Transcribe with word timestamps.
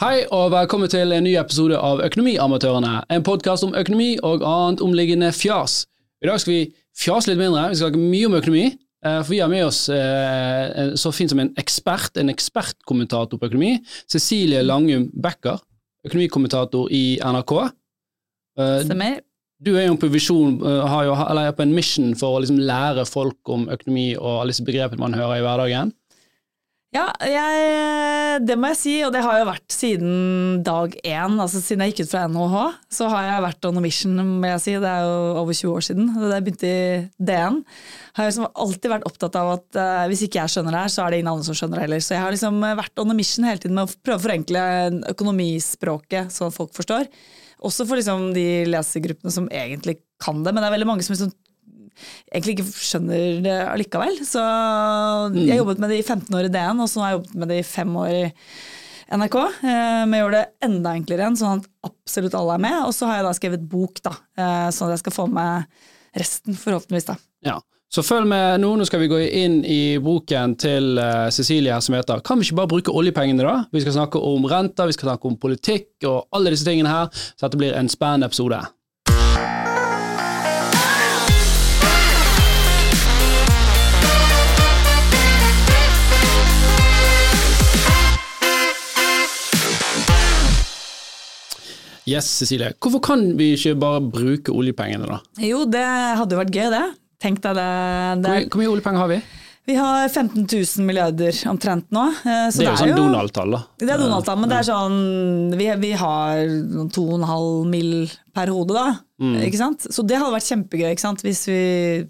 Hei 0.00 0.22
og 0.32 0.46
velkommen 0.54 0.88
til 0.88 1.10
en 1.12 1.26
ny 1.26 1.34
episode 1.36 1.76
av 1.76 1.98
Økonomiamatørene, 2.00 3.02
en 3.12 3.24
podkast 3.26 3.66
om 3.66 3.74
økonomi 3.76 4.14
og 4.24 4.40
annet 4.48 4.80
omliggende 4.80 5.28
fjas. 5.36 5.82
I 6.24 6.28
dag 6.30 6.40
skal 6.40 6.54
vi 6.54 6.60
fjase 6.96 7.28
litt 7.28 7.40
mindre, 7.42 7.66
vi 7.68 7.76
skal 7.76 7.90
snakke 7.90 8.06
mye 8.14 8.30
om 8.30 8.36
økonomi. 8.38 8.62
eh, 9.04 9.18
For 9.20 9.34
vi 9.34 9.42
har 9.42 9.50
med 9.52 9.66
oss 9.66 9.82
eh, 9.92 10.94
så 10.96 11.12
fint 11.12 11.34
som 11.34 11.42
en 11.44 11.52
ekspert, 11.60 12.16
en 12.16 12.32
ekspertkommentator 12.32 13.36
på 13.36 13.50
økonomi. 13.50 13.74
Cecilie 14.08 14.62
Langum 14.64 15.10
Becker, 15.12 15.60
økonomikommentator 16.08 16.88
i 16.88 17.20
NRK. 17.20 17.54
Eh, 18.56 18.80
Stemmer. 18.88 19.20
Du 19.60 19.74
er 19.76 19.90
jo 19.90 20.00
på 20.00 20.08
visjon, 20.08 20.62
har 20.64 21.04
jo, 21.04 21.12
eller 21.28 21.50
er 21.50 21.52
på 21.52 21.66
en 21.66 21.76
mission 21.76 22.14
for 22.16 22.38
å 22.38 22.40
liksom 22.40 22.64
lære 22.64 23.04
folk 23.04 23.52
om 23.52 23.68
økonomi 23.68 24.14
og 24.16 24.38
alle 24.38 24.54
disse 24.54 24.64
begrepene 24.64 25.04
man 25.04 25.20
hører 25.20 25.42
i 25.42 25.44
hverdagen. 25.44 25.92
Ja, 26.90 27.04
jeg, 27.22 28.40
det 28.48 28.56
må 28.58 28.72
jeg 28.72 28.78
si, 28.80 28.92
og 29.06 29.12
det 29.14 29.20
har 29.22 29.36
jo 29.38 29.44
vært 29.46 29.70
siden 29.70 30.62
dag 30.66 30.96
én. 31.06 31.36
Altså 31.38 31.60
siden 31.62 31.84
jeg 31.84 31.92
gikk 31.92 32.08
ut 32.08 32.14
fra 32.16 32.24
NHH, 32.26 32.56
så 32.96 33.10
har 33.12 33.28
jeg 33.28 33.44
vært 33.44 33.68
on 33.68 33.78
a 33.78 33.82
mission, 33.84 34.16
må 34.18 34.50
jeg 34.50 34.62
si. 34.64 34.74
Det 34.82 34.90
er 34.90 35.04
jo 35.06 35.20
over 35.38 35.54
20 35.54 35.70
år 35.70 35.86
siden. 35.86 36.08
Da 36.16 36.32
jeg 36.32 36.46
begynte 36.48 36.66
i 36.66 36.80
DN, 37.30 37.60
har 38.16 38.26
jeg 38.26 38.32
liksom 38.32 38.48
alltid 38.64 38.90
vært 38.90 39.06
opptatt 39.06 39.38
av 39.38 39.52
at 39.52 39.78
uh, 39.78 40.08
hvis 40.10 40.24
ikke 40.26 40.40
jeg 40.42 40.54
skjønner 40.56 40.74
det 40.74 40.82
her, 40.82 40.94
så 40.96 41.04
er 41.04 41.14
det 41.14 41.20
ingen 41.20 41.30
andre 41.30 41.46
som 41.46 41.60
skjønner 41.60 41.78
det 41.78 41.86
heller. 41.86 42.02
Så 42.02 42.16
jeg 42.16 42.24
har 42.24 42.34
liksom 42.34 42.58
vært 42.82 43.04
on 43.04 43.14
a 43.14 43.18
mission 43.20 43.46
hele 43.46 43.62
tiden 43.62 43.78
med 43.78 43.86
å 43.86 44.02
prøve 44.02 44.18
å 44.18 44.24
forenkle 44.26 44.64
økonomispråket 45.14 46.34
så 46.34 46.50
folk 46.50 46.74
forstår. 46.74 47.06
Også 47.70 47.86
for 47.86 48.02
liksom 48.02 48.32
de 48.34 48.48
lesegruppene 48.66 49.30
som 49.30 49.46
egentlig 49.54 50.00
kan 50.20 50.42
det, 50.42 50.50
men 50.50 50.64
det 50.64 50.72
er 50.72 50.74
veldig 50.74 50.90
mange 50.90 51.06
som 51.06 51.14
liksom 51.14 51.30
egentlig 52.32 52.56
ikke 52.58 52.66
skjønner 52.86 53.40
det 53.44 53.56
allikevel. 53.68 54.18
Så 54.26 54.42
jeg 55.36 55.60
jobbet 55.60 55.80
med 55.82 55.92
det 55.92 56.00
i 56.02 56.06
15 56.06 56.36
år 56.38 56.48
i 56.48 56.52
DN, 56.54 56.82
og 56.84 56.90
så 56.90 57.02
har 57.02 57.10
jeg 57.12 57.18
jobbet 57.20 57.40
med 57.42 57.52
det 57.52 57.58
i 57.62 57.66
fem 57.70 57.96
år 58.02 58.12
i 58.18 58.26
NRK. 59.10 59.36
eh, 59.42 60.04
Men 60.06 60.12
jeg 60.14 60.24
gjør 60.24 60.36
det 60.36 60.44
enda 60.68 60.94
enklere 60.94 61.24
igjen, 61.26 61.40
sånn 61.40 61.60
at 61.60 61.70
absolutt 61.90 62.36
alle 62.38 62.54
er 62.58 62.64
med. 62.66 62.78
Og 62.86 62.94
så 62.94 63.08
har 63.10 63.20
jeg 63.20 63.26
da 63.26 63.34
skrevet 63.38 63.68
bok, 63.72 64.02
da, 64.06 64.14
eh, 64.38 64.68
sånn 64.70 64.90
at 64.90 64.98
jeg 64.98 65.04
skal 65.06 65.16
få 65.18 65.26
med 65.30 65.66
resten, 66.16 66.54
forhåpentligvis. 66.54 67.10
da. 67.10 67.16
Ja. 67.44 67.58
Så 67.90 68.04
følg 68.06 68.28
med 68.30 68.60
nå, 68.62 68.68
nå 68.78 68.84
skal 68.86 69.00
vi 69.02 69.08
gå 69.10 69.18
inn 69.34 69.64
i 69.66 69.98
boken 69.98 70.52
til 70.62 70.96
eh, 71.02 71.26
Cecilie 71.34 71.72
her 71.74 71.80
som 71.82 71.96
heter 71.96 72.20
Kan 72.22 72.38
vi 72.38 72.46
ikke 72.46 72.60
bare 72.60 72.70
bruke 72.70 72.94
oljepengene, 72.94 73.42
da? 73.42 73.64
Vi 73.74 73.82
skal 73.82 73.96
snakke 73.96 74.20
om 74.22 74.46
renter, 74.46 74.86
vi 74.86 74.94
skal 74.94 75.08
snakke 75.08 75.26
om 75.26 75.34
politikk 75.42 76.06
og 76.06 76.28
alle 76.30 76.52
disse 76.54 76.68
tingene 76.68 76.92
her, 76.92 77.08
så 77.10 77.48
dette 77.48 77.58
blir 77.58 77.74
en 77.74 77.90
spennende 77.90 78.30
episode. 78.30 78.60
Yes, 92.10 92.26
Cecilie. 92.40 92.72
Hvorfor 92.82 93.02
kan 93.10 93.22
vi 93.38 93.52
ikke 93.56 93.76
bare 93.78 94.00
bruke 94.02 94.50
oljepengene, 94.54 95.06
da? 95.06 95.20
Jo, 95.44 95.62
det 95.70 95.84
hadde 96.18 96.34
jo 96.36 96.40
vært 96.42 96.56
gøy, 96.56 96.70
det. 96.74 96.84
Tenk 97.20 97.42
deg 97.44 97.54
det. 97.60 97.68
Hvor 97.68 98.24
det 98.24 98.32
mye, 98.34 98.48
hvor 98.50 98.62
mye 98.64 98.72
oljepenger 98.74 99.04
har 99.04 99.14
vi? 99.14 99.20
vi 99.70 99.74
har 99.76 100.08
15 100.08 100.46
000 100.50 100.82
milliarder 100.88 101.36
omtrent 101.46 101.84
nå. 101.94 102.02
eh, 102.26 102.48
Så 102.50 102.58
det 102.64 102.66
er 102.66 102.72
jo 102.72 102.78
sånn 102.80 102.96
Donald-tall, 102.96 103.52
da. 103.54 103.60
Det 103.78 103.92
er 103.92 104.00
Donald-tall, 104.00 104.38
men 104.40 104.50
det 104.50 104.56
er 104.56 104.66
sånn 104.66 104.96
Vi, 105.60 105.68
vi 105.84 105.90
har 106.00 106.40
noen 106.48 106.88
2,5 106.90 107.68
mill. 107.70 107.92
per 108.34 108.50
hode, 108.50 108.74
da. 108.74 108.86
Mm. 109.20 109.36
Ikke 109.46 109.60
sant? 109.60 109.86
Så 109.92 110.02
det 110.06 110.16
hadde 110.18 110.32
vært 110.32 110.48
kjempegøy 110.48 110.88
ikke 110.90 111.04
sant? 111.04 111.22
hvis 111.22 111.44
vi 111.50 111.60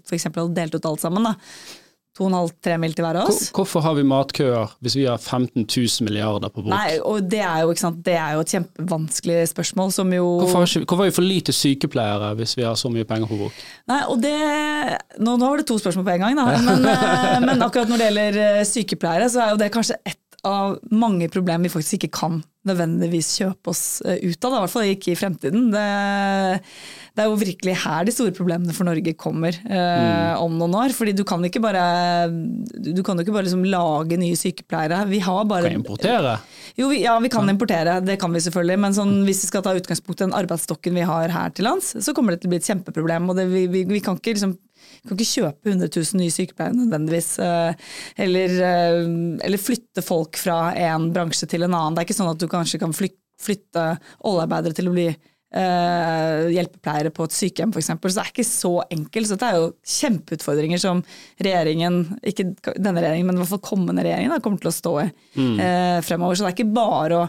f.eks. 0.07 0.25
hadde 0.31 0.47
delt 0.57 0.79
ut 0.79 0.85
alt 0.89 1.03
sammen. 1.03 1.27
da. 1.27 1.35
2,5-3 2.19 2.77
mil 2.81 2.95
til 2.95 3.05
hver 3.05 3.19
av 3.21 3.29
oss. 3.31 3.45
Hvorfor 3.55 3.83
har 3.85 3.95
vi 3.95 4.03
matkøer 4.07 4.73
hvis 4.83 4.97
vi 4.99 5.05
har 5.07 5.19
15 5.21 5.63
000 5.63 6.07
milliarder 6.07 6.51
på 6.51 6.65
bok? 6.65 6.71
Nei, 6.73 6.97
og 6.99 7.29
det 7.31 7.39
er, 7.39 7.61
jo, 7.63 7.91
det 8.03 8.17
er 8.19 8.35
jo 8.35 8.43
et 8.43 8.55
kjempevanskelig 8.55 9.37
spørsmål 9.53 9.93
som 9.95 10.11
jo 10.15 10.25
Hvorfor 10.41 10.59
har, 10.59 10.67
ikke, 10.67 10.89
hvorfor 10.89 11.05
har 11.05 11.11
vi 11.11 11.15
for 11.15 11.27
lite 11.27 11.55
sykepleiere 11.55 12.33
hvis 12.39 12.57
vi 12.59 12.67
har 12.67 12.75
så 12.79 12.91
mye 12.91 13.07
penger 13.07 13.31
på 13.31 13.39
bok? 13.45 13.61
Nei, 13.91 14.01
og 14.11 14.19
det, 14.23 14.35
nå, 15.23 15.37
nå 15.37 15.45
var 15.45 15.61
det 15.61 15.69
to 15.71 15.79
spørsmål 15.79 16.07
på 16.09 16.15
en 16.17 16.25
gang, 16.25 16.41
da. 16.41 16.49
Men, 16.67 16.89
eh, 16.91 17.37
men 17.47 17.63
akkurat 17.63 17.91
når 17.91 18.03
det 18.03 18.09
gjelder 18.09 18.41
eh, 18.47 18.65
sykepleiere, 18.67 19.31
så 19.31 19.45
er 19.45 19.55
jo 19.55 19.61
det 19.63 19.71
kanskje 19.73 19.99
ett 20.03 20.20
av 20.47 20.79
mange 20.89 21.27
problemer 21.31 21.67
vi 21.67 21.73
faktisk 21.73 21.99
ikke 21.99 22.15
kan 22.17 22.39
nødvendigvis 22.67 23.29
kjøpe 23.39 23.71
oss 23.71 23.83
eh, 24.05 24.19
ut 24.21 24.45
av. 24.45 24.53
I 24.53 24.59
hvert 24.61 24.73
fall 24.73 24.89
ikke 24.91 25.13
i 25.13 25.17
fremtiden. 25.17 25.69
Det, 25.73 25.85
det 27.17 27.23
er 27.23 27.29
jo 27.29 27.39
virkelig 27.39 27.73
her 27.83 28.05
de 28.05 28.13
store 28.13 28.33
problemene 28.37 28.75
for 28.77 28.85
Norge 28.85 29.13
kommer 29.17 29.57
eh, 29.65 30.33
om 30.37 30.57
noen 30.59 30.77
år. 30.83 30.93
fordi 30.93 31.15
du 31.17 31.23
kan 31.27 31.41
ikke 31.47 31.61
bare, 31.63 31.83
du 32.29 33.01
kan 33.05 33.17
jo 33.17 33.25
ikke 33.25 33.33
bare 33.33 33.47
liksom 33.49 33.65
lage 33.65 34.19
nye 34.21 34.37
sykepleiere. 34.37 35.03
Vi 35.09 35.21
har 35.25 35.45
bare 35.49 35.71
Kan 35.71 35.81
importere? 35.81 36.35
jo, 36.77 36.91
vi, 36.93 37.01
ja, 37.05 37.17
vi 37.21 37.33
kan 37.33 37.49
importere, 37.49 37.99
det 38.05 38.19
kan 38.21 38.33
vi 38.33 38.43
selvfølgelig. 38.45 38.81
Men 38.85 38.97
sånn, 38.97 39.15
hvis 39.25 39.41
vi 39.45 39.51
skal 39.53 39.65
ta 39.65 39.73
utgangspunkt 39.77 40.21
i 40.21 40.27
den 40.27 40.37
arbeidsstokken 40.37 41.01
vi 41.01 41.07
har 41.09 41.33
her 41.33 41.53
til 41.57 41.65
lands, 41.69 41.95
så 41.97 42.13
kommer 42.17 42.35
det 42.35 42.43
til 42.43 42.51
å 42.51 42.55
bli 42.55 42.61
et 42.61 42.69
kjempeproblem. 42.69 43.29
og 43.29 43.41
det, 43.41 43.49
vi, 43.49 43.65
vi, 43.73 43.87
vi 43.89 44.03
kan 44.05 44.21
ikke 44.21 44.37
liksom 44.37 44.57
kan 45.07 45.17
ikke 45.17 45.41
kjøpe 45.41 45.71
100 45.73 45.89
000 45.97 46.21
nye 46.21 46.33
sykepleiere 46.33 46.77
nødvendigvis. 46.77 47.31
eh, 47.41 47.73
Eller, 48.27 48.55
eh, 48.67 49.01
eller 49.47 49.57
flytte 49.61 50.03
folk 50.05 50.37
fra 50.37 50.73
en 50.77 51.11
bransje 51.15 51.49
til 51.49 51.63
en 51.65 51.73
annen. 51.73 51.95
Det 51.95 52.03
er 52.03 52.09
ikke 52.09 52.19
sånn 52.21 52.31
at 52.31 52.39
du 52.39 52.47
kanskje 52.51 52.79
kan 52.79 52.93
flytte 52.93 53.85
oljearbeidere 54.23 54.77
til 54.77 54.91
å 54.91 54.95
bli 54.95 55.09
Uh, 55.51 56.47
hjelpepleiere 56.47 57.09
på 57.11 57.25
et 57.27 57.33
sykehjem 57.35 57.73
f.eks. 57.75 57.89
Så 57.91 58.13
det 58.15 58.21
er 58.21 58.29
ikke 58.29 58.45
så 58.47 58.69
enkelt. 58.87 59.27
Så 59.27 59.35
dette 59.35 59.49
er 59.49 59.57
jo 59.59 59.65
kjempeutfordringer 59.83 60.79
som 60.79 61.01
regjeringen, 61.43 61.97
ikke 62.23 62.45
denne 62.77 63.01
regjeringen, 63.03 63.27
men 63.27 63.35
i 63.35 63.41
hvert 63.41 63.51
fall 63.51 63.65
kommende 63.65 64.05
regjering, 64.05 64.29
da, 64.31 64.37
kommer 64.39 64.63
til 64.63 64.71
å 64.71 64.77
stå 64.77 64.93
i 65.01 65.09
eh, 65.59 65.97
fremover. 66.07 66.39
Så 66.39 66.45
det 66.45 66.53
er 66.53 66.55
ikke 66.55 66.77
bare 66.77 67.19
å 67.19 67.25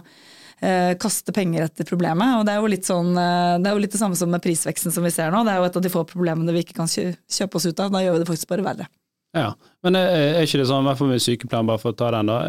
eh, 0.62 0.94
kaste 1.00 1.34
penger 1.34 1.66
etter 1.66 1.88
problemet. 1.88 2.38
og 2.38 2.46
Det 2.46 2.54
er 2.54 2.62
jo 2.62 2.72
litt 2.72 2.88
sånn, 2.88 3.12
eh, 3.18 3.58
det 3.62 3.70
er 3.70 3.76
jo 3.76 3.82
litt 3.82 3.94
det 3.94 4.00
samme 4.00 4.18
som 4.18 4.30
med 4.32 4.42
prisveksten 4.44 4.94
som 4.94 5.04
vi 5.04 5.12
ser 5.14 5.32
nå. 5.34 5.44
Det 5.46 5.54
er 5.54 5.60
jo 5.60 5.68
et 5.68 5.78
av 5.80 5.84
de 5.84 5.92
få 5.92 6.04
problemene 6.08 6.54
vi 6.54 6.64
ikke 6.64 6.78
kan 6.80 6.90
kjøpe 6.90 7.58
oss 7.58 7.68
ut 7.68 7.82
av. 7.82 7.92
Da 7.92 8.04
gjør 8.04 8.18
vi 8.18 8.24
det 8.24 8.30
faktisk 8.30 8.52
bare 8.54 8.66
verre. 8.66 8.88
Ja. 9.36 9.52
Men 9.82 9.98
er, 9.98 10.38
er 10.38 10.46
ikke 10.46 10.60
det 10.60 10.68
sånn, 10.70 10.84
i 10.84 10.90
hvert 10.90 11.00
fall 11.00 11.12
med 11.12 11.24
sykepleieren, 11.24 11.70
bare 11.70 11.82
for 11.82 11.94
å 11.94 11.98
ta 11.98 12.12
den, 12.14 12.30
da. 12.30 12.40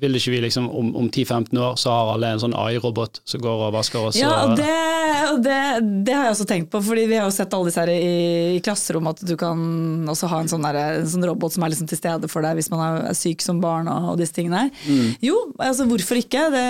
Vil 0.00 0.16
ikke 0.16 0.32
vi 0.32 0.38
liksom 0.40 0.70
om, 0.72 0.88
om 0.96 1.08
10-15 1.10 1.58
år 1.60 1.74
så 1.76 1.92
har 1.92 2.14
alle 2.14 2.30
en 2.32 2.40
sånn 2.40 2.54
AI-robot 2.56 3.20
som 3.28 3.42
går 3.44 3.66
og 3.68 3.74
vasker 3.74 4.06
oss? 4.08 4.16
Ja, 4.16 4.30
og, 4.46 4.54
det, 4.56 4.72
og 5.28 5.42
det, 5.44 5.58
det 6.08 6.14
har 6.16 6.26
jeg 6.26 6.36
også 6.36 6.46
tenkt 6.48 6.70
på, 6.72 6.80
fordi 6.82 7.04
vi 7.10 7.18
har 7.20 7.28
jo 7.28 7.34
sett 7.36 7.52
alle 7.52 7.68
disse 7.68 7.84
her 7.84 7.92
i, 7.92 8.56
i 8.56 8.62
klasserom 8.64 9.10
at 9.12 9.20
du 9.28 9.34
kan 9.38 9.60
også 10.08 10.30
ha 10.32 10.40
en 10.42 10.50
sånn, 10.50 10.64
der, 10.64 10.80
en 11.02 11.10
sånn 11.12 11.28
robot 11.28 11.54
som 11.54 11.66
er 11.66 11.74
liksom 11.74 11.90
til 11.92 12.00
stede 12.00 12.30
for 12.32 12.46
deg 12.46 12.56
hvis 12.58 12.72
man 12.72 12.82
er 12.88 13.18
syk 13.18 13.44
som 13.44 13.60
barn 13.62 13.90
og, 13.92 14.14
og 14.14 14.22
disse 14.22 14.34
tingene 14.38 14.64
her. 14.64 14.90
Jo, 15.22 15.36
altså 15.60 15.86
hvorfor 15.90 16.22
ikke? 16.22 16.48
Det, 16.56 16.66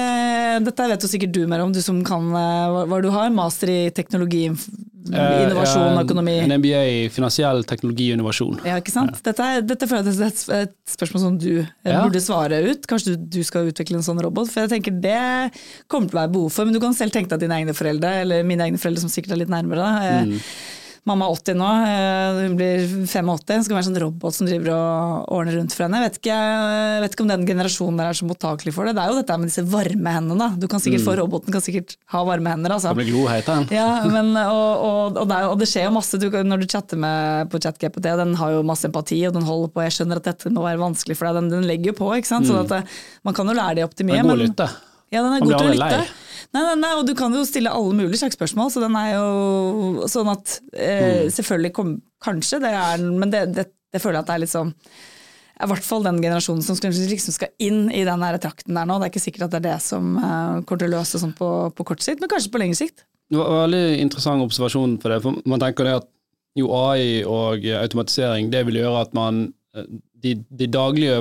dette 0.67 0.91
vet 0.93 1.07
jo 1.07 1.13
sikkert 1.15 1.37
du 1.39 1.45
mer 1.47 1.63
om, 1.65 1.73
du 1.73 1.81
som 1.85 2.03
kan 2.07 2.27
eh, 2.27 2.71
hva, 2.75 2.87
hva 2.91 3.01
du 3.05 3.13
har, 3.15 3.31
master 3.33 3.71
i 3.71 3.83
teknologi, 3.95 4.49
innovasjon, 5.11 5.97
ja, 5.97 6.03
økonomi. 6.05 6.35
En 6.45 6.55
MBA 6.61 6.83
i 6.89 6.99
finansiell 7.13 7.65
teknologi 7.69 8.11
og 8.13 8.19
innovasjon. 8.19 8.61
Ja, 8.69 8.77
ikke 8.83 8.95
sant? 8.95 9.19
Dette, 9.27 9.47
er, 9.57 9.65
dette 9.67 9.89
er 9.89 10.11
et, 10.29 10.43
et 10.59 10.75
spørsmål 10.95 11.25
som 11.25 11.39
du 11.43 11.49
eh, 11.61 11.67
Ja. 11.89 12.03
burde 12.05 12.23
svare 12.23 12.61
ut. 12.71 12.87
Kanskje 12.91 13.17
du, 13.17 13.27
du 13.39 13.43
skal 13.47 13.71
utvikle 13.73 13.99
en 13.99 14.07
sånn 14.07 14.21
robot? 14.23 14.51
For 14.53 14.63
jeg 14.65 14.73
tenker 14.77 14.95
det 15.03 15.19
kommer 15.91 16.09
til 16.11 16.19
å 16.19 16.23
være 16.23 16.35
behov 16.37 16.53
for. 16.55 16.69
Men 16.69 16.77
du 16.77 16.81
kan 16.85 16.95
selv 16.95 17.15
tenke 17.15 17.33
deg 17.35 17.43
dine 17.47 17.59
egne 17.63 17.75
foreldre, 17.77 18.15
eller 18.23 18.47
mine 18.47 18.69
egne 18.69 18.79
foreldre 18.83 19.03
som 19.05 19.11
sikkert 19.13 19.35
er 19.37 19.43
litt 19.43 19.53
nærmere. 19.53 19.83
Da. 19.83 20.23
Eh, 20.23 20.39
Mamma 21.03 21.27
er 21.27 21.35
80 21.35 21.57
nå, 21.59 21.69
eh, 21.83 22.37
hun 22.47 22.53
blir 22.55 22.83
85. 23.11 23.41
Det 23.43 23.57
skal 23.67 23.75
være 23.75 23.83
en 23.83 23.87
sånn 23.89 24.01
robot 24.05 24.37
som 24.37 24.47
driver 24.47 24.69
og 24.71 25.33
ordner 25.35 25.57
rundt 25.59 25.75
for 25.75 25.83
henne. 25.83 25.99
Jeg 25.99 26.07
vet 26.07 26.19
ikke, 26.21 26.37
jeg 26.37 27.01
vet 27.03 27.17
ikke 27.17 27.25
om 27.25 27.33
den 27.33 27.47
generasjonen 27.49 27.99
der 27.99 28.11
er 28.13 28.19
så 28.21 28.29
mottakelig 28.29 28.75
for 28.77 28.87
det. 28.87 28.93
Det 28.95 29.03
er 29.03 29.11
jo 29.11 29.17
dette 29.19 29.39
med 29.43 29.51
disse 29.51 29.65
varme 29.73 30.13
hendene. 30.15 30.49
Du 30.63 30.69
kan 30.71 30.85
sikkert 30.85 31.03
få 31.03 31.17
Roboten 31.19 31.51
kan 31.57 31.65
sikkert 31.65 31.97
ha 32.15 32.23
varme 32.29 32.55
hender. 32.55 32.77
Altså. 32.77 32.93
Det 32.95 33.03
blir 33.03 33.11
gloheit, 33.17 33.51
den. 33.51 33.67
Ja, 33.75 33.89
men, 34.15 34.31
og, 34.45 34.71
og, 34.87 35.19
og, 35.25 35.27
det 35.27 35.41
er, 35.41 35.49
og 35.51 35.59
det 35.59 35.69
skjer 35.73 35.89
jo 35.89 35.97
masse 35.99 36.23
du, 36.23 36.29
når 36.31 36.63
du 36.63 36.69
chatter 36.71 37.03
med, 37.03 37.51
på 37.51 37.59
ChatGPT. 37.67 38.07
Den 38.23 38.39
har 38.39 38.55
jo 38.55 38.63
masse 38.71 38.87
empati, 38.87 39.19
og 39.27 39.35
den 39.35 39.51
holder 39.51 39.75
på. 39.75 39.83
Jeg 39.89 39.99
skjønner 39.99 40.23
at 40.23 40.31
dette 40.31 40.55
må 40.55 40.63
være 40.69 40.79
vanskelig 40.85 41.19
for 41.19 41.27
deg. 41.27 41.41
Den, 41.43 41.51
den 41.57 41.67
legger 41.67 41.91
jo 41.91 41.99
på. 41.99 42.15
ikke 42.15 42.31
sant? 42.31 42.47
Mm. 42.47 42.63
at 42.63 42.73
det, 42.77 42.83
Man 43.27 43.35
kan 43.35 43.51
jo 43.51 43.59
lære 43.59 43.81
de 43.81 43.89
opp 43.91 43.99
til 43.99 44.07
mye. 44.07 44.23
Men 44.23 44.31
god 44.31 44.37
men- 44.39 44.47
lytte. 44.47 44.71
Ja, 45.13 45.23
den 45.23 45.37
er 45.37 45.45
god 45.45 45.55
til 45.59 45.71
å 45.71 45.77
lytte. 45.77 46.03
Nei, 46.53 46.63
nei, 46.67 46.75
nei, 46.83 46.91
og 46.99 47.07
du 47.09 47.15
kan 47.17 47.33
jo 47.33 47.47
stille 47.49 47.73
alle 47.73 47.97
mulige 47.97 48.21
slags 48.21 48.37
spørsmål, 48.37 48.69
så 48.75 48.83
den 48.83 48.97
er 48.99 49.15
jo 49.15 50.09
sånn 50.11 50.33
at 50.33 50.59
eh, 50.73 51.01
Mm. 51.23 51.31
Selvfølgelig 51.33 51.73
kom, 51.77 51.95
kanskje, 52.23 52.61
det 52.61 52.73
er, 52.77 53.03
men 53.05 53.33
det, 53.33 53.47
det, 53.57 53.67
det 53.93 54.01
føler 54.03 54.19
jeg 54.19 54.25
at 54.25 54.31
det 54.31 54.35
er 54.35 54.43
litt 54.45 54.53
sånn 54.53 54.73
i 55.63 55.69
hvert 55.71 55.85
fall 55.87 56.03
den 56.03 56.19
generasjonen 56.19 56.65
som 56.65 56.75
liksom 56.81 57.35
skal 57.37 57.53
inn 57.63 57.85
i 57.95 58.03
den 58.09 58.23
der 58.25 58.39
trakten 58.43 58.75
der 58.75 58.89
nå. 58.89 58.97
Det 58.99 59.07
er 59.07 59.13
ikke 59.13 59.23
sikkert 59.23 59.45
at 59.47 59.53
det 59.55 59.61
er 59.61 59.67
det 59.69 59.77
som 59.85 60.17
eh, 60.19 60.63
kommer 60.67 60.81
til 60.83 60.89
å 60.91 60.95
løse 60.97 61.21
sånn 61.23 61.35
på, 61.39 61.49
på 61.77 61.87
kort 61.87 62.03
sikt, 62.03 62.23
men 62.23 62.31
kanskje 62.33 62.51
på 62.51 62.63
lengre 62.63 62.81
sikt. 62.81 63.05
Det 63.31 63.39
var 63.39 63.53
en 63.53 63.63
veldig 63.69 64.01
interessant 64.03 64.45
observasjon 64.45 64.97
på 65.01 65.13
det. 65.13 65.21
for 65.25 65.39
Man 65.49 65.63
tenker 65.63 65.87
det 65.87 65.95
at 66.01 66.09
jo 66.59 66.73
AI 66.77 67.23
og 67.25 67.65
automatisering 67.79 68.51
det 68.53 68.65
vil 68.69 68.81
gjøre 68.83 69.05
at 69.07 69.15
man 69.17 69.45
eh, 69.77 69.87
de, 70.23 70.35
de 70.55 70.67
daglige 70.71 71.19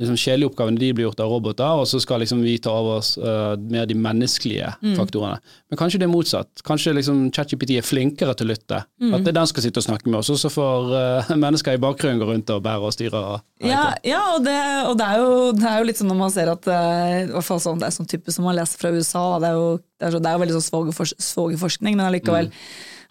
liksom, 0.00 0.46
oppgavene 0.48 0.80
de 0.80 0.90
blir 0.96 1.06
gjort 1.06 1.20
av 1.22 1.30
roboter, 1.30 1.82
og 1.82 1.86
så 1.86 2.00
skal 2.02 2.22
liksom 2.24 2.42
vi 2.42 2.56
ta 2.62 2.72
over 2.74 2.98
oss 3.00 3.12
uh, 3.20 3.54
mer 3.70 3.86
de 3.86 3.94
menneskelige 3.94 4.72
Mm. 4.80 4.94
faktorene. 4.96 5.38
Men 5.70 5.78
kanskje 5.78 5.98
det 6.00 6.06
er 6.06 6.12
motsatt. 6.12 6.62
Kanskje 6.66 6.94
liksom 6.96 7.30
ChatGPT 7.34 7.76
er 7.78 7.84
flinkere 7.86 8.34
til 8.36 8.48
å 8.48 8.50
lytte. 8.52 8.80
Mm. 9.00 9.14
At 9.14 9.24
det 9.24 9.32
er 9.32 9.38
den 9.38 9.50
skal 9.50 9.64
sitte 9.64 9.80
og 9.82 9.86
snakke 9.86 10.08
med 10.08 10.18
oss, 10.20 10.30
og 10.32 10.38
så 10.40 10.50
får 10.52 10.90
uh, 10.92 11.32
mennesker 11.44 11.76
i 11.76 11.82
bakgrunnen 11.82 12.20
gå 12.22 12.28
rundt 12.30 12.52
og 12.54 12.62
bære 12.64 12.90
og 12.90 12.94
styre. 12.96 13.22
Ja, 13.64 13.84
ja 14.06 14.20
og, 14.34 14.44
det, 14.46 14.56
og 14.88 14.96
det, 15.00 15.06
er 15.06 15.22
jo, 15.22 15.32
det 15.56 15.68
er 15.70 15.78
jo 15.82 15.88
litt 15.90 16.00
sånn 16.00 16.10
når 16.12 16.20
man 16.22 16.34
ser 16.34 16.52
at 16.52 16.70
uh, 16.70 17.40
sånn, 17.60 17.80
Det 17.80 17.90
er 17.90 17.96
sånn 17.98 18.10
type 18.10 18.34
som 18.34 18.48
man 18.48 18.58
leser 18.58 18.80
fra 18.80 18.92
USA. 18.94 19.24
Det 19.42 19.50
er 19.52 19.58
jo, 19.58 19.68
det 20.00 20.08
er 20.08 20.16
så, 20.16 20.22
det 20.22 20.30
er 20.30 20.38
jo 20.38 20.44
veldig 20.44 20.58
sånn 20.58 20.68
svogerfors- 20.70 21.18
svogerforskning, 21.30 21.98
men 21.98 22.08
allikevel 22.08 22.50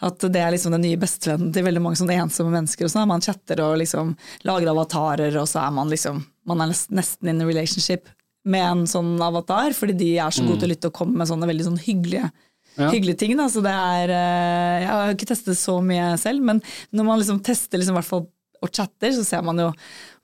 at 0.01 0.19
det 0.31 0.39
er 0.39 0.53
liksom 0.55 0.71
den 0.71 0.85
nye 0.85 0.97
bestevennen 0.99 1.51
til 1.53 1.65
veldig 1.65 1.81
mange 1.83 1.99
sånne 1.99 2.15
ensomme 2.23 2.53
mennesker. 2.55 2.85
og 2.87 2.91
sånn, 2.93 3.07
Man 3.09 3.21
chatter 3.25 3.59
og 3.65 3.77
liksom 3.81 4.13
lager 4.47 4.71
avatarer, 4.71 5.35
og 5.41 5.47
så 5.51 5.65
er 5.65 5.71
man 5.75 5.89
liksom 5.91 6.23
man 6.49 6.61
er 6.61 6.71
nesten 6.95 7.27
in 7.29 7.41
a 7.41 7.45
relationship 7.45 8.07
med 8.45 8.63
en 8.65 8.85
sånn 8.87 9.19
avatar, 9.21 9.73
fordi 9.77 9.93
de 9.99 10.17
er 10.17 10.31
så 10.31 10.41
gode 10.47 10.61
til 10.61 10.69
å 10.69 10.73
lytte 10.73 10.87
og 10.89 10.93
komme 10.95 11.19
med 11.19 11.27
sånne 11.29 11.45
veldig 11.49 11.65
sånn 11.67 11.81
hyggelige 11.83 12.31
Ja. 12.79 12.89
hyggelige 12.93 13.17
ting. 13.19 13.35
Da. 13.35 13.47
Så 13.51 13.61
det 13.61 13.69
er, 13.75 14.09
eh, 14.09 14.79
jeg 14.85 14.87
har 14.87 15.13
ikke 15.13 15.27
testet 15.27 15.57
så 15.59 15.81
mye 15.83 16.17
selv, 16.17 16.41
men 16.41 16.61
når 16.93 17.03
man 17.05 17.19
liksom 17.19 17.43
tester 17.43 17.77
liksom, 17.77 17.95
hvert 17.99 18.05
fall 18.07 18.27
og 18.61 18.71
chatter, 18.71 19.11
så 19.11 19.23
ser 19.25 19.41
man 19.43 19.57
jo 19.57 19.73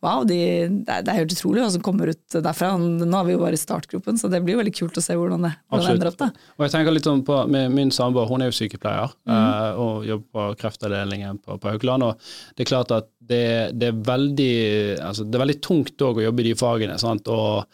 wow, 0.03 0.25
de, 0.27 0.37
det, 0.85 0.91
er, 0.91 1.05
det 1.05 1.13
er 1.13 1.19
helt 1.21 1.35
utrolig 1.35 1.63
hva 1.63 1.69
som 1.73 1.83
kommer 1.85 2.11
ut 2.11 2.35
derfra. 2.35 2.73
Nå 2.79 3.19
er 3.19 3.27
vi 3.27 3.35
jo 3.35 3.41
bare 3.41 3.57
i 3.57 3.61
startgropen, 3.61 4.19
så 4.19 4.29
det 4.31 4.41
blir 4.45 4.57
jo 4.57 4.61
veldig 4.61 4.75
kult 4.75 4.99
å 4.99 5.03
se 5.03 5.17
hvordan 5.17 5.47
det, 5.47 5.53
hvordan 5.69 5.87
det 5.87 5.95
ender 5.95 6.11
opp. 6.11 6.19
da. 6.21 6.29
Og 6.57 6.65
jeg 6.65 6.75
tenker 6.75 6.95
litt 6.95 7.09
sånn 7.09 7.23
på 7.25 7.41
Min 7.49 7.93
samboer 7.95 8.29
hun 8.29 8.43
er 8.43 8.51
jo 8.51 8.57
sykepleier 8.59 9.13
mm. 9.29 9.81
og 9.81 10.07
jobber 10.09 10.29
på 10.35 10.47
kreftavdelingen 10.61 11.41
på, 11.43 11.59
på 11.61 11.73
Haukeland. 11.73 12.09
og 12.09 12.55
Det 12.55 12.65
er 12.65 12.71
klart 12.71 12.93
at 12.95 13.11
det, 13.25 13.45
det, 13.73 13.89
er, 13.89 14.03
veldig, 14.05 14.53
altså, 15.01 15.25
det 15.25 15.37
er 15.37 15.45
veldig 15.45 15.61
tungt 15.65 16.05
å 16.05 16.13
jobbe 16.21 16.43
i 16.43 16.49
de 16.51 16.55
fagene. 16.59 16.97
Sant? 17.01 17.29
og 17.31 17.65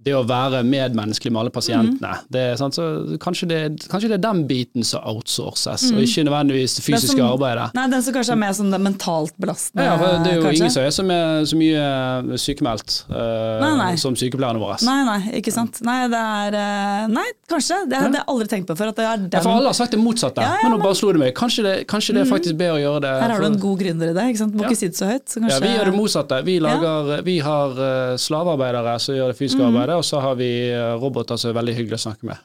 det 0.00 0.12
å 0.14 0.20
være 0.24 0.60
medmenneskelig 0.62 1.32
med 1.34 1.40
alle 1.40 1.50
pasientene. 1.50 2.12
Mm. 2.22 2.26
det 2.30 2.42
sant? 2.60 2.74
Så 2.78 3.18
kanskje, 3.18 3.48
det, 3.50 3.88
kanskje 3.90 4.08
det 4.12 4.18
er 4.20 4.22
den 4.32 4.44
biten 4.46 4.84
som 4.86 5.02
outsources, 5.02 5.88
og 5.90 5.98
ikke 6.04 6.22
nødvendigvis 6.28 6.76
det 6.78 6.84
Mhm. 6.84 6.94
Fysiske 6.94 7.18
som- 7.18 7.32
arbeidet. 7.32 7.74
Nei, 7.74 7.88
Den 7.88 8.02
som 8.02 8.14
kanskje 8.14 8.30
er 8.32 8.36
mer 8.36 8.52
som 8.54 8.70
det 8.70 8.80
mentalt 8.80 9.32
belastende, 9.40 9.82
Ja, 9.84 9.96
for 9.98 10.22
Det 10.24 10.32
er 10.32 10.36
jo 10.36 10.42
kanskje? 10.42 10.56
ingen 10.56 10.70
som 10.70 10.82
er 10.82 10.90
så, 10.90 11.02
mye- 11.02 11.42
så 11.50 11.56
mye 11.58 12.38
sykemeldt 12.38 13.04
uh, 13.10 13.60
Nei, 13.60 13.76
nei. 13.76 13.96
som 13.96 14.14
sykepleierne 14.14 14.58
våre. 14.62 14.78
Nei, 14.86 15.04
nei, 15.04 15.40
ikke 15.40 15.52
sant. 15.52 15.80
Nei, 15.82 16.06
det 16.08 16.14
er 16.18 16.54
eh, 16.54 17.06
Nei, 17.08 17.26
kanskje. 17.50 17.88
Det, 17.88 17.98
hadde 17.98 18.14
jeg 18.20 18.24
aldri 18.28 18.46
tenkt 18.48 18.66
på 18.70 18.76
før. 18.78 18.88
At 18.88 18.96
det 18.96 19.04
er 19.04 19.16
den 19.16 19.30
Ja, 19.32 19.40
for 19.40 19.50
alle 19.50 19.66
har 19.66 19.72
sagt 19.74 19.90
det 19.90 20.00
motsatte, 20.00 20.40
Ja, 20.40 20.54
ja, 20.62 20.68
men 20.68 20.78
nå 20.78 20.82
bare 20.82 20.94
slo 20.94 21.12
det 21.12 21.18
meg. 21.20 21.34
Kanskje 21.34 21.62
det, 21.66 21.86
kanskje 21.88 22.14
det 22.14 22.22
er 22.26 22.30
faktisk 22.30 22.56
bedre 22.56 22.78
å 22.78 22.82
gjøre 22.86 23.00
det 23.02 23.12
Her 23.22 23.30
har 23.34 23.40
du 23.40 23.46
en 23.46 23.58
god 23.58 23.78
gründer 23.82 24.10
i 24.10 24.14
det. 24.14 24.24
ikke 24.30 24.38
sant? 24.38 24.54
Må 24.54 24.62
ikke 24.64 24.76
si 24.76 24.88
det 24.88 24.96
så 24.96 25.06
høyt. 25.10 25.26
Så 25.26 25.42
Ja, 25.50 25.58
vi 25.58 25.74
gjør 25.74 25.84
det 25.90 25.94
motsatte. 25.98 26.44
Vi, 26.44 26.58
lager, 26.60 27.22
vi 27.24 27.38
har 27.40 27.70
eh, 27.70 28.16
slavearbeidere 28.16 29.00
som 29.00 29.14
gjør 29.14 29.32
det 29.34 29.38
fysiske 29.38 29.58
Mm. 29.58 29.74
Arbeidet, 29.88 30.04
og 30.04 30.04
så 30.04 30.20
har 30.20 30.36
vi 30.38 30.50
eh, 30.70 30.94
roboter 31.00 31.36
som 31.40 31.50
er 31.50 31.58
veldig 31.58 31.74
hyggelige 31.78 32.00
å 32.00 32.04
snakke 32.08 32.28
med. 32.28 32.36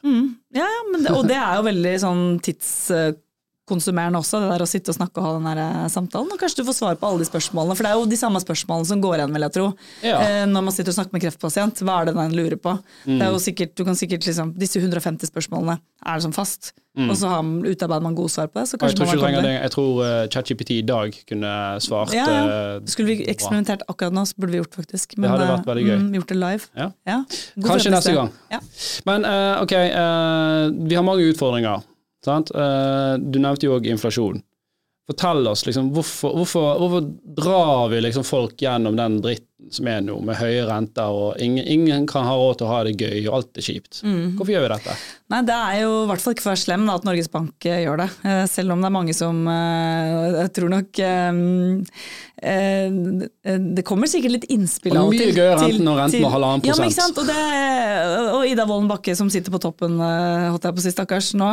Ja, 0.54 0.66
ja 0.66 0.82
det, 0.94 1.12
og 1.12 1.28
det 1.28 1.38
er 1.38 1.58
jo 1.58 1.66
veldig 1.68 1.94
sånn 2.00 2.24
tidskonsumerende 3.64 4.18
også, 4.20 4.40
det 4.42 4.50
der 4.52 4.62
å 4.64 4.68
sitte 4.68 4.92
og 4.92 4.96
snakke 4.98 5.20
og 5.20 5.24
ha 5.26 5.32
den 5.38 5.46
der 5.48 5.60
eh, 5.62 5.88
samtalen. 5.92 6.30
Og 6.32 6.38
kanskje 6.40 6.60
du 6.62 6.68
får 6.68 6.76
svar 6.76 6.96
på 7.00 7.08
alle 7.08 7.18
de 7.24 7.28
spørsmålene, 7.28 7.76
for 7.76 7.84
det 7.86 7.90
er 7.92 7.98
jo 7.98 8.06
de 8.10 8.16
samme 8.20 8.40
spørsmålene 8.42 8.86
som 8.88 9.00
går 9.02 9.16
igjen, 9.18 9.32
vil 9.34 9.46
jeg 9.46 9.54
tro. 9.56 9.66
Ja. 10.04 10.18
Eh, 10.20 10.44
når 10.50 10.62
man 10.68 10.72
sitter 10.76 10.92
og 10.92 10.98
snakker 10.98 11.12
med 11.16 11.24
kreftpasient, 11.24 11.82
hva 11.84 12.00
er 12.02 12.10
det 12.10 12.14
den 12.18 12.36
lurer 12.36 12.56
på? 12.60 12.76
Det 13.06 13.20
er 13.20 13.30
jo 13.32 13.38
Mm. 13.38 13.44
sikkert, 13.44 13.74
du 13.76 13.84
kan 13.84 13.94
sikkert 13.94 14.24
liksom, 14.26 14.52
Disse 14.58 14.78
150 14.80 15.26
spørsmålene 15.30 15.78
er 16.06 16.18
sånn 16.20 16.34
fast, 16.34 16.72
og 16.96 17.16
så 17.16 17.26
har, 17.28 17.42
utarbeider 17.42 18.02
man 18.02 18.14
gode 18.14 18.30
svar 18.30 18.46
på 18.48 18.60
det. 18.60 18.68
Så 18.68 18.76
Mm. 18.76 18.80
Jeg 18.88 18.96
kanskje 18.98 19.16
tror, 19.18 19.32
man 19.32 19.42
det. 19.42 19.62
jeg 19.62 19.70
tror 19.70 20.04
uh, 20.04 20.26
ChatGPT 20.28 20.70
i 20.70 20.82
dag 20.82 21.16
kunne 21.26 21.80
svart 21.80 22.12
Ja, 22.14 22.26
ja. 22.28 22.80
Skulle 22.86 23.16
vi 23.16 23.24
eksperimentert 23.26 23.82
akkurat 23.88 24.12
nå, 24.12 24.22
så 24.26 24.34
burde 24.38 24.52
vi 24.52 24.58
gjort 24.60 24.74
faktisk. 24.76 25.16
Det 25.16 25.28
hadde 25.30 25.48
vært 25.48 25.66
veldig 25.66 25.86
gøy. 25.88 25.98
Mm, 25.98 26.12
gjort 26.14 26.28
det 26.28 26.36
live. 26.36 26.68
Ja. 26.76 27.24
Kanskje 27.64 27.90
neste 27.90 28.12
gang. 28.14 28.30
Ja. 28.52 28.60
Men 29.06 29.24
uh, 29.24 29.62
ok, 29.62 29.72
uh, 29.72 30.86
vi 30.88 30.94
har 30.94 31.02
mange 31.02 31.26
utfordringer. 31.32 31.82
Sant? 32.24 32.50
Eh, 32.50 33.14
du 33.20 33.38
nevnte 33.38 33.68
jo 33.68 33.76
òg 33.76 33.86
inflasjon. 33.90 34.40
Fortell 35.04 35.44
oss 35.50 35.66
liksom, 35.66 35.90
hvorfor, 35.92 36.32
hvorfor, 36.38 36.78
hvorfor 36.80 37.08
drar 37.36 37.90
vi 37.92 38.00
liksom 38.00 38.24
folk 38.24 38.56
gjennom 38.62 38.96
den 38.96 39.20
dritten 39.24 39.53
som 39.70 39.86
er 39.88 40.00
nå, 40.04 40.18
med 40.24 40.36
høye 40.36 40.66
renter, 40.68 41.08
og 41.14 41.40
ingen, 41.40 41.64
ingen 41.66 42.06
kan 42.10 42.24
ha 42.28 42.34
råd 42.36 42.58
til 42.60 42.66
å 42.66 42.72
ha 42.72 42.82
det 42.84 42.96
gøy, 43.00 43.22
og 43.28 43.34
alt 43.38 43.56
er 43.60 43.64
kjipt. 43.68 44.02
Mm. 44.04 44.34
Hvorfor 44.36 44.52
gjør 44.52 44.66
vi 44.66 44.72
dette? 44.74 44.96
Nei, 45.32 45.40
Det 45.48 45.54
er 45.56 45.78
jo 45.82 45.92
i 46.02 46.06
hvert 46.10 46.20
fall 46.20 46.34
ikke 46.36 46.44
for 46.44 46.60
slem 46.60 46.84
da, 46.86 46.94
at 47.00 47.04
Norges 47.08 47.30
Bank 47.32 47.64
eh, 47.66 47.80
gjør 47.86 48.02
det. 48.04 48.10
Eh, 48.28 48.44
Selv 48.50 48.74
om 48.74 48.82
det 48.84 48.90
er 48.90 48.92
mange 48.94 49.14
som 49.16 49.40
eh, 49.48 50.42
Jeg 50.44 50.52
tror 50.58 50.68
nok 50.74 51.00
Det 52.44 53.84
kommer 53.88 54.10
sikkert 54.10 54.34
litt 54.34 54.44
innspill 54.52 54.96
av 54.98 55.06
og 55.08 55.14
mye 55.14 55.30
gøyere 55.32 55.56
til- 55.62 55.78
renten 55.78 55.84
når 55.86 55.96
renten 56.00 56.10
til- 56.18 56.24
var 56.26 56.32
halvannen 56.34 56.64
Ja, 56.68 56.74
men 56.76 56.88
ikke 56.90 56.98
sant? 57.00 57.18
Og, 57.18 57.26
det, 57.26 57.36
og 58.34 58.44
Ida 58.50 58.66
Wolden 58.68 58.88
Bakke 58.90 59.14
som 59.16 59.30
sitter 59.32 59.50
på 59.54 59.60
toppen, 59.62 59.96
holdt 59.98 60.62
jeg 60.68 60.74
på 60.76 60.82
å 60.82 60.84
si, 60.84 60.92
stakkars 60.92 61.30
nå, 61.40 61.48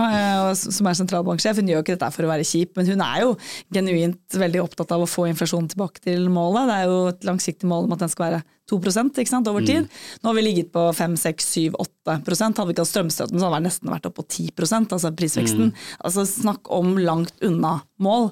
som 0.58 0.88
er 0.92 0.98
sentralbanksjef, 1.00 1.56
hun 1.62 1.68
gjør 1.72 1.84
ikke 1.86 1.96
dette 1.98 2.12
for 2.12 2.28
å 2.28 2.32
være 2.34 2.44
kjip, 2.48 2.76
men 2.76 2.86
hun 2.92 3.02
er 3.06 3.22
jo 3.24 3.38
genuint 3.74 4.38
veldig 4.42 4.62
opptatt 4.66 4.92
av 4.92 5.06
å 5.06 5.10
få 5.10 5.30
inflasjonen 5.32 5.70
tilbake 5.72 6.04
til 6.04 6.28
målet. 6.34 6.68
Det 6.68 6.76
er 6.82 6.86
jo 6.92 7.00
et 7.14 7.24
langsiktig 7.30 7.70
mål 7.72 7.88
om 7.88 7.94
at 7.96 8.01
den 8.02 8.12
skal 8.12 8.28
være 8.28 8.42
2 8.72 8.78
ikke 9.20 9.28
sant, 9.28 9.48
over 9.52 9.66
tid. 9.66 9.88
Nå 10.22 10.30
har 10.30 10.36
vi 10.38 10.44
ligget 10.46 10.72
på 10.72 10.84
5, 10.96 11.18
6, 11.20 11.48
7, 11.54 11.78
8% 12.08 12.58
Hadde 12.58 12.68
vi 12.70 12.76
ikke 12.76 12.86
hatt 12.86 12.92
strømstøtten, 12.92 13.40
så 13.40 13.48
hadde 13.48 13.60
vi 13.60 13.68
nesten 13.68 13.92
vært 13.92 14.08
oppe 14.08 14.22
på 14.22 14.28
10% 14.56 14.96
altså 14.96 15.12
prisveksten. 15.18 15.74
Altså 16.00 16.26
Snakk 16.30 16.72
om 16.72 16.94
langt 17.02 17.36
unna 17.46 17.78
mål. 18.02 18.30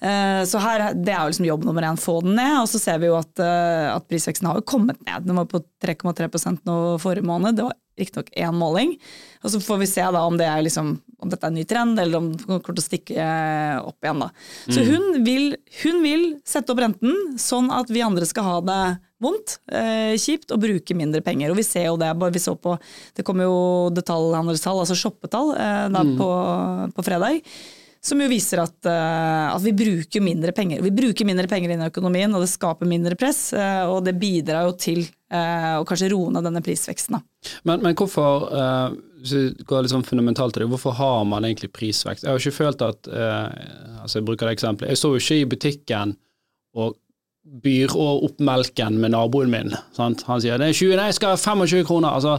Eh, 0.00 0.42
så 0.48 0.62
her, 0.62 0.86
det 0.94 1.12
er 1.12 1.24
jo 1.24 1.32
liksom 1.32 1.48
jobb 1.48 1.66
nummer 1.66 1.88
én, 1.88 2.00
få 2.00 2.20
den 2.24 2.36
ned. 2.38 2.54
Og 2.62 2.70
så 2.70 2.80
ser 2.82 3.00
vi 3.02 3.10
jo 3.10 3.18
at, 3.18 3.32
uh, 3.42 3.96
at 3.96 4.06
prisveksten 4.08 4.48
har 4.48 4.60
jo 4.60 4.68
kommet 4.68 5.00
ned. 5.04 5.26
Den 5.26 5.40
var 5.40 5.50
på 5.50 5.60
3,3% 5.84 6.62
nå 6.68 6.78
forrige 7.02 7.26
måned. 7.26 7.58
Det 7.58 7.66
var 7.66 7.76
riktignok 7.98 8.30
én 8.36 8.56
måling. 8.56 8.94
Og 9.44 9.52
så 9.52 9.60
får 9.62 9.80
vi 9.82 9.88
se 9.90 10.04
da 10.16 10.24
om, 10.26 10.36
det 10.40 10.46
er 10.48 10.64
liksom, 10.66 10.94
om 11.22 11.30
dette 11.32 11.46
er 11.46 11.52
en 11.52 11.58
ny 11.58 11.64
trend, 11.68 12.00
eller 12.00 12.20
om 12.20 12.30
det 12.32 12.42
kommer 12.44 12.64
til 12.74 12.82
å 12.82 12.86
stikke 12.86 13.16
eh, 13.20 13.76
opp 13.80 14.06
igjen. 14.06 14.24
da. 14.24 14.30
Så 14.66 14.86
hun, 14.88 15.08
vil, 15.26 15.54
hun 15.82 16.00
vil 16.04 16.24
sette 16.48 16.74
opp 16.74 16.82
renten 16.84 17.36
sånn 17.40 17.70
at 17.74 17.92
vi 17.92 18.04
andre 18.04 18.28
skal 18.28 18.48
ha 18.48 18.56
det 18.64 18.80
vondt, 19.24 19.58
eh, 19.72 20.16
kjipt, 20.20 20.50
og 20.52 20.64
bruke 20.64 20.96
mindre 20.98 21.22
penger. 21.24 21.52
Og 21.52 21.60
vi 21.60 21.66
ser 21.66 21.88
jo 21.88 22.00
det, 22.00 22.10
bare 22.18 22.34
vi 22.34 22.42
så 22.42 22.56
på, 22.58 22.76
det 23.16 23.24
kommer 23.26 23.48
jo 23.48 23.56
detaljhandelstall, 23.94 24.82
altså 24.82 24.98
shoppetall, 24.98 25.54
eh, 25.56 25.86
da 25.94 26.04
på, 26.18 26.28
på 26.96 27.06
fredag. 27.06 27.40
Som 28.04 28.20
jo 28.20 28.26
viser 28.28 28.60
at, 28.60 28.76
eh, 28.84 29.46
at 29.48 29.62
vi 29.64 29.72
bruker 29.72 30.20
mindre 30.20 30.52
penger. 30.52 30.82
Vi 30.84 30.92
bruker 30.92 31.24
mindre 31.24 31.48
penger 31.48 31.72
inn 31.72 31.84
i 31.84 31.88
økonomien, 31.88 32.32
og 32.36 32.44
det 32.44 32.50
skaper 32.52 32.88
mindre 32.88 33.16
press. 33.16 33.52
eh, 33.56 33.84
og 33.88 34.04
det 34.04 34.12
bidrar 34.20 34.66
jo 34.68 34.74
til 34.76 35.00
eh, 35.32 35.70
å 35.78 35.86
kanskje 35.88 36.10
roe 36.12 36.32
ned 36.34 36.44
denne 36.44 36.60
prisveksten. 36.64 37.16
Men, 37.64 37.80
men 37.80 37.96
hvorfor, 37.96 38.50
hvis 39.20 39.32
vi 39.32 39.64
går 39.64 39.84
litt 39.84 39.94
sånn 39.94 40.04
fundamentalt 40.04 40.52
til 40.52 40.66
det, 40.66 40.68
hvorfor 40.74 40.92
har 40.98 41.24
man 41.24 41.48
egentlig 41.48 41.72
prisvekst? 41.72 42.26
Jeg 42.26 42.30
har 42.30 42.42
ikke 42.42 42.58
følt 42.58 42.84
at 42.84 43.08
altså 43.08 44.20
Jeg 44.20 44.28
bruker 44.28 44.48
det 44.48 44.58
eksempelet. 44.58 44.92
Jeg 44.92 45.00
står 45.00 45.16
jo 45.16 45.24
ikke 45.24 45.40
i 45.40 45.48
butikken 45.48 46.14
og 46.76 46.96
byr 47.64 47.92
opp 47.96 48.40
melken 48.40 49.00
med 49.00 49.12
naboen 49.12 49.52
min. 49.52 49.74
Sant? 49.96 50.24
Han 50.28 50.40
sier 50.40 50.60
det 50.60 50.70
er 50.72 50.76
20, 50.76 50.96
nei, 50.96 51.08
jeg 51.12 51.18
skal 51.20 51.34
ha 51.34 51.40
25 51.40 51.84
kroner. 51.88 52.16
altså 52.16 52.38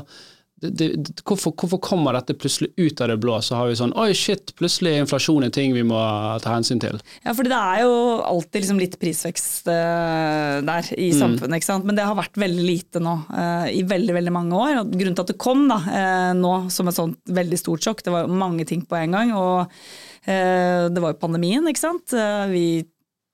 det, 0.64 0.70
det, 0.80 0.90
hvorfor, 1.28 1.52
hvorfor 1.60 1.80
kommer 1.84 2.16
dette 2.16 2.36
plutselig 2.40 2.70
ut 2.78 3.02
av 3.04 3.10
det 3.12 3.18
blå? 3.20 3.36
Så 3.44 3.58
har 3.58 3.68
vi 3.68 3.76
sånn 3.76 3.92
Oi, 4.00 4.14
shit, 4.16 4.54
plutselig 4.56 4.94
er 4.94 5.04
inflasjon 5.04 5.44
en 5.44 5.54
ting 5.54 5.76
vi 5.76 5.84
må 5.84 6.00
ta 6.44 6.54
hensyn 6.54 6.80
til. 6.80 6.96
Ja, 7.26 7.34
for 7.36 7.48
det 7.48 7.58
er 7.58 7.84
jo 7.84 7.98
alltid 8.24 8.64
liksom 8.64 8.80
litt 8.80 8.96
prisvekst 9.02 9.68
uh, 9.68 10.64
der 10.66 10.90
i 10.96 11.10
samfunnet, 11.16 11.60
ikke 11.60 11.68
sant. 11.68 11.88
Men 11.88 12.00
det 12.00 12.08
har 12.08 12.16
vært 12.16 12.40
veldig 12.40 12.66
lite 12.66 13.04
nå 13.04 13.18
uh, 13.28 13.68
i 13.68 13.84
veldig 13.88 14.16
veldig 14.16 14.36
mange 14.36 14.62
år. 14.62 14.80
Og 14.82 14.96
grunnen 14.96 15.20
til 15.20 15.28
at 15.28 15.34
det 15.34 15.40
kom 15.44 15.68
da, 15.72 15.82
uh, 15.84 16.32
nå 16.40 16.56
som 16.74 16.92
et 16.92 17.00
sånt 17.02 17.36
veldig 17.36 17.60
stort 17.60 17.84
sjokk, 17.84 18.06
det 18.08 18.16
var 18.16 18.32
mange 18.32 18.68
ting 18.70 18.88
på 18.88 19.00
en 19.02 19.20
gang. 19.20 19.36
Og 19.36 19.80
det 20.26 21.02
var 21.04 21.12
jo 21.12 21.22
pandemien, 21.22 21.68
ikke 21.70 21.84
sant. 21.84 22.14
Vi 22.50 22.82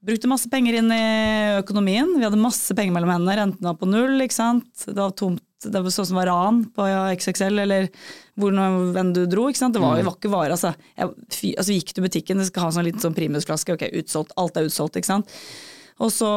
brukte 0.04 0.28
masse 0.28 0.50
penger 0.52 0.76
inn 0.82 0.90
i 0.92 1.06
økonomien. 1.62 2.10
Vi 2.18 2.26
hadde 2.26 2.42
masse 2.42 2.76
penger 2.76 2.98
mellom 2.98 3.14
hendene, 3.14 3.38
renten 3.40 3.70
var 3.70 3.78
på 3.80 3.88
null, 3.88 4.18
ikke 4.26 4.36
sant. 4.36 4.68
Det 4.84 4.98
var 4.98 5.16
tomt. 5.16 5.46
Det 5.64 5.82
var 5.82 5.94
sånn 5.94 6.10
som 6.10 6.18
var 6.18 6.30
ran 6.32 6.64
på 6.74 6.88
XXL, 7.18 7.62
eller 7.66 7.90
hvor 8.40 8.56
enn 8.58 9.14
du 9.14 9.26
dro. 9.30 9.50
ikke 9.50 9.62
sant? 9.62 9.76
Det 9.76 9.84
var, 9.84 10.00
det 10.00 10.08
var 10.08 10.18
ikke 10.18 10.34
vare. 10.34 10.56
Altså, 10.58 10.74
jeg, 10.98 11.12
altså, 11.54 11.76
gikk 11.76 11.94
til 11.94 12.08
butikken, 12.08 12.42
det 12.42 12.50
skal 12.50 12.66
ha 12.66 12.74
sånn 12.74 12.88
liten 12.88 13.04
sånn 13.04 13.18
primusflaske. 13.18 13.78
Ok, 13.78 13.86
utsolgt. 14.02 14.34
Alt 14.42 14.58
er 14.58 14.70
utsolgt, 14.70 14.98
ikke 14.98 15.12
sant. 15.12 15.40
Og 16.02 16.10
så 16.14 16.32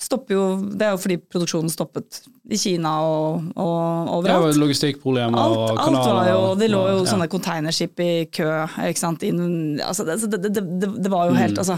stopper 0.00 0.32
jo 0.34 0.44
Det 0.74 0.86
er 0.86 0.94
jo 0.94 1.00
fordi 1.02 1.16
produksjonen 1.30 1.70
stoppet 1.72 2.22
i 2.50 2.56
Kina 2.58 2.92
og, 3.04 3.50
og 3.54 4.24
Det 4.24 4.32
overalt. 4.32 4.44
var 4.46 4.60
logistikkproblemer 4.62 5.38
Alt, 5.38 5.58
og 5.58 5.82
alt 5.84 5.98
var 6.16 6.30
jo, 6.30 6.38
det 6.58 6.68
lå 6.72 6.80
jo 6.88 6.96
ja. 7.02 7.08
sånne 7.12 7.28
containerskip 7.30 8.00
i 8.02 8.10
kø. 8.32 8.48
ikke 8.88 8.98
sant? 9.02 9.22
In, 9.28 9.42
altså, 9.84 10.06
det, 10.08 10.16
det, 10.32 10.40
det, 10.56 10.64
det, 10.82 10.88
det 11.04 11.12
var 11.12 11.28
jo 11.30 11.36
helt 11.38 11.54
Mm. 11.54 11.62
altså, 11.62 11.76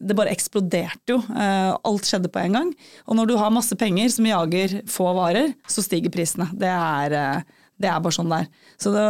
Det 0.00 0.16
bare 0.18 0.32
eksploderte 0.34 1.12
jo. 1.14 1.18
Eh, 1.30 1.72
alt 1.86 2.08
skjedde 2.08 2.30
på 2.34 2.40
en 2.42 2.56
gang. 2.56 2.70
Og 3.06 3.14
når 3.18 3.28
du 3.30 3.36
har 3.38 3.50
masse 3.54 3.76
penger 3.78 4.08
som 4.10 4.26
jager 4.26 4.80
få 4.90 5.10
varer, 5.14 5.52
så 5.70 5.84
stiger 5.84 6.10
prisene. 6.14 6.48
Det 6.58 6.66
er, 6.70 7.12
eh, 7.14 7.42
det 7.78 7.90
er 7.90 8.00
bare 8.02 8.14
sånn 8.16 8.30
det 8.32 8.40
er. 8.44 8.48
Så 8.80 8.90
det, 8.94 9.04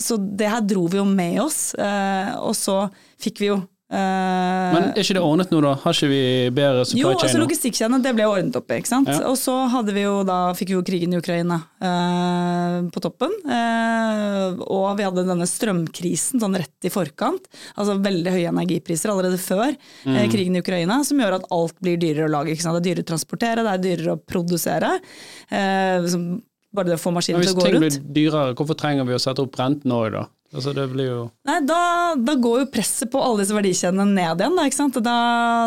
så 0.00 0.18
det 0.20 0.48
her 0.52 0.60
dro 0.64 0.86
vi 0.92 0.98
jo 1.00 1.04
med 1.08 1.38
oss. 1.40 1.74
eh, 1.78 2.32
og 2.40 2.52
så 2.56 2.82
fikk 3.20 3.40
vi 3.40 3.48
jo 3.52 3.60
Men 3.90 4.84
er 4.94 5.02
ikke 5.02 5.16
det 5.16 5.22
ordnet 5.26 5.50
nå, 5.50 5.58
da? 5.64 5.72
Har 5.82 5.96
ikke 5.96 6.08
vi 6.12 6.20
bedre 6.54 6.84
supply 6.86 7.00
jo, 7.02 7.08
altså 7.10 7.26
chain 7.26 7.40
nå? 7.40 7.46
logistikkedene, 7.46 7.98
det 8.04 8.12
ble 8.14 8.26
ordnet 8.30 8.58
opp 8.60 8.70
i, 8.70 8.76
ikke 8.78 8.90
sant. 8.92 9.08
Ja. 9.10 9.24
Og 9.26 9.34
så 9.40 9.54
hadde 9.72 9.94
vi 9.96 10.04
jo 10.04 10.20
da, 10.28 10.36
fikk 10.54 10.70
vi 10.70 10.76
jo 10.76 10.82
krigen 10.86 11.16
i 11.16 11.18
Ukraina 11.18 11.58
eh, 11.82 12.76
på 12.94 13.02
toppen. 13.02 13.34
Eh, 13.50 14.60
og 14.70 14.86
vi 14.98 15.06
hadde 15.08 15.24
denne 15.26 15.48
strømkrisen 15.50 16.42
sånn 16.42 16.54
rett 16.60 16.86
i 16.86 16.92
forkant. 16.94 17.50
Altså 17.74 17.98
veldig 18.02 18.34
høye 18.36 18.52
energipriser 18.54 19.12
allerede 19.14 19.40
før 19.42 19.74
Mm. 20.06 20.14
eh, 20.16 20.28
krigen 20.32 20.56
i 20.56 20.60
Ukraina, 20.62 21.00
som 21.04 21.18
gjør 21.20 21.34
at 21.40 21.44
alt 21.52 21.74
blir 21.82 21.98
dyrere 22.00 22.28
å 22.28 22.32
lage. 22.32 22.54
Ikke 22.54 22.62
sant? 22.64 22.78
Det 22.78 22.84
er 22.84 22.94
dyrere 22.94 23.04
å 23.04 23.10
transportere, 23.10 23.64
det 23.66 23.72
er 23.74 23.82
dyrere 23.84 24.14
å 24.16 24.20
produsere. 24.22 24.92
Eh, 25.50 25.96
liksom, 26.04 26.24
bare 26.72 26.86
det 26.92 26.96
å 26.98 27.02
få 27.02 27.12
maskinen 27.12 27.42
til 27.42 27.52
å 27.52 27.58
gå 27.58 27.64
rundt 27.66 27.72
ting 27.72 27.82
rundt. 27.82 27.98
blir 28.06 28.14
dyrere, 28.30 28.54
hvorfor 28.54 28.78
trenger 28.78 29.04
vi 29.08 29.16
å 29.16 29.20
sette 29.20 29.42
opp 29.42 29.58
renten 29.58 29.90
òg, 29.92 30.12
da? 30.14 30.24
Altså, 30.50 30.72
det 30.74 30.84
blir 30.90 31.06
jo 31.06 31.18
Nei, 31.46 31.60
da, 31.62 31.80
da 32.18 32.34
går 32.42 32.64
jo 32.64 32.68
presset 32.74 33.10
på 33.12 33.20
alle 33.22 33.44
disse 33.44 33.54
verdikjedene 33.54 34.06
ned 34.08 34.42
igjen. 34.42 34.56
Da, 34.58 34.64
ikke 34.66 34.78
sant? 34.78 34.98
Da, 35.06 35.16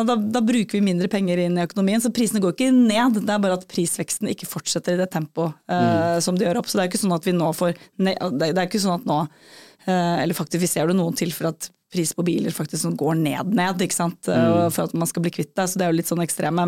da, 0.08 0.18
da 0.18 0.42
bruker 0.44 0.76
vi 0.76 0.84
mindre 0.84 1.08
penger 1.12 1.40
inn 1.46 1.56
i 1.56 1.64
økonomien, 1.64 2.04
så 2.04 2.12
prisene 2.14 2.42
går 2.44 2.56
ikke 2.56 2.72
ned. 2.76 3.22
Det 3.22 3.32
er 3.32 3.44
bare 3.46 3.60
at 3.60 3.68
prisveksten 3.72 4.32
ikke 4.34 4.50
fortsetter 4.50 4.98
i 4.98 5.00
det 5.00 5.08
tempoet 5.14 5.56
eh, 5.72 6.18
som 6.24 6.36
de 6.36 6.44
gjør 6.44 6.60
opp. 6.60 6.68
Så 6.68 6.80
det 6.80 6.84
er 6.84 6.92
ikke 6.92 7.04
sånn 7.06 7.16
at 7.16 7.30
vi 7.30 7.36
nå 7.38 7.52
får 7.56 7.78
det 8.04 8.52
er 8.52 8.66
ikke 8.66 8.82
sånn 8.84 8.98
at 9.00 9.08
nå 9.08 9.22
uh, 9.24 10.16
Eller 10.20 10.36
faktisk, 10.36 10.62
vi 10.64 10.70
ser 10.70 10.90
det 10.90 10.98
noen 10.98 11.16
tilfeller 11.18 11.56
at 11.56 11.70
pris 11.94 12.14
på 12.18 12.26
biler 12.26 12.54
faktisk 12.54 12.82
som 12.84 12.96
går 12.98 13.16
ned, 13.22 13.54
ned, 13.56 13.82
ikke 13.86 13.96
sant? 13.96 14.28
Mm. 14.28 14.72
for 14.74 14.88
at 14.88 14.96
man 14.98 15.10
skal 15.10 15.24
bli 15.26 15.34
kvitt 15.34 15.54
det. 15.56 15.68
Så 15.70 15.80
det 15.80 15.86
er 15.86 15.94
jo 15.94 15.98
litt 16.00 16.10
sånn 16.10 16.24
ekstreme 16.24 16.66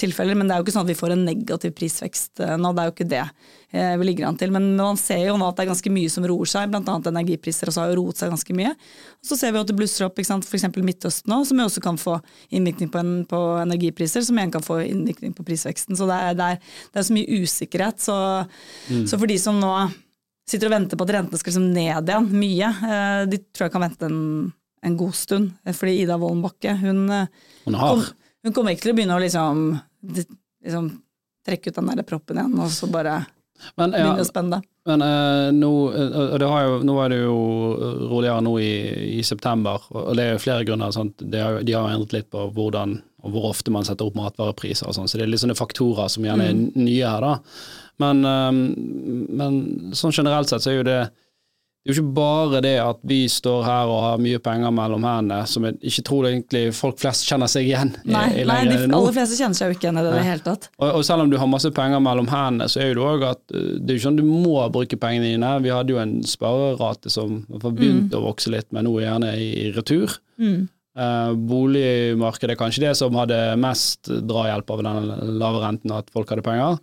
tilfeller. 0.00 0.36
Men 0.36 0.48
det 0.48 0.56
er 0.56 0.60
jo 0.60 0.66
ikke 0.66 0.76
sånn 0.76 0.86
at 0.86 0.92
vi 0.92 0.98
får 0.98 1.14
en 1.14 1.24
negativ 1.26 1.74
prisvekst 1.78 2.44
eh, 2.44 2.56
nå. 2.60 2.72
Det 2.76 2.82
er 2.82 2.90
jo 2.90 2.94
ikke 2.94 3.08
det 3.10 3.22
eh, 3.24 3.94
vi 3.96 4.08
ligger 4.10 4.28
an 4.28 4.38
til. 4.40 4.52
Men 4.54 4.68
man 4.78 5.00
ser 5.00 5.24
jo 5.24 5.38
nå 5.40 5.48
at 5.48 5.58
det 5.58 5.66
er 5.66 5.72
ganske 5.72 5.94
mye 5.96 6.12
som 6.12 6.28
roer 6.28 6.52
seg, 6.52 6.70
bl.a. 6.72 6.96
energipriser 7.12 7.72
også 7.72 7.84
har 7.84 7.92
jo 7.92 7.98
roet 8.02 8.20
seg 8.20 8.32
ganske 8.34 8.56
mye. 8.60 8.72
Og 9.20 9.30
så 9.30 9.40
ser 9.40 9.54
vi 9.54 9.62
at 9.62 9.72
det 9.72 9.78
blusser 9.78 10.08
opp 10.08 10.20
f.eks. 10.20 10.68
Midtøsten 10.76 11.32
nå, 11.32 11.42
som 11.48 11.60
jo 11.60 11.68
også 11.70 11.84
kan 11.84 12.00
få 12.00 12.18
innvirkning 12.54 12.92
på, 12.92 13.02
en, 13.02 13.14
på 13.28 13.42
energipriser, 13.62 14.24
som 14.26 14.38
igjen 14.38 14.54
kan 14.54 14.64
få 14.66 14.82
innvirkning 14.86 15.34
på 15.36 15.46
prisveksten. 15.46 15.98
Så 15.98 16.08
det 16.10 16.18
er, 16.20 16.36
det 16.38 16.50
er, 16.54 16.74
det 16.92 17.02
er 17.02 17.08
så 17.08 17.16
mye 17.16 17.44
usikkerhet. 17.44 18.02
Så, 18.02 18.18
så 19.08 19.18
for 19.18 19.30
de 19.30 19.38
som 19.40 19.58
nå 19.62 19.72
sitter 20.46 20.70
og 20.70 20.76
venter 20.76 20.98
på 20.98 21.06
at 21.06 21.14
rentene 21.16 21.40
skal 21.40 21.52
liksom 21.52 21.70
ned 21.74 22.10
igjen, 22.10 22.28
mye, 22.38 22.70
eh, 22.86 23.22
de 23.30 23.40
tror 23.50 23.66
jeg 23.66 23.74
kan 23.74 23.82
vente 23.82 24.08
en, 24.08 24.20
en 24.86 24.96
god 24.96 25.14
stund. 25.14 25.52
Fordi 25.74 25.98
Ida 26.02 26.18
Wollenbakke, 26.20 26.76
hun, 26.82 27.10
eh, 27.10 27.26
Hun 27.64 27.74
kom, 27.74 28.04
hun 28.44 28.52
kommer 28.54 28.74
ikke 28.74 28.86
til 28.86 28.94
å 28.94 28.98
begynne 28.98 29.16
å 29.16 29.22
liksom, 29.22 29.64
liksom 30.64 30.90
trekke 31.46 31.70
ut 31.70 31.80
den 31.80 31.90
der 31.90 32.06
proppen 32.06 32.38
igjen, 32.38 32.60
og 32.62 32.70
så 32.74 32.88
bare 32.90 33.24
Men, 33.78 33.90
ja, 33.90 34.04
begynne 34.04 34.22
å 34.22 34.28
spenne 34.28 34.58
det. 34.58 34.68
men 34.86 35.02
uh, 35.02 35.48
nå, 35.54 35.72
eh, 35.96 36.36
det 36.38 36.50
har 36.50 36.66
jo, 36.66 36.78
nå 36.86 36.96
er 37.02 37.12
det 37.14 37.20
jo 37.22 37.38
roligere 38.12 38.44
nå 38.44 38.54
i, 38.62 38.72
i 39.16 39.22
september, 39.26 39.82
og 39.90 40.14
det 40.18 40.26
er 40.26 40.36
jo 40.36 40.44
flere 40.44 40.66
grunner. 40.68 40.94
Sant? 40.94 41.18
De, 41.18 41.40
har, 41.42 41.60
de 41.66 41.74
har 41.74 41.90
endret 41.90 42.14
litt 42.14 42.30
på 42.30 42.48
hvordan 42.54 43.00
og 43.26 43.32
hvor 43.34 43.48
ofte 43.48 43.72
man 43.74 43.82
setter 43.82 44.06
opp 44.06 44.14
matvarepriser 44.14 44.86
og 44.86 44.94
sånn, 44.94 45.08
så 45.10 45.18
det 45.18 45.24
er 45.24 45.30
litt 45.32 45.42
sånne 45.42 45.56
faktorer 45.58 46.06
som 46.12 46.22
gjerne 46.22 46.44
er 46.46 46.58
nye 46.78 47.08
her, 47.08 47.24
da. 47.24 47.32
Men, 47.98 48.20
uh, 48.22 48.52
men 49.40 49.56
sånn 49.98 50.14
generelt 50.14 50.52
sett 50.52 50.62
så 50.62 50.70
er 50.70 50.78
jo 50.78 50.86
det 50.86 51.00
det 51.86 51.92
er 51.92 52.00
jo 52.00 52.02
ikke 52.02 52.16
bare 52.16 52.60
det 52.64 52.74
at 52.82 52.98
vi 53.06 53.20
står 53.30 53.60
her 53.62 53.90
og 53.92 54.00
har 54.02 54.22
mye 54.22 54.40
penger 54.42 54.72
mellom 54.74 55.04
hendene, 55.06 55.44
som 55.46 55.68
jeg 55.68 55.76
ikke 55.86 56.02
tror 56.08 56.26
egentlig 56.26 56.62
folk 56.74 56.98
flest 56.98 57.28
kjenner 57.28 57.50
seg 57.52 57.68
igjen 57.68 57.92
i, 58.00 58.10
Nei, 58.10 58.24
i 58.42 58.46
nei 58.48 58.56
de 58.66 58.80
aller 58.88 59.14
fleste 59.14 59.38
kjenner 59.38 59.54
seg 59.54 59.70
jo 59.70 59.76
ikke 59.76 59.86
igjen 59.86 60.00
i 60.00 60.02
det 60.02 60.10
i 60.10 60.16
det 60.16 60.24
hele 60.26 60.44
tatt. 60.48 60.66
Og, 60.80 60.88
og 60.88 61.06
selv 61.06 61.22
om 61.22 61.30
du 61.30 61.38
har 61.38 61.50
masse 61.52 61.70
penger 61.76 62.02
mellom 62.02 62.26
hendene, 62.32 62.66
så 62.72 62.82
er 62.82 62.90
jo 62.90 62.96
det 62.98 63.04
òg 63.12 63.26
at 63.30 63.42
uh, 63.54 63.60
det 63.78 63.86
er 63.86 63.94
jo 63.94 64.00
ikke 64.00 64.06
sånn 64.08 64.18
du 64.18 64.24
må 64.26 64.56
bruke 64.74 64.98
pengene 64.98 65.30
dine. 65.30 65.52
Vi 65.62 65.70
hadde 65.70 65.94
jo 65.94 66.02
en 66.02 66.16
sparerate 66.26 67.12
som 67.12 67.44
har 67.54 67.68
begynt 67.68 68.10
mm. 68.10 68.16
å 68.18 68.24
vokse 68.26 68.50
litt, 68.50 68.66
men 68.74 68.88
nå 68.88 68.96
gjerne 69.04 69.36
i, 69.38 69.52
i 69.68 69.70
retur. 69.76 70.18
Eh, 70.96 71.32
boligmarkedet 71.36 72.54
er 72.54 72.58
kanskje 72.58 72.86
det 72.86 72.94
som 72.96 73.16
hadde 73.20 73.38
mest 73.60 74.08
drahjelp 74.08 74.70
av 74.72 74.82
den 74.86 75.10
lave 75.38 75.60
renten, 75.62 75.92
at 75.92 76.08
folk 76.14 76.30
hadde 76.32 76.44
penger. 76.46 76.80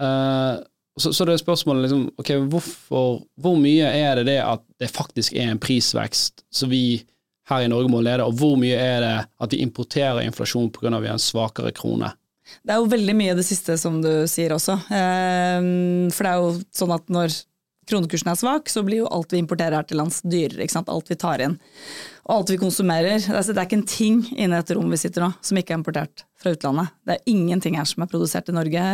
Eh, 0.00 0.60
så, 1.02 1.12
så 1.16 1.26
det 1.26 1.34
er 1.34 1.42
spørsmålet 1.42 1.86
liksom, 1.86 2.06
ok, 2.20 2.30
hvorfor, 2.52 3.22
hvor 3.40 3.58
mye 3.60 3.88
er 3.88 4.20
det 4.20 4.28
det 4.30 4.38
at 4.44 4.62
det 4.80 4.90
faktisk 4.92 5.36
er 5.36 5.52
en 5.52 5.60
prisvekst 5.62 6.44
som 6.54 6.70
vi 6.72 7.02
her 7.50 7.66
i 7.66 7.70
Norge 7.70 7.90
må 7.90 8.00
lede, 8.04 8.24
og 8.24 8.38
hvor 8.38 8.56
mye 8.60 8.78
er 8.78 9.02
det 9.02 9.14
at 9.42 9.54
vi 9.54 9.62
importerer 9.64 10.22
inflasjon 10.22 10.70
pga. 10.74 10.92
en 11.00 11.18
svakere 11.18 11.72
krone? 11.74 12.12
Det 12.62 12.74
er 12.74 12.80
jo 12.80 12.90
veldig 12.90 13.14
mye 13.14 13.36
det 13.38 13.46
siste 13.46 13.76
som 13.78 14.00
du 14.02 14.26
sier 14.30 14.54
også. 14.54 14.78
Ehm, 14.90 16.10
For 16.10 16.26
det 16.26 16.32
er 16.32 16.42
jo 16.42 16.50
sånn 16.74 16.94
at 16.94 17.06
når 17.12 17.36
kronekursen 17.90 18.30
er 18.30 18.38
svak, 18.38 18.70
så 18.70 18.82
blir 18.86 19.02
jo 19.02 19.10
alt 19.10 19.32
vi 19.34 19.40
importerer 19.42 19.78
her 19.78 19.86
til 19.86 19.98
lands 19.98 20.20
dyrere. 20.22 20.62
Ikke 20.62 20.76
sant? 20.76 20.90
Alt 20.92 21.10
vi 21.10 21.18
tar 21.18 21.42
inn. 21.42 21.56
Og 22.28 22.36
alt 22.36 22.52
vi 22.52 22.60
konsumerer. 22.60 23.18
Det 23.22 23.56
er 23.56 23.64
ikke 23.64 23.80
en 23.80 23.88
ting 23.88 24.20
inne 24.36 24.54
i 24.54 24.60
dette 24.60 24.76
rommet 24.78 24.94
vi 24.94 25.02
sitter 25.06 25.26
nå 25.26 25.32
som 25.42 25.58
ikke 25.58 25.74
er 25.74 25.80
importert 25.80 26.24
fra 26.40 26.54
utlandet. 26.54 26.94
Det 27.06 27.16
er 27.16 27.32
ingenting 27.32 27.78
her 27.78 27.88
som 27.88 28.04
er 28.04 28.10
produsert 28.12 28.50
i 28.50 28.54
Norge. 28.54 28.84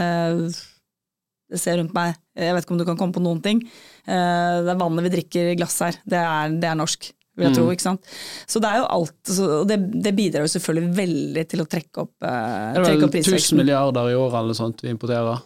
Det 1.50 1.60
ser 1.62 1.78
rundt 1.78 1.94
meg, 1.94 2.16
jeg 2.34 2.54
vet 2.56 2.64
ikke 2.64 2.74
om 2.74 2.80
du 2.80 2.84
kan 2.88 2.98
komme 2.98 3.14
på 3.14 3.22
noen 3.22 3.42
ting. 3.44 3.60
Eh, 4.06 4.56
Det 4.66 4.72
er 4.72 4.80
vannet 4.80 5.06
vi 5.06 5.12
drikker 5.14 5.52
i 5.52 5.58
glass 5.58 5.78
her, 5.84 5.98
det 6.06 6.18
er, 6.18 6.56
det 6.58 6.70
er 6.72 6.78
norsk. 6.78 7.12
Vil 7.36 7.50
jeg 7.50 7.56
tro, 7.58 7.66
ikke 7.68 7.84
sant? 7.84 8.06
Så 8.48 8.62
det 8.64 8.68
er 8.70 8.78
jo 8.80 8.86
alt, 8.88 9.32
og 9.44 9.66
det, 9.68 9.76
det 10.06 10.14
bidrar 10.16 10.46
jo 10.46 10.52
selvfølgelig 10.54 10.94
veldig 10.96 11.44
til 11.52 11.60
å 11.60 11.66
trekke 11.68 12.06
opp, 12.06 12.14
eh, 12.24 12.38
Er 12.72 12.80
trekke 12.80 13.02
vel 13.02 13.08
opp 13.10 13.18
1000 13.20 13.60
milliarder 13.60 14.08
i 14.08 14.16
året 14.16 14.38
eller 14.40 14.56
sånt 14.56 14.80
vi 14.80 14.88
importerer? 14.94 15.42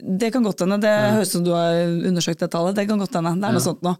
Det 0.00 0.30
kan 0.32 0.42
godt 0.42 0.62
hende. 0.64 0.80
Det 0.80 0.90
høres 0.90 1.28
ut 1.28 1.36
som 1.36 1.44
du 1.44 1.50
har 1.52 1.76
undersøkt 2.08 2.40
det 2.40 2.50
tallet. 2.50 2.74
Det 2.74 2.86
kan 2.88 2.98
godt 2.98 3.14
hende. 3.18 3.34
Det 3.36 3.48
er 3.50 3.52
noe 3.52 3.64
sånt 3.64 3.82
nå. 3.84 3.92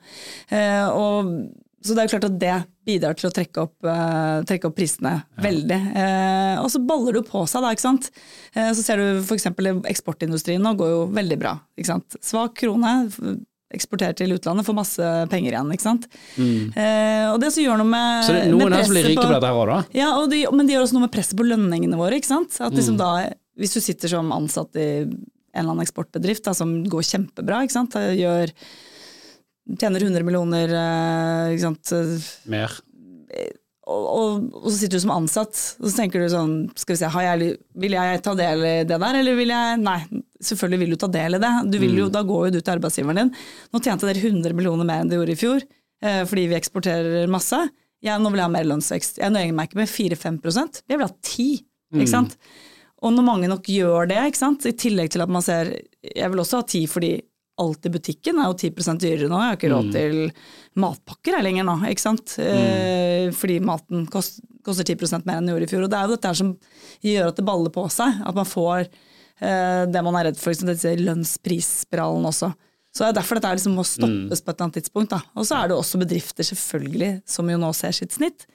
Eh, 0.49 0.87
og, 0.97 1.29
så 1.83 1.95
det 1.97 2.03
er 2.03 2.07
jo 2.09 2.13
klart 2.19 2.27
at 2.29 2.39
det 2.41 2.55
bidrar 2.85 3.15
til 3.17 3.29
å 3.31 3.33
trekke 3.33 3.63
opp, 3.63 3.75
uh, 3.87 4.41
trekke 4.49 4.69
opp 4.69 4.75
prisene 4.77 5.13
veldig. 5.41 5.79
Uh, 5.95 6.57
og 6.65 6.69
så 6.73 6.81
baller 6.85 7.15
det 7.17 7.23
jo 7.23 7.29
på 7.31 7.45
seg, 7.49 7.63
da. 7.65 7.71
ikke 7.73 7.87
sant. 7.87 8.11
Uh, 8.57 8.71
så 8.77 8.83
ser 8.85 9.01
du 9.01 9.21
f.eks. 9.23 9.47
eksportindustrien 9.95 10.61
nå 10.65 10.75
går 10.81 10.91
jo 10.93 11.05
veldig 11.17 11.39
bra. 11.41 11.55
ikke 11.79 11.93
sant. 11.93 12.19
Svak 12.25 12.59
krone. 12.61 12.93
Eksporterer 13.71 14.17
til 14.19 14.33
utlandet, 14.35 14.67
får 14.67 14.75
masse 14.75 15.09
penger 15.31 15.55
igjen. 15.55 15.69
ikke 15.71 15.85
sant? 15.85 16.09
Eh, 16.35 17.27
og 17.31 17.37
det 17.39 17.53
som 17.55 17.63
gjør 17.63 17.79
noe 17.79 17.87
med, 17.87 18.25
Så 18.27 18.33
det 18.35 18.41
er 18.49 18.51
noen 18.51 18.75
her 18.75 18.83
som 18.83 18.97
blir 18.97 19.07
rike 19.07 19.23
på 19.23 19.29
dette 19.31 19.47
her 19.47 19.59
òg, 19.61 19.69
da? 19.71 19.77
ja, 19.95 20.09
og 20.19 20.25
de, 20.33 20.41
men 20.51 20.67
det 20.67 20.75
gjør 20.75 20.87
også 20.89 20.97
noe 20.97 21.05
med 21.05 21.13
presset 21.15 21.39
på 21.39 21.47
lønningene 21.47 22.01
våre. 22.01 22.19
ikke 22.19 22.33
sant? 22.33 22.57
At 22.59 22.73
Mm. 22.73 22.79
liksom 22.81 22.97
da, 22.99 23.11
Hvis 23.61 23.75
du 23.77 23.81
sitter 23.85 24.09
som 24.11 24.33
ansatt 24.35 24.75
i 24.75 24.89
en 25.07 25.15
eller 25.55 25.71
annen 25.71 25.85
eksportbedrift 25.87 26.43
da, 26.51 26.53
som 26.59 26.83
går 26.83 27.07
kjempebra, 27.13 27.63
ikke 27.63 27.77
sant? 27.79 27.95
Gjør, 27.95 28.51
tjener 29.79 30.07
100 30.07 30.27
millioner 30.27 30.73
eh, 30.75 31.55
ikke 31.55 31.67
sant? 31.69 31.93
Mer. 32.51 32.77
Og, 33.91 34.05
og, 34.07 34.49
og 34.61 34.67
så 34.69 34.77
sitter 34.77 34.99
du 34.99 35.03
som 35.03 35.13
ansatt 35.15 35.59
og 35.81 35.89
så 35.89 35.93
tenker 35.97 36.23
du 36.23 36.29
sånn 36.31 36.53
skal 36.79 36.95
vi 36.95 36.99
se, 37.01 37.11
har 37.11 37.25
jeg, 37.27 37.57
Vil 37.83 37.97
jeg 37.97 38.21
ta 38.23 38.35
del 38.39 38.63
i 38.63 38.75
det 38.87 38.99
der, 39.03 39.19
eller 39.19 39.39
vil 39.39 39.51
jeg 39.51 39.81
Nei, 39.83 39.99
selvfølgelig 40.47 40.81
vil 40.85 40.95
du 40.95 41.01
ta 41.01 41.11
del 41.11 41.39
i 41.39 41.43
det. 41.43 41.53
Du 41.73 41.79
vil 41.83 41.99
jo, 41.99 42.09
Da 42.13 42.23
går 42.27 42.49
jo 42.49 42.55
du 42.57 42.61
til 42.61 42.75
arbeidsgiveren 42.77 43.23
din. 43.25 43.33
Nå 43.73 43.83
tjente 43.83 44.09
dere 44.09 44.23
100 44.23 44.57
millioner 44.57 44.87
mer 44.89 45.03
enn 45.03 45.11
de 45.11 45.19
gjorde 45.19 45.35
i 45.35 45.41
fjor, 45.41 45.65
eh, 46.05 46.23
fordi 46.29 46.47
vi 46.53 46.59
eksporterer 46.61 47.31
masse. 47.33 47.59
Ja, 48.05 48.17
nå 48.17 48.31
vil 48.33 48.41
jeg 48.41 48.49
ha 48.49 48.55
mer 48.55 48.69
lønnsvekst. 48.69 49.19
Jeg 49.21 49.35
nøyer 49.35 49.53
meg 49.57 49.69
ikke 49.69 49.83
med 49.83 49.91
4-5% 49.93 50.85
jeg 50.89 50.97
vil 50.97 51.05
ha 51.09 51.13
10 51.13 51.49
ikke 51.99 52.11
sant? 52.11 52.37
Og 53.01 53.15
når 53.15 53.25
mange 53.27 53.49
nok 53.51 53.69
gjør 53.73 54.11
det, 54.11 54.19
ikke 54.31 54.39
sant? 54.39 54.67
i 54.69 54.77
tillegg 54.77 55.11
til 55.13 55.25
at 55.25 55.33
man 55.33 55.43
ser 55.45 55.73
Jeg 56.05 56.31
vil 56.31 56.43
også 56.43 56.61
ha 56.61 56.67
10 56.67 56.87
fordi 56.93 57.13
alt 57.61 57.87
i 57.87 57.93
butikken 57.93 58.41
er 58.41 58.49
jo 58.49 58.57
10% 58.57 59.03
dyrere 59.03 59.29
nå. 59.31 59.41
Jeg 59.41 59.53
har 59.53 59.59
ikke 59.59 59.73
råd 59.73 59.91
til 59.95 60.17
matpakker 60.81 61.37
her 61.37 61.45
lenger 61.47 61.67
nå, 61.69 61.77
ikke 61.91 62.05
sant. 62.05 62.37
Eh, 62.41 63.29
fordi 63.37 63.59
maten 63.65 64.07
kost, 64.11 64.41
koster 64.67 64.87
10% 64.87 65.29
mer 65.29 65.41
enn 65.41 65.49
den 65.49 65.55
gjorde 65.55 65.69
i 65.69 65.73
fjor. 65.73 65.85
Og 65.87 65.93
det 65.93 65.99
er 65.99 66.09
jo 66.09 66.17
dette 66.17 66.33
her 66.33 66.41
som 66.41 66.55
gjør 67.07 67.31
at 67.33 67.41
det 67.41 67.47
baller 67.49 67.75
på 67.75 67.87
seg. 67.93 68.23
At 68.27 68.39
man 68.39 68.49
får 68.49 68.87
eh, 68.87 69.85
det 69.91 70.05
man 70.07 70.19
er 70.21 70.31
redd 70.31 70.41
for, 70.41 70.55
liksom 70.55 70.73
disse 70.73 70.97
lønnsprisspiralen 71.01 72.31
også. 72.33 72.53
Så 72.91 73.05
det 73.05 73.11
er 73.13 73.19
derfor 73.21 73.39
dette 73.39 73.53
liksom 73.55 73.77
må 73.79 73.85
stoppes 73.87 74.41
på 74.43 74.51
et 74.51 74.57
eller 74.57 74.67
annet 74.67 74.79
tidspunkt. 74.81 75.13
Da. 75.13 75.21
Og 75.39 75.47
så 75.47 75.61
er 75.61 75.71
det 75.71 75.77
også 75.79 76.01
bedrifter 76.01 76.47
selvfølgelig 76.47 77.13
som 77.29 77.53
jo 77.53 77.61
nå 77.63 77.71
ser 77.77 77.95
sitt 77.95 78.17
snitt. 78.17 78.49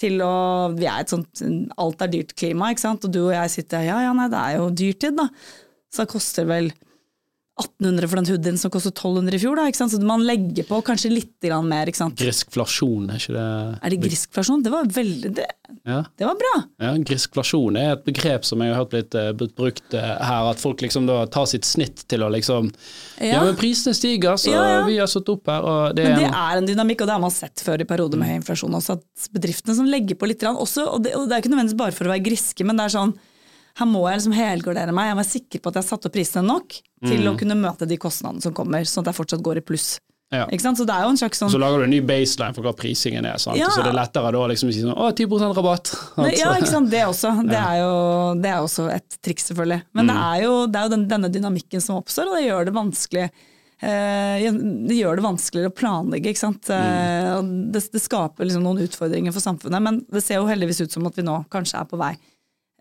Til 0.00 0.18
å, 0.24 0.72
vi 0.74 0.88
er 0.90 1.04
et 1.04 1.12
sånt 1.12 1.42
alt 1.78 2.00
er 2.02 2.10
dyrt 2.10 2.32
klima, 2.38 2.72
ikke 2.72 2.82
sant. 2.86 3.04
Og 3.04 3.12
du 3.12 3.20
og 3.26 3.34
jeg 3.36 3.52
sitter 3.52 3.84
ja 3.86 4.00
ja 4.06 4.14
nei 4.16 4.30
det 4.32 4.40
er 4.40 4.56
jo 4.56 4.72
dyrtid 4.72 5.20
da. 5.20 5.28
Så 5.92 6.02
det 6.02 6.14
koster 6.14 6.48
vel 6.48 6.72
1800 7.54 8.08
for 8.10 8.18
den 8.18 8.26
hoodien 8.26 8.56
som 8.58 8.70
kostet 8.74 8.96
1200 8.98 9.36
i 9.36 9.38
fjor, 9.38 9.54
da. 9.54 9.68
ikke 9.70 9.78
sant? 9.78 9.92
Så 9.94 10.00
man 10.02 10.24
legger 10.26 10.66
på 10.66 10.80
kanskje 10.82 11.12
litt 11.12 11.46
mer. 11.62 11.86
ikke 11.86 12.00
sant? 12.00 12.16
Griskflasjon, 12.18 13.10
er 13.14 13.20
ikke 13.20 13.34
det 13.36 13.44
Er 13.78 13.90
det 13.94 13.98
griskflasjon? 14.02 14.62
Det 14.64 14.72
var 14.72 14.88
veldig 14.90 15.30
det, 15.36 15.46
Ja. 15.86 16.00
det 16.18 16.26
var 16.26 16.34
bra. 16.34 16.54
ja, 16.80 16.92
griskflasjon 16.98 17.76
er 17.78 17.92
et 17.92 18.04
begrep 18.04 18.44
som 18.44 18.58
jeg 18.60 18.74
har 18.74 18.82
hørt 18.82 18.90
blitt, 18.90 19.14
eh, 19.14 19.30
blitt 19.32 19.54
brukt 19.54 19.94
eh, 19.94 20.00
her, 20.24 20.50
at 20.50 20.58
folk 20.58 20.80
liksom 20.82 21.06
da 21.06 21.26
tar 21.26 21.46
sitt 21.46 21.64
snitt 21.64 22.02
til 22.08 22.20
å 22.26 22.30
liksom 22.30 22.72
Ja, 23.20 23.26
Ja. 23.38 23.44
men 23.44 23.54
prisene 23.56 23.94
stiger, 23.94 24.34
så 24.34 24.50
Ja, 24.50 24.84
vi 24.86 24.98
har 24.98 25.06
satt 25.06 25.28
opp 25.28 25.46
her, 25.46 25.92
det 25.94 26.04
Men 26.04 26.18
det 26.18 26.30
er 26.30 26.34
er 26.34 26.56
en 26.58 26.66
dynamikk, 26.66 27.02
og 27.02 27.06
det 27.06 27.14
har 27.14 27.20
man 27.20 27.30
sett 27.30 27.56
før 27.62 27.80
i 27.80 27.84
perioder 27.84 28.18
med 28.18 28.28
høy 28.28 28.40
inflasjon 28.42 28.74
også, 28.74 28.98
at 28.98 29.28
bedriftene 29.32 29.74
som 29.76 29.86
legger 29.86 30.16
på 30.16 30.26
litt 30.26 30.40
også, 30.40 30.88
og 30.92 31.02
det, 31.04 31.14
og 31.14 31.28
det 31.28 31.36
er 31.36 31.40
ikke 31.42 31.54
nødvendigvis 31.54 31.76
bare 31.76 31.92
for 31.92 32.04
å 32.06 32.08
være 32.16 32.24
griske, 32.24 32.64
men 32.66 32.76
det 32.76 32.86
er 32.86 32.98
sånn 32.98 33.14
her 33.78 33.86
må 33.90 34.04
jeg 34.08 34.20
liksom 34.20 34.34
helgardere 34.38 34.92
meg, 34.94 35.08
jeg 35.10 35.16
må 35.16 35.22
være 35.24 35.32
sikker 35.34 35.60
på 35.64 35.68
at 35.70 35.74
jeg 35.74 35.82
har 35.82 35.88
satt 35.90 36.06
opp 36.06 36.12
prisene 36.14 36.46
nok 36.46 36.68
til 37.04 37.20
Mm. 37.24 37.30
å 37.34 37.38
kunne 37.38 37.56
møte 37.58 37.86
de 37.88 37.96
kostnadene 37.98 38.40
som 38.42 38.52
kommer, 38.54 38.80
sånn 38.86 39.02
at 39.06 39.12
jeg 39.12 39.18
fortsatt 39.26 39.42
går 39.42 39.58
i 39.58 39.60
pluss 39.66 39.98
Ja. 40.32 40.46
Så 40.48 40.86
det 40.86 40.90
er 40.94 41.02
jo 41.04 41.10
en 41.10 41.16
slags 41.20 41.38
sånn 41.38 41.50
Så 41.52 41.58
lager 41.60 41.78
du 41.78 41.84
en 41.84 41.90
ny 41.90 42.00
baseline 42.00 42.54
for 42.56 42.62
hva 42.64 42.72
prisingen 42.74 43.24
er, 43.26 43.36
sant? 43.38 43.56
Ja. 43.58 43.68
så 43.68 43.82
det 43.84 43.92
er 43.92 43.98
lettere 43.98 44.32
da 44.32 44.46
liksom 44.48 44.68
å 44.70 44.72
si 44.72 44.80
sånn 44.82 44.96
å, 44.96 45.12
10% 45.14 45.54
rabatt. 45.54 45.92
Nei, 46.16 46.32
ja, 46.38 46.48
Altså. 46.48 46.58
ikke 46.60 46.70
sant. 46.72 46.90
Det 46.90 47.02
også. 47.06 47.30
Det 47.52 47.60
er 47.60 47.76
jo 47.82 48.34
det 48.40 48.50
er 48.50 48.58
også 48.64 48.90
et 48.94 49.18
triks, 49.22 49.44
selvfølgelig. 49.52 49.82
Men 49.94 50.06
Mm. 50.06 50.08
det 50.08 50.16
er 50.16 50.42
jo, 50.42 50.66
det 50.66 50.76
er 50.80 50.82
jo 50.88 50.94
den, 50.96 51.08
denne 51.08 51.30
dynamikken 51.30 51.80
som 51.82 52.00
oppstår, 52.02 52.26
og 52.32 52.34
det 52.40 52.48
gjør 52.48 52.64
det 52.64 52.74
vanskelig. 52.74 53.30
eh, 53.82 54.50
det 54.50 54.96
gjør 54.96 55.16
det 55.16 55.24
vanskeligere 55.24 55.70
å 55.70 55.76
planlegge. 55.76 56.30
ikke 56.32 56.38
sant? 56.40 56.62
Mm. 56.70 56.72
Eh, 56.72 57.70
det, 57.72 57.82
det 57.92 58.00
skaper 58.02 58.46
liksom 58.48 58.62
noen 58.64 58.80
utfordringer 58.88 59.32
for 59.34 59.40
samfunnet, 59.44 59.82
men 59.82 60.04
det 60.10 60.22
ser 60.24 60.36
jo 60.40 60.46
heldigvis 60.48 60.80
ut 60.86 60.90
som 60.92 61.06
at 61.06 61.14
vi 61.14 61.22
nå 61.22 61.44
kanskje 61.50 61.80
er 61.80 61.84
på 61.90 61.98
vei 62.00 62.16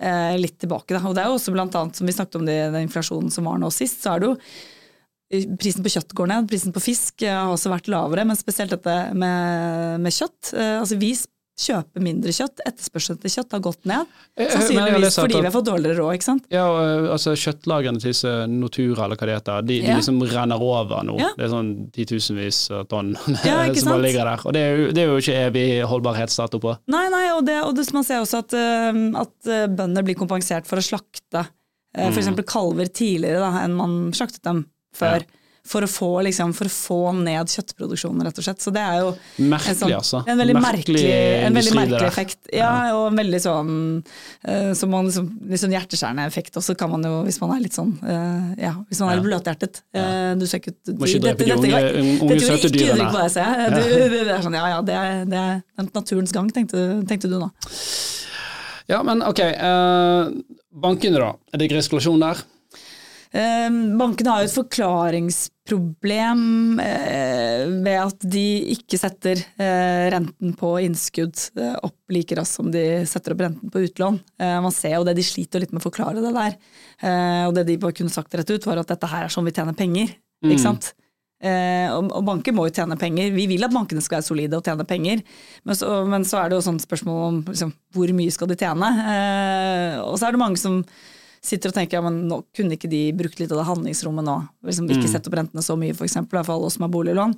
eh, 0.02 0.36
litt 0.40 0.58
tilbake. 0.62 0.96
Da. 0.96 1.02
Og 1.08 1.18
det 1.18 1.24
er 1.24 1.32
jo 1.32 1.40
også 1.40 1.56
blant 1.56 1.76
annet, 1.80 1.98
som 2.00 2.10
vi 2.10 2.16
snakket 2.16 2.40
om 2.40 2.48
det, 2.48 2.60
den 2.76 2.88
inflasjonen 2.88 3.34
som 3.34 3.50
var 3.50 3.60
nå 3.62 3.72
sist, 3.74 4.04
så 4.04 4.16
er 4.16 4.24
det 4.24 4.32
jo 4.32 4.38
Prisen 5.34 5.82
på 5.82 5.90
kjøtt 5.90 6.12
går 6.14 6.28
ned, 6.30 6.46
prisen 6.46 6.74
på 6.76 6.82
fisk 6.84 7.24
eh, 7.26 7.34
har 7.34 7.50
også 7.50 7.72
vært 7.72 7.88
lavere, 7.90 8.22
men 8.30 8.38
spesielt 8.38 8.70
dette 8.76 8.94
med, 9.18 10.02
med 10.04 10.14
kjøtt. 10.14 10.52
Eh, 10.54 10.76
altså 10.78 11.00
Vi 11.02 11.10
kjøper 11.54 12.02
mindre 12.02 12.32
kjøtt, 12.34 12.64
etterspørselen 12.66 13.20
etter 13.20 13.32
kjøtt 13.36 13.52
har 13.54 13.62
gått 13.62 13.84
ned. 13.90 14.10
Eh, 14.34 14.46
eh, 14.46 14.52
Sannsynligvis 14.56 15.18
fordi 15.20 15.38
vi 15.38 15.46
har 15.46 15.54
fått 15.54 15.68
dårligere 15.68 16.00
råd, 16.00 16.18
ikke 16.18 16.26
sant. 16.26 16.48
Ja, 16.54 16.64
og, 16.66 16.80
eh, 16.82 17.10
altså 17.14 17.36
Kjøttlagrene 17.38 18.02
til 18.02 18.10
disse 18.10 18.34
Notura 18.50 19.06
eller 19.06 19.20
hva 19.20 19.30
det 19.30 19.38
heter, 19.38 19.68
de, 19.70 19.80
de 19.86 19.98
liksom 20.00 20.18
renner 20.34 20.66
over 20.66 21.06
nå. 21.06 21.18
Ja. 21.22 21.30
Det 21.38 21.46
er 21.46 21.54
sånn 21.54 21.72
titusenvis 21.94 22.64
av 22.74 22.88
tonn 22.90 23.14
Ja, 23.48 23.62
som 23.78 23.94
bare 23.94 24.06
ligger 24.08 24.32
der. 24.32 24.46
Og 24.50 24.58
det 24.58 24.64
er 24.66 24.74
jo, 24.82 24.88
det 24.98 25.04
er 25.04 25.12
jo 25.12 25.22
ikke 25.22 25.40
evig 25.48 25.68
holdbarhetsdato 25.94 26.62
på. 26.64 26.78
Nei, 26.94 27.06
nei, 27.14 27.26
og, 27.36 27.44
det, 27.46 27.60
og 27.68 27.78
det, 27.78 27.86
man 27.94 28.08
ser 28.08 28.24
også 28.24 28.42
at, 28.42 28.58
at 28.58 29.52
bønder 29.78 30.08
blir 30.08 30.18
kompensert 30.18 30.70
for 30.70 30.82
å 30.82 30.86
slakte 30.86 31.46
Mm. 31.94 32.10
f.eks. 32.10 32.30
kalver 32.50 32.90
tidligere 32.90 33.38
da, 33.38 33.50
enn 33.62 33.76
man 33.78 33.92
slaktet 34.18 34.42
dem 34.48 34.64
før. 34.98 35.22
For, 35.64 35.86
å 35.86 35.88
få, 35.88 36.08
liksom, 36.28 36.52
for 36.52 36.68
å 36.68 36.72
få 36.74 36.98
ned 37.16 37.48
kjøttproduksjonen, 37.48 38.26
rett 38.28 38.40
og 38.42 38.44
slett. 38.44 38.60
Så 38.60 38.72
det 38.76 38.82
er 38.84 38.98
jo 39.00 39.14
en, 39.14 39.54
sånn, 39.64 39.94
altså. 39.96 40.20
en 40.28 40.42
veldig 40.42 40.56
merkelig, 40.60 41.04
en 41.48 41.56
veldig 41.56 41.76
merkelig 41.78 42.10
effekt. 42.10 42.50
Ja, 42.52 42.72
og 42.98 43.06
en 43.14 43.22
veldig 43.22 43.40
sånn 43.46 43.72
uh, 44.04 44.74
som 44.76 44.92
man 44.92 45.08
liksom, 45.08 45.30
litt 45.48 45.64
sånn 45.64 45.72
hjerteskjærende 45.72 46.28
effekt. 46.28 46.60
også, 46.60 46.76
kan 46.80 46.92
man 46.92 47.08
jo, 47.08 47.22
hvis 47.30 47.40
man 47.40 47.56
er 47.56 47.64
litt 47.64 47.78
sånn 47.80 47.94
uh, 48.04 48.52
ja, 48.60 48.74
hvis 48.90 49.00
man 49.02 49.14
er 49.14 49.22
litt 49.22 49.30
bløthjertet 49.30 49.82
Uh, 49.94 50.34
Du 50.40 50.46
ser 50.50 50.60
ikke 50.60 50.74
ut 50.74 50.90
Må 51.00 51.08
ikke 51.08 51.22
drepe 51.24 51.46
de 51.46 51.54
unge, 51.56 51.80
unge 52.26 52.38
søte 52.42 52.70
dyrene. 52.74 53.08
Du, 53.14 53.84
det 54.18 54.24
er 54.26 54.42
sånn, 54.44 54.58
ja 54.58 54.66
ja, 54.74 54.80
det 54.86 54.96
er, 54.98 55.24
det 55.30 55.40
er 55.40 55.88
naturens 55.94 56.34
gang, 56.36 56.50
tenkte, 56.54 56.82
tenkte 57.10 57.30
du 57.32 57.38
nå. 57.40 57.50
Ja, 58.92 59.00
men 59.06 59.24
ok. 59.24 59.40
Uh, 59.40 60.34
bankene, 60.84 61.22
da. 61.22 61.32
Er 61.54 61.62
det 61.62 61.70
greskulasjon 61.72 62.20
der? 62.24 62.42
Eh, 63.34 63.70
Bankene 63.98 64.30
har 64.30 64.44
jo 64.44 64.50
et 64.52 64.58
forklaringsproblem 64.60 66.42
eh, 66.84 67.64
ved 67.82 67.98
at 67.98 68.22
de 68.30 68.44
ikke 68.76 69.00
setter 69.02 69.42
eh, 69.58 70.06
renten 70.14 70.54
på 70.60 70.76
innskudd 70.86 71.34
eh, 71.58 71.74
opp 71.82 71.98
like 72.14 72.36
raskt 72.38 72.60
som 72.60 72.70
de 72.74 72.84
setter 73.10 73.34
opp 73.34 73.42
renten 73.46 73.70
på 73.74 73.82
utlån. 73.88 74.20
Man 74.38 74.72
ser 74.76 74.94
jo 75.00 75.06
det, 75.08 75.16
De 75.18 75.26
sliter 75.26 75.60
litt 75.64 75.74
med 75.74 75.82
å 75.82 75.88
forklare 75.88 76.22
det 76.22 76.34
der. 76.36 76.54
Eh, 77.02 77.46
Og 77.48 77.56
det 77.58 77.66
de 77.72 77.80
bare 77.82 77.96
kunne 77.98 78.14
sagt 78.14 78.36
rett 78.38 78.52
ut, 78.54 78.68
var 78.70 78.78
at 78.84 78.92
dette 78.94 79.10
her 79.10 79.24
er 79.26 79.34
sånn 79.34 79.48
vi 79.50 79.56
tjener 79.56 79.74
penger. 79.78 80.08
Ikke 80.44 80.62
sant? 80.62 80.92
Eh, 81.44 81.90
og, 81.92 82.08
og 82.16 82.24
banker 82.28 82.54
må 82.56 82.68
jo 82.70 82.74
tjene 82.76 82.96
penger. 83.00 83.34
Vi 83.36 83.48
vil 83.50 83.64
at 83.66 83.74
bankene 83.74 84.02
skal 84.04 84.20
være 84.22 84.28
solide 84.30 84.56
og 84.60 84.64
tjene 84.68 84.86
penger, 84.88 85.18
men 85.68 85.76
så, 85.76 85.88
men 86.08 86.24
så 86.28 86.38
er 86.40 86.48
det 86.52 86.56
jo 86.60 86.64
sånn 86.70 86.80
spørsmål 86.84 87.20
om 87.32 87.42
liksom, 87.50 87.74
hvor 87.96 88.08
mye 88.16 88.32
skal 88.32 88.48
de 88.52 88.56
tjene. 88.62 88.90
Eh, 89.16 89.98
og 90.06 90.16
så 90.20 90.24
er 90.30 90.34
det 90.38 90.44
mange 90.44 90.60
som 90.62 90.78
sitter 91.44 91.70
og 91.70 91.76
tenker 91.76 91.98
ja, 92.00 92.02
men 92.06 92.22
nå 92.30 92.38
kunne 92.56 92.78
ikke 92.78 92.90
de 92.92 93.02
brukt 93.20 93.40
litt 93.42 93.52
av 93.52 93.60
det 93.60 93.68
handlingsrommet 93.68 94.24
nå. 94.24 94.36
Liksom 94.64 94.88
Ikke 94.96 95.10
sette 95.12 95.28
opp 95.28 95.36
rentene 95.36 95.64
så 95.66 95.76
mye, 95.80 95.94
for 95.98 96.08
eksempel, 96.08 96.40
for 96.44 96.56
alle 96.56 96.70
oss 96.70 96.78
som 96.80 96.86
har 96.88 96.94
boliglån. 96.94 97.34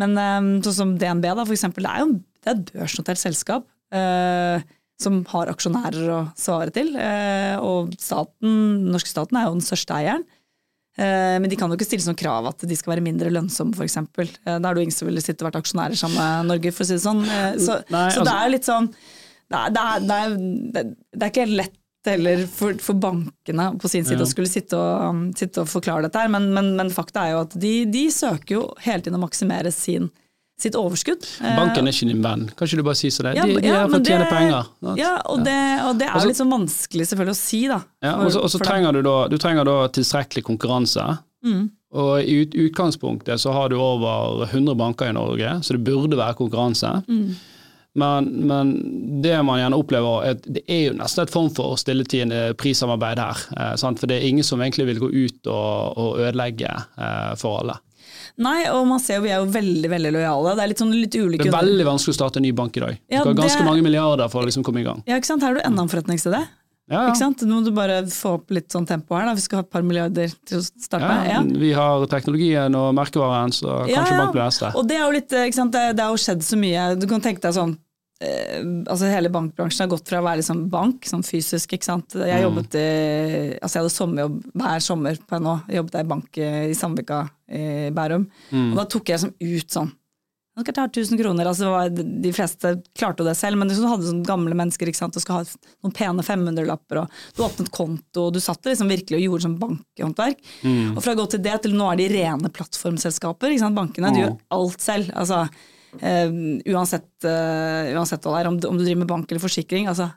Men 0.00 0.16
eh, 0.16 0.38
sånn 0.64 0.78
som 0.78 0.94
DNB, 0.98 1.26
da, 1.36 1.44
for 1.44 1.52
eksempel, 1.56 1.84
det 1.84 1.92
er 1.92 2.04
jo 2.06 2.12
det 2.42 2.48
er 2.50 2.56
et 2.58 2.72
børsnotert 2.74 3.20
selskap. 3.20 3.66
eh, 3.92 4.62
som 5.02 5.24
har 5.32 5.48
aksjonærer 5.50 6.08
å 6.14 6.20
svare 6.38 6.70
til. 6.72 6.94
eh, 6.96 7.56
og 7.58 7.90
staten, 7.98 8.86
norske 8.92 9.10
staten 9.10 9.36
er 9.36 9.48
jo 9.48 9.56
den 9.56 9.64
største 9.66 9.96
eieren. 9.98 10.24
Eh, 10.96 11.38
Men 11.40 11.48
de 11.50 11.56
kan 11.56 11.68
jo 11.70 11.76
ikke 11.76 11.88
stille 11.88 12.04
som 12.04 12.14
krav 12.14 12.46
at 12.46 12.58
de 12.68 12.76
skal 12.76 12.92
være 12.94 13.02
mindre 13.04 13.30
lønnsomme, 13.32 13.74
f.eks. 13.74 13.94
Da 14.44 14.54
er 14.56 14.60
det 14.60 14.76
jo 14.76 14.84
ingen 14.86 14.94
som 14.96 15.08
ville 15.08 15.20
sitte 15.24 15.42
og 15.44 15.50
vært 15.50 15.60
aksjonærer 15.62 15.96
sammen 15.98 16.16
med 16.20 16.46
Norge, 16.52 16.72
for 16.72 16.84
å 16.84 16.86
si 16.86 16.94
det 16.94 17.02
sånn. 17.04 17.22
Eh, 17.24 17.56
Så, 17.58 17.78
Nei, 17.90 18.08
så 18.14 18.22
det 18.22 18.30
altså- 18.30 18.36
er 18.38 18.44
jo 18.46 18.52
litt 18.56 18.68
sånn 18.68 18.88
Det 19.52 19.58
er, 19.58 19.70
det 19.70 19.82
er, 19.82 20.00
det 20.00 20.16
er, 20.16 20.94
det 21.12 21.22
er, 21.22 21.30
ikke 21.30 21.48
lett 21.56 21.74
heller 22.10 22.46
for, 22.46 22.74
for 22.82 22.94
bankene 22.94 23.78
på 23.78 23.88
sin 23.88 24.04
side 24.04 24.18
Ja. 24.18 24.24
å 24.24 24.30
skulle 24.30 24.48
sitte 24.50 24.74
og, 24.76 25.02
um, 25.10 25.20
sitte 25.38 25.60
og 25.62 25.68
forklare 25.68 26.02
dette 26.08 26.18
her, 26.18 26.28
men, 26.28 26.52
men, 26.54 26.74
men 26.76 26.90
fakta 26.90 27.26
er 27.28 27.30
jo 27.36 27.40
at 27.46 27.54
de, 27.60 27.84
de 27.86 28.06
søker 28.10 28.56
jo 28.56 28.74
hele 28.80 29.02
tiden 29.02 29.18
å 29.18 29.22
maksimere 29.22 29.70
sin, 29.72 30.10
sitt 30.58 30.74
overskudd. 30.74 31.22
Eh, 31.42 31.56
Banken 31.58 31.86
er 31.86 31.92
ikke 31.94 32.08
din 32.10 32.22
venn. 32.22 32.48
Kan 32.56 32.66
ikke 32.68 32.76
du 32.76 32.82
bare 32.86 32.98
si 32.98 33.10
så 33.10 33.22
det? 33.26 33.36
ja, 33.38 33.44
De, 33.46 33.56
de 33.60 33.66
ja, 33.68 33.82
er 33.84 33.88
for 33.88 33.98
å 34.00 34.04
tjene 34.06 34.26
penger. 34.30 34.72
Ja, 34.98 35.12
og 35.30 35.44
det, 35.46 35.58
og 35.86 35.98
det 35.98 36.06
er 36.08 36.16
også, 36.18 36.28
litt 36.32 36.40
sånn 36.42 36.52
vanskelig 36.54 37.06
selvfølgelig 37.10 37.36
å 37.36 37.40
si, 37.42 37.62
da. 37.70 37.78
Ja, 38.02 38.16
for- 38.16 38.24
og 38.26 38.32
så- 38.36 38.42
og 38.46 38.50
så 38.50 38.60
trenger 38.62 38.92
du 38.98 39.02
da, 39.02 39.16
du 39.28 39.38
trenger 39.38 39.64
da 39.64 39.76
tilstrekkelig 39.88 40.44
konkurranse. 40.50 41.06
Mm. 41.44 41.70
Og 41.92 42.12
i 42.24 42.36
ut, 42.44 42.54
utgangspunktet 42.54 43.40
så 43.42 43.52
har 43.52 43.68
du 43.68 43.76
over 43.76 44.46
100 44.46 44.74
banker 44.78 45.10
i 45.10 45.12
Norge, 45.12 45.50
så 45.62 45.74
det 45.76 45.82
burde 45.84 46.16
være 46.16 46.34
konkurranse. 46.38 47.04
Mm. 47.08 47.34
Men, 47.94 48.24
men 48.48 48.68
det 49.22 49.34
man 49.44 49.58
gjerne 49.60 49.76
opplever, 49.76 50.24
er 50.24 50.36
at 50.38 50.46
det 50.48 50.62
er 50.66 50.86
jo 50.86 50.92
nesten 50.96 51.26
et 51.26 51.32
form 51.34 51.50
for 51.52 51.76
stilletiende 51.76 52.54
prissamarbeid 52.56 53.20
her. 53.20 53.42
Eh, 53.56 53.74
sant? 53.76 54.00
For 54.00 54.08
det 54.08 54.16
er 54.22 54.28
ingen 54.30 54.46
som 54.48 54.62
egentlig 54.64 54.86
vil 54.94 55.02
gå 55.02 55.10
ut 55.12 55.50
og, 55.52 55.98
og 56.00 56.22
ødelegge 56.24 56.70
eh, 56.72 57.34
for 57.40 57.60
alle. 57.60 57.76
Nei, 58.40 58.62
og 58.72 58.86
man 58.88 59.00
ser 59.02 59.18
jo 59.18 59.26
vi 59.26 59.32
er 59.34 59.42
jo 59.44 59.50
veldig 59.52 59.90
veldig 59.92 60.12
lojale. 60.16 60.54
Det 60.56 60.64
er 60.64 60.70
litt 60.72 60.80
sånn 60.80 60.94
litt 60.96 61.16
ulike 61.20 61.44
Det 61.44 61.52
er 61.52 61.58
veldig 61.58 61.84
vanskelig 61.90 62.14
å 62.14 62.18
starte 62.22 62.40
en 62.40 62.46
ny 62.48 62.54
bank 62.56 62.80
i 62.80 62.84
dag. 62.86 62.96
Du 62.96 63.12
Ja, 63.12 63.20
skal 63.20 63.34
ha 63.34 63.42
ganske 63.42 63.60
det- 63.60 63.68
mange 63.68 63.84
milliarder 63.84 64.32
for 64.32 64.40
å 64.42 64.48
liksom 64.48 64.64
komme 64.64 64.80
i 64.80 64.88
gang. 64.88 65.02
Ja, 65.06 65.20
ikke 65.20 65.28
sant? 65.28 65.42
Her 65.44 65.52
har 65.52 65.60
du 65.60 65.66
enda 65.68 65.82
en 65.84 65.92
forretningsidé. 65.92 66.40
Ja, 66.90 67.06
ja. 67.08 67.28
Nå 67.46 67.46
må 67.54 67.64
du 67.64 67.70
bare 67.70 68.02
få 68.10 68.34
opp 68.40 68.50
litt 68.50 68.68
sånn 68.74 68.84
tempo 68.88 69.14
her. 69.16 69.24
da. 69.26 69.34
Vi 69.34 69.40
skal 69.44 69.60
ha 69.60 69.62
et 69.62 69.70
par 69.70 69.82
milliarder 69.86 70.32
til 70.48 70.58
å 70.58 70.62
starte 70.64 71.06
med. 71.06 71.30
ja. 71.30 71.40
Vi 71.60 71.70
har 71.72 72.06
teknologien 72.10 72.74
og 72.74 72.94
merkevaren, 72.94 73.52
så 73.54 73.86
kanskje 73.86 74.18
bank 74.18 74.32
blir 74.34 74.44
neste. 74.48 74.72
Og 74.76 74.88
det 74.88 74.96
er 74.98 75.04
jo 75.06 75.12
litt, 75.14 75.30
ikke 75.30 75.54
sant? 75.54 75.72
Det, 75.72 75.96
det 75.96 76.02
har 76.04 76.10
jo 76.10 76.20
skjedd 76.20 76.42
så 76.42 76.58
mye. 76.58 76.88
Du 76.98 77.06
kan 77.06 77.20
tenke 77.20 77.40
deg 77.40 77.54
sånn 77.54 77.76
eh, 77.76 77.81
altså 78.86 79.08
Hele 79.10 79.30
bankbransjen 79.32 79.84
har 79.86 79.90
gått 79.96 80.08
fra 80.08 80.20
å 80.20 80.26
være 80.26 80.40
liksom 80.42 80.66
bank, 80.72 81.06
sånn 81.08 81.24
fysisk. 81.26 81.72
ikke 81.76 81.88
sant? 81.88 82.14
Mm. 82.14 82.26
Jeg 82.30 82.44
jobbet 82.46 82.76
i, 82.78 82.84
altså 83.60 83.78
jeg 83.78 83.82
hadde 83.84 83.94
sommerjobb 83.96 84.36
hver 84.62 84.84
sommer 84.84 85.18
på 85.26 85.40
NHO. 85.42 85.56
Jobbet 85.78 85.98
jeg 85.98 86.06
i 86.06 86.12
bank 86.12 86.38
eh, 86.38 86.60
i 86.70 86.76
Sandvika 86.78 87.24
i 87.52 87.64
Bærum. 87.94 88.28
Mm. 88.52 88.70
Og 88.72 88.78
da 88.82 88.84
tok 88.94 89.08
jeg 89.12 89.18
liksom 89.20 89.34
ut 89.40 89.76
sånn 89.78 89.92
nå 90.52 90.60
skal 90.60 90.68
jeg 90.68 90.76
ta 90.76 91.00
1000 91.00 91.16
kroner. 91.16 91.48
Altså, 91.48 91.64
var, 91.72 91.88
de 91.96 92.30
fleste 92.36 92.74
klarte 92.92 93.22
jo 93.22 93.24
det 93.24 93.32
selv, 93.38 93.56
men 93.56 93.70
du 93.70 93.72
hadde 93.88 94.04
sånne 94.04 94.26
gamle 94.28 94.52
mennesker 94.52 94.90
ikke 94.90 94.98
sant? 95.00 95.16
og 95.16 95.22
skal 95.24 95.38
ha 95.38 95.44
noen 95.80 95.94
pene 95.96 96.20
500-lapper. 96.26 96.98
og 97.00 97.14
Du 97.32 97.40
åpnet 97.46 97.70
konto, 97.72 98.26
og 98.26 98.34
du 98.34 98.40
satt 98.44 98.68
liksom 98.68 98.90
virkelig 98.92 99.16
og 99.16 99.24
gjorde 99.24 99.46
sånn 99.46 99.54
bankhåndverk. 99.62 100.42
Mm. 100.60 100.90
Og 100.92 101.00
fra 101.06 101.14
å 101.14 101.20
gå 101.22 101.24
til 101.32 101.40
det 101.46 101.54
til 101.64 101.72
nå 101.72 101.86
er 101.88 102.02
de 102.02 102.10
rene 102.12 102.52
plattformselskaper. 102.52 103.48
Ikke 103.54 103.64
sant? 103.64 103.78
Bankene 103.80 104.12
Du 104.12 104.18
Mm. 104.18 104.20
gjør 104.26 104.36
alt 104.58 104.84
selv. 104.84 105.08
Altså, 105.16 105.40
eh, 105.48 105.48
uansett, 106.00 107.24
eh, 107.28 107.92
uansett 107.92 108.24
hva 108.24 108.36
det 108.36 108.42
er, 108.42 108.48
om 108.48 108.58
du, 108.58 108.84
driver 108.84 109.02
med 109.02 109.10
bank 109.10 109.30
eller 109.30 109.42
forsikring. 109.42 109.88
Altså, 109.90 110.08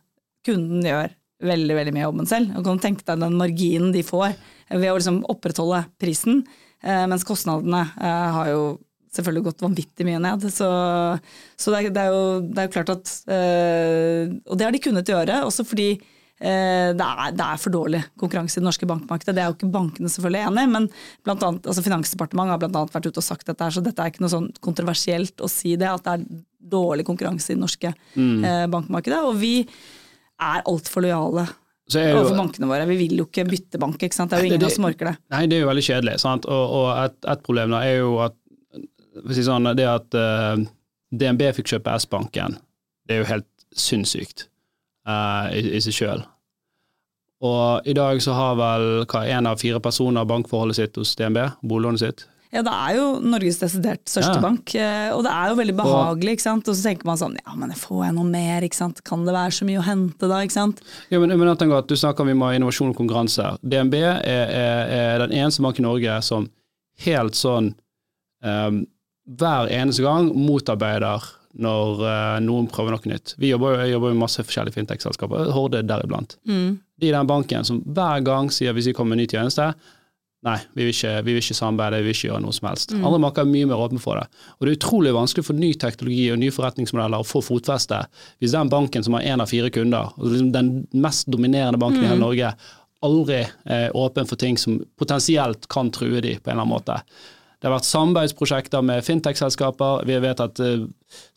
kunden 0.46 0.86
gjør 0.86 1.14
veldig 1.46 1.76
veldig 1.76 1.94
mye 1.94 2.06
av 2.06 2.12
jobben 2.12 2.30
selv. 2.30 2.56
Og 2.56 2.68
kan 2.68 2.82
tenke 2.84 3.06
deg 3.08 3.22
den 3.22 3.38
marginen 3.40 3.92
de 3.96 4.04
får 4.06 4.36
ved 4.72 4.90
å 4.90 4.98
liksom 4.98 5.24
opprettholde 5.30 5.84
prisen, 6.02 6.44
eh, 6.82 7.06
mens 7.12 7.28
kostnadene 7.28 7.84
eh, 8.00 8.28
har 8.38 8.52
jo 8.54 8.66
selvfølgelig 9.16 9.46
gått 9.50 9.64
vanvittig 9.64 10.08
mye 10.08 10.20
ned. 10.24 10.48
Så, 10.52 10.68
så 11.56 11.72
det, 11.72 11.78
er, 11.80 11.94
det, 11.96 12.04
er 12.04 12.12
jo, 12.12 12.24
det 12.50 12.60
er 12.62 12.68
jo 12.68 12.74
klart 12.74 12.90
at 12.92 13.12
Og 13.32 14.58
det 14.60 14.66
har 14.66 14.76
de 14.76 14.82
kunnet 14.84 15.08
gjøre, 15.08 15.38
også 15.48 15.64
fordi 15.64 15.94
det, 16.46 17.06
er, 17.06 17.34
det 17.34 17.46
er 17.46 17.60
for 17.62 17.74
dårlig 17.74 18.02
konkurranse 18.22 18.60
i 18.60 18.62
det 18.62 18.68
norske 18.68 18.88
bankmarkedet. 18.90 19.34
Det 19.34 19.44
er 19.44 19.50
jo 19.50 19.56
ikke 19.56 19.72
bankene 19.74 20.12
selvfølgelig 20.12 20.44
enig 20.46 20.66
i, 20.66 20.72
men 20.76 20.88
blant 21.26 21.46
annet, 21.48 21.70
altså 21.72 21.84
Finansdepartementet 21.86 22.54
har 22.54 22.68
annet 22.70 22.96
vært 22.98 23.10
ute 23.10 23.22
og 23.22 23.26
sagt 23.26 23.50
dette, 23.50 23.64
her, 23.64 23.74
så 23.74 23.84
dette 23.86 24.04
er 24.04 24.14
ikke 24.14 24.26
noe 24.26 24.34
sånn 24.34 24.52
kontroversielt 24.64 25.42
å 25.42 25.50
si 25.50 25.74
det, 25.80 25.90
at 25.90 26.06
det 26.06 26.16
er 26.16 26.42
dårlig 26.76 27.06
konkurranse 27.08 27.52
i 27.52 27.58
det 27.58 27.64
norske 27.64 27.92
mm. 28.14 28.70
bankmarkedet. 28.74 29.22
Og 29.26 29.38
vi 29.42 29.56
er 29.66 30.66
altfor 30.68 31.06
lojale 31.06 31.48
Så 31.90 32.02
jo, 32.02 32.16
overfor 32.20 32.40
bankene 32.44 32.70
våre. 32.70 32.88
Vi 32.90 32.98
vil 33.04 33.20
jo 33.22 33.28
ikke 33.30 33.46
bytte 33.50 33.82
bank, 33.82 33.98
ikke 34.02 34.18
sant. 34.18 34.34
Det 34.34 34.40
er 34.40 34.46
jo 34.46 34.52
ingen 34.52 34.60
det- 34.60 34.70
av 34.70 34.74
oss 34.74 34.80
som 34.82 34.90
orker 34.90 35.12
det. 35.12 35.18
Nei, 35.34 35.46
det 35.50 35.58
er 35.58 35.66
jo 35.66 35.70
veldig 35.70 35.86
kjedelig. 35.90 36.18
Sant? 36.24 36.50
Og, 36.50 36.80
og 36.80 36.90
et, 37.06 37.20
et 37.34 37.46
problem 37.46 37.76
da 37.76 37.84
er 37.86 38.02
jo 38.02 38.18
at 38.26 38.38
for 39.16 39.36
si 39.36 39.46
sånn, 39.46 39.70
det 39.78 39.88
at 39.88 40.18
uh, 40.18 40.60
DNB 41.16 41.48
fikk 41.56 41.76
kjøpe 41.76 41.96
S-banken, 42.02 42.58
det 43.08 43.16
er 43.16 43.24
jo 43.24 43.30
helt 43.30 43.52
sinnssykt 43.76 44.48
uh, 45.08 45.48
i, 45.56 45.78
i 45.78 45.84
seg 45.84 45.96
sjøl. 45.96 46.26
Og 47.46 47.90
i 47.90 47.96
dag 47.98 48.22
så 48.24 48.36
har 48.38 48.56
vel 48.60 48.88
hva, 49.06 49.26
en 49.38 49.50
av 49.52 49.62
fire 49.62 49.82
personer 49.84 50.28
bankforholdet 50.30 50.80
sitt 50.80 50.98
hos 51.00 51.14
DNB, 51.20 51.44
boliglånet 51.62 52.04
sitt. 52.04 52.26
Ja, 52.56 52.62
det 52.64 52.72
er 52.72 52.96
jo 52.96 53.06
Norges 53.20 53.58
desidert 53.60 54.06
største 54.08 54.38
Ja. 54.38 54.42
bank, 54.44 54.74
eh, 54.80 55.10
og 55.12 55.24
det 55.26 55.32
er 55.34 55.50
jo 55.50 55.56
veldig 55.60 55.76
behagelig. 55.76 56.38
ikke 56.38 56.46
sant? 56.46 56.70
Og 56.70 56.76
så 56.76 56.88
tenker 56.88 57.06
man 57.10 57.18
sånn, 57.18 57.36
ja, 57.36 57.56
men 57.60 57.74
får 57.76 58.06
jeg 58.06 58.16
noe 58.16 58.30
mer, 58.30 58.62
ikke 58.62 58.80
sant? 58.80 59.04
Kan 59.04 59.26
det 59.26 59.34
være 59.36 59.52
så 59.52 59.66
mye 59.68 59.82
å 59.82 59.84
hente 59.84 60.30
da, 60.30 60.40
ikke 60.46 60.56
sant? 60.56 60.80
Ja, 61.12 61.20
men, 61.20 61.38
men 61.38 61.58
tenker 61.58 61.82
at 61.82 61.88
Du 61.88 61.96
snakker 61.96 62.22
om 62.22 62.28
vi 62.28 62.38
må 62.38 62.48
ha 62.48 62.56
innovasjon 62.56 62.94
og 62.94 62.96
konkurranse. 62.96 63.58
DNB 63.62 63.96
er, 64.00 64.22
er, 64.24 64.88
er 64.88 65.28
den 65.28 65.36
eneste 65.36 65.62
banken 65.66 65.84
i 65.84 65.90
Norge 65.90 66.22
som 66.24 66.48
helt 67.04 67.36
sånn 67.36 67.74
um, 68.42 68.86
hver 69.26 69.68
eneste 69.74 70.06
gang 70.06 70.32
motarbeider 70.32 71.26
når 71.56 72.02
uh, 72.04 72.40
noen 72.44 72.68
prøver 72.72 72.96
noe 72.96 73.12
nytt. 73.12 73.36
Vi 73.40 73.52
jobber, 73.52 73.82
jo, 73.84 73.96
jobber 73.98 74.16
masse 74.16 74.44
forskjellige 74.44 74.76
fintech-selskaper, 74.76 75.52
Horde 75.56 75.84
deriblant. 75.88 76.38
Mm. 76.48 76.80
De 77.02 77.10
i 77.10 77.14
den 77.14 77.28
banken 77.28 77.68
som 77.68 77.82
hver 77.86 78.24
gang 78.26 78.50
sier 78.54 78.76
hvis 78.76 78.90
vi 78.92 78.96
kommer 78.96 79.16
med 79.16 79.24
en 79.24 79.26
ny 79.26 79.32
tjeneste, 79.32 79.68
nei, 80.46 80.60
vi 80.78 80.86
vil 80.86 80.94
ikke, 80.94 81.14
vi 81.26 81.34
vil 81.34 81.42
ikke 81.42 81.58
samarbeide, 81.58 82.00
vi 82.04 82.08
vil 82.08 82.16
ikke 82.16 82.30
gjøre 82.30 82.44
noe 82.46 82.56
som 82.56 82.70
helst. 82.70 82.94
Mm. 82.94 83.04
Andre 83.10 83.20
banker 83.24 83.44
er 83.44 83.52
mye 83.52 83.70
mer 83.70 83.84
åpne 83.88 84.02
for 84.04 84.20
det. 84.20 84.46
Og 84.56 84.66
det 84.66 84.72
er 84.72 84.80
utrolig 84.80 85.14
vanskelig 85.16 85.48
for 85.48 85.58
ny 85.58 85.72
teknologi 85.82 86.26
og 86.32 86.40
nye 86.42 86.56
forretningsmodeller 86.56 87.24
å 87.24 87.28
få 87.28 87.42
fotfeste 87.44 88.04
hvis 88.44 88.56
den 88.56 88.72
banken 88.72 89.06
som 89.06 89.18
har 89.18 89.26
én 89.26 89.44
av 89.44 89.52
fire 89.52 89.72
kunder, 89.74 90.14
liksom 90.22 90.52
den 90.54 90.74
mest 90.94 91.32
dominerende 91.34 91.82
banken 91.82 92.04
i 92.04 92.08
hele 92.08 92.20
Mm. 92.20 92.26
Norge, 92.26 92.54
aldri 93.06 93.42
er 93.66 93.96
åpen 93.98 94.30
for 94.30 94.40
ting 94.40 94.58
som 94.58 94.78
potensielt 94.98 95.68
kan 95.68 95.92
true 95.92 96.22
de 96.22 96.38
på 96.38 96.50
en 96.50 96.56
eller 96.56 96.64
annen 96.64 96.76
måte. 96.78 97.02
Det 97.60 97.70
har 97.70 97.80
vært 97.80 97.88
samarbeidsprosjekter 97.90 98.84
med 98.86 99.04
fintech-selskaper. 99.06 100.06
Vi 100.06 100.18
vet 100.22 100.42
at 100.44 100.60
uh, 100.62 100.86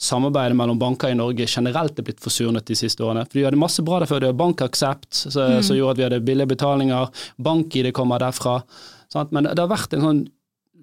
samarbeidet 0.00 0.56
mellom 0.58 0.78
banker 0.80 1.12
i 1.12 1.18
Norge 1.18 1.46
generelt 1.48 1.98
er 1.98 2.06
blitt 2.06 2.22
forsurnet 2.22 2.66
de 2.68 2.76
siste 2.78 3.04
årene. 3.04 3.26
For 3.26 3.38
De 3.38 3.46
hadde 3.48 3.60
masse 3.60 3.84
bra 3.84 4.00
der 4.02 4.10
før. 4.10 4.22
Det 4.24 4.32
var 4.32 4.40
BankAksept, 4.44 5.12
som 5.26 5.62
som 5.62 5.76
gjorde 5.76 5.96
at 5.96 6.00
vi 6.00 6.06
hadde 6.06 6.24
billige 6.26 6.52
betalinger. 6.54 7.08
BankID 7.38 7.92
kommer 7.96 8.22
derfra. 8.22 8.60
Sant? 9.12 9.32
Men 9.32 9.48
det 9.48 9.58
har 9.58 9.70
vært 9.70 9.94
en 9.96 10.04
sånn, 10.04 10.22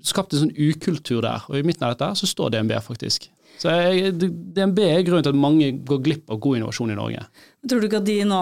skapt 0.06 0.34
en 0.34 0.46
sånn 0.46 0.56
ukultur 0.58 1.22
der, 1.26 1.46
og 1.50 1.58
i 1.58 1.66
midten 1.66 1.88
av 1.88 1.96
dette 1.96 2.12
så 2.22 2.30
står 2.30 2.54
DNB 2.56 2.78
faktisk. 2.86 3.30
Så 3.62 3.72
jeg, 3.72 4.12
DNB 4.20 4.80
er 4.84 5.04
grunnen 5.08 5.24
til 5.24 5.32
at 5.32 5.40
mange 5.40 5.70
går 5.88 6.02
glipp 6.04 6.32
av 6.34 6.42
god 6.44 6.60
innovasjon 6.60 6.92
i 6.92 6.98
Norge. 6.98 7.24
Tror 7.66 7.82
du 7.82 7.88
ikke 7.88 7.98
at 7.98 8.06
de 8.06 8.16
nå, 8.30 8.40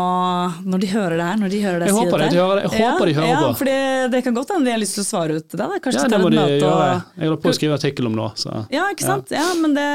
når 0.68 0.82
de 0.84 0.88
hører 0.92 1.14
det 1.16 1.26
her, 1.30 1.38
når 1.40 1.52
de 1.54 1.60
hører 1.64 1.84
det, 1.84 1.88
Jeg 1.88 1.96
håper 1.96 2.20
det, 2.20 2.26
de 2.34 2.40
hører 2.42 2.58
det. 2.60 2.64
Jeg 2.64 2.84
håper 2.84 3.08
de 3.08 3.14
hører 3.16 3.30
ja, 3.30 3.36
på. 3.40 3.46
Ja, 3.46 3.54
for 3.60 3.70
det 4.12 4.20
kan 4.26 4.36
godt 4.36 4.50
hende 4.52 4.68
de 4.68 4.74
har 4.74 4.82
lyst 4.82 4.98
til 4.98 5.04
å 5.04 5.08
svare 5.08 5.38
ut 5.40 5.46
til 5.48 5.62
deg. 5.62 5.76
Kanskje 5.86 6.02
Ja, 6.02 6.10
det 6.12 6.20
må 6.20 6.32
de 6.34 6.40
møte 6.42 6.58
og- 6.58 6.74
gjøre. 6.74 6.98
Jeg 7.16 7.30
holder 7.30 7.42
på 7.44 7.52
å 7.52 7.56
skrive 7.56 7.78
artikkel 7.80 8.10
om 8.10 8.18
nå, 8.20 8.28
så 8.36 8.56
Ja, 8.74 8.84
ikke 8.92 9.06
sant. 9.08 9.32
Ja, 9.32 9.46
men 9.62 9.74
det, 9.78 9.88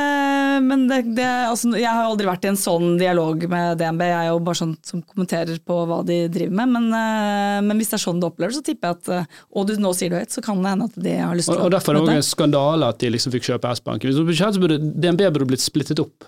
men 0.64 0.86
det, 0.88 1.26
altså, 1.50 1.76
Jeg 1.76 1.92
har 1.92 2.08
aldri 2.08 2.26
vært 2.26 2.44
i 2.44 2.48
en 2.48 2.56
sånn 2.56 2.96
dialog 2.98 3.44
med 3.48 3.78
DNB, 3.78 4.00
jeg 4.00 4.16
er 4.16 4.30
jo 4.32 4.40
bare 4.40 4.60
sånn 4.62 4.76
som 4.82 5.02
kommenterer 5.02 5.60
på 5.60 5.76
hva 5.86 6.00
de 6.06 6.28
driver 6.28 6.54
med. 6.62 6.68
Men, 6.68 6.88
eh, 6.88 7.60
men 7.60 7.76
hvis 7.76 7.92
det 7.92 8.00
er 8.00 8.04
sånn 8.08 8.20
du 8.20 8.26
opplever 8.30 8.52
det, 8.52 8.62
så 8.62 8.64
tipper 8.64 8.88
jeg 8.88 8.96
at 8.96 9.08
eh, 9.08 9.24
Og 9.52 9.66
du 9.66 9.76
nå 9.76 9.92
sier 9.94 10.08
det 10.08 10.24
høyt, 10.24 10.32
så 10.32 10.42
kan 10.42 10.62
det 10.62 10.72
hende 10.72 10.88
at 10.88 10.96
de 10.96 11.18
har 11.18 11.36
lyst 11.36 11.52
Og, 11.52 11.58
å 11.58 11.68
og 11.68 11.70
Derfor 11.76 11.92
er 11.92 12.00
det 12.00 12.08
òg 12.08 12.16
en 12.16 12.22
skandale 12.22 12.88
at 12.88 12.98
de 12.98 13.10
liksom 13.12 13.32
fikk 13.32 13.52
kjøpe 13.52 13.76
S-banken. 13.76 14.08
Hvis 14.08 14.40
så 14.40 14.60
burde 14.60 14.80
DNB 14.80 15.28
burde 15.28 15.52
blitt 15.52 15.60
splittet 15.60 16.00
opp 16.00 16.24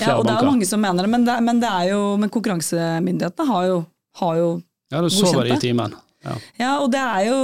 Ja, 0.00 0.16
og 0.18 0.24
det 0.26 0.32
er 0.34 0.40
jo 0.44 0.50
mange 0.52 0.66
som 0.66 0.80
mener 0.82 1.02
det, 1.06 1.10
men, 1.10 1.24
det, 1.26 1.36
men, 1.46 1.60
det 1.62 1.68
er 1.70 1.90
jo, 1.92 2.00
men 2.20 2.30
konkurransemyndighetene 2.30 3.46
har 3.50 3.66
jo, 3.70 3.84
har 4.20 4.40
jo 4.40 4.48
Ja, 4.92 5.00
du 5.02 5.10
sover 5.10 5.46
i 5.52 5.58
timen. 5.62 5.94
Ja. 6.24 6.34
Ja, 6.56 6.68
og 6.80 6.86
det 6.88 7.00
er 7.04 7.26
jo 7.26 7.34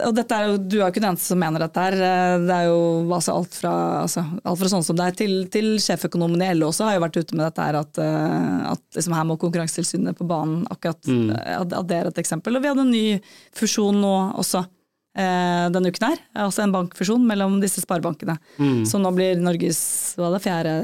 og 0.00 0.14
dette 0.16 0.32
er 0.32 0.46
jo, 0.48 0.54
Du 0.56 0.78
er 0.78 0.86
jo 0.86 0.88
ikke 0.88 1.02
den 1.02 1.10
eneste 1.10 1.28
som 1.28 1.38
mener 1.38 1.60
dette. 1.60 1.76
her. 1.84 1.92
Det 2.40 2.54
er 2.54 2.64
jo 2.70 2.78
altså 3.12 3.34
alt, 3.36 3.52
fra, 3.54 3.72
altså, 4.02 4.22
alt 4.48 4.58
fra 4.62 4.70
sånn 4.72 4.82
som 4.86 4.96
det 4.96 5.04
er 5.10 5.16
til, 5.18 5.34
til 5.52 5.68
sjeføkonomen 5.84 6.40
i 6.42 6.48
LO 6.56 6.70
også 6.72 6.88
har 6.88 6.96
jo 6.96 7.02
vært 7.04 7.18
ute 7.20 7.36
med 7.36 7.44
dette 7.44 7.66
her 7.66 7.78
at, 7.82 8.00
eh, 8.00 8.72
at 8.72 8.82
liksom 8.96 9.14
her 9.18 9.28
må 9.28 9.36
Konkurransetilsynet 9.38 10.16
på 10.18 10.26
banen. 10.26 10.64
akkurat 10.72 11.04
Mm. 11.06 11.30
eh, 11.36 11.60
at, 11.60 11.72
at 11.72 11.86
det 11.86 11.96
er 12.00 12.06
et 12.08 12.18
eksempel. 12.24 12.56
Og 12.56 12.62
vi 12.64 12.68
hadde 12.72 12.80
en 12.86 12.90
ny 12.90 13.20
fusjon 13.54 14.00
nå 14.00 14.14
også 14.40 14.64
eh, 14.64 14.70
denne 15.16 15.92
uken 15.92 16.10
her. 16.10 16.22
Altså 16.46 16.64
en 16.64 16.74
bankfusjon 16.74 17.22
mellom 17.26 17.58
disse 17.62 17.80
sparebankene. 17.84 18.36
Mm. 18.60 18.82
Som 18.88 19.04
nå 19.04 19.12
blir 19.16 19.40
Norges 19.40 19.80
hva 20.18 20.28
er 20.28 20.36
det, 20.36 20.42
fjerde 20.44 20.74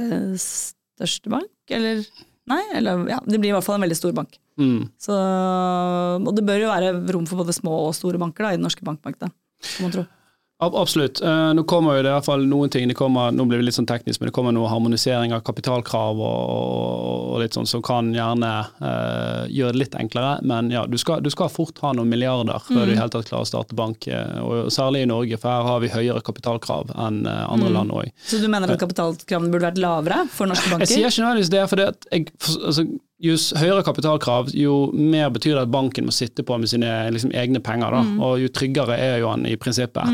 største 0.41 1.33
bank, 1.33 1.53
eller? 1.69 2.05
Nei, 2.51 2.63
eller 2.79 3.05
ja, 3.11 3.21
det 3.23 3.39
blir 3.39 3.53
i 3.53 3.55
hvert 3.55 3.67
fall 3.67 3.79
en 3.79 3.85
veldig 3.85 3.99
stor 3.99 4.15
bank. 4.17 4.35
Mm. 4.61 4.89
Så, 5.01 5.15
og 5.15 6.33
det 6.37 6.45
bør 6.47 6.65
jo 6.65 6.73
være 6.73 6.95
rom 7.15 7.29
for 7.29 7.43
både 7.43 7.55
små 7.57 7.77
og 7.87 7.95
store 7.97 8.21
banker 8.21 8.49
da, 8.49 8.55
i 8.55 8.59
det 8.59 8.65
norske 8.65 8.85
bankmarkedet. 8.87 9.31
kan 9.77 9.87
man 9.87 9.95
tro. 9.95 10.05
Ab- 10.63 10.77
Absolutt. 10.79 11.19
Eh, 11.27 11.49
nå 11.59 11.65
kommer 11.67 11.97
jo 11.99 12.03
det 12.07 12.11
i 12.13 12.15
hvert 12.15 12.27
fall 12.29 12.45
noen 12.47 12.71
ting. 12.71 12.87
Det 12.87 12.95
kommer, 12.95 13.33
nå 13.35 13.47
blir 13.51 13.59
det 13.59 13.67
litt 13.67 13.75
sånn 13.75 13.89
teknisk, 13.91 14.21
men 14.23 14.29
det 14.31 14.35
kommer 14.37 14.55
noe 14.55 14.69
harmonisering 14.71 15.33
av 15.35 15.41
kapitalkrav 15.47 16.21
og, 16.23 17.33
og 17.35 17.41
litt 17.43 17.57
sånn 17.57 17.67
som 17.67 17.83
kan 17.83 18.13
gjerne 18.15 18.51
uh, 18.79 19.43
gjøre 19.51 19.75
det 19.75 19.81
litt 19.83 19.97
enklere. 19.99 20.37
Men 20.47 20.71
ja, 20.71 20.85
du 20.87 20.95
skal, 21.03 21.19
du 21.25 21.31
skal 21.35 21.51
fort 21.51 21.83
ha 21.83 21.91
noen 21.99 22.11
milliarder 22.13 22.63
før 22.69 22.87
du 22.87 22.95
i 22.95 22.99
hele 23.01 23.11
tatt 23.11 23.27
klarer 23.31 23.43
å 23.47 23.51
starte 23.51 23.75
bank. 23.79 24.07
eh, 24.07 24.39
Og 24.43 24.71
særlig 24.75 25.03
i 25.03 25.11
Norge, 25.11 25.39
for 25.43 25.51
her 25.51 25.67
har 25.73 25.83
vi 25.83 25.91
høyere 25.97 26.23
kapitalkrav 26.23 26.95
enn 26.95 27.23
andre 27.27 27.63
andre 27.63 27.73
land 27.75 27.91
òg. 27.95 28.13
Så 28.27 28.39
du 28.43 28.47
mener 28.51 28.71
at 28.73 28.81
kapitalkravene 28.81 29.51
burde 29.53 29.67
vært 29.73 29.81
lavere 29.83 30.23
for 30.31 30.47
norske 30.51 30.71
banker? 30.71 30.87
Jeg 30.87 30.95
sier 30.95 31.11
ikke 31.11 31.25
nødvendigvis 31.27 31.51
det, 31.53 31.65
for 31.71 31.77
det 31.83 31.89
at 31.93 32.07
jeg, 32.13 32.31
altså, 32.67 32.87
jo 33.23 33.35
høyere 33.61 33.83
kapitalkrav, 33.87 34.49
jo 34.59 34.77
mer 34.95 35.29
betyr 35.31 35.55
det 35.59 35.67
at 35.67 35.75
banken 35.75 36.07
må 36.09 36.15
sitte 36.15 36.43
på 36.47 36.57
med 36.59 36.71
sine 36.71 36.89
liksom, 37.15 37.31
egne 37.39 37.61
penger. 37.63 37.95
Da. 37.95 38.01
Og 38.27 38.41
jo 38.43 38.49
tryggere 38.51 38.97
er 38.99 39.19
jo 39.23 39.29
han 39.31 39.47
i 39.47 39.55
prinsippet. 39.57 40.11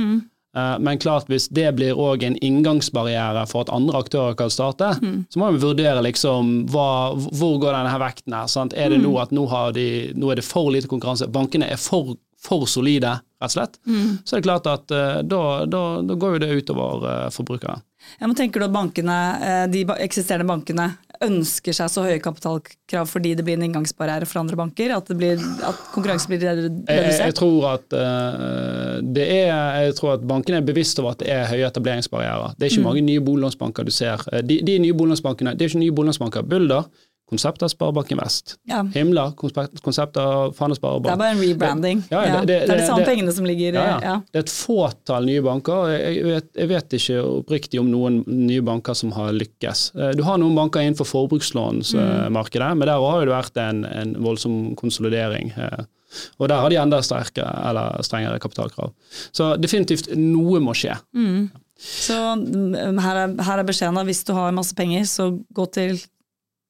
Eh, 0.59 0.79
Men 0.83 0.99
klart 0.99 1.29
hvis 1.31 1.49
det 1.55 1.69
blir 1.79 1.99
òg 1.99 2.25
en 2.27 2.37
inngangsbarriere 2.45 3.45
for 3.51 3.65
at 3.67 3.73
andre 3.75 4.01
aktører 4.03 4.37
kan 4.39 4.51
starte, 4.53 4.93
så 5.31 5.41
må 5.41 5.53
vi 5.55 5.63
vurdere 5.63 6.03
liksom 6.07 6.67
hva, 6.73 6.89
hvor 7.17 7.59
går 7.63 7.77
denne 7.77 7.93
her 7.95 8.03
vekten 8.03 8.37
her. 8.37 8.47
Sant? 8.51 8.75
Er 8.77 8.91
det 8.95 9.03
nå 9.05 9.15
at 9.23 9.35
nå, 9.35 9.47
har 9.51 9.73
de, 9.77 9.89
nå 10.19 10.33
er 10.33 10.41
det 10.41 10.47
for 10.49 10.71
lite 10.75 10.91
konkurranse, 10.91 11.29
bankene 11.33 11.69
er 11.71 11.81
for, 11.81 12.17
for 12.43 12.67
solide, 12.71 13.17
rett 13.39 13.53
og 13.53 13.55
slett, 13.55 13.77
så 14.27 14.35
er 14.37 14.41
det 14.41 14.47
klart 14.49 14.67
at 14.71 14.95
eh, 14.95 15.21
da, 15.23 15.43
da, 15.67 15.83
da 16.03 16.17
går 16.19 16.37
jo 16.39 16.43
det 16.45 16.55
utover 16.63 17.05
forbrukere. 17.05 17.37
forbrukeren. 17.39 17.85
Ja, 18.21 18.27
men 18.27 18.37
tenker 18.39 18.61
du 18.63 18.69
at 18.69 18.75
bankene, 18.75 19.19
eh, 19.43 19.65
de 19.71 19.85
eksisterende 19.99 20.49
bankene 20.49 20.89
ønsker 21.25 21.75
seg 21.77 21.91
så 21.93 22.05
høye 22.07 22.21
kapitalkrav 22.23 23.09
fordi 23.11 23.35
det 23.39 23.45
blir 23.47 23.59
en 23.59 23.65
inngangsbarriere 23.67 24.29
for 24.29 24.43
andre 24.43 24.59
banker? 24.59 24.95
At, 24.95 25.11
det 25.11 25.17
blir, 25.19 25.43
at 25.67 25.81
konkurransen 25.95 26.33
blir 26.33 26.45
redusert? 26.45 26.93
Jeg, 26.93 27.17
jeg, 27.19 27.37
tror 27.39 27.69
at 27.73 27.97
uh, 27.97 28.99
det 29.03 29.27
er, 29.27 29.53
jeg 29.89 29.99
tror 29.99 30.15
at 30.17 30.27
bankene 30.29 30.63
er 30.63 30.69
bevisst 30.69 31.01
over 31.03 31.17
at 31.17 31.23
det 31.23 31.31
er 31.35 31.49
høye 31.51 31.67
etableringsbarrierer. 31.69 32.55
Det 32.57 32.69
er 32.69 32.75
ikke 32.75 32.87
mange 32.87 33.05
nye 33.09 33.25
boliglånsbanker 33.25 33.89
du 33.89 33.95
ser. 33.95 34.25
Eh, 34.33 34.45
De, 34.49 34.61
de 34.65 34.79
nye 34.83 34.97
boliglånsbankene, 34.97 35.57
det 35.59 35.67
er 35.67 35.73
ikke 35.73 35.85
nye 35.85 35.97
boliglånsbanker. 35.99 36.47
Bulder, 36.49 36.89
konsept 37.29 37.63
av 37.63 37.69
Sparebanken 37.69 38.19
Vest. 38.23 38.57
Ja. 38.69 38.83
Himla, 38.95 39.33
konsept 39.37 40.17
av 40.17 40.55
Fana 40.57 40.75
Det 40.75 41.13
er 41.13 41.17
bare 41.21 41.31
en 41.35 41.43
rebranding. 41.43 42.03
Ja, 42.11 42.23
Ja, 42.25 42.41
det- 42.41 42.47
det, 42.47 42.67
det- 42.67 42.71
er 42.71 42.81
de 42.81 42.87
samme 42.87 43.05
pengene 43.05 43.33
som 43.33 43.45
ligger 43.45 43.75
Ja. 43.75 44.21
Det 44.33 44.39
er 44.41 44.45
et 44.47 44.47
fåtall 44.51 45.27
nye 45.27 45.43
banker. 45.43 45.91
Jeg 45.99 46.25
vet, 46.25 46.49
jeg 46.57 46.69
vet 46.69 46.89
ikke 46.99 47.19
oppriktig 47.45 47.81
om 47.81 47.91
noen 47.91 48.25
nye 48.27 48.63
banker 48.63 48.95
som 48.95 49.13
har 49.13 49.33
lykkes. 49.33 49.93
Eh, 49.97 50.13
Du 50.17 50.23
har 50.23 50.39
noen 50.39 50.55
banker 50.57 50.81
innenfor 50.81 51.07
forbrukslånsmarkedet, 51.07 52.77
men 52.77 52.87
der 52.89 52.99
har 52.99 53.25
det 53.25 53.35
vært 53.35 53.57
en, 53.63 53.85
en 53.85 54.15
voldsom 54.15 54.75
konsolidering. 54.77 55.53
eh, 55.57 55.85
Og 56.41 56.49
der 56.49 56.57
har 56.57 56.71
de 56.71 56.77
enda 56.81 57.03
sterkere 57.03 57.69
eller 57.69 58.01
strengere 58.03 58.39
kapitalkrav. 58.41 58.93
Så 59.31 59.61
definitivt 59.61 60.09
noe 60.17 60.59
må 60.59 60.73
skje. 60.73 60.95
Så 61.79 62.17
mm, 62.41 62.99
her 62.99 63.17
er, 63.27 63.35
her 63.45 63.59
er 63.61 63.65
beskjeden 63.69 64.01
hvis 64.09 64.25
du 64.25 64.33
har 64.33 64.51
masse 64.57 64.75
penger, 64.75 65.03
så 65.05 65.29
gå 65.55 65.67
til 65.71 66.01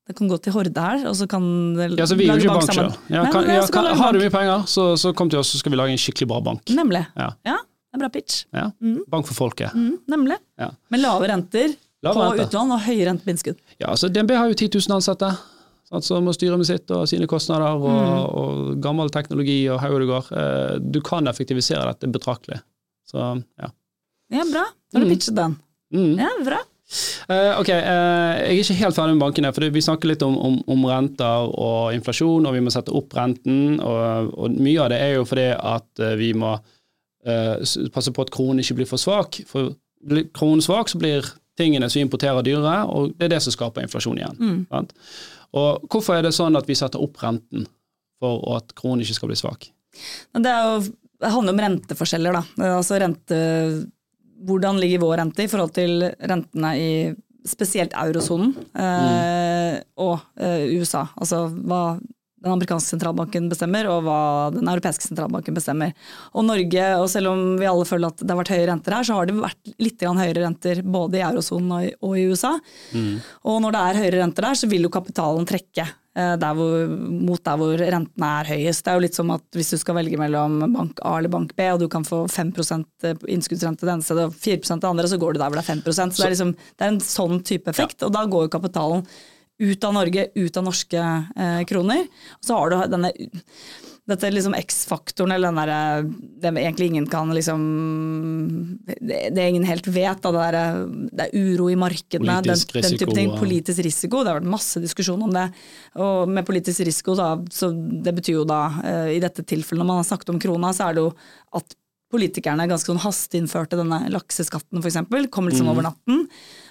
det 0.09 0.17
kan 0.17 0.29
gå 0.33 0.39
til 0.41 0.55
Horde 0.57 0.81
her, 0.81 1.03
og 1.11 1.15
så 1.19 1.27
kan 1.29 1.45
det 1.77 1.91
Ja, 1.99 2.07
så 2.09 2.17
vi 2.17 2.27
lage 2.27 2.41
ikke 2.47 2.55
bank 2.57 2.73
sammen. 2.73 2.95
Ja, 3.13 3.23
Nei, 3.27 3.33
kan, 3.33 3.45
men 3.47 3.55
ja, 3.59 3.65
så 3.67 3.73
kan 3.75 3.85
kan, 3.91 3.99
har 4.01 4.13
du 4.17 4.19
mye 4.23 4.33
penger, 4.33 4.63
så, 4.67 4.87
så 4.97 5.13
kom 5.15 5.29
til 5.31 5.39
oss, 5.43 5.51
så 5.53 5.59
skal 5.61 5.75
vi 5.75 5.79
lage 5.81 5.93
en 5.93 6.01
skikkelig 6.01 6.29
bra 6.31 6.41
bank. 6.47 6.63
Nemlig. 6.73 7.03
Ja. 7.15 7.29
Ja, 7.45 7.59
det 7.61 7.99
er 7.99 8.03
bra 8.07 8.09
pitch. 8.15 8.39
Ja. 8.57 8.71
Bank 9.13 9.29
for 9.29 9.35
folket. 9.37 9.75
Mm, 9.77 9.99
nemlig. 10.09 10.39
Ja. 10.59 10.71
Med 10.91 11.01
lave 11.05 11.29
renter 11.29 11.75
Lave 12.03 12.15
på 12.15 12.25
renter. 12.25 12.47
utlån 12.49 12.73
og 12.73 12.81
høye 12.89 13.05
renter 13.11 13.25
på 13.29 13.33
innskudd. 13.35 13.61
Ja, 13.83 13.93
så 14.01 14.09
DNB 14.09 14.33
har 14.39 14.49
jo 14.49 14.55
10 14.57 14.71
000 14.89 14.97
ansatte. 14.97 15.31
Som 15.89 16.03
Som 16.05 16.25
må 16.29 16.33
styre 16.37 16.57
med 16.61 16.67
sitt 16.69 16.91
og 16.93 17.07
sine 17.09 17.27
kostnader 17.27 17.69
og, 17.77 17.85
Mm. 17.89 18.25
og 18.41 18.81
gammel 18.85 19.09
teknologi 19.11 19.69
og 19.73 19.81
how 19.81 19.99
det 19.99 20.07
går. 20.09 20.25
Eh, 20.33 20.79
Du 20.91 21.01
kan 21.01 21.27
effektivisere 21.29 21.85
dette 21.93 22.07
betraktelig. 22.13 22.61
Så 23.09 23.17
ja. 23.61 23.71
Ja, 24.31 24.45
bra. 24.53 24.65
Da 24.93 24.99
har 24.99 25.05
du 25.05 25.07
Mm. 25.07 25.15
pitchet 25.17 25.35
den. 25.37 25.57
Mm. 25.93 26.19
Ja, 26.19 26.29
bra. 26.45 26.59
Eh, 27.29 27.51
ok, 27.61 27.69
uh, 27.69 28.39
jeg 28.41 28.55
er 28.55 28.61
ikke 28.63 28.77
helt 28.79 28.97
ferdig 28.97 29.17
med 29.17 29.25
bankene. 29.27 29.53
for 29.53 29.69
Vi 29.75 29.85
snakker 29.85 30.09
litt 30.09 30.25
om, 30.25 30.39
om, 30.41 30.57
om 30.73 30.87
renter 30.89 31.51
og 31.53 31.93
inflasjon, 31.97 32.47
og 32.49 32.57
vi 32.57 32.63
må 32.65 32.73
sette 32.73 32.95
opp 32.97 33.17
renten. 33.17 33.77
Og, 33.85 34.33
og 34.33 34.57
mye 34.57 34.85
av 34.85 34.93
det 34.95 35.01
er 35.05 35.19
jo 35.19 35.27
fordi 35.29 35.51
at 35.53 36.05
eh, 36.05 36.17
vi 36.21 36.33
må 36.37 36.55
uh, 36.57 37.57
passe 37.93 38.15
på 38.15 38.25
at 38.25 38.33
kronen 38.35 38.65
ikke 38.65 38.81
blir 38.81 38.89
for 38.89 39.01
svak. 39.01 39.43
For 39.49 39.75
blir 40.09 40.31
kronen 40.33 40.65
svak, 40.65 40.89
så 40.89 41.01
blir 41.01 41.29
tingene 41.59 41.91
som 41.91 41.99
vi 41.99 42.07
importerer 42.07 42.47
dyrere, 42.47 42.85
og 42.87 43.13
det 43.19 43.27
er 43.27 43.35
det 43.35 43.43
som 43.45 43.53
skaper 43.53 43.85
inflasjon 43.85 44.21
igjen. 44.21 44.39
Mm. 44.39 44.89
Og 45.59 45.89
hvorfor 45.91 46.15
er 46.15 46.23
det 46.23 46.37
sånn 46.37 46.57
at 46.57 46.69
vi 46.71 46.77
setter 46.79 47.03
opp 47.03 47.19
renten 47.21 47.67
for 48.23 48.45
at 48.55 48.71
kronen 48.79 49.03
ikke 49.03 49.17
skal 49.17 49.33
bli 49.33 49.39
svak? 49.41 49.67
Det, 50.39 50.53
jo, 50.55 50.79
det 51.19 51.33
handler 51.35 51.57
om 51.57 51.63
renteforskjeller, 51.65 52.39
da. 52.39 52.71
Altså 52.79 53.01
rente, 53.03 53.41
hvordan 54.47 54.79
ligger 54.81 55.03
vår 55.03 55.17
rente 55.23 55.45
i 55.45 55.51
forhold 55.51 55.73
til 55.77 56.05
rentene 56.21 56.75
i 56.79 56.91
spesielt 57.49 57.95
eurosonen 57.97 58.53
eh, 58.77 59.79
og 59.99 60.19
eh, 60.37 60.69
USA? 60.79 61.07
Altså 61.17 61.47
hva 61.55 61.99
den 62.39 62.53
amerikanske 62.55 62.93
sentralbanken 62.93 63.49
bestemmer, 63.51 63.89
og 63.91 64.05
hva 64.07 64.19
den 64.55 64.69
europeiske 64.71 65.09
sentralbanken 65.09 65.57
bestemmer. 65.57 65.91
Og 66.39 66.45
Norge, 66.47 66.85
og 67.01 67.09
selv 67.11 67.33
om 67.33 67.41
vi 67.59 67.67
alle 67.67 67.87
føler 67.89 68.13
at 68.13 68.23
det 68.23 68.31
har 68.31 68.39
vært 68.39 68.53
høye 68.55 68.69
renter 68.71 68.95
her, 68.95 69.07
så 69.09 69.17
har 69.19 69.27
det 69.27 69.35
vært 69.41 69.73
litt 69.83 70.05
høyere 70.07 70.45
renter 70.45 70.83
både 70.87 71.19
i 71.19 71.25
eurosonen 71.27 71.73
og, 71.75 72.13
i- 72.15 72.29
USA. 72.31 72.53
Mm. 72.95 73.17
Og 73.43 73.59
når 73.65 73.75
det 73.75 73.81
er 73.89 74.01
høyere 74.05 74.23
renter 74.23 74.47
der, 74.47 74.61
så 74.61 74.71
vil 74.71 74.87
jo 74.87 74.93
kapitalen 74.95 75.49
trekke 75.51 75.89
der 76.19 76.57
hvor, 76.59 76.91
mot 76.99 77.43
der 77.47 77.61
hvor 77.61 77.79
rentene 77.79 78.29
er 78.41 78.51
høyest. 78.51 78.85
Det 78.85 78.91
er 78.91 78.99
jo 78.99 79.05
litt 79.05 79.19
som 79.19 79.31
at 79.35 79.45
hvis 79.55 79.73
du 79.75 79.79
skal 79.79 79.99
velge 80.01 80.19
mellom 80.19 80.59
bank 80.75 81.03
A 81.07 81.17
eller 81.21 81.31
bank 81.33 81.55
B, 81.59 81.69
og 81.71 81.83
du 81.83 81.89
kan 81.93 82.07
få 82.07 82.25
5 82.27 82.53
innskuddsrente 83.31 83.87
det 83.87 83.95
ene 83.95 84.07
stedet 84.07 84.27
og 84.27 84.37
4% 84.37 84.83
det 84.83 84.91
andre, 84.91 85.09
så 85.11 85.21
går 85.21 85.37
du 85.37 85.43
der 85.43 85.53
hvor 85.53 85.61
det 85.61 85.65
er 85.65 85.73
5 85.75 85.83
Så, 85.87 85.93
Så 85.93 86.23
det 86.23 86.27
er, 86.27 86.35
liksom, 86.35 86.55
det 86.55 86.87
er 86.87 86.95
en 86.95 87.03
sånn 87.05 87.43
type 87.47 87.71
effekt, 87.71 88.03
og 88.03 88.15
da 88.17 88.25
går 88.27 88.49
jo 88.49 88.55
kapitalen 88.57 89.05
ut 89.59 89.85
av 89.85 89.95
Norge, 89.95 90.29
ut 90.35 90.57
av 90.57 90.67
norske 90.67 91.05
eh, 91.37 91.63
kroner. 91.67 92.07
Og 92.39 92.47
så 92.47 92.59
har 92.59 92.71
du 92.71 92.77
denne 92.95 93.13
dette 94.09 94.31
liksom 94.33 94.55
X-faktoren, 94.57 95.33
eller 95.35 95.51
den 95.51 95.59
derre 95.61 95.81
Det 96.41 96.53
egentlig 96.63 96.87
ingen 96.89 97.07
kan 97.11 97.29
liksom 97.35 97.65
Det, 98.87 99.19
det 99.37 99.49
ingen 99.49 99.67
helt 99.69 99.87
vet, 99.87 100.23
da, 100.25 100.33
det, 100.33 100.45
der, 100.47 100.87
det 101.13 101.27
er 101.27 101.37
uro 101.37 101.69
i 101.71 101.77
markedene, 101.77 102.39
den, 102.45 102.57
den, 102.57 102.99
type 102.99 103.15
ting. 103.15 103.35
Politisk 103.39 103.83
risiko. 103.85 104.23
Det 104.23 104.33
har 104.33 104.41
vært 104.41 104.55
masse 104.55 104.81
diskusjon 104.81 105.27
om 105.27 105.35
det. 105.35 105.49
Og 106.01 106.31
med 106.31 106.47
politisk 106.49 106.87
risiko, 106.89 107.17
da, 107.19 107.35
så 107.53 107.71
det 107.75 108.15
betyr 108.17 108.41
jo 108.41 108.47
da, 108.49 108.63
uh, 108.79 109.11
i 109.13 109.21
dette 109.23 109.45
tilfellet 109.45 109.83
når 109.83 109.91
man 109.91 110.01
har 110.01 110.09
snakket 110.09 110.33
om 110.33 110.41
krona, 110.43 110.73
så 110.77 110.89
er 110.89 110.97
det 110.97 111.05
jo 111.05 111.13
at 111.61 111.77
politikerne 112.09 112.65
ganske 112.71 112.89
sånn 112.89 113.03
hasteinnførte 113.03 113.77
denne 113.77 114.01
lakseskatten 114.13 114.81
f.eks. 114.81 115.03
Kom 115.35 115.51
liksom 115.51 115.69
mm. 115.69 115.73
over 115.75 115.89
natten. 115.91 116.25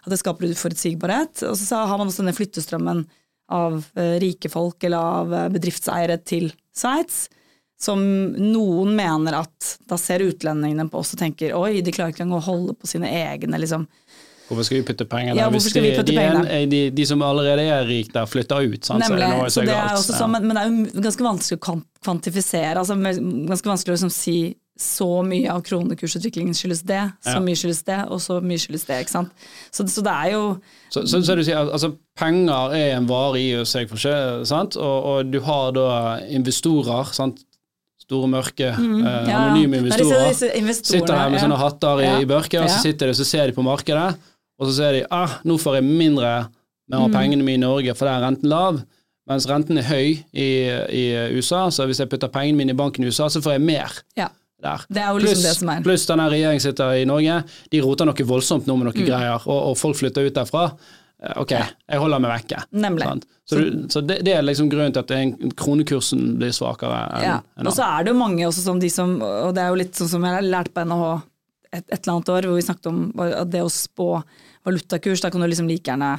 At 0.03 0.13
det 0.13 0.19
skaper 0.23 0.49
uforutsigbarhet. 0.49 1.45
Og 1.51 1.57
så 1.59 1.85
har 1.85 2.01
man 2.01 2.09
også 2.09 2.23
denne 2.23 2.37
flyttestrømmen 2.37 3.05
av 3.53 3.79
uh, 3.79 4.15
rike 4.21 4.51
folk 4.51 4.83
eller 4.83 4.97
av 5.21 5.33
uh, 5.33 5.47
bedriftseiere 5.53 6.19
til 6.27 6.49
Sveits, 6.75 7.27
som 7.79 8.01
noen 8.01 8.95
mener 8.97 9.37
at 9.37 9.73
da 9.89 9.99
ser 10.01 10.25
utlendingene 10.25 10.87
på 10.89 11.01
oss 11.01 11.13
og 11.13 11.21
tenker 11.21 11.53
oi, 11.57 11.83
de 11.85 11.93
klarer 11.93 12.15
ikke 12.15 12.25
engang 12.25 12.41
å 12.41 12.47
holde 12.47 12.77
på 12.77 12.89
sine 12.89 13.11
egne 13.13 13.59
liksom. 13.61 13.85
Hvorfor 14.47 14.63
skal 14.63 14.79
vi 14.79 14.85
putte 14.87 15.05
penger 15.09 15.35
der? 15.35 15.41
Ja, 15.41 15.49
Hvis 15.51 15.67
de, 15.75 15.81
de, 15.83 16.03
de, 16.07 16.65
de, 16.71 16.79
de, 16.95 17.05
som 17.05 17.21
allerede 17.25 17.65
er 17.67 17.83
rike 17.85 18.13
der, 18.15 18.29
flytter 18.31 18.63
ut. 18.63 18.85
Sant? 18.87 19.03
Nemlig. 19.03 19.27
Så, 19.27 19.41
det, 19.43 19.51
så 19.51 19.65
det 19.67 19.75
er 19.75 19.97
også 19.97 20.15
sånn, 20.15 20.31
men, 20.37 20.47
men, 20.47 20.55
det 20.55 20.61
er 20.61 20.69
jo 20.71 21.03
ganske 21.03 21.25
vanskelig 21.27 21.57
å 21.59 21.75
kvantifisere. 22.07 22.77
Altså, 22.79 22.95
ganske 22.95 23.73
vanskelig 23.73 23.91
å 23.91 23.97
liksom 23.97 24.13
si 24.15 24.37
så 24.81 25.07
mye 25.25 25.49
av 25.51 25.63
kronekursutviklingen 25.65 26.55
skyldes 26.57 26.83
det, 26.87 27.01
så 27.25 27.37
ja. 27.37 27.43
mye 27.43 27.57
skyldes 27.57 27.81
det, 27.87 27.97
og 28.13 28.21
så 28.21 28.37
mye 28.45 28.61
skyldes 28.61 28.85
det. 28.87 28.99
ikke 29.03 29.13
sant? 29.13 29.47
Så, 29.73 29.87
så 29.89 30.03
det 30.05 30.13
er 30.13 30.33
jo 30.35 30.43
Så, 30.93 31.03
så, 31.09 31.21
så 31.25 31.35
du 31.35 31.43
sier, 31.43 31.57
altså 31.65 31.91
Penger 32.17 32.75
er 32.77 32.95
en 32.95 33.09
vare 33.09 33.41
i 33.41 33.49
seg 33.69 33.89
for 33.89 34.01
seg, 34.01 34.45
sant? 34.49 34.77
Og, 34.77 35.09
og, 35.11 35.33
du 35.33 35.39
har 35.45 35.73
da 35.75 35.89
investorer, 36.29 37.13
sant? 37.17 37.43
store, 38.07 38.29
mørke, 38.31 38.69
mm, 38.71 38.99
eh, 39.03 39.15
ja. 39.27 39.39
anonyme 39.41 39.81
investorer, 39.81 40.29
disse, 40.29 40.47
disse 40.55 40.93
sitter 40.93 41.17
her 41.19 41.31
med 41.33 41.41
sånne 41.43 41.57
hatter 41.59 42.03
i, 42.05 42.11
i 42.23 42.29
børket, 42.29 42.61
og 42.61 42.69
så 42.71 42.77
sitter 42.85 43.11
de, 43.11 43.15
så 43.19 43.25
ser 43.27 43.49
de 43.49 43.55
på 43.57 43.65
markedet, 43.67 44.13
og 44.55 44.69
så 44.69 44.75
ser 44.77 44.95
de 44.95 45.01
ah, 45.11 45.33
nå 45.43 45.57
får 45.59 45.81
jeg 45.81 45.87
mindre 45.89 46.29
med 46.87 46.95
av 47.01 47.09
mm. 47.09 47.17
pengene 47.17 47.43
mine 47.43 47.59
i 47.59 47.65
Norge, 47.65 47.97
for 47.99 48.07
der 48.07 48.21
er 48.21 48.23
renten 48.29 48.47
lav. 48.47 48.79
Mens 49.27 49.43
renten 49.49 49.75
er 49.81 49.89
høy 49.89 50.13
i, 50.15 50.47
i, 50.87 51.03
USA, 51.35 51.65
så 51.67 51.83
hvis 51.83 51.99
jeg 51.99 52.07
putter 52.07 52.31
pengene 52.31 52.61
mine 52.61 52.71
i 52.71 52.79
banken 52.79 53.03
i 53.03 53.11
USA, 53.11 53.27
så 53.27 53.43
får 53.43 53.57
jeg 53.57 53.65
mer. 53.67 53.97
Ja 54.15 54.29
der. 54.63 54.85
Det 54.89 55.01
er 55.01 55.09
jo 55.13 55.21
liksom 55.21 55.35
plus, 55.35 55.45
det 55.45 55.55
som 55.59 55.71
er. 55.73 55.81
Pluss 55.85 56.05
denne 56.09 56.29
regjeringen 56.33 56.63
sitter 56.63 57.01
i 57.01 57.07
Norge, 57.09 57.41
de 57.73 57.81
roter 57.83 58.09
noe 58.09 58.29
voldsomt 58.29 58.69
nå 58.69 58.77
med 58.77 58.89
noen 58.89 59.01
mm. 59.03 59.09
greier, 59.09 59.43
og, 59.45 59.59
og, 59.71 59.75
folk 59.79 59.99
flytter 59.99 60.27
ut 60.27 60.37
derfra. 60.37 60.65
Eh, 61.23 61.37
ok, 61.43 61.53
jeg 61.53 62.01
holder 62.03 62.23
meg 62.23 62.33
vekke. 62.35 62.63
Nemlig. 62.85 63.09
Så, 63.47 63.59
du, 63.61 63.85
så 63.93 64.03
det, 64.03 64.19
det, 64.27 64.33
er 64.35 64.43
liksom 64.43 64.69
grunnen 64.71 64.95
til 64.95 65.05
at 65.05 65.53
kronekursen 65.57 66.33
blir 66.41 66.51
svakere 66.55 66.99
enn 67.15 67.27
ja. 67.29 67.37
en 67.55 67.69
Og 67.69 67.77
så 67.77 67.85
er 67.85 68.03
det 68.03 68.11
jo 68.11 68.19
mange 68.19 68.43
også 68.49 68.65
som 68.65 68.81
de 68.81 68.89
som, 68.91 69.17
og 69.21 69.53
det 69.55 69.63
er 69.63 69.71
jo 69.71 69.79
litt 69.79 69.95
sånn 69.97 70.11
som 70.17 70.25
jeg 70.27 70.39
har 70.39 70.47
lært 70.47 70.73
på 70.75 70.83
NHH 70.83 71.13
et, 71.71 71.85
et 71.85 71.99
eller 72.01 72.13
annet 72.17 72.33
år, 72.33 72.47
hvor 72.47 72.59
vi 72.59 72.65
snakket 72.65 72.89
om 72.91 72.99
at 73.23 73.51
det 73.51 73.63
å 73.63 73.71
spå 73.71 74.09
valutakurs, 74.67 75.23
da 75.23 75.31
kan 75.31 75.43
du 75.43 75.47
liksom 75.47 75.69
like 75.69 75.87
gjerne 75.87 76.17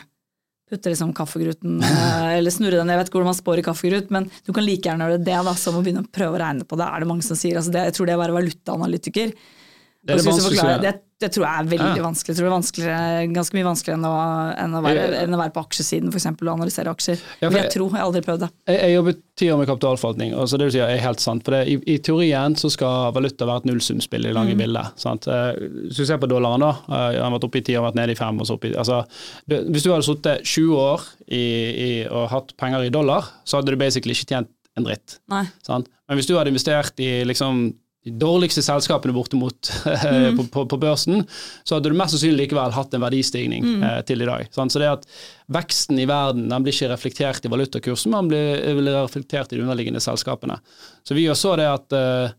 putte 0.68 0.92
liksom 0.92 1.12
kaffegruten 1.16 1.82
eh, 1.90 2.38
eller 2.38 2.54
snurre 2.54 2.80
den. 2.80 2.92
Jeg 2.92 3.00
vet 3.00 3.10
ikke 3.10 3.20
hvordan 3.20 3.32
man 3.32 3.38
spår 3.40 3.62
i 3.62 3.66
kaffegrut, 3.66 4.12
men 4.14 4.28
du 4.46 4.52
kan 4.52 4.66
like 4.66 4.84
gjerne 4.88 5.08
gjøre 5.08 5.24
det 5.26 5.42
da, 5.50 5.54
som 5.58 5.78
å 5.78 5.84
begynne 5.84 6.04
å 6.04 6.10
prøve 6.12 6.38
å 6.38 6.42
regne 6.44 6.68
på 6.68 6.78
det. 6.80 6.88
er 6.88 7.04
det 7.04 7.10
mange 7.10 7.26
som 7.26 7.38
sier. 7.38 7.60
Altså 7.60 7.74
det, 7.74 7.86
jeg 7.90 7.98
tror 7.98 8.10
det 8.10 8.18
å 8.18 8.22
være 8.22 8.38
valutaanalytiker 8.38 9.32
det, 9.34 10.14
er 10.14 10.22
det, 10.22 10.24
forklare, 10.24 10.80
det, 10.82 10.94
det, 11.18 11.30
tror 11.34 11.44
jeg 11.44 11.60
er 11.62 11.68
veldig 11.72 11.98
ja. 11.98 12.04
vanskelig. 12.04 12.32
Jeg 12.32 12.38
tror 12.38 12.46
det 12.46 12.50
er 12.50 12.54
vanskeligere, 12.54 13.22
ganske 13.34 13.56
mye 13.56 13.66
vanskeligere 13.66 13.98
enn 13.98 14.06
å, 14.06 14.18
enn 14.64 14.76
å, 14.78 14.82
være, 14.84 15.06
enn 15.24 15.34
å 15.34 15.40
være, 15.40 15.52
på 15.56 15.62
aksjesiden 15.66 16.12
for 16.12 16.20
eksempel, 16.20 16.50
og 16.50 16.58
analysere 16.60 16.92
aksjer. 16.94 17.24
Ja, 17.40 17.48
jeg, 17.48 17.56
jeg 17.58 17.72
tror, 17.74 17.88
jeg 17.90 17.98
har 17.98 18.06
aldri 18.06 18.22
prøvd 18.26 18.44
det. 18.44 18.50
Jeg, 18.70 18.78
jeg 18.78 18.94
jobbet 18.94 19.22
ti 19.38 19.48
år 19.50 19.58
med 19.60 19.70
kapitalforvaltning, 19.70 20.34
og 20.38 20.46
så 20.50 20.60
det 20.60 20.68
du 20.68 20.74
sier 20.76 20.90
er 20.90 21.02
helt 21.02 21.22
sant. 21.22 21.42
For 21.46 21.58
i, 21.58 21.74
i, 21.90 21.96
teorien 22.04 22.54
så 22.58 22.70
skal 22.74 23.10
valuta 23.16 23.48
være 23.48 23.64
et 23.64 23.68
nullsumspill 23.70 24.28
i 24.30 24.34
lange 24.36 24.54
mm. 24.54 24.62
bilder. 24.62 24.92
Sant? 25.00 25.26
Eh, 25.30 25.50
hvis 25.88 25.98
du 25.98 26.04
ser 26.06 26.20
på 26.22 26.30
dollaren, 26.30 26.64
da. 26.64 26.70
Eh, 26.86 27.18
han 27.18 27.26
har 27.26 27.34
vært 27.36 27.48
oppe 27.48 27.62
i 27.62 27.66
ti 27.66 27.74
og 27.78 27.88
vært 27.88 27.98
nede 27.98 28.14
i 28.14 28.18
fem. 28.18 28.38
Og 28.38 28.48
så 28.48 28.58
opp 28.58 28.68
i, 28.68 28.72
altså, 28.78 29.02
det, 29.50 29.64
hvis 29.74 29.86
du 29.86 29.92
hadde 29.92 30.06
sittet 30.06 30.46
20 30.46 30.78
år 30.84 31.10
i, 31.26 31.42
i, 31.42 31.90
og 32.06 32.30
hatt 32.34 32.54
penger 32.60 32.86
i 32.86 32.94
dollar, 32.94 33.26
så 33.42 33.58
hadde 33.58 33.74
du 33.74 33.80
basically 33.80 34.14
ikke 34.14 34.30
tjent 34.36 34.54
en 34.78 34.86
dritt. 34.86 35.18
Men 35.30 36.18
hvis 36.18 36.30
du 36.30 36.36
hadde 36.38 36.54
investert 36.54 37.02
i 37.02 37.10
liksom 37.26 37.68
de 38.08 38.16
dårligste 38.18 38.62
selskapene 38.64 39.14
bortimot 39.14 39.70
mm. 39.86 40.38
på, 40.38 40.46
på, 40.52 40.64
på, 40.70 40.80
børsen, 40.80 41.22
så 41.64 41.76
hadde 41.76 41.92
du 41.92 41.98
mest 41.98 42.16
sannsynlig 42.16 42.46
likevel 42.46 42.74
hatt 42.74 42.94
en 42.96 43.04
verdistigning 43.04 43.64
mm. 43.66 43.84
eh, 43.84 44.00
til 44.08 44.24
i 44.24 44.28
dag. 44.28 44.48
Sant? 44.54 44.72
Så 44.72 44.82
det 44.82 44.90
at 44.90 45.06
veksten 45.52 46.00
i 46.00 46.08
verden 46.08 46.48
den 46.50 46.64
blir 46.64 46.76
ikke 46.76 46.92
reflektert 46.92 47.46
i 47.46 47.52
valutakursen, 47.52 48.12
men 48.14 48.30
blir, 48.30 48.60
blir 48.78 49.00
reflektert 49.00 49.52
i 49.52 49.58
de 49.58 49.64
underliggende 49.64 50.02
selskapene. 50.04 50.58
Så 51.06 51.16
vi 51.18 51.26
så 51.38 51.56
det 51.60 51.66
at 51.68 51.96
eh, 51.96 52.36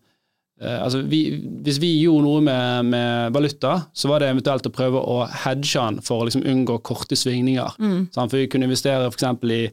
eh, 0.62 0.80
altså 0.84 1.04
vi, 1.06 1.22
Hvis 1.66 1.82
vi 1.82 1.92
gjorde 2.02 2.26
noe 2.26 2.46
med, 2.46 2.90
med, 2.94 3.36
valuta, 3.36 3.76
så 3.94 4.12
var 4.12 4.24
det 4.24 4.32
eventuelt 4.34 4.66
å 4.66 4.74
prøve 4.74 5.04
å 5.04 5.20
hedge 5.46 5.76
den 5.76 6.02
for 6.06 6.24
å 6.24 6.30
liksom 6.30 6.48
unngå 6.48 6.80
korte 6.86 7.18
svingninger. 7.20 7.78
Mm. 7.80 8.10
For 8.16 8.38
vi 8.38 8.50
kunne 8.50 8.70
investere 8.70 9.12
f.eks. 9.12 9.30
I, 9.44 9.68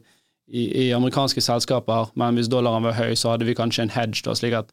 i, 0.47 0.61
i 0.85 0.91
amerikanske 0.95 1.41
selskaper, 1.43 2.13
men 2.15 2.37
hvis 2.37 2.47
dollaren 2.51 2.85
var 2.87 2.95
høy, 2.95 3.17
så 3.19 3.33
hadde 3.33 3.47
vi 3.49 3.57
kanskje 3.57 3.83
en 3.83 3.97
hedge, 3.97 4.23
da, 4.23 4.35
slik 4.37 4.55
at 4.55 4.71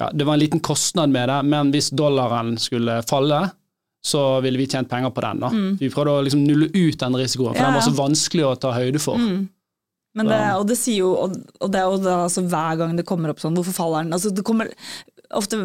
ja, 0.00 0.10
det 0.12 0.24
var 0.24 0.36
en 0.36 0.42
liten 0.42 0.62
kostnad 0.64 1.12
med 1.12 1.28
det, 1.28 1.40
men 1.52 1.72
hvis 1.74 1.90
dollaren 1.96 2.54
skulle 2.60 3.00
falle, 3.08 3.42
så 4.02 4.40
ville 4.42 4.58
vi 4.58 4.66
tjent 4.66 4.90
penger 4.90 5.10
på 5.14 5.22
den. 5.22 5.42
da. 5.44 5.50
Mm. 5.52 5.76
Vi 5.80 5.90
prøvde 5.92 6.14
å 6.16 6.22
liksom 6.26 6.44
nulle 6.44 6.70
ut 6.72 6.98
den 6.98 7.18
risikoen, 7.20 7.54
for 7.54 7.60
ja. 7.60 7.68
den 7.68 7.78
var 7.78 7.84
så 7.86 7.94
vanskelig 7.94 8.46
å 8.48 8.56
ta 8.58 8.72
høyde 8.74 9.02
for. 9.02 9.20
Mm. 9.20 9.44
Men 10.18 10.28
det, 10.28 10.40
og 10.60 10.66
det 10.68 10.76
sier 10.76 11.06
jo, 11.06 11.12
og 11.16 11.70
det 11.72 11.78
er 11.80 11.86
jo 11.88 12.00
da, 12.02 12.18
altså, 12.26 12.42
hver 12.44 12.76
gang 12.82 12.98
det 12.98 13.06
kommer 13.08 13.32
opp 13.32 13.40
sånn, 13.40 13.54
hvorfor 13.56 13.76
faller 13.76 14.04
den? 14.04 14.12
Altså, 14.16 14.32
det 14.34 14.44
kommer 14.44 14.68
ofte 15.32 15.60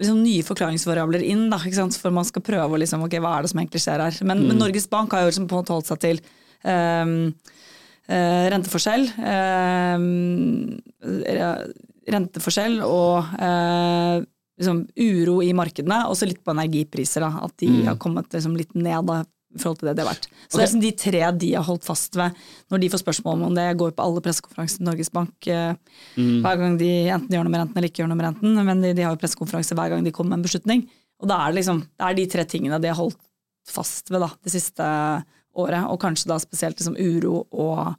liksom, 0.00 0.22
nye 0.24 0.46
forklaringsvariabler 0.46 1.22
inn, 1.28 1.46
da, 1.52 1.60
for 1.60 2.14
man 2.14 2.26
skal 2.26 2.42
prøve 2.46 2.74
å 2.74 2.80
liksom, 2.82 3.04
ok, 3.06 3.18
hva 3.22 3.36
er 3.36 3.46
det 3.46 3.52
som 3.52 3.60
egentlig 3.62 3.84
skjer 3.84 4.02
her. 4.02 4.18
Men, 4.24 4.42
mm. 4.42 4.48
men 4.50 4.62
Norges 4.64 4.88
Bank 4.90 5.14
har 5.14 5.22
jo 5.22 5.30
liksom 5.30 5.46
på 5.50 5.54
en 5.54 5.62
måte 5.62 5.76
holdt 5.76 5.90
seg 5.92 6.02
til 6.02 6.22
um, 6.64 7.16
uh, 8.10 8.44
renteforskjell. 8.54 9.06
Um, 9.20 10.08
renteforskjell 12.10 12.80
og 12.84 13.36
eh, 13.40 14.24
liksom, 14.60 14.84
uro 14.96 15.38
i 15.44 15.52
markedene, 15.56 16.04
og 16.08 16.18
så 16.18 16.28
litt 16.28 16.42
på 16.44 16.54
energipriser. 16.54 17.24
Da, 17.24 17.46
at 17.46 17.54
de 17.62 17.70
mm. 17.70 17.84
har 17.90 18.00
kommet 18.02 18.34
liksom, 18.34 18.56
litt 18.58 18.74
ned 18.76 19.08
da, 19.10 19.22
i 19.54 19.60
forhold 19.62 19.80
til 19.80 19.90
det 19.90 19.96
det 19.96 20.04
har 20.04 20.10
vært. 20.10 20.26
Så 20.26 20.34
okay. 20.34 20.48
det 20.54 20.58
er 20.58 20.66
liksom 20.66 20.84
de 20.84 20.92
tre 21.04 21.22
de 21.44 21.50
har 21.54 21.66
holdt 21.68 21.86
fast 21.86 22.18
ved 22.18 22.40
når 22.72 22.82
de 22.82 22.90
får 22.94 23.04
spørsmål 23.04 23.44
om 23.48 23.54
det. 23.58 23.68
Jeg 23.68 23.80
går 23.82 23.94
på 23.94 24.06
alle 24.06 24.24
pressekonferanser 24.24 24.80
til 24.80 24.88
Norges 24.88 25.12
Bank 25.14 25.50
eh, 25.52 25.76
mm. 26.18 26.40
hver 26.44 26.58
gang 26.62 26.80
de 26.80 26.90
enten 27.04 27.36
gjør 27.36 27.46
noe 27.46 27.54
med 27.54 27.62
renten 27.62 27.80
eller 27.80 27.92
ikke 27.92 28.02
gjør 28.02 28.10
noe 28.10 28.20
med 28.20 28.28
renten, 28.30 28.64
men 28.70 28.82
de, 28.82 28.92
de 28.98 29.06
har 29.06 29.14
jo 29.14 29.22
pressekonferanse 29.22 29.78
hver 29.78 29.94
gang 29.94 30.06
de 30.06 30.14
kommer 30.14 30.34
med 30.34 30.42
en 30.42 30.48
beslutning. 30.48 30.84
Og 31.22 31.30
da 31.30 31.38
er 31.40 31.52
det 31.52 31.60
liksom, 31.60 31.84
det 31.86 32.08
er 32.08 32.18
de 32.18 32.26
tre 32.34 32.46
tingene 32.50 32.82
de 32.82 32.90
har 32.90 32.98
holdt 32.98 33.20
fast 33.70 34.10
ved 34.12 34.20
da, 34.20 34.28
det 34.44 34.52
siste 34.52 34.84
året, 35.54 35.86
og 35.86 36.00
kanskje 36.02 36.28
da 36.32 36.40
spesielt 36.42 36.80
liksom 36.80 36.98
uro 36.98 37.44
og 37.54 37.94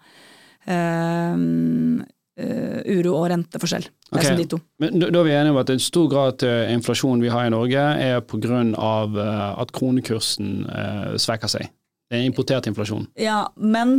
øh, 0.68 2.04
uh, 2.41 2.82
uro 2.98 3.13
og 3.19 3.30
renteforskjell. 3.32 3.88
Det 3.88 4.19
okay. 4.19 4.32
er 4.34 4.39
de 4.39 4.48
to. 4.56 4.60
Men 4.82 5.00
da 5.02 5.10
er 5.10 5.28
vi 5.28 5.36
enige 5.36 5.54
om 5.54 5.62
at 5.62 5.71
en 5.74 5.84
stor 5.84 6.10
grad 6.12 6.39
til 6.43 6.74
inflasjon 6.74 7.24
vi 7.24 7.32
har 7.34 7.48
i 7.48 7.54
Norge, 7.54 7.86
er 8.02 8.19
pga. 8.26 8.62
Uh, 8.76 9.21
eh, 9.21 9.48
at 9.62 9.71
kronekursen 9.76 10.52
uh, 10.67 11.15
svekker 11.21 11.52
seg. 11.52 11.71
Det 12.10 12.19
er 12.19 12.28
importert 12.28 12.67
inflasjon. 12.69 13.08
Ja, 13.19 13.45
men 13.58 13.98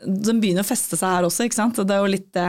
den 0.00 0.40
begynner 0.40 0.64
å 0.64 0.68
feste 0.68 0.96
seg 0.96 1.16
her 1.16 1.26
også, 1.28 1.44
ikke 1.44 1.58
sant. 1.58 1.76
Det 1.76 1.94
er 1.94 2.00
jo 2.00 2.08
litt 2.08 2.28
det. 2.32 2.46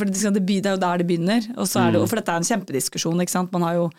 For 0.00 0.08
det 0.08 0.20
er 0.24 0.70
jo 0.72 0.80
der 0.80 1.00
det 1.00 1.06
begynner. 1.08 1.48
Og, 1.58 1.66
så 1.68 1.82
det, 1.92 2.00
mm. 2.00 2.06
for 2.08 2.20
dette 2.20 2.32
er 2.32 2.40
en 2.40 2.48
kjempediskusjon, 2.48 3.20
ikke 3.20 3.34
sant. 3.34 3.52
Man 3.52 3.66
har 3.66 3.76
jo 3.76 3.90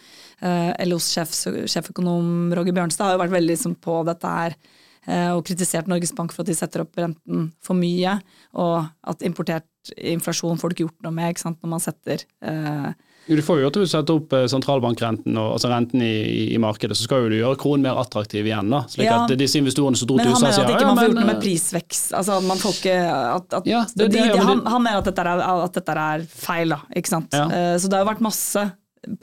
LOs 0.89 1.11
sjef, 1.13 1.35
sjeføkonom 1.69 2.55
Roger 2.57 2.73
Bjørnstad 2.73 3.05
har 3.11 3.17
jo 3.17 3.21
vært 3.21 3.35
veldig 3.35 3.53
liksom, 3.53 3.77
på 3.85 3.99
dette 4.09 4.33
her 4.33 4.57
Eh, 4.57 4.83
og 5.05 5.43
kritisert 5.45 5.89
Norges 5.91 6.15
Bank 6.17 6.33
for 6.33 6.41
at 6.41 6.49
de 6.49 6.55
setter 6.57 6.81
opp 6.81 6.97
renten 6.97 7.49
for 7.63 7.77
mye, 7.77 8.15
og 8.57 8.87
at 9.05 9.25
importert 9.27 9.67
inflasjon 9.93 10.57
får 10.57 10.71
du 10.71 10.75
ikke 10.75 10.87
gjort 10.87 11.05
noe 11.05 11.13
med 11.13 11.33
ikke 11.33 11.43
sant, 11.43 11.59
når 11.61 11.73
man 11.75 11.83
setter 11.83 12.23
eh, 12.41 12.89
du 13.25 13.41
får 13.41 13.63
jo 13.63 13.69
til 13.73 13.81
å 13.81 13.89
sette 13.89 14.13
opp 14.13 14.33
eh, 14.37 14.45
sentralbankrenten, 14.51 15.33
og, 15.41 15.55
altså 15.55 15.69
renten 15.71 16.03
i, 16.05 16.53
i, 16.53 16.59
markedet, 16.61 16.93
så 16.97 17.07
skal 17.07 17.23
jo 17.23 17.31
du 17.33 17.37
gjøre 17.39 17.57
kronen 17.61 17.87
mer 17.87 17.97
attraktiv 17.97 18.45
igjen. 18.45 18.69
da, 18.69 18.83
slik 18.91 19.07
ja. 19.07 19.23
at 19.23 19.33
disse 19.39 19.57
investorene 19.57 19.97
som 19.97 20.11
dro 20.11 20.19
til 20.19 20.29
USA 20.29 20.51
sier 20.53 20.69
Men 20.69 20.75
han 20.75 20.75
mener 20.75 20.75
at 20.75 20.75
ikke 20.75 20.89
man 20.91 20.99
får 20.99 21.07
gjort 21.09 21.17
noe 21.17 21.29
med 21.31 21.41
prisvekst. 21.41 22.13
altså 22.19 22.39
man 22.45 22.61
får 22.61 22.77
ikke, 22.77 22.97
at, 23.09 23.47
at, 23.59 23.69
ja, 23.71 23.83
det, 23.95 24.11
det, 24.13 24.25
de, 24.29 24.41
han, 24.45 24.61
han, 24.61 24.83
mener 24.85 25.01
at 25.01 25.09
dette, 25.09 25.25
er, 25.25 25.45
at 25.65 25.79
dette 25.79 25.99
er 26.05 26.27
feil, 26.29 26.75
da, 26.75 26.81
ikke 27.01 27.13
sant. 27.15 27.33
Ja. 27.33 27.47
Uh, 27.49 27.71
så 27.81 27.89
det 27.89 27.97
har 27.97 28.05
jo 28.05 28.11
vært 28.11 28.25
masse 28.25 28.67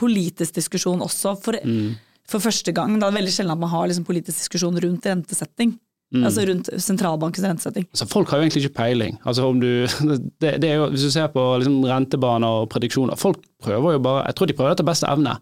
politisk 0.02 0.58
diskusjon 0.58 1.06
også. 1.06 1.36
for 1.42 1.62
mm 1.62 1.92
for 2.28 2.42
første 2.44 2.74
gang. 2.74 2.98
Det 2.98 3.08
er 3.08 3.16
veldig 3.16 3.32
sjelden 3.34 3.54
at 3.54 3.62
man 3.62 3.72
har 3.72 3.88
liksom 3.90 4.06
politisk 4.08 4.44
diskusjon 4.44 4.78
rundt 4.82 5.08
rentesetting. 5.08 5.74
Altså 6.12 6.42
rundt 6.44 6.68
sentralbankens 6.82 7.46
rentesetting. 7.46 7.86
Altså 7.88 8.06
folk 8.10 8.28
har 8.30 8.38
jo 8.40 8.44
egentlig 8.44 8.66
ikke 8.66 8.76
peiling. 8.76 9.14
Altså 9.24 9.46
om 9.48 9.60
du, 9.62 9.68
det, 10.44 10.50
det 10.60 10.74
jo, 10.74 10.90
hvis 10.92 11.06
du 11.06 11.12
ser 11.14 11.30
på 11.32 11.40
liksom 11.62 11.78
rentebaner 11.88 12.58
og 12.60 12.68
prediksjoner, 12.72 13.16
folk 13.16 13.40
prøver 13.62 13.96
jo 13.96 14.02
bare 14.02 14.26
Jeg 14.26 14.36
tror 14.36 14.50
de 14.50 14.56
prøver 14.58 14.74
etter 14.74 14.86
beste 14.86 15.08
evne, 15.08 15.36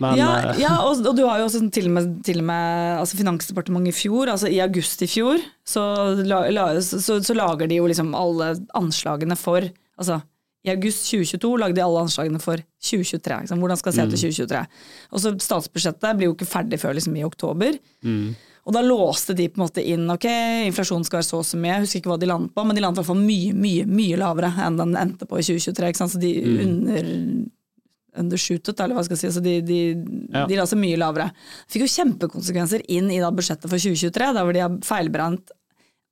men 0.00 0.16
ja, 0.16 0.30
eh, 0.38 0.60
ja 0.62 0.74
og, 0.86 1.02
og 1.04 1.16
du 1.18 1.24
har 1.26 1.42
jo 1.42 1.48
også 1.48 1.60
til 1.74 1.90
og 1.90 1.96
med, 1.98 2.12
til 2.24 2.40
og 2.40 2.48
med 2.48 3.00
altså 3.02 3.18
Finansdepartementet 3.20 3.92
i 3.92 3.96
fjor, 3.98 4.30
altså 4.32 4.48
i 4.48 4.60
august 4.64 5.02
i 5.04 5.10
fjor, 5.10 5.42
så, 5.66 5.84
la, 6.24 6.44
la, 6.54 6.68
så, 6.80 7.18
så 7.20 7.36
lager 7.36 7.68
de 7.68 7.82
jo 7.82 7.90
liksom 7.90 8.14
alle 8.16 8.54
anslagene 8.78 9.36
for 9.36 9.66
altså 10.00 10.22
i 10.64 10.70
august 10.72 11.04
2022 11.10 11.50
lagde 11.60 11.76
de 11.76 11.82
alle 11.84 12.00
anslagene 12.06 12.40
for 12.40 12.56
2023. 12.80 13.40
Liksom. 13.44 13.60
Hvordan 13.60 13.76
skal 13.80 13.92
det 13.92 13.98
se 13.98 14.06
ut 14.06 14.14
i 14.16 14.32
2023? 14.32 14.64
Og 15.12 15.20
så 15.20 15.32
Statsbudsjettet 15.44 16.16
blir 16.16 16.30
jo 16.30 16.34
ikke 16.38 16.48
ferdig 16.48 16.78
før 16.80 16.96
liksom 16.96 17.16
i 17.20 17.24
oktober. 17.26 17.76
Og 18.64 18.72
da 18.72 18.80
låste 18.80 19.34
de 19.36 19.44
på 19.52 19.58
en 19.60 19.66
måte 19.66 19.82
inn 19.84 20.08
ok, 20.08 20.24
inflasjonen 20.70 21.04
skal 21.04 21.18
være 21.20 21.28
så 21.28 21.42
og 21.42 21.44
så 21.44 21.58
mye, 21.60 21.74
jeg 21.74 21.84
husker 21.84 22.00
ikke 22.00 22.12
hva 22.14 22.16
de 22.22 22.30
landet 22.30 22.54
på, 22.56 22.64
men 22.64 22.78
de 22.78 22.80
landet 22.80 22.96
i 22.96 23.02
hvert 23.02 23.10
fall 23.10 23.20
mye 23.20 23.52
mye, 23.60 23.84
mye 23.84 24.16
lavere 24.22 24.48
enn 24.64 24.78
den 24.80 24.94
endte 24.96 25.28
på 25.28 25.36
i 25.36 25.44
2023. 25.44 25.90
Ikke 25.92 26.00
sant? 26.00 26.14
Så 26.14 26.22
de 26.22 26.32
under 26.64 27.10
undershootet, 28.14 28.78
eller 28.80 28.94
hva 28.96 29.02
skal 29.04 29.16
jeg 29.18 29.24
si. 29.24 29.32
Så 29.36 29.42
de, 29.44 29.54
de, 29.66 29.78
Ja. 30.32 30.46
de 30.46 30.56
la 30.56 30.64
seg 30.70 30.78
mye 30.80 30.96
lavere. 31.00 31.28
Fikk 31.68 31.82
jo 31.84 31.90
kjempekonsekvenser 31.92 32.84
inn 32.94 33.10
i 33.10 33.18
da 33.20 33.30
budsjettet 33.34 33.68
for 33.68 33.76
2023, 33.76 34.32
der 34.36 34.44
hvor 34.46 34.54
de 34.54 34.62
har 34.62 34.76
feilberegnet 34.86 35.50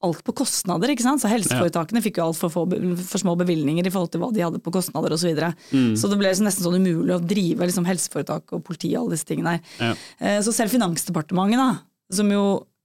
alt 0.02 0.22
på 0.26 0.34
kostnader. 0.42 0.90
ikke 0.92 1.04
sant? 1.06 1.22
Så 1.22 1.30
Helseforetakene 1.30 2.02
fikk 2.02 2.18
jo 2.18 2.26
altfor 2.30 2.50
for 2.52 3.18
små 3.22 3.36
bevilgninger 3.38 3.86
i 3.86 3.92
forhold 3.94 4.10
til 4.14 4.20
hva 4.24 4.32
de 4.34 4.42
hadde 4.44 4.58
på 4.62 4.72
kostnader 4.74 5.14
osv. 5.14 5.22
Så, 5.22 5.30
videre. 5.32 5.52
Mm. 5.72 5.94
så 5.96 6.10
det 6.10 6.18
ble 6.18 6.32
så 6.34 6.42
nesten 6.46 6.66
sånn 6.66 6.80
umulig 6.80 7.14
å 7.14 7.22
drive 7.22 7.68
liksom, 7.70 7.86
helseforetak 7.86 8.52
og 8.58 8.64
politi 8.66 8.90
og 8.96 9.04
alle 9.06 9.16
disse 9.16 9.28
tingene 9.30 9.56
her. 9.56 9.64
Ja. 9.78 9.94
Eh, 10.20 10.40
Så 10.42 10.52
selv 10.52 10.70
Finansdepartementet, 10.74 11.58
da, 11.62 11.70
som 12.12 12.28
jo 12.34 12.42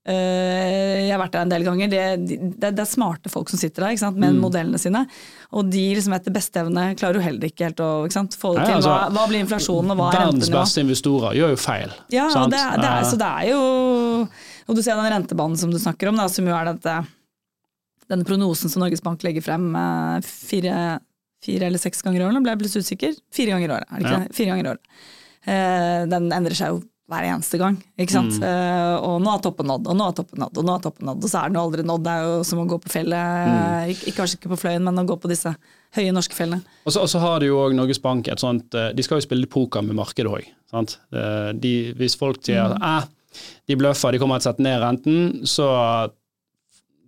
eh, 0.08 1.04
jeg 1.08 1.12
har 1.12 1.20
vært 1.20 1.34
der 1.36 1.42
en 1.44 1.50
del 1.52 1.64
ganger, 1.66 1.90
det, 1.92 2.02
det, 2.28 2.70
det 2.72 2.80
er 2.84 2.88
smarte 2.88 3.28
folk 3.32 3.50
som 3.52 3.60
sitter 3.60 3.84
der 3.84 3.94
ikke 3.96 4.04
sant? 4.06 4.16
med 4.20 4.32
Mm. 4.36 4.40
modellene 4.44 4.78
sine. 4.80 5.02
Og 5.52 5.68
de 5.72 5.82
liksom 5.96 6.14
etter 6.16 6.32
beste 6.32 6.60
evne 6.62 6.94
klarer 6.98 7.18
jo 7.18 7.24
heller 7.26 7.48
ikke 7.50 7.66
helt 7.68 7.80
å 7.84 7.90
ikke 8.06 8.16
sant? 8.16 8.36
få 8.38 8.54
det 8.56 8.64
til. 8.66 8.74
altså, 8.78 8.92
hva, 8.94 9.08
hva 9.18 9.26
blir 9.28 9.42
inflasjonen, 9.44 9.90
og 9.92 9.96
hva 10.00 10.08
er 10.12 10.18
verdens 10.20 10.46
rentenivået? 10.48 10.62
beste 10.64 10.84
investorer 10.86 11.36
gjør 11.40 11.52
jo 11.56 11.60
feil. 11.60 11.92
Ja, 12.14 12.28
det, 12.46 12.62
det 12.82 12.88
er, 12.94 13.04
så 13.10 13.20
det 13.20 13.28
er 13.28 13.50
jo 13.52 13.62
Og 14.68 14.76
du 14.76 14.82
ser 14.84 14.96
den 15.00 15.08
rentebanen 15.12 15.56
som 15.56 15.70
du 15.72 15.78
snakker 15.80 16.10
om, 16.10 16.16
da, 16.20 16.26
som 16.28 16.44
jo 16.48 16.54
er 16.56 16.68
dette, 16.74 16.96
denne 18.08 18.24
prognosen 18.28 18.68
som 18.72 18.82
Norges 18.84 19.02
Bank 19.04 19.22
legger 19.24 19.44
frem 19.44 19.70
eh, 19.76 20.20
fire, 20.24 20.76
fire 21.44 21.68
eller 21.70 21.80
seks 21.80 22.02
ganger 22.04 22.20
i 22.20 22.28
året, 22.28 22.42
ble 22.44 22.52
jeg 22.54 22.60
plutselig 22.64 22.84
usikker. 22.88 23.16
Fire 23.32 23.54
ganger 23.56 23.68
i 23.68 23.74
året, 23.78 23.88
er 23.90 23.96
det 23.96 24.04
ikke 24.06 24.12
Ja. 24.18 24.20
det? 24.26 24.36
Fire 24.36 24.52
ganger 24.52 24.64
i 24.64 24.72
året. 24.74 24.94
Eh, 25.48 26.06
den 26.12 26.30
endrer 26.32 26.56
seg 26.58 26.72
jo 26.74 26.82
hver 27.08 27.24
eneste 27.24 27.56
gang, 27.56 27.76
ikke 27.96 28.12
sant. 28.12 28.34
Mm. 28.36 28.42
Eh, 28.44 28.96
og 29.00 29.22
nå 29.24 29.30
er 29.32 29.40
toppen 29.40 29.64
nådd, 29.70 29.86
og 29.88 29.96
nå 29.96 30.08
er 30.10 30.16
toppen 30.18 30.42
nådd, 30.44 30.58
og 30.60 30.64
nå 30.68 30.74
er 30.76 30.82
toppen 30.84 31.06
nådd, 31.08 31.22
og 31.24 31.30
så 31.32 31.38
er 31.40 31.48
den 31.48 31.56
jo 31.56 31.62
aldri 31.64 31.84
nådd. 31.88 32.02
Det 32.04 32.12
er 32.18 32.26
jo 32.28 32.34
som 32.44 32.58
å 32.60 32.66
gå 32.68 32.78
på 32.84 32.90
fjellet, 32.92 33.48
Mm. 33.48 34.12
kanskje 34.18 34.36
ikke 34.36 34.50
på 34.52 34.58
Fløyen, 34.60 34.84
men 34.84 35.00
å 35.00 35.06
gå 35.08 35.16
på 35.22 35.28
disse 35.32 35.54
høye 35.96 36.12
norske 36.12 36.36
fjellene. 36.36 36.60
Og 36.84 36.92
så, 36.92 37.18
har 37.18 37.40
de 37.40 37.46
jo 37.48 37.56
òg 37.64 37.72
Norges 37.74 37.98
Bank 38.04 38.28
et 38.28 38.38
sånt 38.38 38.74
eh, 38.74 38.92
De 38.92 39.02
skal 39.02 39.20
jo 39.22 39.26
spille 39.26 39.46
poker 39.48 39.80
med 39.82 39.96
markedet 39.96 40.28
òg. 40.28 40.44
Hvis 41.96 42.16
folk 42.18 42.42
sier 42.44 42.76
Mm. 42.76 42.82
eh, 42.82 43.04
de 43.68 43.76
bløffer, 43.78 44.14
de 44.14 44.22
kommer 44.22 44.40
til 44.40 44.48
å 44.48 44.52
sette 44.52 44.64
ned 44.64 44.80
renten, 44.82 45.20
så 45.48 45.68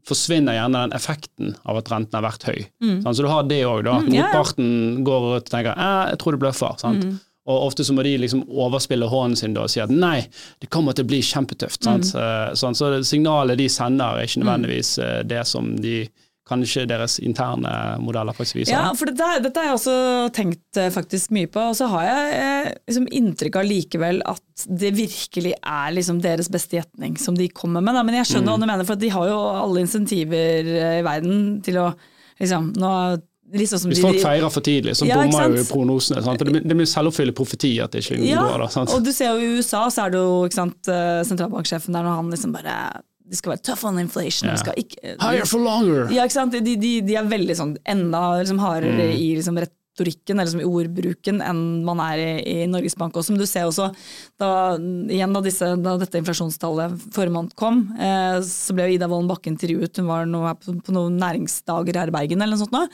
forsvinner 0.09 0.57
gjerne 0.57 0.85
den 0.87 0.95
effekten 0.97 1.57
av 1.69 1.81
at 1.81 1.91
renten 1.93 2.17
har 2.19 2.25
vært 2.25 2.47
høy. 2.49 2.61
Sant? 3.05 3.17
Så 3.17 3.25
du 3.25 3.31
har 3.31 3.49
det 3.49 3.63
òg, 3.69 3.83
da. 3.87 3.99
Mm, 4.01 4.13
motparten 4.17 4.71
går 5.07 5.27
ut 5.27 5.43
og 5.45 5.51
tenker 5.53 5.75
eh, 5.75 6.13
jeg 6.13 6.23
tror 6.23 6.37
det 6.37 6.43
bløffer. 6.45 6.79
Sant? 6.81 7.05
Mm. 7.07 7.19
Og 7.51 7.67
ofte 7.67 7.85
så 7.87 7.95
må 7.97 8.05
de 8.07 8.15
liksom 8.21 8.43
overspille 8.49 9.09
hånden 9.11 9.39
sin 9.39 9.55
da 9.57 9.65
og 9.67 9.73
si 9.73 9.81
at 9.83 9.93
nei, 9.93 10.19
det 10.63 10.71
kommer 10.73 10.97
til 10.97 11.07
å 11.07 11.11
bli 11.11 11.21
kjempetøft. 11.25 11.83
Sant? 11.87 12.13
Mm. 12.15 12.23
Eh, 12.23 12.49
sånn, 12.61 12.77
så 12.79 12.93
signalet 13.07 13.61
de 13.61 13.69
sender 13.73 14.21
er 14.21 14.29
ikke 14.29 14.43
nødvendigvis 14.45 14.97
eh, 15.03 15.21
det 15.29 15.45
som 15.49 15.73
de 15.81 16.03
kanskje 16.51 16.83
deres 16.91 17.15
interne 17.23 17.71
modeller 18.03 18.35
faktisk 18.37 18.59
viser. 18.59 18.75
Ja, 18.75 18.91
for 18.99 19.07
dette, 19.11 19.29
dette 19.47 19.63
har 19.63 19.71
jeg 19.71 19.79
også 19.79 19.95
tenkt 20.37 20.77
eh, 20.83 20.91
faktisk 20.93 21.31
mye 21.37 21.49
på. 21.55 21.63
Og 21.71 21.79
så 21.79 21.89
har 21.95 22.05
jeg 22.09 22.35
eh, 22.43 22.69
liksom 22.91 23.07
inntrykk 23.21 23.57
av 23.63 23.69
likevel 23.71 24.21
at 24.35 24.67
det 24.69 24.91
virkelig 24.99 25.55
er 25.63 25.95
liksom 25.97 26.21
deres 26.21 26.51
beste 26.53 26.77
gjetning 26.81 27.17
som 27.23 27.39
de 27.39 27.49
kommer 27.49 27.81
med. 27.81 27.95
Da. 27.97 28.03
Men 28.05 28.19
jeg 28.21 28.27
Mm. 28.27 28.31
skjønner 28.35 28.53
hva 28.53 28.61
du 28.61 28.67
mener, 28.75 28.85
for 28.91 29.01
de 29.01 29.09
har 29.15 29.27
jo 29.31 29.41
alle 29.65 29.81
insentiver 29.87 30.71
eh, 30.77 30.99
i 31.01 31.03
verden 31.07 31.61
til 31.65 31.81
å 31.81 31.89
liksom 32.41 32.73
nå, 32.77 32.93
liksom 33.53 33.81
som 33.83 33.91
Hvis 33.91 33.99
de- 33.99 34.07
folk 34.07 34.21
feirer 34.23 34.51
for 34.53 34.63
tidlig, 34.63 34.93
så 34.97 35.07
Ja, 35.09 35.17
bommer 35.25 35.57
jo 35.57 35.65
prognosene. 35.67 36.23
Sant? 36.23 36.39
Det 36.39 36.47
blir, 36.53 36.63
det 36.63 36.77
blir 36.79 36.87
selvoppfyllende 36.87 37.35
profeti 37.35 37.73
at 37.83 37.91
det 37.93 38.05
ikke 38.05 38.21
ja, 38.29 38.43
går. 38.47 38.59
Da, 38.63 38.69
sant? 38.71 38.93
og 38.95 39.03
du 39.05 39.11
ser 39.13 39.33
jo 39.35 39.41
i 39.43 39.59
USA 39.59 39.87
så 39.91 40.05
er 40.07 40.11
det 40.15 40.21
jo 40.23 40.49
sant, 40.55 40.79
eh, 40.89 41.23
sentralbanksjefen 41.27 41.93
der 41.97 42.05
når 42.07 42.15
han 42.21 42.31
liksom 42.31 42.53
bare 42.55 42.77
Det 43.31 43.39
skal 43.39 43.53
være 43.55 43.63
tough 43.71 43.85
on 43.87 44.01
inflation. 44.03 44.49
Yeah. 44.51 44.59
Skal 44.59 44.75
ikke, 44.83 45.17
Higher 45.23 45.47
for 45.47 45.63
longer! 45.63 46.09
Ja, 46.11 46.25
ikke 46.27 46.35
sant? 46.41 46.57
De, 46.57 46.75
de, 46.83 46.97
de 47.07 47.15
er 47.21 47.29
veldig 47.31 47.55
sånn 47.59 47.77
enda 47.89 48.25
liksom, 48.41 48.59
hardere 48.59 49.07
Mm. 49.13 49.21
i 49.23 49.29
liksom, 49.39 49.61
retorikken 49.63 50.39
eller 50.41 50.49
liksom, 50.51 50.63
i 50.65 50.69
ordbruken 50.81 51.41
enn 51.45 51.61
man 51.87 52.01
er 52.03 52.19
i, 52.25 52.29
i 52.65 52.67
Norges 52.71 52.97
Bank 52.99 53.15
også. 53.21 53.35
Men 53.37 53.43
du 53.43 53.47
ser 53.47 53.69
også 53.69 53.91
da, 54.41 54.51
igjen 55.13 55.35
da, 55.37 55.43
disse, 55.45 55.69
da 55.85 55.95
dette 56.01 56.19
inflasjonstallet 56.23 56.95
forrige 57.15 57.35
måned 57.37 57.55
kom, 57.61 57.85
eh, 58.01 58.39
så 58.47 58.75
ble 58.75 58.89
jo 58.89 58.97
Ida 58.99 59.09
Wolden 59.13 59.31
Bakke 59.31 59.53
intervjuet. 59.53 60.01
Hun 60.03 60.11
var 60.11 60.27
noe, 60.31 60.55
på, 60.59 60.75
på 60.87 60.97
noen 60.97 61.19
næringsdager 61.21 62.01
her 62.03 62.11
i 62.11 62.17
Bergen 62.19 62.43
eller 62.43 62.57
noe 62.59 62.65
sånt. 62.65 62.75
Nå. 62.75 62.87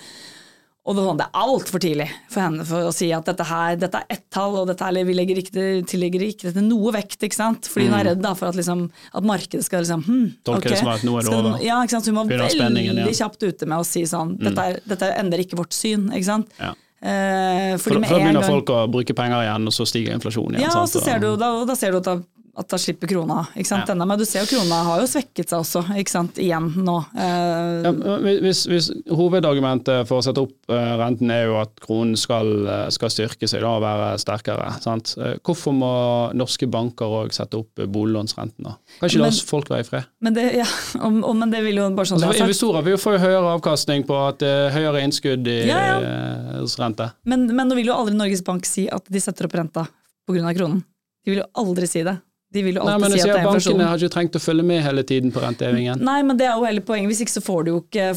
Og 0.87 0.95
det, 0.95 1.03
sånn, 1.03 1.19
det 1.19 1.27
er 1.27 1.41
altfor 1.43 1.83
tidlig 1.83 2.07
for 2.31 2.45
henne 2.45 2.65
for 2.69 2.87
å 2.87 2.93
si 2.95 3.09
at 3.15 3.27
dette 3.27 3.47
her, 3.49 3.79
dette 3.81 4.03
er 4.05 4.17
ett 4.17 4.23
tall, 4.31 4.55
og 4.61 4.69
dette 4.71 4.87
her, 4.87 5.01
vi 5.09 5.17
legger 5.19 5.41
ikke, 5.43 5.65
tillegger 5.91 6.23
ikke 6.29 6.49
dette 6.49 6.63
noe 6.63 6.93
vekt. 6.95 7.19
ikke 7.27 7.39
sant? 7.39 7.67
Fordi 7.73 7.89
hun 7.89 7.97
er 7.99 8.09
redd 8.13 8.23
da, 8.23 8.35
for 8.39 8.53
at, 8.53 8.59
liksom, 8.59 8.87
at 9.19 9.27
markedet 9.27 9.67
skal 9.67 9.83
liksom 9.83 10.05
hm, 10.07 10.17
Mm. 10.17 10.31
Det 10.47 10.53
ok. 10.55 10.67
som 10.79 10.89
at 10.89 11.03
er 11.03 11.65
Ja, 11.67 11.83
ikke 11.83 11.91
sant? 11.97 12.07
Så 12.07 12.13
hun 12.13 12.21
var 12.23 12.31
veldig 12.31 12.85
ja. 12.87 12.93
Mm. 13.05 13.13
kjapt 13.19 13.43
ute 13.43 13.67
med 13.67 13.79
å 13.83 13.85
si 13.85 14.03
sånn 14.09 14.37
dette, 14.39 14.63
er, 14.63 14.81
dette 14.87 15.11
endrer 15.19 15.43
ikke 15.45 15.59
vårt 15.59 15.75
syn. 15.77 16.09
ikke 16.15 16.29
sant? 16.31 16.55
Ja. 16.61 16.73
Eh, 17.03 17.77
For, 17.77 17.93
da 17.99 18.01
begynner 18.09 18.41
gang 18.41 18.47
folk 18.47 18.71
å 18.73 18.79
bruke 18.91 19.15
penger 19.17 19.45
igjen, 19.45 19.69
og 19.69 19.75
så 19.77 19.85
stiger 19.89 20.17
inflasjonen 20.17 20.57
igjen. 20.57 20.71
Ja, 20.71 20.81
og 20.81 20.89
så 20.89 21.03
ser 21.05 21.21
du, 21.23 21.35
da, 21.37 21.51
da 21.69 21.77
ser 21.77 21.93
du 21.93 22.01
at 22.01 22.09
at 22.57 22.69
da 22.73 22.79
slipper 22.81 23.11
krona. 23.11 23.43
ikke 23.55 23.69
sant? 23.69 23.83
Ja. 23.85 23.93
Denne, 23.93 24.07
men 24.09 24.19
du 24.19 24.25
ser 24.25 24.45
jo 24.45 24.49
krona 24.55 24.79
har 24.87 25.01
jo 25.03 25.09
svekket 25.11 25.51
seg 25.53 25.59
også, 25.61 25.83
ikke 26.01 26.13
sant, 26.15 26.39
igjen 26.41 26.71
nå. 26.87 26.95
Eh, 27.13 27.85
Ja, 27.85 27.93
hvis, 28.41 28.63
hvis 28.71 28.87
Hovedargumentet 29.13 30.07
for 30.09 30.23
å 30.23 30.25
sette 30.25 30.41
opp 30.41 30.73
eh, 30.73 30.93
renten 31.01 31.31
er 31.35 31.45
jo 31.51 31.59
at 31.61 31.75
kronen 31.85 32.17
skal, 32.17 32.49
eh, 32.67 32.87
skal 32.95 33.13
styrke 33.13 33.49
seg 33.51 33.61
da, 33.65 33.75
og 33.77 33.83
være 33.85 34.09
sterkere. 34.23 34.71
Sant? 34.81 35.13
Eh, 35.21 35.35
Hvorfor 35.45 35.75
må 35.77 35.91
norske 36.39 36.69
banker 36.73 37.13
òg 37.21 37.35
sette 37.37 37.59
opp 37.61 37.77
boliglånsrenten? 37.85 38.65
da? 38.71 38.77
Kan 39.01 39.11
ikke 39.13 39.21
la 39.23 39.29
oss 39.35 39.43
folk 39.47 39.69
være 39.73 39.85
i 39.85 39.89
fred? 39.91 40.09
Men 40.25 40.37
det, 40.39 40.47
ja, 40.57 40.67
og, 41.01 41.21
og, 41.23 41.37
men 41.37 41.53
det 41.53 41.61
vil 41.67 41.83
jo 41.83 41.91
bare 41.97 42.09
sånn 42.09 42.17
Altså, 42.23 42.33
det 42.33 42.35
er 42.35 42.41
sagt. 42.41 42.49
investorer 42.49 42.87
vil 42.87 42.97
jo 42.97 43.03
få 43.05 43.17
høyere 43.21 43.53
avkastning 43.59 44.07
på 44.09 44.17
at 44.27 44.43
eh, 44.47 44.71
høyere 44.75 45.05
innskudd 45.05 45.47
i 45.53 45.59
Ja, 45.69 45.83
eh, 46.01 46.65
rente. 46.81 47.11
Men, 47.29 47.47
men 47.53 47.69
nå 47.71 47.77
vil 47.79 47.93
jo 47.93 47.97
aldri 48.01 48.17
Norges 48.17 48.43
Bank 48.47 48.65
si 48.69 48.89
at 48.93 49.05
de 49.13 49.21
setter 49.23 49.47
opp 49.51 49.55
renta 49.61 49.87
pga. 50.27 50.55
kronen. 50.57 50.81
De 51.27 51.33
vil 51.35 51.41
jo 51.43 51.47
aldri 51.59 51.87
si 51.91 52.03
det. 52.07 52.17
De 52.57 52.63
vil 52.65 52.79
jo 52.79 52.85
alltid 52.85 52.93
Nei, 52.93 53.01
men 53.03 53.13
si 53.13 53.21
at 53.21 53.29
det 53.29 53.37
er 53.37 53.45
inflasjon. 53.45 53.77
Bankene 53.77 53.91
har 53.91 54.01
ikke 54.01 54.15
trengt 54.17 54.39
å 54.39 54.43
følge 54.43 54.65
med 54.73 54.83
hele 54.87 55.05
tiden 55.07 55.35
på 55.35 55.43
rentehevingen. 55.45 56.01
Nei, 56.09 56.19
men 56.25 56.41
det 56.41 56.49
er 56.49 56.57
jo 56.57 56.65
hele 56.65 56.85
poenget. 56.87 57.13
Hvis 57.13 57.23
ikke 57.27 57.37
så 57.37 57.45
får 57.45 57.67
du 57.67 57.73
jo 57.75 57.81
ikke 57.83 58.09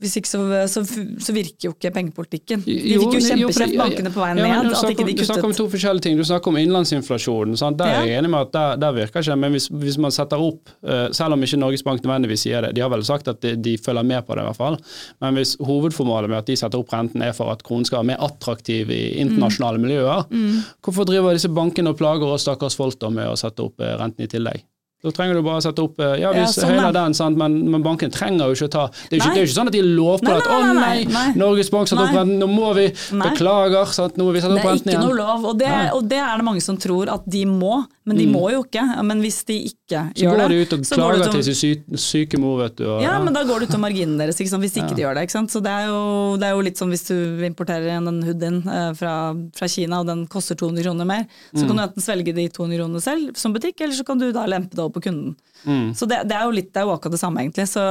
hvis 0.00 0.16
ikke 0.20 0.28
så, 0.28 0.40
så, 0.68 0.82
så 0.84 1.32
virker 1.32 1.68
jo 1.68 1.72
ikke 1.74 1.90
pengepolitikken. 1.94 2.62
De 2.66 2.74
fikk 3.00 3.14
jo 3.16 3.20
kjempekjeft, 3.24 3.76
bankene 3.80 4.10
på 4.12 4.20
veien 4.20 4.40
ja, 4.42 4.48
ned. 4.60 4.70
du 4.70 4.76
snakker 4.76 5.06
de 5.08 5.14
kuttet. 5.14 5.22
Du 5.22 5.30
snakker 5.30 5.48
om 5.48 5.54
to 5.56 5.66
forskjellige 5.72 6.04
ting. 6.06 6.18
Du 6.20 6.24
snakker 6.28 6.52
om 6.52 6.58
innlandsinflasjonen. 6.60 7.56
Sant? 7.60 7.78
Der 7.80 7.92
er 7.94 8.08
jeg 8.10 8.18
enig 8.20 8.30
med 8.34 8.40
at 8.48 8.52
der, 8.56 8.76
der 8.82 8.96
virker 8.98 9.24
ikke 9.24 9.36
Men 9.40 9.56
hvis, 9.56 9.68
hvis 9.72 9.96
man 10.02 10.12
setter 10.14 10.42
opp, 10.42 10.68
eh, 10.84 11.06
selv 11.16 11.36
om 11.38 11.42
ikke 11.46 11.60
Norges 11.62 11.84
Bank 11.86 12.04
nødvendigvis 12.04 12.44
sier 12.46 12.66
det, 12.66 12.74
de 12.76 12.84
har 12.84 12.92
vel 12.92 13.04
sagt 13.08 13.28
at 13.32 13.40
de, 13.44 13.54
de 13.56 13.76
følger 13.80 14.04
med 14.06 14.26
på 14.28 14.36
det 14.36 14.44
i 14.44 14.48
hvert 14.50 14.60
fall, 14.60 14.78
men 15.24 15.40
hvis 15.40 15.56
hovedformålet 15.64 16.30
med 16.32 16.38
at 16.42 16.46
de 16.52 16.56
setter 16.60 16.78
opp 16.82 16.92
renten 16.92 17.24
er 17.24 17.32
for 17.36 17.50
at 17.54 17.64
kronen 17.66 17.88
skal 17.88 18.02
være 18.02 18.10
mer 18.12 18.22
attraktiv 18.28 18.92
i 18.92 19.02
internasjonale 19.24 19.80
miljøer, 19.82 20.24
Mm. 20.30 20.62
hvorfor 20.84 21.06
driver 21.06 21.32
disse 21.36 21.48
bankene 21.48 21.90
og 21.92 21.98
plager 21.98 22.26
oss 22.28 22.42
stakkars 22.46 22.74
folk 22.76 22.98
da 23.00 23.08
med 23.12 23.28
å 23.30 23.36
sette 23.38 23.62
opp 23.64 23.80
eh, 23.80 23.94
renten 24.00 24.24
i 24.26 24.28
tillegg? 24.30 24.64
Da 25.04 25.10
trenger 25.12 25.34
du 25.36 25.42
bare 25.44 25.60
å 25.60 25.62
sette 25.62 25.82
opp 25.84 25.98
eh, 26.00 26.14
Ja, 26.22 26.30
vi 26.32 26.38
Ja, 26.40 26.46
sånn, 26.48 26.70
høyner 26.72 26.92
den, 26.96 27.14
sant? 27.14 27.36
Men, 27.36 27.58
men 27.70 27.82
banken 27.84 28.10
trenger 28.10 28.48
jo 28.48 28.56
ikke 28.56 28.68
å 28.68 28.72
ta 28.72 28.84
Det 29.10 29.18
er 29.18 29.18
jo 29.18 29.20
ikke, 29.20 29.34
det 29.34 29.42
er 29.42 29.46
ikke 29.46 29.56
sånn 29.58 29.68
at 29.68 29.76
de 29.76 29.82
lover 29.82 30.22
på 30.24 30.30
Nei, 30.30 30.36
at 30.40 30.48
å 30.48 30.60
nei, 30.62 30.72
nei, 30.80 31.04
nei. 31.12 31.26
Norges 31.36 31.70
Bank 31.70 31.90
satte 31.90 32.06
opp 32.06 32.14
renten, 32.16 32.38
nå 32.40 32.48
må 32.48 32.70
vi. 32.74 32.86
Beklager, 33.20 33.92
sant? 33.92 34.16
nå 34.16 34.24
må 34.26 34.32
vi 34.32 34.40
sette 34.40 34.54
Det 34.56 34.62
opp 34.62 34.66
er 34.66 34.72
renten 34.72 34.88
ikke 34.90 34.96
igjen. 34.96 35.04
noe 35.10 35.18
lov, 35.20 35.44
og 35.52 35.58
det, 35.60 35.70
og 35.92 36.08
det 36.08 36.18
er 36.24 36.40
det 36.40 36.46
mange 36.48 36.62
som 36.64 36.78
tror 36.80 37.12
at 37.12 37.28
de 37.28 37.44
må, 37.50 37.84
men 38.06 38.16
de 38.16 38.26
Mm. 38.26 38.32
må 38.38 38.44
jo 38.52 38.62
ikke. 38.64 38.82
Men 39.04 39.20
hvis 39.20 39.44
de 39.46 39.56
ikke 39.68 40.00
Så 40.16 40.22
gjør 40.24 40.36
går 40.40 40.48
de 40.48 40.56
ut 40.62 40.72
og 40.72 40.80
så 40.86 40.94
det 40.94 40.98
klager 40.98 41.22
ut 41.26 41.32
til 41.36 41.44
sin 41.44 41.54
sy 41.60 41.70
syke 41.98 42.38
mor, 42.40 42.56
vet 42.62 42.76
du. 42.78 42.84
Og, 42.88 43.02
Ja, 43.02 43.18
men 43.22 43.34
da 43.34 43.42
går 43.44 43.60
det 43.60 43.68
ut 43.68 43.74
av 43.76 43.80
marginene 43.82 44.18
deres 44.24 44.38
ikke 44.40 44.48
sant? 44.52 44.62
hvis 44.64 44.76
ikke 44.78 44.90
Ja. 44.90 44.96
de 44.96 45.02
gjør 45.02 45.14
det. 45.18 45.22
Ikke 45.26 45.36
sant? 45.36 45.50
Så 45.50 45.60
det 45.62 45.70
er, 45.74 45.86
jo, 45.90 46.36
det 46.38 46.46
er 46.48 46.54
jo 46.56 46.60
litt 46.66 46.78
som 46.78 46.90
hvis 46.90 47.04
du 47.06 47.44
importerer 47.46 47.88
en 47.98 48.06
en 48.08 48.22
hoodien 48.22 48.58
eh, 48.66 48.92
fra, 48.94 49.34
fra 49.54 49.66
Kina 49.68 50.00
og 50.00 50.06
den 50.06 50.26
koster 50.26 50.54
200 50.56 50.82
kroner 50.86 51.04
mer, 51.06 51.26
så 51.54 51.62
Mm. 51.64 51.68
kan 51.68 51.76
du 51.76 51.82
enten 51.82 52.02
svelge 52.02 52.34
de 52.34 52.48
200 52.48 52.78
kronene 52.78 53.02
selv 53.02 53.36
som 53.36 53.52
butikk, 53.52 53.80
eller 53.80 53.94
så 53.94 54.04
kan 54.06 54.18
du 54.18 54.30
da 54.32 54.46
lempe 54.46 54.70
det 54.76 54.85
over 54.86 54.96
på 54.96 55.04
kunden. 55.08 55.34
Mm. 55.66 55.92
Så 55.98 56.08
det, 56.08 56.22
det 56.30 56.38
er 56.38 56.48
jo 56.48 56.56
litt, 56.56 56.72
det 56.72 56.82
er 56.82 56.88
jo 56.88 56.94
akkurat 56.94 57.16
det 57.16 57.22
samme 57.22 57.42
egentlig. 57.44 57.68
Så, 57.70 57.84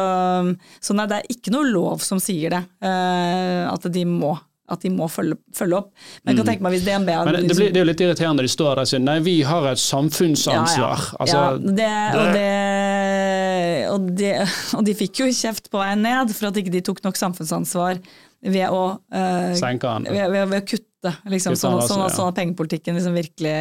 så 0.82 0.98
nei, 0.98 1.08
det 1.12 1.22
er 1.22 1.32
ikke 1.36 1.54
noe 1.56 1.70
lov 1.70 2.04
som 2.06 2.22
sier 2.24 2.58
det, 2.58 2.66
Uh, 2.86 3.66
at 3.72 3.86
de 3.92 4.04
må 4.08 4.36
at 4.72 4.82
de 4.82 4.90
må 4.90 5.06
følge, 5.12 5.38
følge 5.54 5.78
opp. 5.78 5.92
Men 6.24 6.34
jeg 6.34 6.40
kan 6.40 6.48
tenke 6.50 6.66
meg 6.66 6.74
hvis 6.74 6.86
DNB 6.88 7.10
hadde, 7.14 7.26
Men 7.28 7.36
det, 7.36 7.50
det, 7.52 7.58
blir, 7.60 7.68
det 7.70 7.78
er 7.78 7.84
jo 7.84 7.90
litt 7.92 8.02
irriterende 8.02 8.46
de 8.46 8.50
står 8.50 8.72
der 8.72 8.82
og 8.82 8.90
sier 8.90 9.04
nei, 9.04 9.18
vi 9.26 9.36
har 9.46 9.68
et 9.70 9.82
samfunnsansvar. 9.82 11.04
Ja, 11.04 11.12
ja. 11.12 11.20
Altså, 11.22 11.42
ja, 11.44 11.74
det, 11.80 11.90
og, 13.92 14.08
det, 14.18 14.32
og, 14.40 14.80
og 14.80 14.88
de 14.88 14.96
fikk 14.98 15.22
jo 15.22 15.30
kjeft 15.30 15.70
på 15.74 15.82
veien 15.82 16.02
ned 16.06 16.34
for 16.34 16.50
at 16.50 16.58
ikke 16.62 16.74
de 16.74 16.82
tok 16.86 17.04
nok 17.06 17.20
samfunnsansvar 17.20 18.02
ved 18.46 18.74
å, 18.74 18.82
den. 19.10 20.10
ved, 20.10 20.26
ved, 20.34 20.42
ved 20.50 20.58
å 20.58 20.66
kutte, 20.66 21.14
liksom, 21.30 21.54
Kutte 21.54 21.62
sånn, 21.62 21.78
den, 21.78 21.88
sånn, 21.90 22.04
altså, 22.08 22.18
sånn 22.24 22.34
at 22.34 22.40
pengepolitikken 22.42 22.98
liksom 22.98 23.18
virkelig 23.18 23.56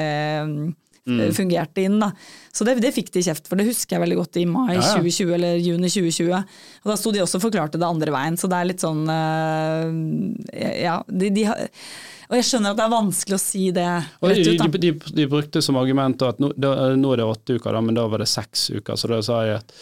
eh, 1.11 1.31
fungerte 1.37 1.85
inn. 1.85 1.99
Da. 2.03 2.11
Så 2.53 2.67
det, 2.67 2.79
det 2.85 2.95
fikk 2.97 3.13
de 3.15 3.25
kjeft 3.27 3.51
for, 3.51 3.61
det 3.61 3.69
husker 3.69 3.97
jeg 3.97 4.05
veldig 4.05 4.19
godt 4.23 4.41
i 4.41 4.47
mai 4.49 4.75
Ja, 4.75 4.81
ja. 4.81 4.97
2020 4.97 5.37
eller 5.39 5.61
juni 5.61 5.93
2020. 5.93 6.57
Og 6.85 6.93
da 6.93 6.99
sto 7.01 7.15
de 7.15 7.23
også 7.25 7.41
og 7.41 7.47
forklarte 7.47 7.81
det 7.81 7.89
andre 7.89 8.15
veien, 8.15 8.41
så 8.41 8.51
det 8.51 8.59
er 8.59 8.71
litt 8.73 8.85
sånn 8.85 9.05
uh, 9.11 9.87
Ja, 10.55 10.99
de, 11.09 11.33
de 11.35 11.49
og 12.25 12.39
jeg 12.39 12.47
skjønner 12.49 12.73
at 12.73 12.79
det 12.79 12.85
er 12.87 12.93
vanskelig 12.93 13.37
å 13.37 13.43
si 13.43 13.67
det 13.75 13.85
rett 13.85 14.47
ut. 14.49 14.79
De, 14.81 14.93
de, 15.21 15.27
brukte 15.29 15.61
som 15.63 15.77
argument 15.77 16.23
at 16.25 16.41
nå, 16.41 16.49
da, 16.57 16.73
nå 16.97 17.13
er 17.13 17.21
det 17.21 17.27
åtte 17.29 17.59
uker, 17.59 17.69
da, 17.77 17.83
men 17.85 17.99
da 17.99 18.07
var 18.09 18.25
det 18.25 18.31
seks 18.33 18.71
uker. 18.73 18.97
Så 18.97 19.11
da 19.13 19.21
sa 19.25 19.43
jeg 19.45 19.61
at 19.61 19.77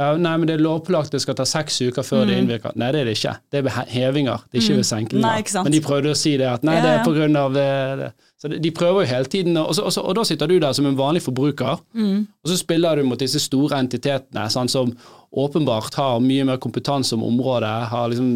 ja, 0.00 0.14
nei, 0.16 0.32
men 0.40 0.48
det 0.48 0.54
er 0.56 0.62
lovpålagt 0.64 1.12
det 1.12 1.20
skal 1.20 1.36
ta 1.36 1.44
seks 1.44 1.80
uker 1.82 2.06
før 2.06 2.24
det 2.28 2.38
innvirker. 2.40 2.72
Nei, 2.80 2.88
det 2.94 3.02
er 3.02 3.10
det 3.10 3.16
ikke. 3.18 3.34
Det 3.52 3.60
er 3.60 3.66
ved 3.66 3.74
hevinger, 3.92 4.46
det 4.48 4.60
er 4.60 4.64
ikke 4.64 4.78
ved. 4.78 5.16
Mm. 5.18 5.24
Nei. 5.26 5.34
Men 5.58 5.74
de 5.74 5.80
prøvde 5.84 6.14
å 6.14 6.16
si 6.16 6.36
det 6.40 6.48
at 6.48 6.64
nei, 6.64 6.78
Ja, 6.78 6.84
det 6.86 6.92
er 6.92 6.98
ja. 7.00 7.04
på 7.04 7.40
av 7.42 7.58
det. 7.58 7.66
det. 8.00 8.10
Så 8.40 8.48
de, 8.48 8.56
de 8.64 8.70
prøver 8.72 9.02
jo 9.04 9.08
hele 9.10 9.28
tiden, 9.28 9.56
og, 9.60 9.74
så, 9.76 9.82
og, 9.84 9.92
så, 9.92 10.00
og 10.00 10.14
da 10.16 10.22
sitter 10.24 10.48
du 10.48 10.54
der 10.62 10.72
som 10.72 10.86
en 10.88 10.96
vanlig 10.98 11.20
forbruker, 11.22 11.80
Mm. 11.94 12.22
og 12.44 12.48
så 12.48 12.56
spiller 12.56 12.96
du 12.96 13.04
mot 13.04 13.20
disse 13.20 13.40
store 13.40 13.76
entitetene 13.82 14.46
sant, 14.50 14.70
som 14.72 14.94
åpenbart 15.36 15.94
har 16.00 16.20
mye 16.24 16.44
mer 16.48 16.56
kompetanse 16.56 17.14
om 17.14 17.22
området, 17.28 17.74
har 17.92 18.08
liksom 18.08 18.30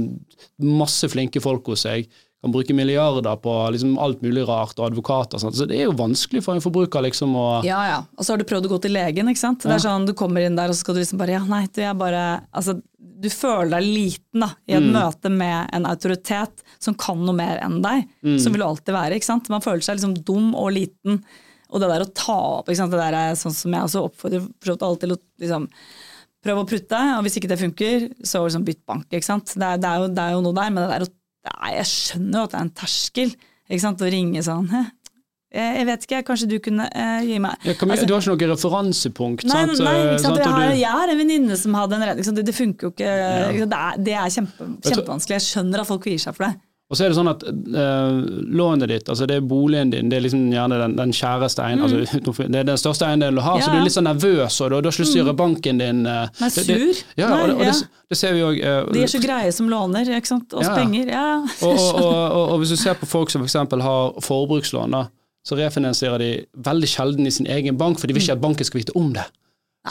masse 0.60 1.08
flinke 1.08 1.40
folk 1.42 1.66
hos 1.72 1.86
seg, 1.86 2.06
kan 2.44 2.52
bruke 2.54 2.74
milliarder 2.76 3.36
på 3.42 3.52
liksom 3.74 3.96
alt 3.98 4.22
mulig 4.24 4.44
rart 4.48 4.78
og 4.78 4.86
advokater. 4.90 5.40
Sant? 5.42 5.56
Så 5.58 5.66
det 5.68 5.78
er 5.80 5.88
jo 5.88 5.96
vanskelig 5.98 6.42
for 6.44 6.54
en 6.56 6.64
forbruker 6.64 7.04
liksom 7.08 7.34
å 7.40 7.46
Ja, 7.66 7.80
ja. 7.88 8.00
Og 8.18 8.24
så 8.26 8.34
har 8.34 8.42
du 8.42 8.46
prøvd 8.48 8.68
å 8.68 8.74
gå 8.74 8.80
til 8.84 8.94
legen, 8.96 9.30
ikke 9.32 9.40
sant. 9.40 9.64
Det 9.64 9.72
er 9.74 9.82
sånn, 9.84 10.04
Du 10.08 10.12
kommer 10.18 10.44
inn 10.44 10.58
der 10.58 10.68
og 10.72 10.76
så 10.76 10.84
skal 10.84 10.98
du 10.98 11.02
liksom 11.02 11.20
bare 11.20 11.38
Ja, 11.38 11.44
nei, 11.48 11.64
du 11.72 11.80
er 11.82 11.96
bare 11.98 12.24
Altså, 12.52 12.76
du 13.24 13.28
føler 13.32 13.70
deg 13.78 13.86
liten 13.88 14.42
da, 14.44 14.50
i 14.68 14.74
et 14.76 14.84
møte 14.84 15.30
med 15.32 15.70
en 15.72 15.86
autoritet 15.88 16.62
som 16.82 16.96
kan 16.98 17.20
noe 17.24 17.32
mer 17.36 17.62
enn 17.64 17.78
deg. 17.84 18.04
Som 18.42 18.52
vil 18.52 18.60
du 18.60 18.66
alltid 18.66 18.92
være, 18.92 19.16
ikke 19.16 19.30
sant. 19.30 19.48
Man 19.52 19.64
føler 19.64 19.80
seg 19.86 19.96
liksom 19.96 20.16
dum 20.26 20.50
og 20.52 20.74
liten. 20.76 21.22
Og 21.72 21.80
det 21.80 21.88
der 21.88 22.04
å 22.04 22.10
ta 22.12 22.36
opp, 22.58 22.68
ikke 22.68 22.82
sant. 22.82 22.92
Det 22.92 23.00
der 23.00 23.16
er 23.16 23.38
sånn 23.38 23.54
som 23.56 23.72
jeg 23.72 23.86
også 23.88 24.02
oppfordrer 24.10 24.76
alle 24.76 25.00
til 25.00 25.14
å 25.14 25.20
liksom 25.40 25.70
prøve 26.44 26.60
å 26.64 26.68
prutte, 26.68 27.00
og 27.16 27.24
hvis 27.24 27.38
ikke 27.40 27.48
det 27.54 27.60
funker, 27.62 28.08
så 28.26 28.42
liksom 28.44 28.66
bytt 28.66 28.82
bank. 28.84 29.06
ikke 29.08 29.24
sant? 29.24 29.54
Det 29.56 29.64
er, 29.64 29.80
det 29.80 29.88
er, 29.88 30.02
jo, 30.02 30.10
det 30.12 30.24
er 30.26 30.34
jo 30.36 30.42
noe 30.44 30.56
der, 30.58 30.74
men 30.74 30.84
det 30.84 30.90
der 30.92 31.06
å 31.06 31.12
Nei, 31.44 31.70
jeg 31.76 31.88
skjønner 31.90 32.38
jo 32.38 32.44
at 32.46 32.52
det 32.54 32.58
er 32.58 32.64
en 32.64 32.76
terskel 32.82 33.32
ikke 33.34 33.82
sant? 33.82 34.04
å 34.04 34.10
ringe 34.12 34.42
sånn 34.44 34.68
Jeg 35.54 35.86
vet 35.86 36.06
ikke, 36.06 36.20
kanskje 36.26 36.48
du 36.50 36.56
kunne 36.64 36.86
uh, 36.88 37.20
gi 37.24 37.36
meg 37.42 37.66
ja, 37.68 37.74
vi, 37.76 37.90
Altså- 37.94 38.06
Du 38.08 38.14
har 38.16 38.24
ikke 38.24 38.34
noe 38.34 38.50
referansepunkt? 38.54 39.44
Nei, 39.48 39.64
sant? 39.68 39.82
nei, 39.84 39.94
ikke 40.02 40.22
sant? 40.24 40.24
Sant? 40.24 40.42
Jeg, 40.42 40.52
har, 40.56 40.76
jeg 40.80 40.98
har 40.98 41.12
en 41.14 41.20
venninne 41.20 41.58
som 41.60 41.76
hadde 41.78 41.98
en 41.98 42.06
redning. 42.08 42.36
Det, 42.40 42.46
det 42.48 42.56
funker 42.56 42.88
jo 42.88 42.94
ikke. 42.96 43.12
ikke? 43.54 43.68
Det 43.70 43.80
er, 43.80 44.00
det 44.08 44.16
er 44.22 44.32
kjempe, 44.38 44.70
kjempevanskelig. 44.88 45.36
Jeg 45.38 45.46
skjønner 45.50 45.84
at 45.84 45.90
folk 45.92 46.02
kvier 46.08 46.24
seg 46.24 46.36
for 46.36 46.48
det. 46.48 46.56
Og 46.92 46.98
så 46.98 47.06
er 47.06 47.10
det 47.10 47.16
sånn 47.16 47.30
at 47.30 47.40
uh, 47.48 48.18
lånet 48.54 48.90
ditt, 48.90 49.06
altså 49.08 49.24
det 49.26 49.38
er 49.40 49.46
boligen 49.48 49.88
din, 49.90 50.10
det 50.12 50.18
er 50.18 50.24
liksom 50.26 50.42
gjerne 50.52 50.76
den, 50.82 50.96
den 50.98 51.14
kjæreste 51.16 51.64
eiendelen, 51.64 52.04
altså, 52.04 52.44
det 52.52 52.60
er 52.60 52.66
den 52.68 52.80
største 52.80 53.08
eiendelen 53.08 53.40
du 53.40 53.42
har, 53.46 53.56
så 53.60 53.70
Mm. 53.70 53.74
Du 53.74 53.80
er 53.80 53.86
litt 53.88 53.94
sånn 53.96 54.06
nervøs, 54.06 54.58
og 54.60 54.68
du, 54.68 54.74
har 54.76 54.84
ikke 54.84 55.02
lyst 55.02 55.14
til 55.16 55.22
å 55.22 55.24
gjøre 55.24 55.36
banken 55.38 55.80
din 55.80 56.02
Men 56.04 56.28
Nei, 56.40 56.48
det- 56.54 56.66
det- 56.68 56.76
sur. 56.76 57.00
Ja, 57.16 57.30
og, 57.32 57.46
det, 57.48 57.54
og 57.54 57.62
Nei, 57.64 57.70
det, 57.70 57.88
det 58.12 58.18
ser 58.20 58.36
vi 58.36 58.44
òg. 58.44 58.60
De 58.92 59.02
er 59.02 59.12
så 59.14 59.20
greie 59.24 59.52
som 59.56 59.68
låner 59.72 60.12
ikke 60.18 60.28
sant? 60.28 60.52
oss 60.52 60.66
Ja. 60.68 60.74
penger. 60.76 61.08
Ja. 61.08 61.24
og, 61.62 61.78
og, 62.04 62.52
og, 62.52 62.58
hvis 62.60 62.76
du 62.76 62.76
ser 62.76 62.94
på 63.00 63.08
folk 63.08 63.32
som 63.32 63.42
f.eks. 63.42 63.56
har 63.88 64.20
forbrukslån, 64.20 64.90
da, 64.92 65.06
så 65.44 65.56
refinansierer 65.56 66.18
de 66.18 66.30
veldig 66.68 66.88
sjelden 66.88 67.26
i 67.26 67.30
sin 67.30 67.46
egen 67.46 67.76
bank, 67.80 67.98
for 67.98 68.06
de 68.06 68.14
vil 68.14 68.22
ikke 68.22 68.36
at 68.36 68.44
banken 68.44 68.64
skal 68.64 68.80
vite 68.84 68.92
om 68.94 69.12
det. 69.16 69.24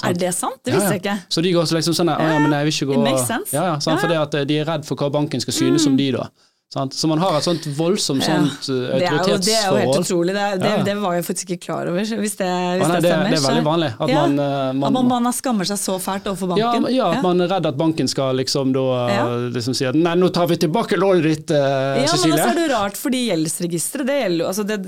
Er 0.01 0.13
det 0.17 0.31
sant? 0.33 0.57
Det 0.65 0.73
visste 0.73 0.87
ja. 0.87 0.93
jeg 0.95 1.03
ikke. 1.03 1.17
Så 1.29 1.41
de 1.45 1.51
går 1.53 1.67
så 1.69 1.75
liksom 1.77 1.93
sånn 1.93 2.09
ja, 2.09 2.17
ja, 2.17 2.39
men 2.41 2.53
jeg 2.55 2.65
vil 2.65 2.73
ikke 2.73 2.87
gå 2.89 2.95
It 2.97 3.03
makes 3.05 3.27
sense. 3.29 3.53
Ja, 3.53 3.65
ja, 3.67 3.75
sant? 3.79 3.91
Ja, 3.91 3.99
ja. 3.99 4.01
Fordi 4.01 4.17
at 4.23 4.37
eh, 4.39 4.45
de 4.49 4.57
er 4.57 4.65
redd 4.65 4.87
for 4.87 4.97
hva 4.97 5.11
banken 5.13 5.43
skal 5.43 5.53
synes 5.53 5.85
om 5.85 5.97
de, 5.99 6.07
da. 6.15 6.25
Sant? 6.73 6.95
Så 6.97 7.05
man 7.07 7.19
har 7.21 7.35
et 7.37 7.45
sånt 7.45 7.65
voldsomt 7.77 8.23
Ja. 8.25 8.39
sånt 8.41 8.65
eh, 8.73 8.97
Det 8.97 9.05
er, 9.05 9.17
jo, 9.29 9.37
det 9.37 9.53
er 9.53 9.65
jo 9.69 9.75
helt 9.77 9.97
utrolig. 9.99 10.33
Det, 10.33 10.45
det, 10.63 10.69
Ja. 10.73 10.83
det 10.87 10.95
var 10.97 11.13
jeg 11.13 11.25
faktisk 11.27 11.51
ikke 11.53 11.61
klar 11.67 11.89
over, 11.91 11.99
hvis 12.01 12.09
det, 12.09 12.17
hvis 12.23 12.39
ah, 12.41 12.87
nei, 12.89 13.01
det 13.03 13.11
stemmer. 13.11 13.29
det 13.29 13.37
er 13.37 13.45
veldig 13.45 13.65
vanlig. 13.67 13.89
At 13.99 14.09
Ja. 14.09 14.15
man, 14.23 14.39
eh, 14.39 14.69
At 14.69 14.75
man, 14.81 14.93
man, 15.07 15.23
man 15.27 15.33
skammer 15.37 15.65
seg 15.69 15.77
så 15.77 15.99
fælt 16.01 16.25
overfor 16.31 16.49
banken. 16.55 16.87
ja, 16.95 17.11
at 17.13 17.21
man 17.21 17.41
er 17.45 17.47
redd 17.53 17.67
at 17.69 17.77
banken 17.77 18.07
skal 18.09 18.33
liksom 18.41 18.73
da 18.73 18.85
Ja. 19.13 19.25
liksom 19.53 19.75
si 19.77 19.85
at 19.85 19.93
nei, 19.93 20.15
nå 20.15 20.31
tar 20.33 20.47
vi 20.49 20.57
tilbake 20.57 20.97
lånet 20.97 21.23
ditt, 21.29 21.51
eh, 21.51 21.57
Ja, 21.57 21.95
men 22.01 22.07
Cecilie. 22.07 22.33
også 22.41 22.49
er 22.49 22.55
det 22.55 22.67
rart, 22.73 22.97
fordi 22.97 23.21
gjeldsregisteret, 23.29 24.05
det 24.09 24.17
gjelder 24.23 24.41
jo 24.41 24.47
altså 24.49 24.65
det, 24.65 24.79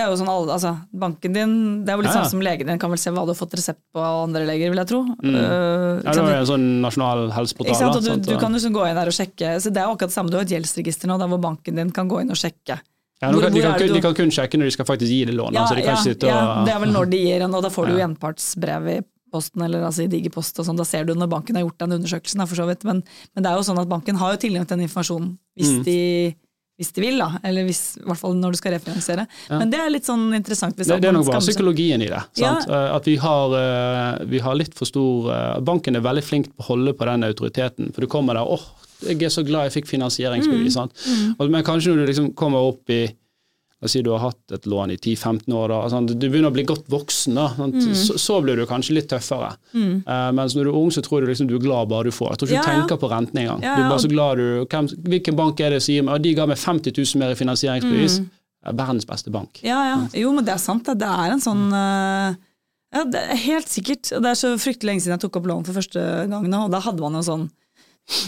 er 0.00 0.08
jo 0.08 0.16
sånn 0.16 0.32
alle, 0.32 0.52
altså 0.56 0.72
Banken 0.96 1.32
din, 1.36 1.84
det 1.84 1.92
er 1.92 1.96
jo 1.96 2.02
litt 2.02 2.12
Ja, 2.14 2.16
ja. 2.16 2.24
sånn 2.24 2.30
som 2.30 2.40
legen 2.40 2.66
din 2.66 2.78
kan 2.78 2.88
vel 2.90 2.98
se 2.98 3.10
hva 3.10 3.26
du 3.26 3.34
har 3.34 3.38
fått 3.38 3.52
resept 3.60 3.80
på 3.94 4.00
av 4.00 4.24
andre 4.28 4.46
leger, 4.46 4.70
vil 4.72 4.78
jeg 4.78 4.88
tro. 4.88 5.00
Uh, 5.04 5.26
Mm. 5.26 6.04
ja, 6.04 6.12
det 6.12 6.18
er 6.18 6.32
jo 6.32 6.40
en 6.40 6.46
sånn 6.46 6.66
nasjonal 6.80 7.30
helseportal. 7.32 7.68
Ikke 7.74 7.78
sant? 7.78 7.96
Og 7.96 8.02
du, 8.02 8.08
sant? 8.08 8.26
du 8.26 8.36
kan 8.38 8.52
jo 8.52 8.58
sånn 8.58 8.72
gå 8.72 8.88
inn 8.88 8.94
der 8.96 9.06
og 9.06 9.12
sjekke, 9.12 9.56
så 9.60 9.68
det 9.72 9.78
er 9.82 9.86
jo 9.86 9.92
akkurat 9.96 10.08
det 10.08 10.16
samme, 10.16 10.30
du 10.30 10.36
har 10.36 10.44
et 10.46 10.52
gjeldsregister 10.54 11.06
nå, 11.10 11.18
der 11.26 11.32
hvor 11.34 11.42
banken 11.42 11.82
din 11.82 11.90
kan 11.94 12.08
gå 12.10 12.22
inn 12.22 12.30
og 12.32 12.38
sjekke. 12.40 12.78
ja, 13.22 13.28
kan, 13.32 13.52
de, 13.52 13.60
kan, 13.66 13.92
de 13.96 14.00
kan 14.04 14.14
kun 14.14 14.30
sjekke 14.34 14.58
når 14.60 14.70
de 14.70 14.76
skal 14.78 14.88
faktisk 14.88 15.10
gi 15.12 15.20
det 15.28 15.34
lånet. 15.36 15.58
Ja, 15.58 15.66
altså, 15.66 16.14
de 16.14 16.30
ja, 16.30 16.40
og 16.60 16.66
det 16.68 16.74
er 16.76 16.80
vel 16.86 16.94
når 16.94 17.10
de 17.12 17.20
gir 17.26 17.44
en, 17.46 17.54
og 17.58 17.62
da 17.66 17.70
får 17.72 17.86
du 17.90 17.94
jo 17.96 18.00
gjenpartsbrev 18.04 18.88
i 18.94 18.96
posten, 19.32 19.62
eller 19.66 19.82
altså 19.84 20.04
i 20.04 20.08
Digipost 20.08 20.56
og 20.62 20.64
sånn, 20.68 20.78
da 20.78 20.84
ser 20.86 21.04
du 21.04 21.14
når 21.18 21.28
banken 21.32 21.56
har 21.58 21.64
gjort 21.66 21.80
den 21.82 21.96
undersøkelsen, 21.98 22.44
for 22.46 22.56
så 22.60 22.66
vidt. 22.68 22.84
Men, 22.88 23.00
men 23.34 23.42
det 23.44 23.50
er 23.50 23.56
jo 23.58 23.64
sånn 23.66 23.80
at 23.82 23.88
banken 23.90 24.16
har 24.20 24.36
jo 24.36 24.42
tilgang 24.46 24.64
til 24.68 24.76
den 24.78 24.86
informasjonen 24.86 25.32
hvis, 25.58 25.72
Mm. 25.74 25.82
de, 25.88 25.96
hvis 26.78 26.92
de 26.92 27.00
vil, 27.02 27.18
da. 27.18 27.28
Eller 27.48 27.64
hvis, 27.66 27.80
i 27.98 28.04
hvert 28.06 28.20
fall 28.20 28.36
når 28.38 28.54
du 28.54 28.58
skal 28.60 28.76
refinansiere. 28.76 29.24
Men 29.50 29.70
det 29.72 29.80
er 29.82 29.90
litt 29.90 30.04
sånn 30.08 30.28
interessant 30.36 30.76
det, 30.76 30.86
det 30.86 31.08
er 31.08 31.16
nok 31.16 31.26
bare 31.26 31.40
psykologien 31.42 32.04
i 32.04 32.10
det. 32.12 32.22
Sant? 32.38 32.68
Eh, 32.68 32.88
At 32.96 33.08
vi 33.08 33.16
har, 33.16 33.54
eh, 33.58 34.24
vi 34.30 34.38
har 34.44 34.54
litt 34.60 34.76
for 34.76 34.84
stor 34.88 35.30
eh, 35.32 35.60
Banken 35.64 35.96
er 35.96 36.04
veldig 36.06 36.24
flink 36.24 36.50
på 36.54 36.62
å 36.62 36.68
holde 36.74 36.92
på 36.96 37.08
den 37.08 37.24
autoriteten. 37.26 37.90
For 37.96 38.04
du 38.04 38.10
kommer 38.12 38.36
der 38.38 38.44
åh, 38.46 38.62
jeg 39.02 39.22
er 39.22 39.28
så 39.28 39.44
glad 39.46 39.70
jeg 39.70 39.82
fikk 39.82 39.86
Mm. 39.86 39.92
finansieringsbevis. 39.98 40.76
Mm. 40.76 41.36
Og- 41.38 41.50
Men 41.50 41.64
kanskje 41.64 41.92
når 41.94 41.96
du 42.06 42.06
liksom 42.12 42.34
kommer 42.34 42.58
opp 42.58 42.88
i 42.90 43.06
La 43.78 43.84
oss 43.84 43.92
si 43.92 44.00
du 44.00 44.08
har 44.10 44.18
hatt 44.20 44.52
et 44.52 44.62
lån 44.64 44.90
i 44.90 44.96
10-15 44.96 45.52
år, 45.52 45.68
da, 45.68 45.88
sant? 45.90 46.08
du 46.18 46.30
begynner 46.30 46.48
å 46.48 46.52
bli 46.54 46.64
godt 46.64 46.86
voksen, 46.88 47.34
da. 47.34 47.48
Mm. 47.58 47.92
Så, 47.94 48.14
så 48.16 48.38
blir 48.42 48.56
du 48.56 48.64
kanskje 48.64 48.94
litt 48.94 49.06
tøffere. 49.10 49.50
Eh, 49.74 50.30
mens 50.32 50.54
når 50.56 50.64
du 50.64 50.70
er 50.70 50.78
ung, 50.80 50.88
så 50.90 51.02
tror 51.04 51.20
du 51.20 51.26
liksom 51.26 51.46
du 51.46 51.56
er 51.56 51.60
glad 51.60 51.86
bare 51.90 52.04
du 52.04 52.10
får. 52.10 52.30
Jeg 52.30 52.38
tror 52.38 52.48
ikke 52.48 52.54
Ja, 52.56 52.62
du 52.62 52.70
ja. 52.72 52.86
tenker 52.86 52.96
på 52.96 53.10
renten 53.10 53.36
engang. 53.36 53.60
Ja, 53.62 53.76
Du 53.76 53.82
er 53.82 53.88
bare 53.90 53.98
så 54.00 54.08
glad 54.08 54.36
du 54.38 54.64
hvem, 54.64 54.88
Hvilken 55.04 55.36
bank 55.36 55.60
er 55.60 55.70
det 55.70 55.82
som 55.82 55.92
gir 55.92 56.02
meg 56.04 56.22
De 56.22 56.32
ga 56.34 56.46
meg 56.46 56.56
50 56.56 56.90
000 56.96 57.18
mer 57.20 57.30
i 57.32 57.34
finansieringsbevis. 57.34 58.18
Mm. 58.20 58.30
Er 58.64 58.72
Verdens 58.72 59.04
beste 59.04 59.30
bank. 59.30 59.60
Ja, 59.62 59.84
ja. 59.84 60.08
Jo, 60.14 60.32
men 60.32 60.44
det 60.46 60.54
er 60.54 60.58
sant. 60.58 60.84
Det 60.84 61.02
er 61.02 61.32
en 61.36 61.40
sånn 61.44 61.68
uh, 61.70 62.34
Ja, 62.94 63.04
det 63.04 63.20
er 63.28 63.36
helt 63.36 63.68
sikkert. 63.68 64.08
Det 64.08 64.24
er 64.24 64.40
så 64.40 64.56
fryktelig 64.56 64.88
lenge 64.88 65.02
siden 65.04 65.20
jeg 65.20 65.28
tok 65.28 65.36
opp 65.36 65.44
lån 65.52 65.66
for 65.66 65.74
første 65.74 66.00
gang 66.30 66.48
nå, 66.48 66.64
og 66.64 66.70
da 66.70 66.80
hadde 66.80 66.98
man 67.04 67.12
jo 67.12 67.20
sånn 67.20 67.50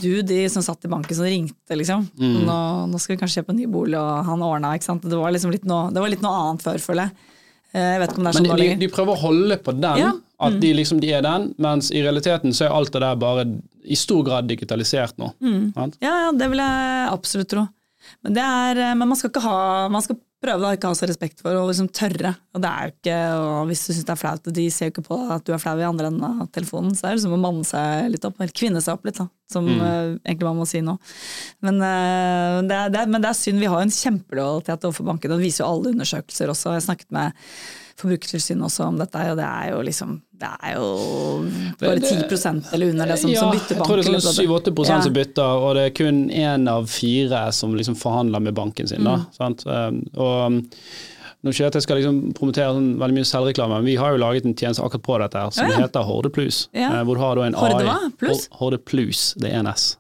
du, 0.03 0.23
de 0.27 0.39
som 0.51 0.63
satt 0.65 0.85
i 0.85 0.91
banken 0.91 1.15
som 1.17 1.25
ringte, 1.29 1.77
liksom. 1.79 2.07
Mm. 2.19 2.39
Nå, 2.49 2.59
nå 2.91 2.99
skal 3.01 3.15
vi 3.15 3.21
kanskje 3.21 3.41
kjøpe 3.43 3.55
en 3.55 3.61
ny 3.61 3.67
bolig, 3.71 3.99
og 4.01 4.25
han 4.27 4.43
ordna, 4.43 4.73
ikke 4.79 4.89
sant. 4.89 5.05
Det 5.07 5.19
var 5.21 5.31
liksom 5.35 5.53
litt 5.55 5.67
noe, 5.71 5.93
det 5.95 6.03
var 6.03 6.11
litt 6.11 6.25
noe 6.25 6.41
annet 6.45 6.65
før, 6.67 6.81
føler 6.83 7.07
jeg. 7.07 7.35
Eh, 7.77 7.91
Jeg 7.95 8.01
vet 8.03 8.11
ikke 8.15 8.19
om 8.23 8.27
det 8.27 8.31
er 8.33 8.39
sånn 8.39 8.49
men 8.49 8.63
de, 8.65 8.69
de 8.81 8.89
prøver 8.91 9.15
å 9.15 9.23
holde 9.23 9.59
på 9.63 9.75
den, 9.79 10.03
Ja. 10.03 10.13
Mm. 10.15 10.23
at 10.49 10.61
de 10.63 10.69
liksom 10.75 11.01
de 11.03 11.09
er 11.15 11.23
den, 11.27 11.49
mens 11.59 11.91
i 11.91 12.03
realiteten 12.03 12.53
så 12.55 12.67
er 12.69 12.75
alt 12.75 12.93
det 12.95 13.01
der 13.03 13.17
bare 13.19 13.47
i 13.85 13.97
stor 13.99 14.23
grad 14.27 14.47
digitalisert 14.51 15.17
nå. 15.19 15.33
Mm. 15.43 15.73
Ja, 16.03 16.15
ja, 16.27 16.31
det 16.33 16.49
vil 16.53 16.59
jeg 16.63 17.09
absolutt 17.13 17.51
tro. 17.51 17.65
Men, 18.25 18.35
det 18.35 18.43
er, 18.45 18.79
eh, 18.89 18.95
men 18.99 19.09
man 19.11 19.19
skal 19.19 19.29
ikke 19.31 19.43
ha 19.45 19.89
Man 19.93 20.01
skal 20.03 20.17
prøve 20.43 20.63
da 20.63 20.71
ikke 20.77 20.91
ha 20.91 20.97
så 20.97 21.09
respekt 21.11 21.43
for 21.43 21.57
og 21.59 21.71
liksom 21.71 21.89
tørre. 21.95 22.31
Og 22.55 22.63
det 22.63 22.71
er 22.71 22.87
jo 22.87 22.95
ikke, 22.95 23.17
og 23.43 23.71
hvis 23.71 23.83
du 23.85 23.91
syns 23.91 24.07
det 24.07 24.15
er 24.15 24.21
flaut, 24.21 24.47
og 24.51 24.55
de 24.59 24.67
ser 24.75 24.89
jo 24.89 24.95
ikke 24.95 25.07
på 25.09 25.19
at 25.35 25.47
du 25.47 25.53
er 25.55 25.63
flau 25.63 25.75
i 25.81 25.87
andre 25.87 26.11
enden 26.13 26.27
av 26.29 26.51
telefonen, 26.55 26.95
så 26.95 27.09
er 27.09 27.13
det 27.13 27.21
liksom 27.21 27.35
å 27.35 27.41
manne 27.43 27.67
seg 27.67 28.13
litt 28.13 28.29
opp, 28.29 28.39
eller 28.39 28.55
kvinne 28.61 28.83
seg 28.85 28.95
opp 28.95 29.09
litt, 29.09 29.19
da, 29.19 29.27
som 29.51 29.67
eh, 29.73 30.15
egentlig 30.23 30.49
man 30.49 30.61
må 30.61 30.69
si 30.71 30.85
nå. 30.85 30.95
Men, 31.67 31.83
uh, 31.83 32.61
det 32.69 32.79
er, 32.79 32.95
det 32.95 33.03
er, 33.03 33.11
men 33.11 33.25
det 33.25 33.33
er 33.33 33.41
synd, 33.41 33.63
vi 33.63 33.71
har 33.71 33.83
jo 33.83 33.89
en 33.89 33.99
kjempelojalitet 33.99 34.89
overfor 34.89 35.11
bankene, 35.11 35.35
og 35.35 35.43
det 35.43 35.49
viser 35.51 35.65
jo 35.65 35.73
alle 35.73 35.95
undersøkelser 35.97 36.55
også. 36.55 36.77
Jeg 36.77 36.87
snakket 36.87 37.13
med 37.19 37.45
Forbrukertilsynet 37.99 38.63
også 38.69 38.85
om 38.87 38.99
dette, 39.01 39.23
og 39.33 39.37
det 39.41 39.45
er 39.49 39.71
jo 39.73 39.83
liksom 39.83 40.21
Det 40.39 40.49
er 40.63 40.75
jo 40.77 40.89
bare 41.81 41.99
10% 41.99 42.73
eller 42.73 42.91
under 42.93 43.07
det 43.11 43.17
som, 43.19 43.31
ja, 43.33 43.41
som 43.41 43.51
bytter 43.51 43.75
jeg 43.75 43.85
tror 43.89 43.97
det 43.99 44.05
er 44.07 44.13
sånn 44.23 44.35
sånn. 44.39 44.47
7-8 44.47 44.89
Ja. 44.89 45.01
som 45.03 45.13
bytter, 45.17 45.63
og 45.67 45.75
det 45.75 45.83
er 45.89 45.91
kun 45.99 46.21
én 46.31 46.69
av 46.71 46.87
fire 46.87 47.53
som 47.53 47.75
liksom 47.75 47.97
forhandler 47.99 48.41
med 48.41 48.55
banken 48.55 48.87
sin. 48.89 49.03
Da, 49.05 49.17
Mm. 49.17 49.27
sant? 49.35 49.67
Um, 49.67 50.05
Og 50.17 50.47
um, 50.47 50.61
nå 51.45 51.51
skjer 51.55 51.67
at 51.67 51.75
jeg 51.75 51.83
skal 51.83 51.97
liksom 51.99 52.33
promotere 52.35 52.71
sånn 52.75 52.97
veldig 52.99 53.15
mye 53.19 53.27
selvreklame, 53.27 53.75
men 53.81 53.85
vi 53.85 53.97
har 53.97 54.13
jo 54.15 54.19
laget 54.23 54.45
en 54.47 54.55
tjeneste 54.55 54.83
akkurat 54.87 55.03
på 55.03 55.19
dette 55.19 55.35
her, 55.43 55.51
som 55.51 55.69
Ja, 55.71 55.77
heter 55.79 56.03
Horde 56.07 56.31
Plus. 56.31 56.69
Ja. 56.73 57.01
eh, 57.01 57.05
Hvor 57.05 57.15
du 57.15 57.21
har 57.21 57.35
da 57.35 57.43
en 57.43 57.55
Horde 57.55 57.83
AI? 57.89 58.11
Plus? 58.19 58.49
Horde 58.53 58.79
Plus, 58.79 59.35
det 59.39 59.51
er 59.53 59.59
en 59.59 59.67
S. 59.67 59.97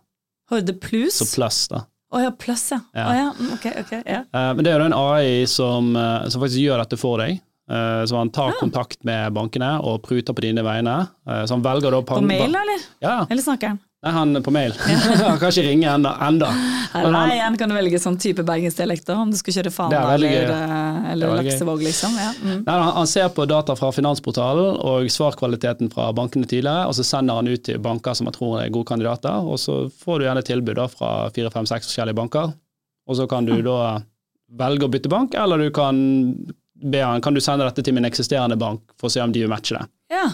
Horde 0.50 0.72
Plus? 0.72 1.14
Så 1.18 1.26
pluss, 1.34 1.66
da. 1.68 1.82
Å 2.14 2.22
ja, 2.22 2.30
pluss, 2.30 2.70
ja. 2.70 2.80
Ja. 2.94 3.10
Oh, 3.10 3.14
ja. 3.14 3.54
Okay, 3.54 3.72
Ok, 3.82 3.92
ok. 3.92 4.02
Ja. 4.06 4.20
Eh, 4.32 4.54
Men 4.54 4.64
det 4.64 4.72
er 4.72 4.78
jo 4.78 4.84
en 4.86 4.92
AI 4.94 5.44
som, 5.46 5.94
eh, 5.96 6.28
som 6.28 6.40
faktisk 6.40 6.62
gjør 6.62 6.78
dette 6.78 6.96
for 6.96 7.18
deg. 7.18 7.40
Eh, 7.68 8.04
Så 8.08 8.16
han 8.16 8.30
tar 8.30 8.52
kontakt 8.60 9.04
med 9.04 9.32
bankene 9.36 9.74
og 9.84 10.00
pruter 10.06 10.32
på 10.32 10.40
dine 10.46 10.64
vegne. 10.64 11.08
Eh, 11.28 11.44
Så 11.44 11.54
han 11.56 11.62
velger 11.62 11.90
da 11.92 12.02
På 12.02 12.20
mail, 12.24 12.48
eller? 12.48 12.88
Ja, 13.00 13.26
Eller 13.28 13.42
snakker 13.42 13.74
han? 13.74 13.78
Nei, 13.98 14.12
han 14.14 14.36
er 14.38 14.42
på 14.46 14.52
mail. 14.54 14.72
han 14.78 15.38
kan 15.40 15.50
ikke 15.50 15.62
ringe 15.66 15.88
enda. 15.90 16.12
enda. 16.22 16.52
Nei, 16.94 17.00
han, 17.02 17.32
igjen 17.34 17.56
kan 17.58 17.72
du 17.72 17.74
velge 17.74 17.98
sånn 17.98 18.14
type 18.22 18.44
bergensdialekt 18.46 19.08
om 19.10 19.32
du 19.32 19.36
skal 19.40 19.56
kjøre 19.56 19.72
Fana 19.74 19.98
er 19.98 20.12
eller, 20.14 20.52
eh, 20.54 21.08
eller 21.12 21.32
er. 21.32 21.40
Laksevåg, 21.42 21.82
liksom. 21.82 22.14
Ja. 22.14 22.28
Mm. 22.38 22.60
nei, 22.62 22.76
han, 22.78 22.92
han 23.00 23.10
ser 23.10 23.26
på 23.34 23.46
data 23.50 23.74
fra 23.74 23.90
Finansportalen 23.96 24.78
og 24.86 25.10
svarkvaliteten 25.10 25.90
fra 25.90 26.12
bankene 26.14 26.46
tidligere, 26.46 26.86
og 26.86 26.94
så 26.94 27.02
sender 27.10 27.40
han 27.40 27.50
ut 27.50 27.64
til 27.66 27.82
banker 27.82 28.14
som 28.14 28.30
han 28.30 28.38
tror 28.38 28.60
er 28.62 28.70
gode 28.70 28.86
kandidater, 28.92 29.34
og 29.42 29.58
så 29.58 29.80
får 30.04 30.22
du 30.22 30.28
gjerne 30.28 30.46
tilbud 30.46 30.78
da 30.78 30.86
fra 30.94 31.10
fire, 31.34 31.50
fem, 31.50 31.66
seks 31.66 31.90
forskjellige 31.90 32.20
banker, 32.22 32.54
og 33.08 33.18
så 33.18 33.26
kan 33.26 33.50
du 33.50 33.56
da 33.66 33.80
velge 34.62 34.86
å 34.86 34.92
bytte 34.94 35.10
bank, 35.10 35.34
eller 35.34 35.58
du 35.66 35.72
kan 35.74 35.98
be 36.80 37.02
han, 37.02 37.22
kan 37.24 37.34
du 37.34 37.40
sende 37.42 37.66
dette 37.66 37.82
til 37.84 37.96
min 37.96 38.06
eksisterende 38.08 38.58
bank 38.60 38.82
for 39.00 39.08
å 39.08 39.12
se 39.12 39.22
om 39.24 39.34
de 39.34 39.44
vil 39.44 39.52
matche 39.52 39.78
det. 39.78 39.84
ja. 40.14 40.28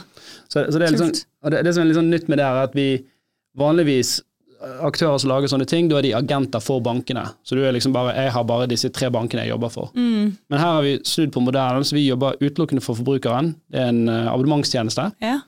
Så, 0.49 0.61
så 0.71 0.79
det, 0.79 0.87
er 0.87 0.99
sånn, 1.01 1.15
det, 1.51 1.63
det 1.67 1.73
som 1.75 1.83
er 1.83 1.89
litt 1.89 1.99
sånn 1.99 2.11
nytt 2.13 2.29
med 2.31 2.39
det, 2.39 2.47
er 2.47 2.67
at 2.69 2.75
vi 2.77 2.89
vanligvis 3.59 4.19
eh, 4.21 4.83
aktører 4.87 5.17
som 5.19 5.33
lager 5.33 5.51
sånne 5.51 5.67
ting, 5.67 5.89
da 5.91 5.99
er 5.99 6.07
de 6.07 6.13
agenter 6.15 6.63
for 6.63 6.85
bankene. 6.85 7.25
Så 7.43 7.57
du 7.57 7.65
er 7.65 7.75
liksom 7.75 7.95
bare, 7.97 8.13
jeg 8.19 8.35
har 8.37 8.45
bare 8.47 8.69
disse 8.71 8.91
tre 8.95 9.09
bankene 9.15 9.47
jeg 9.47 9.55
jobber 9.55 9.73
for. 9.73 9.91
Mm. 9.97 10.37
Men 10.53 10.61
her 10.61 10.77
har 10.77 10.85
vi 10.85 10.99
snudd 11.09 11.33
på 11.35 11.43
modellen, 11.43 11.87
så 11.89 11.97
vi 11.97 12.05
jobber 12.07 12.39
utelukkende 12.43 12.85
for 12.85 13.01
forbrukeren. 13.01 13.55
Det 13.73 13.83
er 13.83 13.91
en 13.95 14.07
eh, 14.13 14.31
abonnementstjeneste. 14.31 15.11
ja. 15.25 15.41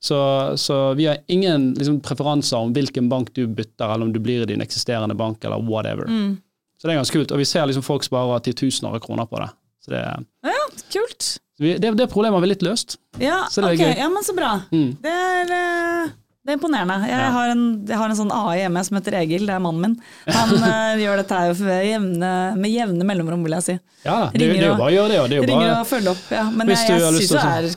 Så, 0.00 0.16
så 0.56 0.94
vi 0.96 1.06
har 1.06 1.18
ingen 1.32 1.74
liksom, 1.74 1.98
preferanser 2.00 2.56
om 2.56 2.72
hvilken 2.76 3.08
bank 3.08 3.30
du 3.36 3.46
bytter, 3.46 3.88
eller 3.88 4.06
om 4.06 4.12
du 4.12 4.18
blir 4.20 4.42
i 4.42 4.48
din 4.48 4.60
eksisterende 4.64 5.16
bank, 5.16 5.44
eller 5.44 5.60
whatever. 5.64 6.08
Mm. 6.08 6.38
Så 6.76 6.88
det 6.88 6.94
er 6.94 6.98
ganske 7.00 7.18
kult. 7.18 7.32
Og 7.32 7.40
vi 7.40 7.46
ser 7.48 7.66
liksom 7.68 7.84
folk 7.84 8.04
sparer 8.04 8.42
titusener 8.44 8.96
av 8.96 9.00
kroner 9.04 9.28
på 9.28 9.40
det. 9.40 9.48
Så 9.84 9.92
det, 9.92 10.02
ja, 10.48 10.60
kult. 10.94 11.30
det, 11.60 11.78
det 12.00 12.06
problemet 12.12 12.38
har 12.38 12.44
vi 12.46 12.52
litt 12.54 12.62
løst. 12.64 12.96
Ja, 13.20 13.42
Så 13.52 13.60
det 13.64 13.74
okay. 13.76 13.92
ok, 13.92 13.98
ja, 14.00 14.08
men 14.14 14.24
så 14.24 14.34
bra. 14.36 14.52
Mm. 14.72 14.86
Det 15.04 15.12
er, 15.12 15.52
eh, 15.52 16.12
det 16.44 16.52
er 16.54 16.58
imponerende. 16.58 16.96
Jeg, 17.08 17.18
Ja. 17.20 17.28
har 17.36 17.52
en, 17.52 17.64
jeg 17.88 17.96
har 18.00 18.08
en 18.12 18.16
sånn 18.18 18.32
AI 18.32 18.58
hjemme 18.62 18.84
som 18.88 18.96
heter 18.98 19.18
Egil, 19.20 19.44
det 19.48 19.54
er 19.54 19.62
mannen 19.64 19.80
min. 19.84 19.94
Han 20.32 20.54
eh, 20.56 20.98
gjør 21.04 21.20
dette 21.22 21.38
her 21.42 21.84
jevne, 21.84 22.32
med 22.56 22.72
jevne 22.72 23.04
mellomrom, 23.12 23.44
vil 23.44 23.58
jeg 23.60 23.66
si. 23.68 23.76
Ja, 24.04 24.18
det, 24.32 24.40
det, 24.40 24.50
det 24.56 24.64
er 24.64 24.70
jo 24.72 24.76
bare 24.80 24.90
å 24.92 24.96
gjøre 24.98 25.12
det. 25.14 25.20
Og 25.22 25.28
det 25.30 25.36
er 25.36 25.42
jo 25.42 25.48
Ringer 25.52 25.68
bare, 25.70 25.80
og 25.84 25.90
følger 25.92 26.12
opp, 26.16 26.24
ja. 26.32 26.44
Men 26.52 26.72
jeg, 26.74 26.84
jeg 26.88 27.00
syns 27.20 27.34
det 27.36 27.46
er 27.54 27.70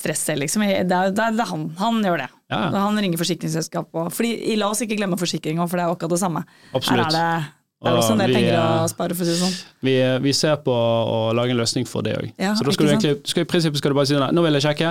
stress, 0.00 0.22
jeg, 0.30 0.38
liksom. 0.46 0.62
Det 0.64 0.96
er, 0.96 1.10
det 1.12 1.24
er, 1.26 1.46
han. 1.50 1.64
Han 1.82 1.98
gjør 2.06 2.22
det. 2.24 2.28
Ja. 2.54 2.60
Han 2.78 2.98
ringer 3.02 3.18
forsikringsselskap. 3.20 3.90
Fordi, 4.14 4.30
la 4.58 4.70
oss 4.72 4.80
ikke 4.86 4.96
glemme 5.02 5.18
forsikringa, 5.20 5.66
for 5.68 5.76
det 5.82 5.84
er 5.86 5.92
akkurat 5.98 6.14
det 6.14 6.20
samme. 6.22 6.44
Absolutt. 6.72 7.10
Her 7.10 7.10
er 7.10 7.16
det, 7.18 7.48
det 7.82 7.88
er 7.92 7.96
også 7.96 8.12
en 8.12 8.18
del 8.18 8.32
penger 8.34 8.58
å 8.60 8.88
spare, 8.92 9.14
for 9.16 9.24
å 9.24 9.26
si 9.26 9.32
det 9.32 9.40
sånn. 9.40 9.54
Vi, 9.88 9.94
vi 10.26 10.32
ser 10.36 10.56
på 10.64 10.72
å 10.74 11.32
lage 11.34 11.50
en 11.54 11.56
løsning 11.56 11.86
for 11.88 12.02
det 12.04 12.12
òg. 12.18 12.26
Ja, 12.38 12.52
så 12.54 12.64
da 12.66 12.72
skal 12.76 12.86
du 12.86 12.92
egentlig, 12.92 13.14
skal, 13.24 13.42
i 13.46 13.48
prinsippet 13.48 13.78
skal 13.80 13.90
du 13.94 13.96
bare 13.96 14.06
si 14.10 14.14
nei, 14.20 14.30
nå 14.36 14.42
vil 14.44 14.58
jeg 14.58 14.66
sjekke, 14.68 14.90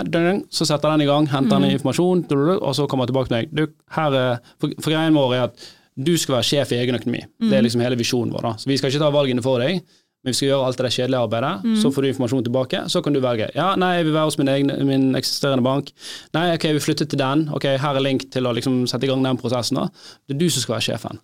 så 0.50 0.66
setter 0.66 0.90
den 0.96 1.02
i 1.06 1.10
gang, 1.10 1.28
henter 1.30 1.58
Mm. 1.60 1.68
den 1.68 1.78
informasjon, 1.78 2.24
dun, 2.28 2.46
dun, 2.48 2.60
og 2.62 2.74
så 2.76 2.88
kommer 2.90 3.06
jeg 3.06 3.14
tilbake 3.14 3.28
til 3.30 3.38
meg. 3.38 3.54
Du, 3.54 3.68
her 3.94 4.12
er, 4.18 4.40
for, 4.60 4.74
for 4.82 4.90
greien 4.96 5.14
vår 5.14 5.36
er 5.38 5.44
at 5.52 5.70
du 6.00 6.14
skal 6.18 6.40
være 6.40 6.48
sjef 6.50 6.72
i 6.72 6.80
egen 6.82 6.96
økonomi. 6.96 7.22
Det 7.40 7.50
Mm. 7.50 7.54
er 7.54 7.62
liksom 7.68 7.82
hele 7.82 7.96
visjonen 8.00 8.32
vår. 8.34 8.42
da. 8.42 8.54
Så 8.58 8.66
Vi 8.66 8.78
skal 8.78 8.90
ikke 8.90 9.00
ta 9.06 9.12
valgene 9.12 9.44
for 9.44 9.60
deg, 9.60 9.82
men 10.24 10.34
vi 10.34 10.34
skal 10.34 10.50
gjøre 10.50 10.66
alt 10.68 10.78
det 10.78 10.92
kjedelige 10.92 11.22
arbeidet. 11.30 11.64
Mm. 11.64 11.76
Så 11.82 11.94
får 11.94 12.02
du 12.02 12.08
informasjon 12.10 12.44
tilbake, 12.44 12.80
så 12.90 13.02
kan 13.04 13.14
du 13.14 13.20
velge. 13.22 13.52
Ja, 13.56 13.76
nei, 13.76 13.98
jeg 13.98 14.06
vil 14.06 14.14
være 14.18 14.26
hos 14.26 14.38
min, 14.38 14.48
egen, 14.50 14.88
min 14.88 15.14
eksisterende 15.16 15.64
bank. 15.64 15.92
Nei, 16.34 16.54
ok, 16.56 16.66
vi 16.74 16.80
flytter 16.80 17.06
til 17.08 17.20
den. 17.20 17.50
Ok, 17.54 17.64
her 17.78 17.96
er 17.96 18.00
link 18.02 18.30
til 18.32 18.44
å 18.50 18.52
liksom 18.56 18.88
sette 18.90 19.04
i 19.06 19.08
gang 19.08 19.22
den 19.24 19.38
prosessen. 19.38 19.76
da. 19.78 19.88
Det 20.28 20.36
er 20.36 20.40
du 20.40 20.50
som 20.50 20.62
skal 20.66 20.76
være 20.80 20.88
sjefen. 20.90 21.20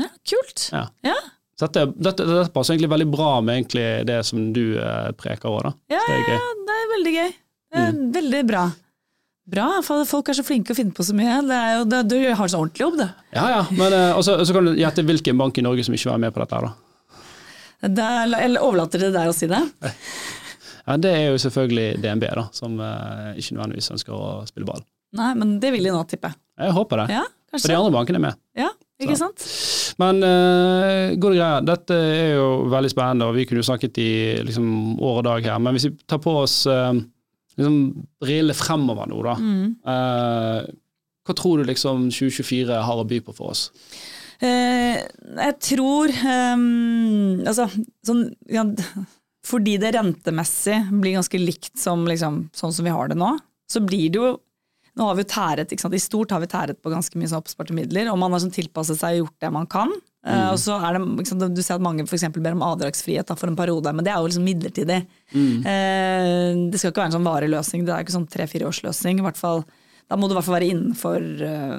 Ja, 0.00 0.08
kult. 0.28 0.68
Ja. 0.72 0.86
Ja, 1.04 1.16
Så 1.58 1.66
dette, 1.68 1.86
dette, 2.00 2.24
dette 2.26 2.52
passer 2.54 2.74
egentlig 2.74 2.90
veldig 2.94 3.08
bra 3.12 3.32
med 3.44 3.74
det 4.08 4.20
som 4.26 4.52
du 4.56 4.78
eh, 4.80 5.10
preker 5.18 5.50
òg, 5.52 5.62
da. 5.68 5.72
ja, 5.92 6.00
det 6.08 6.14
er 6.20 6.30
ja, 6.36 6.52
det 6.68 6.76
er 6.78 6.92
veldig 6.96 7.16
gøy. 7.18 7.32
Det 7.32 7.80
er 7.82 7.92
Mm. 7.92 8.00
Veldig 8.12 8.40
bra. 8.48 8.62
Bra, 9.52 9.66
for 9.82 10.04
folk 10.06 10.28
er 10.28 10.36
så 10.36 10.42
flinke 10.46 10.70
å 10.74 10.76
finne 10.76 10.92
på 10.94 11.02
så 11.02 11.14
mye. 11.16 11.38
Det 11.48 11.56
er 11.56 11.70
jo, 11.78 11.84
det, 11.88 12.00
du 12.12 12.16
har 12.36 12.48
så 12.52 12.58
ordentlig 12.60 12.84
jobb, 12.84 12.98
du. 13.00 13.06
Ja, 13.34 13.46
ja, 13.50 13.62
men 13.74 13.96
eh, 13.96 14.12
og 14.16 14.22
så 14.24 14.36
kan 14.54 14.68
du 14.68 14.74
gjette 14.76 15.02
hvilken 15.08 15.40
bank 15.40 15.56
i 15.58 15.64
Norge 15.64 15.82
som 15.86 15.96
ikke 15.96 16.12
var 16.12 16.20
med 16.22 16.34
på 16.36 16.42
dette 16.44 16.58
her, 16.60 16.68
da. 16.68 16.74
Det 17.82 18.04
er, 18.06 18.34
eller 18.46 18.62
overlater 18.62 19.02
det 19.02 19.08
deg 19.16 19.30
å 19.32 19.34
si 19.36 19.48
det. 19.50 19.62
Ja, 20.82 20.96
det 20.98 21.10
er 21.14 21.28
jo 21.30 21.36
selvfølgelig 21.38 22.00
DNB, 22.02 22.24
da, 22.34 22.42
som 22.50 22.72
eh, 22.82 23.36
ikke 23.38 23.54
nødvendigvis 23.54 23.90
ønsker 23.94 24.16
å 24.18 24.30
spille 24.48 24.66
ball. 24.66 24.80
Nei, 25.14 25.28
men 25.38 25.52
det 25.62 25.70
vil 25.76 25.84
de 25.86 25.92
nå, 25.94 26.00
tipper 26.10 26.32
jeg. 26.32 26.40
Jeg 26.64 26.74
håper 26.74 27.02
det. 27.04 27.04
Ja, 27.20 27.20
For 27.54 27.70
de 27.70 27.76
andre 27.78 27.92
bankene 27.94 28.18
er 28.18 28.24
med. 28.24 28.40
Ja, 28.58 28.70
ikke 29.04 29.18
Så. 29.18 29.28
sant? 29.28 29.96
Men 30.02 30.22
uh, 30.24 31.14
gode 31.20 31.36
greier. 31.36 31.64
Dette 31.66 31.96
er 31.96 32.36
jo 32.36 32.46
veldig 32.72 32.92
spennende, 32.92 33.28
og 33.28 33.36
vi 33.36 33.46
kunne 33.48 33.62
jo 33.62 33.68
snakket 33.68 34.00
i 34.02 34.12
liksom, 34.46 34.68
år 35.00 35.20
og 35.20 35.26
dag 35.28 35.50
her. 35.50 35.58
Men 35.62 35.76
hvis 35.76 35.88
vi 35.90 35.96
tar 36.08 36.22
på 36.22 36.36
oss 36.42 36.62
uh, 36.70 36.94
liksom, 37.58 37.78
brillene 38.22 38.56
fremover 38.56 39.10
nå, 39.10 39.20
da. 39.26 39.36
Mm. 39.40 39.66
Uh, 39.86 40.72
hva 41.22 41.36
tror 41.38 41.60
du 41.60 41.68
liksom 41.68 42.08
2024 42.10 42.82
har 42.86 43.00
å 43.00 43.06
by 43.08 43.20
på 43.22 43.34
for 43.36 43.52
oss? 43.54 43.68
Uh, 44.42 44.98
jeg 45.38 45.54
tror 45.62 46.10
um, 46.26 47.44
Altså, 47.46 47.68
sånn 48.02 48.24
ja, 48.50 48.64
Fordi 49.46 49.76
det 49.78 49.92
rentemessig 49.94 50.80
blir 50.90 51.14
ganske 51.14 51.38
likt 51.38 51.76
som 51.78 52.02
liksom, 52.10 52.48
sånn 52.56 52.74
som 52.74 52.88
vi 52.88 52.94
har 52.94 53.12
det 53.12 53.20
nå, 53.20 53.36
så 53.70 53.84
blir 53.84 54.10
det 54.10 54.18
jo 54.18 54.32
nå 54.98 55.08
har 55.08 55.16
vi 55.16 55.24
jo 55.24 55.30
tæret? 55.32 55.72
I 55.72 56.00
stort 56.02 56.32
har 56.34 56.40
vi 56.42 56.48
tæret 56.52 56.80
på 56.82 56.92
ganske 56.92 57.16
mye 57.16 57.30
sånn 57.30 57.40
oppsparte 57.40 57.76
midler, 57.76 58.10
og 58.12 58.18
man 58.20 58.34
har 58.34 58.42
sånn 58.42 58.52
tilpasset 58.52 59.00
seg 59.00 59.16
og 59.16 59.22
gjort 59.22 59.44
det 59.44 59.52
man 59.54 59.68
kan. 59.70 59.92
Eh, 60.22 60.48
og 60.52 60.58
så 60.60 60.76
er 60.78 60.98
det, 60.98 61.26
sant, 61.26 61.42
Du 61.50 61.62
ser 61.64 61.78
at 61.80 61.82
mange 61.82 62.04
for 62.06 62.40
ber 62.44 62.54
om 62.54 62.62
avdragsfrihet 62.66 63.26
da, 63.26 63.36
for 63.38 63.50
en 63.50 63.58
periode, 63.58 63.92
men 63.92 64.04
det 64.04 64.12
er 64.12 64.20
jo 64.20 64.28
liksom 64.28 64.44
midlertidig. 64.46 65.00
Eh, 65.66 66.50
det 66.70 66.78
skal 66.78 66.92
ikke 66.92 67.02
være 67.02 67.10
en 67.10 67.16
sånn 67.18 67.30
varig 67.30 67.50
løsning, 67.50 67.86
det 67.86 67.94
er 67.94 68.04
ikke 68.04 68.18
sånn 68.18 68.28
tre-fire 68.30 68.68
års 68.68 68.82
løsning. 68.84 69.18
I 69.18 69.26
hvert 69.26 69.40
fall, 69.40 69.64
da 70.12 70.18
må 70.20 70.28
du 70.28 70.36
i 70.36 70.38
hvert 70.38 70.48
fall 70.50 70.58
være 70.60 70.70
innenfor 70.74 71.18
eh, 71.48 71.76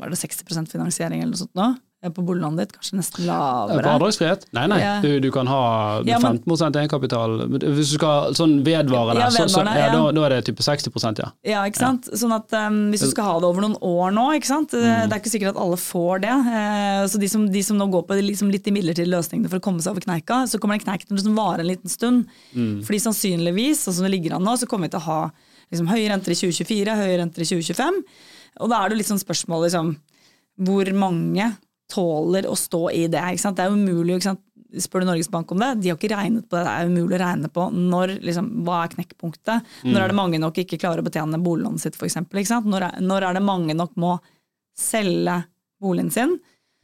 var 0.00 0.14
det 0.14 0.22
60% 0.24 0.72
finansiering 0.72 1.20
eller 1.20 1.34
noe 1.36 1.42
sånt 1.44 1.58
nå, 1.58 1.68
på 2.12 2.22
boliglånet 2.26 2.58
ditt. 2.58 2.72
Kanskje 2.76 2.98
nesten 2.98 3.22
På 3.22 3.28
lavere. 3.30 3.92
avdragsfrihet? 3.94 4.46
Nei, 4.52 4.66
nei. 4.66 4.78
Ja. 4.82 5.00
Du, 5.00 5.20
du 5.20 5.30
kan 5.32 5.46
ha 5.46 6.02
Ja, 6.04 6.18
men- 6.18 6.40
15 6.44 6.76
egenkapital. 6.82 7.48
Hvis 7.48 7.90
du 7.92 7.98
skal 7.98 8.34
sånn 8.34 8.62
vedvarende, 8.64 9.20
Ja, 9.20 9.28
så, 9.30 9.46
så, 9.48 9.64
ja, 9.64 9.88
da, 9.92 10.10
da 10.12 10.24
er 10.26 10.28
det 10.36 10.44
type 10.50 10.60
60% 10.62 11.18
ja. 11.22 11.30
Ja, 11.44 11.62
ikke 11.64 11.78
sant? 11.80 12.10
Sånn 12.12 12.34
at 12.34 12.52
um, 12.52 12.90
Hvis 12.92 13.00
du 13.00 13.10
skal 13.14 13.24
ha 13.24 13.38
det 13.40 13.48
over 13.48 13.62
noen 13.62 13.78
år 13.80 14.12
nå, 14.12 14.26
ikke 14.36 14.46
sant? 14.50 14.74
Eh, 14.74 14.80
Mm. 14.84 15.08
det 15.08 15.12
er 15.16 15.20
ikke 15.22 15.32
sikkert 15.32 15.54
at 15.56 15.62
alle 15.62 15.76
får 15.76 16.20
det. 16.22 16.34
Eh, 16.34 17.04
så 17.08 17.18
de 17.20 17.28
som, 17.28 17.46
de 17.50 17.62
som 17.62 17.76
nå 17.78 17.86
går 17.90 18.06
på 18.06 18.18
liksom 18.20 18.50
litt 18.52 18.64
de 18.64 18.70
midlertidige 18.72 19.10
løsningene 19.14 19.48
for 19.48 19.58
å 19.58 19.64
komme 19.64 19.80
seg 19.80 19.92
over 19.94 20.00
kneika, 20.04 20.42
så 20.48 20.58
kommer 20.60 20.76
den 20.78 20.84
kneiken 20.86 21.08
til 21.16 21.32
å 21.32 21.34
vare 21.34 21.60
en 21.60 21.66
liten 21.70 21.88
stund. 21.90 22.26
Mm. 22.54 22.82
Fordi 22.84 23.00
sannsynligvis, 23.00 23.84
sånn 23.86 23.94
som 23.98 24.04
det 24.04 24.12
ligger 24.12 24.34
an 24.36 24.42
nå, 24.44 24.54
så 24.60 24.66
kommer 24.68 24.88
vi 24.88 24.94
til 24.96 25.00
å 25.00 25.08
ha 25.08 25.30
liksom, 25.72 25.88
høye 25.88 26.08
renter 26.10 26.30
i 26.32 26.38
2024, 26.38 26.94
høye 27.00 27.18
renter 27.18 27.42
i 27.42 27.48
2025. 27.48 28.02
Og 28.60 28.68
da 28.70 28.78
er 28.84 28.88
det 28.88 28.94
jo 28.94 29.00
litt 29.02 29.10
sånn 29.10 29.22
spørsmål 29.24 29.64
liksom, 29.66 29.96
hvor 30.64 30.92
mange 30.94 31.56
tåler 31.94 32.48
å 32.50 32.56
stå 32.58 32.82
i 32.92 33.06
det. 33.12 33.22
Ikke 33.34 33.44
sant? 33.46 33.56
Det 33.58 33.64
er 33.64 33.70
jo 33.72 33.78
umulig, 33.80 34.18
ikke 34.18 34.30
sant? 34.32 34.42
Spør 34.82 35.04
du 35.04 35.06
Norges 35.06 35.28
Bank 35.30 35.52
om 35.54 35.60
det, 35.62 35.68
de 35.84 35.92
har 35.92 35.98
ikke 36.00 36.08
regnet 36.10 36.48
på 36.50 36.56
det. 36.58 36.64
Det 36.66 36.70
er 36.74 36.88
umulig 36.90 37.14
å 37.14 37.20
regne 37.22 37.50
på 37.54 37.68
når, 37.70 38.16
liksom, 38.26 38.48
hva 38.66 38.80
er 38.82 38.90
knekkpunktet. 38.96 39.68
Når 39.86 40.00
er 40.02 40.10
det 40.10 40.16
mange 40.18 40.40
nok 40.42 40.56
ikke 40.64 40.80
klarer 40.82 40.98
å 40.98 41.06
betjene 41.06 41.38
boliglånet 41.44 41.84
sitt, 41.84 41.94
f.eks. 42.00 42.16
Når, 42.66 42.88
er- 42.88 42.98
når 43.06 43.28
er 43.28 43.38
det 43.38 43.44
mange 43.46 43.76
nok 43.78 43.94
må 44.02 44.16
selge 44.74 45.36
boligen 45.82 46.10
sin? 46.10 46.34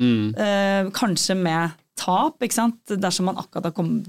Mm. 0.01 0.35
Eh, 0.39 0.91
kanskje 0.97 1.35
med 1.37 1.75
tap, 1.99 2.39
ikke 2.47 2.57
sant? 2.57 2.79
dersom 2.95 3.27
man 3.29 3.37
akkurat 3.43 3.67
har 3.69 3.75
kommet, 3.77 4.07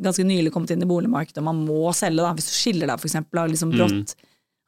ganske 0.00 0.24
nylig 0.26 0.52
kommet 0.54 0.72
inn 0.72 0.82
i 0.82 0.88
boligmarkedet 0.88 1.38
og 1.42 1.48
man 1.50 1.60
må 1.66 1.92
selge. 1.94 2.22
Da. 2.24 2.32
Hvis 2.38 2.48
du 2.48 2.56
skiller 2.56 2.88
deg, 2.90 2.98
for 3.02 3.10
eksempel, 3.10 3.42
av 3.44 3.52
liksom 3.52 3.74
brått, 3.76 4.16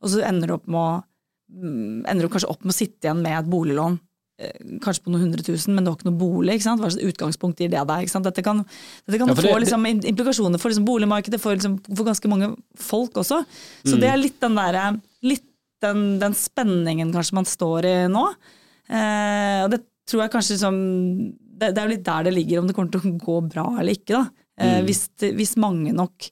og 0.03 0.13
så 0.13 0.23
ender 0.27 0.49
du, 0.53 0.55
opp 0.59 0.69
med 0.71 1.03
mm, 1.49 2.05
ender 2.09 2.27
du 2.27 2.29
kanskje 2.33 2.51
opp 2.53 2.63
med 2.65 2.75
å 2.75 2.79
sitte 2.79 3.09
igjen 3.09 3.25
med 3.25 3.39
et 3.41 3.51
boliglån. 3.51 3.99
Eh, 4.41 4.57
Kanskje 4.83 5.05
på 5.05 5.13
noen 5.13 5.27
hundre 5.29 5.45
tusen, 5.47 5.75
men 5.77 5.85
du 5.85 5.91
har 5.93 5.99
ikke 5.99 6.09
noe 6.11 6.19
bolig. 6.21 6.57
Hva 6.65 6.77
slags 6.81 6.97
utgangspunkt 6.99 7.61
gir 7.61 7.69
det 7.71 7.83
deg? 7.87 8.09
Dette 8.11 8.43
kan, 8.47 8.65
dette 9.07 9.19
kan 9.21 9.29
Ja, 9.29 9.35
for 9.35 9.43
få 9.45 9.55
det- 9.55 9.63
liksom, 9.67 9.87
implikasjoner 10.11 10.59
for 10.63 10.71
liksom, 10.73 10.87
boligmarkedet, 10.89 11.41
for, 11.41 11.55
liksom, 11.55 11.79
for 11.95 12.05
ganske 12.09 12.29
mange 12.33 12.57
folk 12.77 13.13
også. 13.21 13.45
Så 13.85 13.95
Mm. 13.97 14.01
det 14.01 14.09
er 14.11 14.17
litt 14.17 14.41
den 14.41 14.55
derre 14.57 15.01
Litt 15.23 15.45
den, 15.83 16.19
den 16.19 16.33
spenningen 16.33 17.13
kanskje 17.13 17.35
man 17.37 17.45
står 17.45 17.85
i 17.85 17.95
nå. 18.09 18.25
Eh, 18.89 19.65
og 19.65 19.71
det 19.71 19.83
tror 20.09 20.23
jeg 20.25 20.33
kanskje 20.33 20.57
liksom 20.57 20.79
det, 21.61 21.75
det 21.75 21.79
er 21.79 21.89
jo 21.89 21.93
litt 21.95 22.05
der 22.05 22.23
det 22.25 22.33
ligger, 22.35 22.59
om 22.61 22.67
det 22.67 22.75
kommer 22.75 22.91
til 22.91 23.01
å 23.05 23.19
gå 23.21 23.37
bra 23.53 23.67
eller 23.79 23.93
ikke. 23.93 24.17
da. 24.17 24.31
Eh, 24.59 24.81
hvis, 24.87 25.09
hvis 25.21 25.57
mange 25.61 25.93
nok 25.93 26.31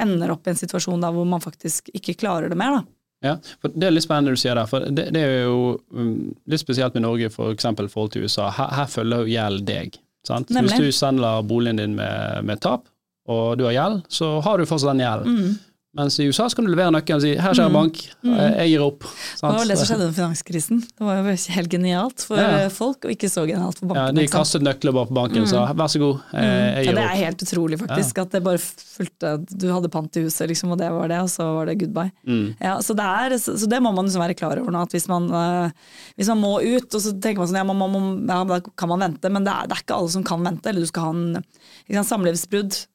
ender 0.00 0.30
opp 0.32 0.46
i 0.46 0.50
en 0.54 0.56
situasjon 0.56 1.00
der 1.04 1.12
hvor 1.12 1.26
man 1.28 1.40
faktisk 1.44 1.90
ikke 1.92 2.16
klarer 2.16 2.48
det 2.48 2.56
mer. 2.56 2.78
da. 2.80 2.82
Ja, 3.24 3.34
for 3.60 3.72
Det 3.74 3.86
er 3.86 3.92
litt 3.92 4.06
spennende 4.06 4.32
du 4.32 4.40
sier 4.40 4.56
der. 4.56 4.68
for 4.68 4.86
Det, 4.88 5.10
det 5.12 5.20
er 5.20 5.42
jo 5.44 5.80
um, 5.92 6.30
litt 6.48 6.62
spesielt 6.62 6.94
med 6.96 7.04
Norge 7.04 7.28
for 7.34 7.52
eksempel 7.52 7.88
i 7.88 7.92
forhold 7.92 8.14
til 8.14 8.24
USA. 8.24 8.48
Her, 8.56 8.70
her 8.78 8.88
følger 8.88 9.26
jo 9.26 9.34
gjeld 9.34 9.66
deg. 9.68 9.98
Sant? 10.26 10.52
Nemlig. 10.52 10.76
Hvis 10.78 10.94
du 10.94 10.98
selger 11.00 11.42
boligen 11.48 11.80
din 11.80 11.96
med, 11.98 12.44
med 12.48 12.60
tap, 12.64 12.88
og 13.30 13.58
du 13.60 13.66
har 13.68 13.76
gjeld, 13.76 14.00
så 14.08 14.38
har 14.44 14.58
du 14.58 14.66
fortsatt 14.68 14.94
den 14.94 15.04
gjelden. 15.04 15.36
Mm. 15.36 15.58
Mens 15.90 16.20
i 16.22 16.28
USA 16.30 16.44
så 16.46 16.54
kan 16.54 16.66
du 16.68 16.70
levere 16.70 16.92
nøkkelen 16.94 17.18
og 17.18 17.22
si 17.24 17.30
'her, 17.34 17.50
kjære 17.50 17.72
bank, 17.74 17.96
jeg, 18.22 18.50
jeg 18.54 18.68
gir 18.70 18.82
opp'. 18.84 19.02
Det 19.10 19.42
var 19.42 19.56
vel 19.58 19.68
det 19.72 19.76
som 19.80 19.86
skjedde 19.88 20.04
under 20.06 20.14
finanskrisen. 20.14 20.78
Det 20.86 21.02
var 21.02 21.16
jo 21.18 21.34
helt 21.56 21.68
genialt 21.72 22.20
for 22.28 22.36
Ja. 22.38 22.68
folk, 22.70 23.04
og 23.04 23.10
ikke 23.10 23.26
så 23.26 23.42
genialt 23.42 23.80
for 23.80 23.96
Ja, 23.98 24.12
de 24.14 24.26
kastet 24.30 24.62
nøkler 24.62 24.94
bare 24.94 25.06
på 25.10 25.14
banken 25.18 25.42
og 25.42 25.48
sa 25.50 25.66
'vær 25.74 25.90
så 25.90 25.98
god, 25.98 26.20
jeg, 26.30 26.86
gir 26.86 26.92
opp'. 26.92 26.94
Ja, 26.94 26.94
det 26.94 27.06
er 27.10 27.24
helt 27.26 27.42
utrolig, 27.42 27.78
faktisk. 27.82 28.18
At 28.22 28.30
det 28.30 28.42
bare 28.44 28.58
fulgte 28.58 29.44
Du 29.58 29.66
hadde 29.72 29.90
pant 29.90 30.16
i 30.16 30.22
huset, 30.22 30.46
liksom, 30.48 30.70
og 30.70 30.78
det 30.78 30.90
var 30.92 31.08
det, 31.08 31.18
og 31.22 31.28
så 31.28 31.42
var 31.58 31.66
det 31.66 31.78
goodbye. 31.80 32.12
Mm. 32.24 32.54
Ja, 32.60 32.78
så, 32.78 32.94
det 32.94 33.02
er, 33.02 33.36
så, 33.38 33.66
det 33.68 33.82
må 33.82 33.90
man 33.92 34.04
liksom 34.06 34.22
være 34.22 34.36
klar 34.38 34.60
over 34.62 34.70
nå, 34.70 34.82
at 34.82 34.92
hvis 34.92 35.08
man, 35.08 35.26
eh, 35.28 35.70
hvis 36.16 36.28
man 36.28 36.38
må 36.38 36.60
ut, 36.62 36.94
og 36.94 37.00
så 37.02 37.18
tenker 37.20 37.38
man 37.38 37.48
sånn 37.48 37.56
ja, 37.58 37.64
man, 37.64 37.76
må- 37.76 38.26
da 38.28 38.60
kan 38.78 38.88
man 38.88 39.00
vente, 39.00 39.28
men 39.28 39.42
det 39.42 39.52
er, 39.52 39.66
det 39.66 39.72
er 39.76 39.82
ikke 39.82 39.98
alle 39.98 40.08
som 40.08 40.22
kan 40.22 40.38
vente. 40.44 40.66
Eller 40.68 40.82
du 40.82 40.86
skal 40.86 41.02
ha 41.02 41.10
en 41.10 41.44
ikke 41.90 42.04
samlivsbrudd. 42.06 42.86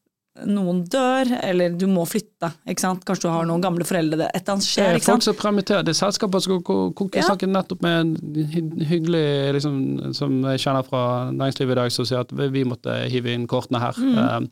Noen 0.43 0.81
dør, 0.91 1.29
eller 1.47 1.69
du 1.79 1.85
må 1.87 2.03
flytte. 2.05 2.49
Ikke 2.67 2.83
sant? 2.83 3.05
Kanskje 3.07 3.21
du 3.21 3.31
har 3.31 3.45
noen 3.47 3.61
gamle 3.63 3.85
foreldre, 3.87 4.17
det- 4.19 4.31
et 4.35 4.41
eller 4.41 4.53
annet 4.57 4.65
skjer. 4.67 4.89
er 4.89 4.95
ikke 4.99 5.13
folk 5.13 5.23
som 5.23 5.35
permitterer. 5.35 5.83
Det 5.85 5.93
er 5.95 5.99
selskaper 6.11 6.41
som 6.43 6.61
ko- 6.61 6.91
ko- 6.91 7.09
Ja. 7.13 7.21
snakket 7.21 7.49
nettopp 7.49 7.81
med 7.81 7.99
en 8.01 8.15
hyggelig 8.83 9.53
liksom, 9.55 10.13
som 10.13 10.41
jeg 10.43 10.59
kjenner 10.59 10.83
fra 10.85 11.31
næringslivet 11.31 11.71
i 11.71 11.75
dag, 11.75 11.91
som 11.91 12.05
sier 12.05 12.19
at 12.19 12.31
vi 12.35 12.49
vi 12.49 12.63
måtte 12.65 13.09
hive 13.09 13.31
inn 13.33 13.47
kortene 13.47 13.79
her. 13.79 13.93
Mm. 13.93 14.17
Eh, 14.17 14.47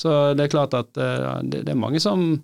Så 0.00 0.34
det 0.34 0.44
er 0.46 0.48
klart 0.56 0.72
at 0.74 0.96
eh, 0.96 1.42
det, 1.42 1.64
det 1.66 1.68
er 1.68 1.74
mange 1.78 2.00
som 2.00 2.42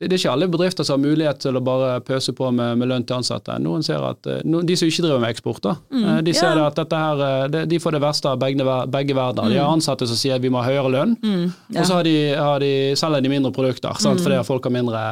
det 0.00 0.08
det 0.08 0.16
er 0.16 0.20
ikke 0.22 0.32
alle 0.32 0.46
bedrifter 0.48 0.86
som 0.88 0.96
har 0.96 1.10
mulighet 1.10 1.38
til 1.44 1.58
å 1.58 1.60
bare 1.60 2.00
pøse 2.00 2.32
på 2.32 2.46
med, 2.56 2.78
med 2.80 2.88
lønn 2.88 3.04
til 3.04 3.18
ansatte. 3.18 3.52
Noen 3.60 3.82
ser 3.84 4.00
at, 4.00 4.26
eh, 4.32 4.38
no, 4.48 4.62
De 4.64 4.76
som 4.80 4.88
ikke 4.88 5.04
driver 5.04 5.20
med 5.20 5.34
eksport, 5.34 5.60
da, 5.66 5.74
mm, 5.92 6.24
de 6.24 6.32
ser 6.32 6.54
Mm. 6.56 6.62
ja. 6.62 6.66
at 6.72 6.92
her, 6.96 7.48
de, 7.52 7.66
de 7.68 7.78
får 7.78 7.92
det 7.98 8.00
verste 8.00 8.30
av 8.32 8.38
begge, 8.40 8.64
begge 8.88 9.14
verdener. 9.14 9.50
De 9.52 9.58
har 9.60 9.68
ansatte 9.74 10.08
som 10.08 10.16
sier 10.16 10.34
at 10.38 10.40
vi 10.42 10.48
må 10.48 10.62
ha 10.62 10.70
høyere 10.70 10.90
lønn, 10.96 11.16
Mm, 11.20 11.52
ja. 11.74 11.80
og 11.80 11.86
så 11.86 11.94
har 12.00 12.04
de, 12.08 12.16
har 12.34 12.58
de, 12.64 12.72
selger 12.96 13.20
de 13.22 13.28
mindre 13.28 13.52
produkter, 13.52 13.92
sant? 14.00 14.20
fordi 14.24 14.38
at 14.40 14.46
folk 14.48 14.64
har 14.64 14.72
mindre, 14.72 15.02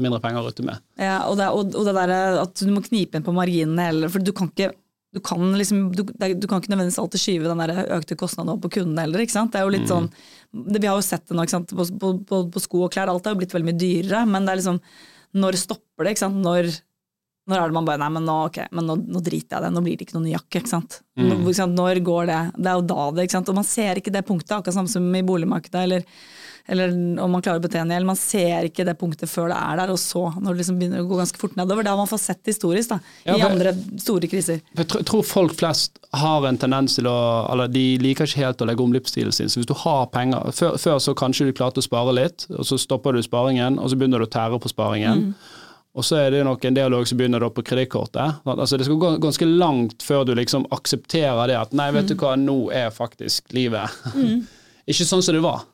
mindre 0.00 0.20
penger 0.24 0.40
å 0.40 0.46
rutte 0.48 0.64
med. 0.64 0.80
Ja, 0.98 1.18
og 1.28 1.36
det, 1.36 1.48
og, 1.52 1.74
og 1.76 1.84
det 1.84 1.94
der 1.94 2.40
at 2.40 2.54
du 2.56 2.70
må 2.72 2.80
knipe 2.84 3.16
inn 3.20 3.22
på 3.26 3.34
marginene 3.36 3.90
heller, 3.90 4.08
for 4.08 4.18
du 4.24 4.32
kan 4.32 4.48
ikke 4.48 4.72
du 5.12 5.20
kan, 5.20 5.42
liksom, 5.60 5.90
du, 5.92 6.06
du 6.08 6.46
kan 6.48 6.62
ikke 6.62 6.70
nødvendigvis 6.72 6.96
alltid 6.98 7.20
skyve 7.20 7.50
den 7.50 7.60
økte 7.92 8.16
kostnaden 8.16 8.48
over 8.54 8.62
på 8.64 8.70
kundene 8.78 9.02
heller. 9.04 9.20
ikke 9.20 9.34
sant? 9.34 9.52
Det 9.52 9.60
er 9.60 9.66
jo 9.66 9.72
litt 9.74 9.84
sånn, 9.90 10.06
Vi 10.52 10.86
har 10.86 10.96
jo 10.98 11.04
sett 11.04 11.26
det 11.28 11.36
nå? 11.36 11.44
På, 11.48 11.86
på, 12.28 12.38
på, 12.52 12.60
sko 12.60 12.86
og 12.86 12.92
klær, 12.92 13.08
alt 13.08 13.26
er 13.26 13.34
jo 13.34 13.40
blitt 13.40 13.54
veldig 13.54 13.70
mye 13.70 13.80
dyrere, 13.80 14.24
men 14.28 14.44
det 14.44 14.52
er 14.52 14.60
liksom 14.60 14.80
Når 15.40 15.56
stopper 15.56 16.04
det? 16.04 16.12
ikke 16.12 16.24
sant? 16.26 16.40
Når, 16.44 16.68
når 17.48 17.58
er 17.58 17.70
det 17.70 17.76
man 17.78 17.88
bare 17.88 18.02
Nei, 18.02 18.10
men 18.18 18.28
nå, 18.28 18.36
ok, 18.50 18.58
men 18.76 18.88
nå, 18.90 18.98
nå 19.16 19.22
driter 19.24 19.56
jeg 19.56 19.62
i 19.62 19.64
det, 19.64 19.72
nå 19.72 19.84
blir 19.86 19.96
det 19.96 20.06
ikke 20.06 20.18
noen 20.18 20.28
ny 20.28 20.34
jakke. 20.34 20.60
ikke 20.60 20.74
sant? 20.74 21.00
Sant? 21.56 21.76
Når 21.78 22.02
går 22.04 22.28
det? 22.28 22.40
Det 22.58 22.68
er 22.68 22.78
jo 22.78 22.86
da 22.92 23.08
det. 23.16 23.26
ikke 23.26 23.38
sant? 23.38 23.52
Og 23.52 23.58
man 23.62 23.68
ser 23.68 24.00
ikke 24.00 24.14
det 24.14 24.26
punktet, 24.28 24.54
akkurat 24.58 24.76
samme 24.76 24.92
som 24.92 25.08
i 25.16 25.24
boligmarkedet. 25.26 25.86
eller 25.86 26.06
eller 26.68 26.92
om 27.20 27.30
man 27.32 27.42
klarer 27.42 27.58
å 27.58 27.64
betjene 27.64 27.94
gjeld. 27.96 28.06
Man 28.06 28.16
ser 28.16 28.68
ikke 28.68 28.84
det 28.86 28.94
punktet 29.00 29.28
før 29.28 29.48
det 29.50 29.56
er 29.58 29.76
der, 29.82 29.90
og 29.90 29.98
så, 29.98 30.22
når 30.38 30.52
det 30.54 30.60
liksom 30.62 30.78
begynner 30.78 31.02
å 31.02 31.08
gå 31.10 31.18
ganske 31.18 31.40
fort 31.40 31.56
nedover. 31.58 31.82
Det 31.82 31.90
har 31.90 31.96
man 31.98 32.06
fått 32.10 32.20
sett 32.22 32.46
historisk 32.46 32.88
da, 32.94 33.00
Ja, 33.26 33.34
i 33.36 33.40
for- 33.40 33.50
andre 33.50 33.72
store 33.98 34.28
kriser. 34.30 34.60
Jeg 34.78 34.88
tror, 35.08 35.22
folk 35.26 35.54
flest 35.58 35.98
har 36.14 36.46
en 36.46 36.58
tendens 36.58 36.94
til 36.96 37.04
å 37.10 37.50
Eller 37.52 37.68
de 37.68 37.98
liker 37.98 38.24
ikke 38.26 38.44
helt 38.44 38.58
å 38.62 38.66
legge 38.66 38.80
om 38.84 38.92
livsstilen 38.92 39.32
sin. 39.32 39.48
Så 39.48 39.58
hvis 39.60 39.66
du 39.66 39.74
har 39.74 40.06
penger 40.06 40.52
Før, 40.52 40.76
før 40.78 40.98
så 41.00 41.14
kanskje 41.14 41.46
du 41.46 41.52
klarte 41.52 41.78
å 41.80 41.82
spare 41.82 42.12
litt, 42.14 42.46
og 42.50 42.64
så 42.64 42.78
stopper 42.78 43.12
du 43.12 43.22
sparingen, 43.22 43.78
og 43.78 43.90
så 43.90 43.96
begynner 43.98 44.18
du 44.22 44.26
å 44.26 44.30
tære 44.30 44.60
på 44.60 44.68
sparingen. 44.70 45.34
Og 45.94 46.04
så 46.04 46.16
er 46.16 46.30
det 46.30 46.44
nok 46.46 46.64
en 46.64 46.74
del 46.74 46.94
som 47.04 47.18
begynner 47.18 47.42
på 47.52 47.62
kredittkortet. 47.68 48.38
Altså 48.46 48.78
det 48.78 48.86
skal 48.86 48.96
gå 48.96 49.10
ganske 49.20 49.44
langt 49.58 50.00
før 50.02 50.24
du 50.24 50.34
liksom 50.34 50.64
aksepterer 50.72 51.46
det 51.48 51.58
at 51.58 51.72
nei, 51.76 51.90
vet 51.92 52.08
du 52.08 52.14
hva, 52.14 52.32
nå 52.36 52.70
er 52.72 52.88
faktisk 52.90 53.52
livet 53.52 53.90
ikke 54.88 55.04
sånn 55.04 55.22
som 55.22 55.34
det 55.36 55.42
var. 55.44 55.66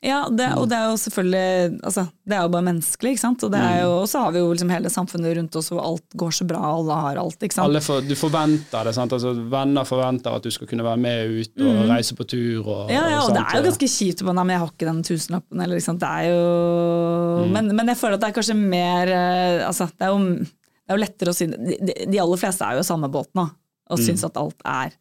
Ja, 0.00 0.22
det, 0.32 0.46
og 0.56 0.64
det 0.70 0.78
er 0.78 0.86
jo 0.88 0.94
selvfølgelig 0.96 1.80
altså, 1.84 2.06
Det 2.24 2.32
er 2.32 2.46
jo 2.46 2.50
bare 2.54 2.64
menneskelig, 2.70 3.10
ikke 3.12 3.20
sant. 3.20 3.42
Og 3.44 3.50
det 3.52 3.58
er 3.60 3.82
jo, 3.82 3.96
så 4.08 4.22
har 4.24 4.32
vi 4.32 4.40
jo 4.40 4.46
liksom 4.48 4.70
hele 4.72 4.92
samfunnet 4.92 5.34
rundt 5.36 5.58
oss 5.60 5.68
hvor 5.68 5.82
alt 5.84 6.16
går 6.22 6.32
så 6.38 6.46
bra, 6.48 6.60
alle 6.70 6.96
har 7.04 7.20
alt, 7.20 7.36
ikke 7.44 7.58
sant. 7.58 7.76
For, 7.84 8.00
du 8.08 8.14
forventer 8.16 8.88
det. 8.88 8.94
sant? 8.96 9.12
Altså, 9.12 9.34
venner 9.52 9.84
forventer 9.88 10.38
at 10.38 10.46
du 10.46 10.54
skal 10.54 10.70
kunne 10.70 10.86
være 10.86 11.02
med 11.04 11.34
ut 11.42 11.64
og 11.66 11.82
reise 11.90 12.16
på 12.16 12.24
tur. 12.32 12.62
Og, 12.62 12.94
Ja, 12.94 13.02
ja, 13.12 13.18
og 13.26 13.34
det 13.36 13.44
er 13.44 13.60
jo 13.60 13.66
ganske 13.68 13.90
kjipt. 13.92 14.24
Nei, 14.24 14.38
men 14.40 14.54
jeg 14.54 14.62
har 14.64 14.72
ikke 14.72 14.88
den 14.88 15.04
tusenlappen, 15.10 15.60
eller 15.66 15.76
liksom. 15.76 16.00
Det 16.00 16.08
er 16.08 16.30
jo 16.30 17.44
men, 17.52 17.70
men 17.76 17.92
jeg 17.92 18.00
føler 18.00 18.16
at 18.16 18.24
det 18.24 18.30
er 18.30 18.38
kanskje 18.40 18.56
mer 18.56 19.10
eh, 19.12 19.66
Altså, 19.66 19.86
det 19.92 20.06
er 20.08 20.14
jo, 20.14 20.18
det 20.40 20.94
er 20.94 20.96
jo 20.96 21.02
lettere 21.04 21.32
å 21.32 21.36
si 21.36 21.46
De, 21.50 21.76
de 22.08 22.20
aller 22.24 22.40
fleste 22.40 22.64
er 22.64 22.78
jo 22.78 22.84
i 22.84 22.88
samme 22.88 23.10
båt 23.12 23.28
nå, 23.36 23.44
og 23.90 24.00
syns 24.00 24.24
at 24.24 24.40
alt 24.40 24.64
er 24.64 24.96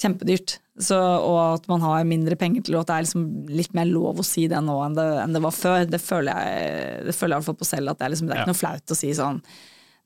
kjempedyrt. 0.00 0.58
Så, 0.74 0.96
og 0.98 1.36
at 1.60 1.68
man 1.70 1.84
har 1.86 2.06
mindre 2.08 2.34
penger 2.38 2.64
til, 2.66 2.74
og 2.74 2.82
at 2.82 2.90
det 2.90 2.94
er 2.96 3.04
liksom 3.06 3.26
litt 3.54 3.76
mer 3.78 3.86
lov 3.86 4.18
å 4.18 4.26
si 4.26 4.48
det 4.50 4.58
nå 4.64 4.74
enn 4.82 4.96
det, 4.98 5.06
enn 5.22 5.36
det 5.36 5.44
var 5.44 5.54
før. 5.54 5.84
Det 5.86 6.00
føler 6.02 6.34
jeg, 6.34 7.04
det 7.06 7.14
føler 7.14 7.36
jeg 7.36 7.46
fall 7.46 7.60
på 7.60 7.68
selv, 7.68 7.92
at 7.92 8.00
det 8.00 8.08
er, 8.08 8.14
liksom, 8.16 8.26
det 8.26 8.34
er 8.34 8.42
ikke 8.42 8.54
noe 8.54 8.62
flaut 8.64 8.94
å 8.96 8.98
si 8.98 9.14
sånn 9.14 9.40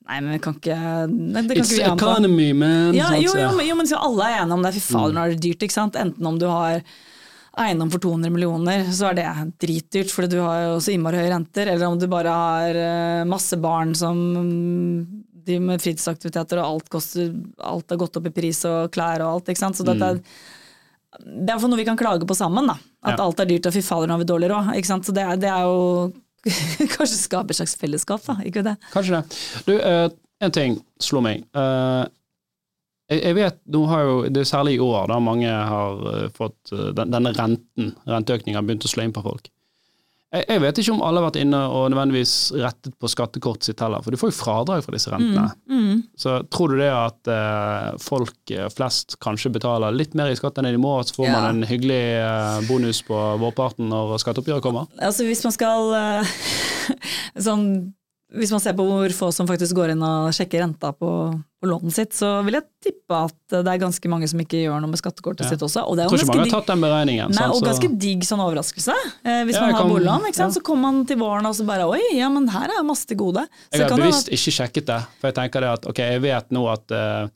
Nei, 0.09 0.23
men 0.25 0.33
vi 0.33 0.39
kan 0.41 0.55
ikke 0.57 0.77
nei, 1.13 1.43
det 1.45 1.57
kan 1.59 1.67
It's 1.67 1.75
ikke 1.77 1.89
economy, 1.93 2.47
man. 2.57 2.95
Ja, 2.97 3.11
jo, 3.21 3.35
jo, 3.37 3.51
men, 3.59 3.67
jo, 3.69 3.75
men 3.77 3.89
så 3.91 3.99
alle 4.01 4.25
er 4.25 4.39
enige 4.39 4.57
om 4.57 4.63
det. 4.65 4.71
Fy 4.79 4.81
fader, 4.87 5.13
nå 5.13 5.21
er 5.21 5.35
det 5.35 5.43
dyrt. 5.45 5.65
ikke 5.67 5.75
sant? 5.75 5.99
Enten 6.01 6.29
om 6.31 6.39
du 6.41 6.47
har 6.49 6.81
eiendom 7.59 7.91
for 7.93 8.01
200 8.01 8.33
millioner, 8.33 8.87
så 8.95 9.11
er 9.11 9.19
det 9.19 9.27
dritdyrt 9.61 10.13
fordi 10.15 10.37
du 10.37 10.41
har 10.41 10.63
jo 10.63 10.79
så 10.81 10.95
innmari 10.95 11.21
høye 11.21 11.33
renter. 11.35 11.69
Eller 11.75 11.91
om 11.91 11.99
du 12.01 12.07
bare 12.09 12.33
har 12.41 12.81
eh, 12.81 13.27
masse 13.29 13.59
barn 13.61 13.93
som 13.99 14.17
mm, 14.17 15.03
driver 15.49 15.67
med 15.73 15.83
fritidsaktiviteter, 15.83 16.61
og 16.63 16.69
alt, 16.77 16.89
koster, 16.93 17.33
alt 17.73 17.91
har 17.95 18.01
gått 18.05 18.17
opp 18.21 18.29
i 18.31 18.35
pris, 18.37 18.61
og 18.69 18.93
klær 18.95 19.25
og 19.25 19.33
alt. 19.39 19.51
ikke 19.53 19.63
sant? 19.65 19.77
Så 19.81 19.87
dette 19.89 20.13
er, 20.15 20.21
det 21.25 21.51
er 21.55 21.59
for 21.59 21.73
noe 21.73 21.81
vi 21.81 21.87
kan 21.89 21.99
klage 21.99 22.29
på 22.29 22.37
sammen, 22.37 22.69
da. 22.71 22.77
At 23.03 23.17
Ja. 23.19 23.25
alt 23.25 23.41
er 23.41 23.49
dyrt, 23.49 23.67
og 23.67 23.75
fy 23.75 23.83
fader, 23.83 24.07
nå 24.11 24.17
har 24.19 24.23
vi 24.25 24.29
dårlig 24.29 24.51
råd. 24.53 24.73
ikke 24.77 24.91
sant? 24.93 25.05
Så 25.09 25.15
det, 25.17 25.25
er- 25.25 25.41
det 25.41 25.51
er 25.51 25.65
jo 25.67 26.13
Kanskje 26.95 27.17
skape 27.19 27.51
et 27.51 27.59
slags 27.59 27.75
fellesskap, 27.81 28.23
da. 28.29 28.37
Ikke 28.47 28.63
det? 28.63 28.77
Kanskje 28.93 29.19
det. 29.19 29.41
Du, 29.67 29.73
uh, 29.81 30.07
en 30.41 30.53
ting 30.55 30.77
slo 31.03 31.21
meg. 31.25 31.43
Uh, 31.57 32.07
jeg, 33.11 33.23
jeg 33.25 33.35
vet, 33.41 33.59
nå 33.75 33.81
har 33.91 34.05
jo, 34.07 34.15
Det 34.29 34.43
er 34.45 34.49
særlig 34.53 34.77
i 34.77 34.83
år 34.85 35.09
da 35.11 35.17
mange 35.19 35.49
har 35.49 36.03
eh, 36.13 36.27
fått 36.37 36.71
den, 36.71 37.09
denne 37.11 37.33
renten, 37.33 37.95
renteøkningen, 38.07 38.59
har 38.59 38.67
begynt 38.69 38.85
å 38.85 38.91
slå 38.93 39.07
inn 39.07 39.15
på 39.17 39.23
folk. 39.25 39.49
Jeg, 40.29 40.45
jeg 40.51 40.61
vet 40.61 40.79
ikke 40.83 40.93
om 40.93 40.99
alle 41.07 41.23
har 41.23 41.31
vært 41.31 41.39
inne 41.41 41.59
og 41.73 41.87
nødvendigvis 41.89 42.33
rettet 42.61 42.93
på 43.01 43.09
skattekortet 43.09 43.71
sitt 43.71 43.81
heller, 43.81 44.03
for 44.05 44.13
du 44.13 44.19
får 44.21 44.29
jo 44.29 44.37
fradrag 44.37 44.83
for 44.85 44.93
disse 44.93 45.09
rentene. 45.09 45.47
Mm, 45.73 46.03
Så 46.21 46.35
tror 46.53 46.75
du 46.75 46.83
det 46.83 46.91
at 46.93 47.31
eh, 47.33 47.87
folk 48.05 48.53
eh, 48.53 48.67
flest 48.75 49.17
kanskje 49.25 49.55
betaler 49.55 49.97
litt 49.97 50.13
mer 50.19 50.29
i 50.29 50.37
skatt 50.37 50.61
enn 50.61 50.69
de 50.69 50.77
må, 50.83 50.99
så 51.09 51.17
får 51.17 51.31
Ja. 51.31 51.39
man 51.41 51.49
en 51.63 51.69
hyggelig 51.71 52.03
eh, 52.21 52.61
bonus 52.69 53.01
på 53.09 53.17
vårparten 53.41 53.89
når 53.89 54.19
skatteoppgjøret 54.21 54.67
kommer? 54.69 54.85
Altså 55.01 55.25
hvis 55.25 55.41
man 55.49 55.57
skal 55.57 55.97
eh, 55.97 56.37
sånn, 57.49 57.65
Hvis 58.29 58.51
man 58.53 58.61
ser 58.61 58.75
på 58.77 58.85
hvor 58.85 59.13
få 59.17 59.31
som 59.33 59.47
faktisk 59.49 59.73
går 59.79 59.95
inn 59.95 60.03
og 60.05 60.27
sjekker 60.37 60.61
renta 60.61 60.91
på, 60.93 61.09
på 61.33 61.69
lånet 61.71 61.95
sitt, 61.97 62.13
så 62.13 62.43
vil 62.45 62.59
jeg 62.59 62.67
tippe 62.85 63.17
at 63.25 63.55
det 63.55 63.71
er 63.73 63.81
ganske 63.81 64.11
mange 64.13 64.29
som 64.29 64.43
ikke 64.43 64.61
gjør 64.67 64.83
noe 64.85 64.93
med 64.93 65.01
skattekortet 65.01 65.47
Ja. 65.47 65.53
sitt 65.55 65.65
også. 65.65 65.87
Og 65.89 65.97
det 65.97 66.05
er 66.05 66.11
jo 66.13 66.19
ganske 66.19 66.37
digg, 66.45 66.53
tatt 66.53 66.69
den 66.69 66.85
beregningen. 66.85 67.33
nei, 67.33 67.39
sant, 67.41 67.55
og 67.55 67.63
så- 67.63 67.71
ganske 67.71 67.89
digg 68.05 68.21
sånn 68.29 68.45
overraskelse. 68.45 68.93
Eh, 69.25 69.45
hvis 69.49 69.55
Ja, 69.57 69.65
man 69.65 69.75
har 69.75 69.89
boliglån, 69.89 70.29
ja. 70.37 70.49
så 70.51 70.61
kommer 70.61 70.83
man 70.93 71.07
til 71.07 71.17
våren 71.17 71.47
og 71.49 71.55
så 71.57 71.65
bare 71.65 71.89
oi, 71.89 72.03
ja 72.19 72.29
men 72.29 72.47
her 72.49 72.69
er 72.69 72.85
masse 72.85 73.07
til 73.07 73.17
gode. 73.17 73.49
Så 73.73 73.81
Jeg 73.81 73.89
har 73.89 73.97
bevisst 73.97 74.29
ha... 74.29 74.37
ikke 74.37 74.53
sjekket 74.61 74.85
det, 74.93 75.01
for 75.21 75.29
jeg 75.33 75.35
tenker 75.35 75.61
det 75.61 75.73
at 75.73 75.87
ok, 75.87 75.97
jeg 75.99 76.21
vet 76.21 76.51
nå 76.51 76.69
at 76.71 76.93
uh, 76.93 77.29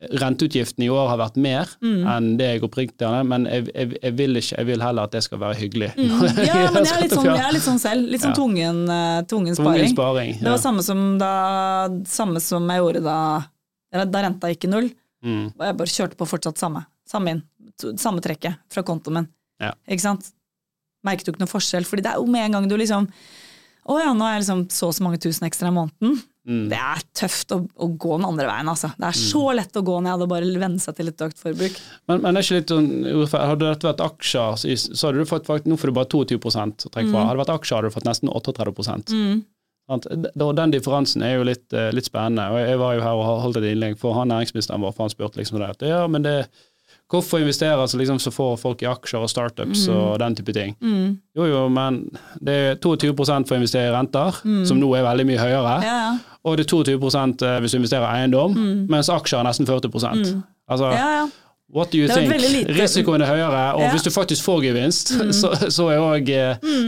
renteutgiften 0.00 0.84
i 0.84 0.88
år 0.88 1.08
har 1.10 1.18
vært 1.20 1.36
mer 1.36 1.68
Mm. 1.82 2.06
enn 2.08 2.28
det 2.38 2.46
jeg 2.54 2.62
oppriktig 2.64 3.04
hadde, 3.06 3.24
men 3.28 3.44
jeg, 3.44 3.66
jeg, 3.74 3.98
jeg, 4.02 4.12
vil 4.16 4.36
ikke, 4.40 4.56
jeg 4.56 4.66
vil 4.70 4.80
heller 4.80 5.02
at 5.04 5.12
det 5.12 5.22
skal 5.26 5.38
være 5.42 5.58
hyggelig. 5.60 5.90
Mm. 5.96 6.14
Ja, 6.48 6.70
men 6.72 6.84
jeg 6.84 6.94
er 6.96 7.02
litt 7.04 7.12
sånn, 7.12 7.28
er 7.34 7.52
litt 7.52 7.66
sånn 7.66 7.78
selv. 7.82 8.08
Litt 8.08 8.22
sånn 8.24 8.32
Ja. 8.32 8.38
tvungen, 8.38 8.80
tungen, 9.28 9.54
sparing. 9.58 9.84
Tungen 9.90 9.94
sparing. 9.96 10.32
ja. 10.38 10.44
Det 10.46 10.50
var 10.54 10.62
samme 10.64 10.82
som, 10.86 11.02
da, 11.20 11.32
samme 12.08 12.40
som 12.40 12.68
jeg 12.72 12.80
gjorde 12.84 13.02
da, 13.04 13.18
da 14.04 14.22
renta 14.24 14.48
gikk 14.54 14.64
i 14.64 14.72
null. 14.72 14.90
Mm. 15.24 15.46
Og 15.58 15.66
jeg 15.68 15.76
bare 15.76 15.94
kjørte 15.98 16.16
på 16.16 16.28
fortsatt 16.30 16.56
samme. 16.58 16.86
Samme 17.08 17.30
inn. 17.36 17.42
Samme 18.00 18.20
trekket 18.24 18.56
fra 18.72 18.82
kontoen 18.86 19.14
min. 19.20 19.28
Ja. 19.60 19.74
Ikke 19.88 20.00
sant? 20.06 20.32
Merket 21.04 21.28
jo 21.28 21.32
ikke 21.34 21.44
noe 21.44 21.48
forskjell, 21.52 21.84
fordi 21.88 22.02
det 22.04 22.10
er 22.14 22.18
jo 22.20 22.26
med 22.28 22.44
en 22.46 22.52
gang 22.58 22.68
du 22.68 22.76
liksom 22.76 23.06
Å 23.90 23.94
ja, 23.98 24.10
nå 24.12 24.24
er 24.28 24.34
jeg 24.36 24.42
liksom 24.44 24.60
så 24.70 24.88
og 24.90 24.94
så 24.94 25.02
mange 25.02 25.18
tusen 25.18 25.46
ekstra 25.48 25.68
i 25.68 25.74
måneden. 25.74 26.18
Mm. 26.48 26.70
Det 26.70 26.78
er 26.80 27.02
tøft 27.14 27.52
å, 27.52 27.58
å 27.84 27.86
gå 28.00 28.14
den 28.16 28.24
andre 28.30 28.46
veien, 28.48 28.68
altså. 28.72 28.88
Det 28.96 29.06
er 29.10 29.18
så 29.18 29.42
lett 29.52 29.76
å 29.76 29.82
gå 29.84 29.98
ned 30.06 30.22
og 30.24 30.30
bare 30.32 30.48
venne 30.62 30.80
seg 30.80 30.96
til 30.96 31.10
litt 31.10 31.20
økt 31.26 31.38
forbruk. 31.38 31.76
Men, 32.08 32.22
men 32.24 32.36
er 32.40 32.46
ikke 32.46 32.60
litt 32.62 32.72
sånn. 32.72 32.88
Hadde 33.34 33.68
dette 33.68 33.88
vært 33.90 34.00
aksjer, 34.06 34.56
så, 34.56 35.06
hadde 35.06 35.20
du 35.20 35.28
fått 35.28 35.46
faktisk, 35.50 35.68
nå 35.68 35.76
får 35.76 35.92
du 35.92 35.96
bare 36.00 36.10
22 36.16 36.40
å 36.40 36.90
trekke 36.90 37.08
Mm. 37.10 37.12
fra. 37.12 37.26
Hadde 37.28 37.36
det 37.36 37.44
vært 37.44 37.56
aksjer, 37.58 37.76
hadde 37.76 37.90
du 37.92 37.96
fått 37.98 38.08
nesten 38.08 38.32
38% 38.32 39.12
Den 39.90 40.70
differansen 40.70 41.22
er 41.26 41.32
jo 41.36 41.44
litt, 41.44 41.72
eh, 41.74 41.90
litt 41.92 42.06
spennende. 42.06 42.44
og 42.52 42.58
Jeg 42.62 42.78
var 42.78 42.94
jo 42.94 43.00
her 43.02 43.20
og 43.20 43.42
holdt 43.42 43.56
et 43.58 43.72
innlegg 43.74 43.98
for 43.98 44.14
han 44.14 44.28
næringsministeren 44.28 44.80
vår, 44.80 44.94
for 44.94 45.02
han 45.04 45.10
spurte 45.10 45.40
liksom 45.40 45.58
det 45.58 45.70
at 45.70 45.82
ja, 45.82 46.06
men 46.06 46.22
det 46.22 46.48
Hvorfor 47.10 47.42
investere 47.42 47.88
så 47.90 47.98
liksom 47.98 48.20
så 48.22 48.30
får 48.30 48.56
folk 48.62 48.82
i 48.84 48.86
aksjer 48.86 49.24
og 49.24 49.30
startups 49.32 49.88
Mm. 49.88 49.96
og 49.96 50.18
den 50.22 50.36
type 50.38 50.52
ting? 50.54 50.76
Jo 51.36 51.46
jo, 51.48 51.62
men 51.68 52.04
det 52.38 52.54
er 52.54 52.76
22 52.76 53.14
for 53.16 53.56
å 53.56 53.58
investere 53.58 53.90
i 53.90 53.94
renter, 53.96 54.30
som 54.66 54.78
nå 54.78 54.92
er 54.96 55.02
veldig 55.02 55.26
mye 55.26 55.38
høyere. 55.42 55.76
Mm. 55.80 55.86
Ja, 55.88 55.98
ja. 56.06 56.16
Og 56.44 56.56
det 56.56 56.66
er 56.66 56.70
22 56.70 56.98
hvis 57.60 57.72
du 57.74 57.78
investerer 57.80 58.06
i 58.06 58.22
eiendom, 58.22 58.54
mens 58.88 59.10
aksjer 59.10 59.40
er 59.40 59.48
nesten 59.50 59.66
40 59.66 60.44
Altså, 60.70 60.92
ja, 60.94 61.08
ja. 61.18 61.28
What 61.72 61.92
do 61.92 61.98
you 61.98 62.08
think? 62.10 62.32
Risikoen 62.74 63.22
er 63.22 63.30
høyere, 63.30 63.74
og. 63.76 63.84
Mm. 63.84 63.90
hvis 63.94 64.02
du 64.06 64.10
faktisk 64.10 64.42
får 64.46 64.62
gevinst, 64.64 65.12
så, 65.40 65.52
så 65.70 65.86
er 65.90 66.02
òg 66.02 66.30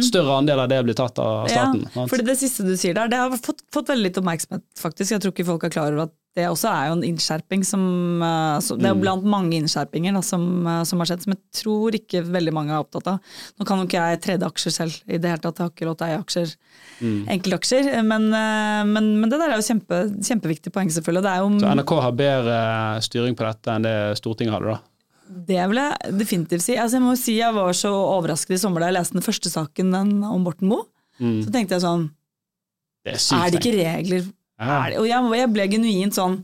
større 0.02 0.38
andel 0.38 0.62
av 0.64 0.70
det 0.72 0.80
blir 0.86 0.94
tatt 0.98 1.18
av 1.22 1.46
staten. 1.50 1.84
Ja, 1.94 2.06
fordi 2.10 2.26
det 2.26 2.38
siste 2.40 2.66
du 2.66 2.74
sier 2.78 2.94
der, 2.98 3.10
det 3.12 3.20
har 3.20 3.30
fått, 3.38 3.62
fått 3.74 3.92
veldig 3.92 4.08
litt 4.08 4.18
oppmerksomhet, 4.18 4.64
faktisk. 4.78 5.14
Jeg 5.14 5.22
tror 5.22 5.34
ikke 5.34 5.46
folk 5.52 5.68
er 5.68 5.74
klar 5.74 5.94
over 5.94 6.08
at 6.08 6.14
det 6.34 6.46
også 6.48 6.68
er 6.72 6.86
jo 6.88 6.92
en 6.96 7.02
innskjerping 7.04 7.62
som 7.68 7.82
eh, 8.24 8.58
så 8.64 8.76
Det 8.78 8.86
er 8.88 8.94
Mm. 8.94 8.96
jo 8.96 9.02
blant 9.02 9.24
mange 9.28 9.52
innskjerpinger 9.60 10.14
da, 10.16 10.22
som, 10.24 10.66
eh, 10.66 10.82
som 10.88 10.98
har 11.02 11.06
skjedd, 11.10 11.22
som 11.26 11.34
jeg 11.34 11.42
tror 11.60 11.90
ikke 11.98 12.22
veldig 12.24 12.52
mange 12.56 12.70
er 12.72 12.80
opptatt 12.80 13.06
av. 13.06 13.18
Nå 13.60 13.66
kan 13.68 13.78
jo 13.82 13.84
ikke 13.86 14.00
jeg 14.10 14.20
trede 14.24 14.48
aksjer 14.48 14.72
selv 14.72 14.96
i 15.12 15.18
det 15.18 15.28
hele 15.28 15.42
tatt, 15.44 15.58
jeg 15.60 15.66
har 15.66 15.70
ikke 15.74 15.88
lov 15.90 15.96
til 15.98 16.06
å 16.06 16.10
eie 16.10 16.22
aksjer, 16.22 16.54
Mm. 17.02 17.26
enkeltaksjer. 17.28 17.90
Men, 18.06 18.28
eh, 18.32 18.84
men, 18.84 19.20
men 19.20 19.28
det 19.28 19.38
der 19.40 19.50
er 19.50 19.60
jo 19.60 19.66
kjempe, 19.66 19.98
kjempeviktig 20.22 20.72
poeng, 20.72 20.88
selvfølgelig. 20.88 21.22
Det 21.22 21.32
er 21.32 21.40
jo 21.42 21.50
Så 21.60 21.74
NRK 21.76 22.00
har 22.00 22.12
bedre 22.12 22.56
styring 23.02 23.34
på 23.36 23.44
dette 23.48 23.66
enn 23.76 23.82
det 23.82 23.96
Stortinget 24.20 24.54
hadde, 24.56 24.72
da. 24.76 24.80
Det 25.32 25.68
vil 25.68 25.76
jeg 25.80 26.16
definitivt 26.18 26.60
si. 26.62 26.74
Altså, 26.76 26.98
jeg 26.98 27.02
må 27.02 27.16
si 27.16 27.36
jeg 27.38 27.54
var 27.54 27.72
så 27.72 27.88
overrasket 27.92 28.52
i 28.56 28.60
sommer 28.60 28.80
da 28.80 28.88
jeg 28.90 28.96
leste 28.98 29.12
den 29.16 29.22
første 29.24 29.48
saken 29.52 29.90
den, 29.92 30.24
om 30.24 30.44
Borten 30.44 30.68
Moe. 30.68 30.84
Mm. 31.20 31.42
Så 31.44 31.50
tenkte 31.52 31.76
jeg 31.76 31.84
sånn, 31.84 32.10
Det 33.04 33.14
er 33.16 33.36
er 33.36 33.50
det 33.50 33.60
ikke 33.60 33.76
regler. 33.80 34.32
Er? 34.62 34.96
Og 35.00 35.06
jeg, 35.08 35.30
jeg 35.42 35.52
ble 35.52 35.68
genuint 35.76 36.14
sånn 36.18 36.40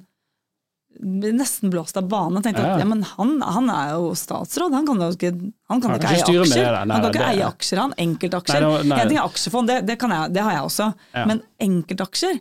Nesten 0.99 1.71
blåst 1.71 1.95
av 2.01 2.09
banen. 2.11 2.41
og 2.41 2.43
tenkte 2.43 2.64
at 2.64 2.81
ja, 2.81 2.87
men 2.89 3.05
han, 3.07 3.37
han 3.45 3.69
er 3.71 3.93
jo 3.95 4.09
statsråd, 4.19 4.73
han 4.75 4.87
kan 4.89 4.99
jo 5.05 5.12
ikke, 5.14 5.31
han 5.71 5.83
kan 5.85 5.93
Han 5.93 6.01
ikke 6.01 6.16
ikke 6.16 6.33
eie 6.33 6.41
aksjer. 6.43 6.64
Nei, 6.75 6.97
han 6.97 7.05
kan 7.05 7.12
ikke 7.12 7.21
det- 7.21 7.29
eie 7.37 7.47
aksjer, 7.47 7.79
han. 7.85 7.95
Enkeltaksjer. 8.03 8.64
Nei, 8.64 8.83
nei. 8.83 8.99
En 9.05 9.12
ting 9.12 9.21
er 9.21 9.29
aksjefond, 9.29 9.71
det, 9.71 9.77
det, 9.87 9.99
kan 10.01 10.11
jeg, 10.11 10.33
det 10.35 10.43
har 10.43 10.57
jeg 10.57 10.64
også. 10.66 10.89
Ja. 11.14 11.25
Men 11.31 11.43
enkeltaksjer 11.69 12.41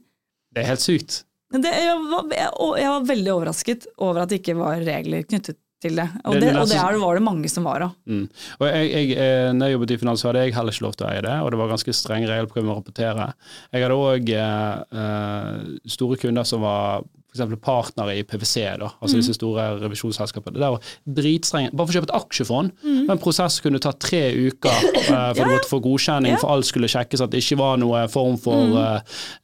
Det 0.56 0.64
er 0.64 0.68
helt 0.72 0.82
sykt. 0.82 1.20
det, 1.54 1.70
jeg, 1.70 2.02
var, 2.10 2.26
jeg, 2.34 2.50
jeg 2.82 2.90
var 2.96 3.06
veldig 3.14 3.34
overrasket 3.36 3.88
over 4.00 4.24
at 4.24 4.30
det 4.34 4.42
ikke 4.42 4.58
var 4.58 4.82
regler 4.82 5.28
knyttet 5.30 5.60
til 5.82 5.96
det. 5.96 6.08
Og 6.26 6.34
Det- 6.40 6.56
og 6.56 6.68
det 6.68 7.00
var 7.02 7.14
det 7.16 7.24
mange 7.24 7.50
som 7.50 7.64
var 7.64 7.82
av. 7.82 7.92
Mm. 8.08 8.30
Og 8.60 8.68
jeg, 8.68 8.92
jeg, 8.92 9.18
eh, 9.18 9.52
når 9.54 9.66
jeg 9.68 9.74
jobbet 9.78 9.92
i 9.92 9.98
finans, 9.98 10.24
hadde 10.24 10.40
jeg 10.46 10.54
heller 10.56 10.72
ikke 10.72 10.82
lov 10.88 10.96
til 10.98 11.08
å 11.08 11.12
eie 11.12 11.22
det, 11.22 11.36
og 11.44 11.52
det 11.52 11.60
var 11.60 11.70
ganske 11.70 11.94
streng 11.94 12.26
regel 12.28 12.48
på 12.48 12.58
hva 12.58 12.62
vi 12.64 12.68
må 12.70 12.78
rapportere. 12.80 13.34
Jeg 13.74 13.84
hadde 13.84 14.00
òg 14.02 14.30
eh, 14.30 14.98
eh, 15.02 15.78
store 15.88 16.18
kunder 16.18 16.44
som 16.44 16.62
var 16.62 17.04
f.eks. 17.38 17.60
partnere 17.64 18.16
i 18.18 18.24
PwC, 18.28 18.64
da, 18.82 18.90
altså 19.00 19.20
disse 19.20 19.36
store 19.38 19.68
revisjonsselskapene. 19.84 20.58
Det 20.58 20.72
var 20.74 20.92
dritstrengt. 21.20 21.76
Bare 21.78 21.88
for 21.88 21.96
å 21.96 22.00
kjøpe 22.00 22.10
et 22.10 22.16
aksjefond, 22.18 22.74
en 23.08 23.22
prosess 23.22 23.60
kunne 23.64 23.82
ta 23.84 23.94
tre 23.94 24.24
uker 24.36 24.88
eh, 25.04 25.32
for 25.38 25.44
å 25.46 25.50
måtte 25.52 25.72
få 25.72 25.82
godkjenning, 25.86 26.38
for 26.42 26.56
alt 26.56 26.70
skulle 26.70 26.90
sjekkes 26.92 27.24
at 27.26 27.34
det 27.34 27.44
ikke 27.44 27.60
var 27.62 27.80
noe 27.82 28.06
form 28.12 28.38
for 28.42 28.74
mm. 28.74 28.78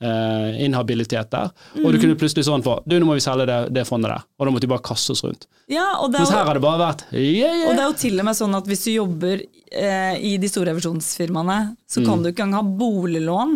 eh, 0.04 0.62
inhabilitet 0.66 1.32
der. 1.34 1.52
Og 1.84 1.89
du 1.94 2.00
kunne 2.02 2.18
plutselig 2.20 2.48
sånn 2.50 2.64
for 2.66 2.84
Du, 2.89 2.96
nå 3.00 3.08
må 3.08 3.18
vi 3.18 3.24
selge 3.26 3.48
det, 3.50 3.60
det 3.76 3.86
fondet 3.88 4.12
der. 4.14 4.24
Og 4.39 4.48
da 4.48 4.54
måtte 4.54 4.68
de 4.68 4.72
bare 4.74 4.84
kaste 4.86 5.14
oss 5.16 5.24
rundt. 5.26 5.48
Ja, 5.72 5.94
og 6.02 6.12
det, 6.14 6.20
Mens 6.22 6.32
er 6.34 6.41
her 6.41 6.50
har 6.50 6.58
det 6.58 6.64
bare 6.64 6.82
vært 6.82 7.06
yeah, 7.16 7.68
og 7.70 7.78
det 7.78 7.84
er 7.84 7.88
jo 7.88 8.00
til 8.02 8.20
og 8.20 8.26
med 8.28 8.36
sånn 8.38 8.56
at 8.58 8.68
hvis 8.68 8.82
du 8.84 8.89
jobber 8.98 9.39
eh, 9.44 10.16
i 10.20 10.34
de 10.41 10.50
store 10.52 10.74
revisjonsfirmaene, 10.74 11.60
så 11.88 12.02
Mm. 12.04 12.08
kan 12.10 12.24
du 12.24 12.30
ikke 12.32 12.44
engang 12.44 12.58
ha 12.60 12.78
boliglån 12.80 13.54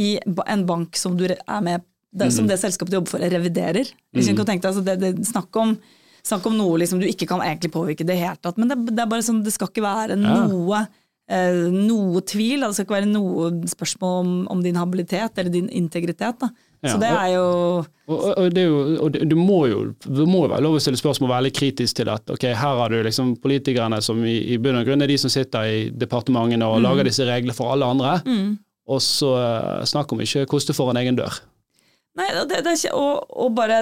i 0.00 0.18
en 0.24 0.62
bank 0.66 0.96
som 0.96 1.16
du 1.18 1.26
er 1.28 1.60
med 1.62 1.84
det, 2.14 2.30
Mm. 2.30 2.30
som 2.30 2.46
det 2.46 2.58
selskapet 2.60 2.90
du 2.90 2.96
jobber 2.96 3.10
for, 3.10 3.18
reviderer. 3.18 3.90
Hvis 4.14 4.30
mm. 4.30 4.44
tenke 4.46 4.68
altså 4.68 4.84
det, 4.84 4.98
det, 5.00 5.26
snakk, 5.26 5.54
om, 5.56 5.76
snakk 6.22 6.46
om 6.46 6.56
noe 6.56 6.78
liksom, 6.78 7.00
du 7.00 7.06
ikke 7.06 7.26
kan 7.26 7.42
egentlig 7.42 7.72
påvirke 7.74 8.04
i 8.06 8.06
det 8.06 8.18
hele 8.20 8.36
tatt. 8.40 8.56
Men 8.56 8.68
det, 8.68 8.78
det 8.94 9.02
er 9.02 9.10
bare 9.10 9.26
sånn, 9.26 9.42
det 9.44 9.52
skal 9.52 9.68
ikke 9.68 9.82
være 9.82 10.14
Ja. 10.20 10.46
noe, 10.46 10.86
eh, 11.28 11.70
noe 11.74 12.20
tvil. 12.22 12.60
Det 12.62 12.74
skal 12.74 12.86
ikke 12.86 13.00
være 13.00 13.10
noe 13.10 13.50
spørsmål 13.66 14.20
om, 14.20 14.36
om 14.48 14.62
din 14.62 14.76
habilitet 14.78 15.38
eller 15.38 15.50
din 15.50 15.68
integritet. 15.68 16.38
Da. 16.38 16.50
Ja, 16.84 16.92
Så 16.92 17.00
det 17.00 17.08
er 17.08 17.28
jo 17.32 17.44
Og, 18.06 18.18
og, 18.18 18.38
og, 18.38 18.58
er 18.58 18.66
jo, 18.66 18.80
og 19.00 19.12
du 19.16 19.36
må 19.36 19.66
jo 19.70 19.94
det 20.04 20.26
må 20.28 20.42
være 20.46 20.60
lov 20.60 20.76
å 20.76 20.82
stille 20.84 21.00
spørsmål 21.00 21.30
veldig 21.32 21.52
kritisk 21.56 21.96
til 21.96 22.10
at 22.12 22.28
ok, 22.28 22.44
her 22.52 22.76
har 22.76 22.92
du 22.92 22.98
liksom 23.02 23.38
politikerne 23.40 24.02
som 24.04 24.20
i, 24.20 24.36
i 24.52 24.58
bunn 24.60 24.76
og 24.76 24.84
grunn 24.84 25.00
er 25.00 25.08
de 25.08 25.16
som 25.16 25.32
sitter 25.32 25.64
i 25.64 25.78
departementene 25.88 26.68
og 26.68 26.82
lager 26.84 27.08
disse 27.08 27.24
reglene 27.24 27.56
for 27.56 27.72
alle 27.72 27.88
andre, 27.88 28.18
og 28.84 29.00
så 29.00 29.30
uh, 29.32 29.84
snakk 29.88 30.12
om 30.12 30.20
ikke 30.20 30.44
koste 30.44 30.76
for 30.76 30.92
en 30.92 31.00
egen 31.00 31.16
dør. 31.16 31.40
Nei, 32.14 32.26
det, 32.46 32.60
det 32.62 32.72
ikke, 32.78 32.92
og, 32.94 33.24
og 33.42 33.54
bare, 33.56 33.80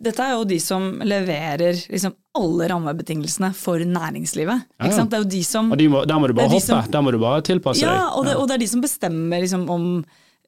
Dette 0.00 0.24
er 0.24 0.30
jo 0.32 0.46
de 0.48 0.56
som 0.64 0.86
leverer 1.04 1.76
liksom, 1.92 2.14
alle 2.38 2.68
rammebetingelsene 2.72 3.50
for 3.56 3.82
næringslivet. 3.84 4.62
Ja. 4.80 4.92
Sant? 4.96 5.10
Det 5.12 5.18
er 5.18 5.24
jo 5.26 5.30
de 5.34 5.42
som 5.44 5.68
Og 5.74 5.80
de 5.80 5.88
må, 5.92 6.04
Der 6.08 6.20
må 6.22 6.30
du 6.30 6.36
bare 6.38 6.48
de 6.48 6.56
hoppe, 6.56 6.64
som- 6.64 6.90
der 6.92 7.04
må 7.04 7.12
du 7.12 7.18
bare 7.20 7.42
tilpasse 7.44 7.84
Ja, 7.84 7.92
deg. 7.92 8.16
og 8.16 8.24
det, 8.24 8.36
og 8.36 8.48
det 8.48 8.54
er 8.56 8.64
de 8.64 8.70
som 8.72 8.84
bestemmer 8.84 9.44
liksom, 9.44 9.68
om 9.70 9.90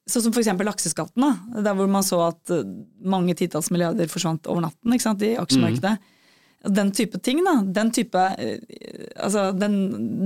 Sånn 0.09 0.23
som 0.25 0.33
f.eks. 0.33 0.47
lakseskatten. 0.65 1.21
Da, 1.21 1.61
der 1.61 1.75
hvor 1.77 1.85
man 1.87 2.01
så 2.01 2.17
at 2.31 2.49
mange 3.05 3.35
titalls 3.37 3.69
milliarder 3.69 4.09
forsvant 4.09 4.47
over 4.49 4.63
natten 4.65 4.95
i 5.21 5.35
aksjemarkedet. 5.37 5.99
Den 6.67 6.91
type 6.91 7.19
ting, 7.23 7.39
da. 7.45 7.53
Den 7.63 7.87
type 7.95 8.19
eh, 8.19 8.57
altså 9.15 9.45
den, 9.55 9.75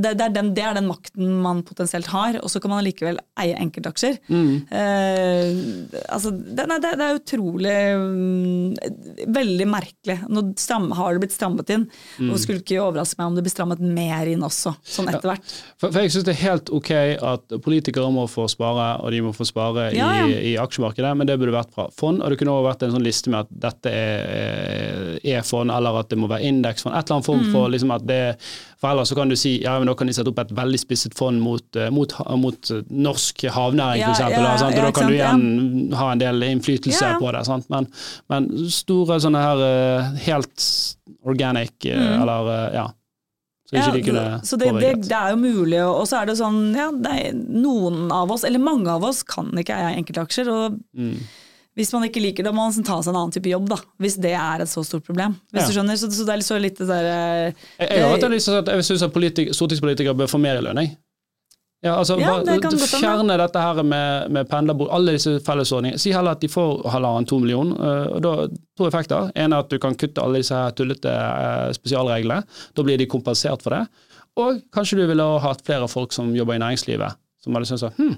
det, 0.01 0.15
det, 0.17 0.25
er 0.25 0.31
den, 0.33 0.47
det 0.57 0.63
er 0.65 0.77
den 0.79 0.87
makten 0.89 1.35
man 1.43 1.61
potensielt 1.65 2.09
har, 2.09 2.39
og 2.41 2.49
så 2.49 2.57
kan 2.61 2.73
man 2.73 2.81
allikevel 2.81 3.19
eie 3.39 3.53
enkeltaksjer. 3.61 4.17
Eh, 4.33 5.51
altså, 6.07 6.31
det, 6.33 6.65
nei, 6.71 6.79
det, 6.81 6.95
det 6.97 7.05
er 7.05 7.19
utrolig 7.19 7.75
mm, 8.01 9.29
Veldig 9.33 9.67
merkelig. 9.69 10.17
Nå 10.33 10.45
stram, 10.59 10.89
har 10.97 11.13
det 11.13 11.23
blitt 11.25 11.35
strammet 11.35 11.69
inn, 11.75 11.85
og 12.25 12.39
skulle 12.41 12.63
ikke 12.63 12.81
overraske 12.81 13.19
meg 13.19 13.29
om 13.29 13.37
det 13.37 13.45
blir 13.45 13.53
strammet 13.53 13.83
mer 13.83 14.29
inn 14.31 14.41
også, 14.45 14.73
sånn 14.81 15.11
etter 15.13 15.29
hvert. 15.35 15.53
For, 15.77 15.91
for 15.93 16.01
jeg 16.01 16.15
syns 16.15 16.27
det 16.27 16.33
er 16.33 16.41
helt 16.47 16.73
ok 16.73 16.91
at 17.33 17.57
politikere 17.63 18.09
må 18.13 18.25
få 18.31 18.47
spare, 18.51 18.89
og 19.03 19.13
de 19.13 19.21
må 19.25 19.35
få 19.37 19.45
spare 19.47 19.91
Ja, 19.93 20.09
ja. 20.23 20.25
I, 20.25 20.53
i 20.53 20.57
aksjemarkedet, 20.61 21.13
men 21.19 21.29
det 21.29 21.37
burde 21.37 21.55
vært 21.55 21.73
fra 21.75 21.87
fond. 21.93 22.23
Og 22.23 22.33
det 22.33 22.41
kunne 22.41 22.57
også 22.57 22.67
vært 22.71 22.87
en 22.87 22.97
sånn 22.97 23.05
liste 23.05 23.33
med 23.33 23.45
at 23.45 23.53
dette 23.69 23.93
er 23.93 25.17
E-fond, 25.35 25.71
eller 25.73 26.01
at 26.01 26.09
det 26.11 26.19
må 26.23 26.29
være 26.31 26.47
indeksfond. 26.49 26.95
Et 26.95 27.03
eller 27.05 27.17
annet 27.19 27.27
form 27.27 27.43
Mm. 27.43 27.51
for 27.51 27.69
liksom 27.73 27.91
at 27.95 28.05
det 28.07 28.21
For 28.83 28.89
ellers 28.91 29.11
så 29.13 29.15
kan 29.15 29.29
du 29.31 29.35
si 29.39 29.61
ja, 29.63 29.77
men 29.79 29.87
da 29.87 29.93
kan 29.95 30.07
de 30.07 30.13
sette 30.13 30.27
opp 30.33 30.39
et 30.43 30.49
veldig 30.55 30.79
spisset 30.81 31.13
fond 31.15 31.39
mot, 31.39 31.63
eh, 31.79 31.89
mot, 31.89 32.11
mot 32.39 32.71
eh, 32.71 32.81
norsk 32.91 33.45
havnæring, 33.55 34.01
Ja, 34.01 34.09
eksempel. 34.11 34.41
ja, 34.43 34.49
da, 34.49 34.57
sant? 34.57 34.73
Og 34.75 34.81
ja, 34.81 34.89
da 34.89 34.91
kan 34.97 35.07
du 35.07 35.13
igjen 35.13 35.45
igjen 35.45 35.93
ha 35.99 36.09
en 36.11 36.19
del 36.19 36.43
innflytelse 36.49 37.01
Ja, 37.01 37.13
ja. 37.13 37.19
på 37.21 37.31
det. 37.31 37.45
Sant? 37.47 37.69
Men, 37.69 37.87
men 38.29 38.49
store 38.69 39.19
sånne 39.23 39.39
her 39.43 39.63
eh, 39.69 40.11
helt 40.27 40.67
organic, 41.25 41.71
mm. 41.85 42.21
eller 42.21 42.73
ja 42.73 42.89
ja. 43.73 44.39
Så 44.43 44.55
det, 44.57 44.67
det, 44.79 44.89
det 45.09 45.15
er 45.17 45.31
jo 45.33 45.37
mulig, 45.41 45.79
og 45.81 46.03
så 46.05 46.19
er 46.21 46.29
det 46.29 46.35
sånn 46.37 46.75
ja, 46.77 46.91
det 46.93 47.13
er 47.23 47.31
Noen 47.33 48.11
av 48.13 48.29
oss, 48.35 48.43
eller 48.45 48.61
mange 48.61 48.91
av 48.91 49.01
oss, 49.07 49.23
kan 49.25 49.49
ikke 49.57 49.73
eie 49.73 49.95
enkeltaksjer. 49.97 50.51
Og 50.53 50.77
Mm. 50.93 51.15
Hvis 51.75 51.91
man 51.93 52.03
ikke 52.05 52.21
liker 52.21 52.43
det, 52.45 52.53
må 52.53 52.65
man 52.67 52.83
ta 52.85 52.99
seg 53.01 53.13
en 53.13 53.19
annen 53.21 53.31
type 53.33 53.49
jobb, 53.49 53.67
da. 53.69 53.77
Hvis 53.99 54.19
det 54.21 54.33
er 54.37 54.61
et 54.61 54.69
så 54.69 54.83
stort 54.85 55.03
problem. 55.07 55.35
Hvis 55.51 55.63
Ja. 55.63 55.67
du 55.67 55.73
skjønner, 55.79 55.97
så, 55.97 56.11
så 56.13 56.25
det 56.27 56.35
er 56.35 56.43
så 56.45 56.59
litt 56.61 56.77
det 56.77 56.87
der 56.87 57.03
Jeg, 57.03 57.55
jeg 57.79 57.89
jeg, 57.89 58.03
å 58.29 58.41
si 58.41 58.51
at 58.59 58.67
jeg 58.67 58.83
syns 58.91 59.03
at 59.07 59.13
politik- 59.13 59.53
stortingspolitikere 59.57 60.13
bør 60.15 60.29
få 60.29 60.39
mer 60.39 60.57
i 60.57 60.61
lønn. 60.61 60.77
jeg. 60.83 60.97
Ja, 61.83 61.97
altså, 61.99 62.15
Ja, 62.17 62.39
bare 62.39 62.59
det. 62.61 62.79
Fjerne 62.79 63.35
dette 63.37 63.59
her 63.59 63.83
med, 63.83 64.31
med 64.31 64.47
pendlerbord, 64.47 64.87
alle 64.95 65.11
disse 65.17 65.33
fellesordningene. 65.43 65.99
Si 65.99 66.13
heller 66.15 66.31
at 66.31 66.39
de 66.39 66.47
får 66.47 66.85
halvannen-to 66.93 67.39
millioner. 67.43 67.75
øh, 67.75 68.15
og 68.15 68.21
da 68.23 68.35
To 68.77 68.85
effekter. 68.87 69.31
En 69.35 69.51
er 69.53 69.57
at 69.59 69.69
du 69.69 69.77
kan 69.79 69.93
kutte 69.93 70.21
alle 70.23 70.39
disse 70.39 70.55
her 70.55 70.71
tullete 70.71 71.11
spesialreglene. 71.75 72.43
Da 72.75 72.83
blir 72.85 72.97
de 72.97 73.05
kompensert 73.09 73.61
for 73.61 73.75
det. 73.75 73.83
Og 74.39 74.61
kanskje 74.73 74.97
du 75.01 75.07
ville 75.07 75.21
ha 75.27 75.39
hatt 75.43 75.61
flere 75.65 75.87
folk 75.91 76.13
som 76.15 76.31
jobber 76.33 76.55
i 76.55 76.61
næringslivet, 76.63 77.13
som 77.43 77.53
hadde 77.53 77.67
syntes 77.69 77.83
at 77.83 77.99
hm, 77.99 78.15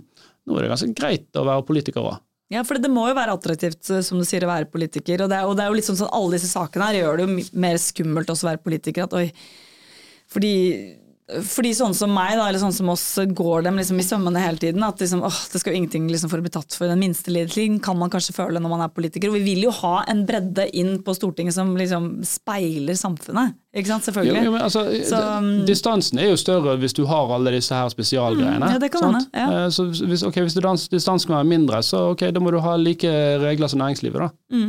nå 0.48 0.56
er 0.58 0.62
det 0.62 0.70
ganske 0.72 0.94
greit 0.96 1.28
å 1.36 1.44
være 1.48 1.66
politiker 1.68 2.06
òg. 2.06 2.20
Ja, 2.54 2.62
for 2.62 2.78
det 2.78 2.92
må 2.94 3.08
jo 3.10 3.16
være 3.18 3.34
attraktivt, 3.34 3.88
som 4.06 4.20
du 4.22 4.26
sier, 4.28 4.44
å 4.46 4.52
være 4.52 4.70
politiker. 4.70 5.24
Og 5.26 5.32
det 5.32 5.38
er, 5.40 5.48
og 5.50 5.56
det 5.58 5.64
er 5.64 5.72
jo 5.72 5.78
litt 5.80 5.88
sånn 5.88 5.98
sånn 5.98 6.14
alle 6.14 6.38
disse 6.38 6.52
sakene 6.52 6.92
her 6.92 7.00
gjør 7.00 7.18
det 7.18 7.26
jo 7.26 7.62
mer 7.66 7.80
skummelt 7.82 8.30
også 8.30 8.46
å 8.46 8.52
være 8.52 8.62
politiker. 8.68 9.08
At 9.08 9.16
oi, 9.18 9.26
fordi, 10.30 10.52
fordi 11.26 11.72
sånn 11.74 11.96
som 11.98 12.12
meg, 12.14 12.36
da, 12.38 12.44
eller 12.46 12.62
sånn 12.62 12.74
som 12.76 12.90
oss, 12.94 13.04
går 13.34 13.64
dem 13.66 13.80
liksom 13.80 13.98
i 13.98 14.06
sømmene 14.06 14.44
hele 14.44 14.62
tiden. 14.62 14.84
At 14.86 15.00
liksom, 15.02 15.24
åh, 15.26 15.40
det 15.52 15.62
skal 15.62 15.74
jo 15.74 15.80
ingenting 15.80 16.06
liksom 16.12 16.30
for 16.30 16.38
å 16.38 16.46
bli 16.46 16.54
tatt 16.54 16.76
for 16.78 16.86
den 16.92 17.02
minste 17.02 17.34
lille 17.34 17.50
ting, 17.50 17.80
kan 17.82 17.98
man 17.98 18.12
kanskje 18.14 18.36
føle 18.38 18.62
når 18.62 18.74
man 18.76 18.84
er 18.86 18.94
politiker. 18.94 19.32
Og 19.32 19.40
vi 19.40 19.46
vil 19.48 19.66
jo 19.66 19.74
ha 19.80 20.04
en 20.12 20.22
bredde 20.30 20.68
inn 20.78 21.00
på 21.06 21.16
Stortinget 21.18 21.58
som 21.58 21.74
liksom 21.78 22.12
speiler 22.30 22.94
samfunnet. 23.00 23.58
Ikke 23.76 23.90
sant, 23.90 24.06
selvfølgelig. 24.06 24.46
Jo, 24.46 24.54
jo, 24.54 24.64
altså, 24.64 24.86
Så, 25.10 25.22
distansen 25.68 26.22
er 26.22 26.30
jo 26.30 26.38
større 26.40 26.78
hvis 26.80 26.94
du 26.96 27.04
har 27.10 27.34
alle 27.36 27.58
disse 27.58 27.76
her 27.76 27.90
spesialgreiene. 27.92 28.62
Mm, 28.62 28.76
ja, 28.78 28.82
det 28.86 28.92
kan 28.94 29.08
sant? 29.08 29.18
hende, 29.18 29.30
ja. 29.34 29.66
Eh, 29.66 29.70
Så 29.74 29.90
hvis, 30.06 30.24
okay, 30.24 30.46
hvis 30.46 30.56
distansen 30.94 31.28
kan 31.28 31.42
være 31.42 31.50
mindre, 31.50 31.82
så 31.84 32.12
ok, 32.14 32.30
da 32.32 32.40
må 32.44 32.54
du 32.54 32.62
ha 32.64 32.78
like 32.78 33.10
regler 33.42 33.68
som 33.68 33.82
næringslivet. 33.82 34.30
da. 34.30 34.62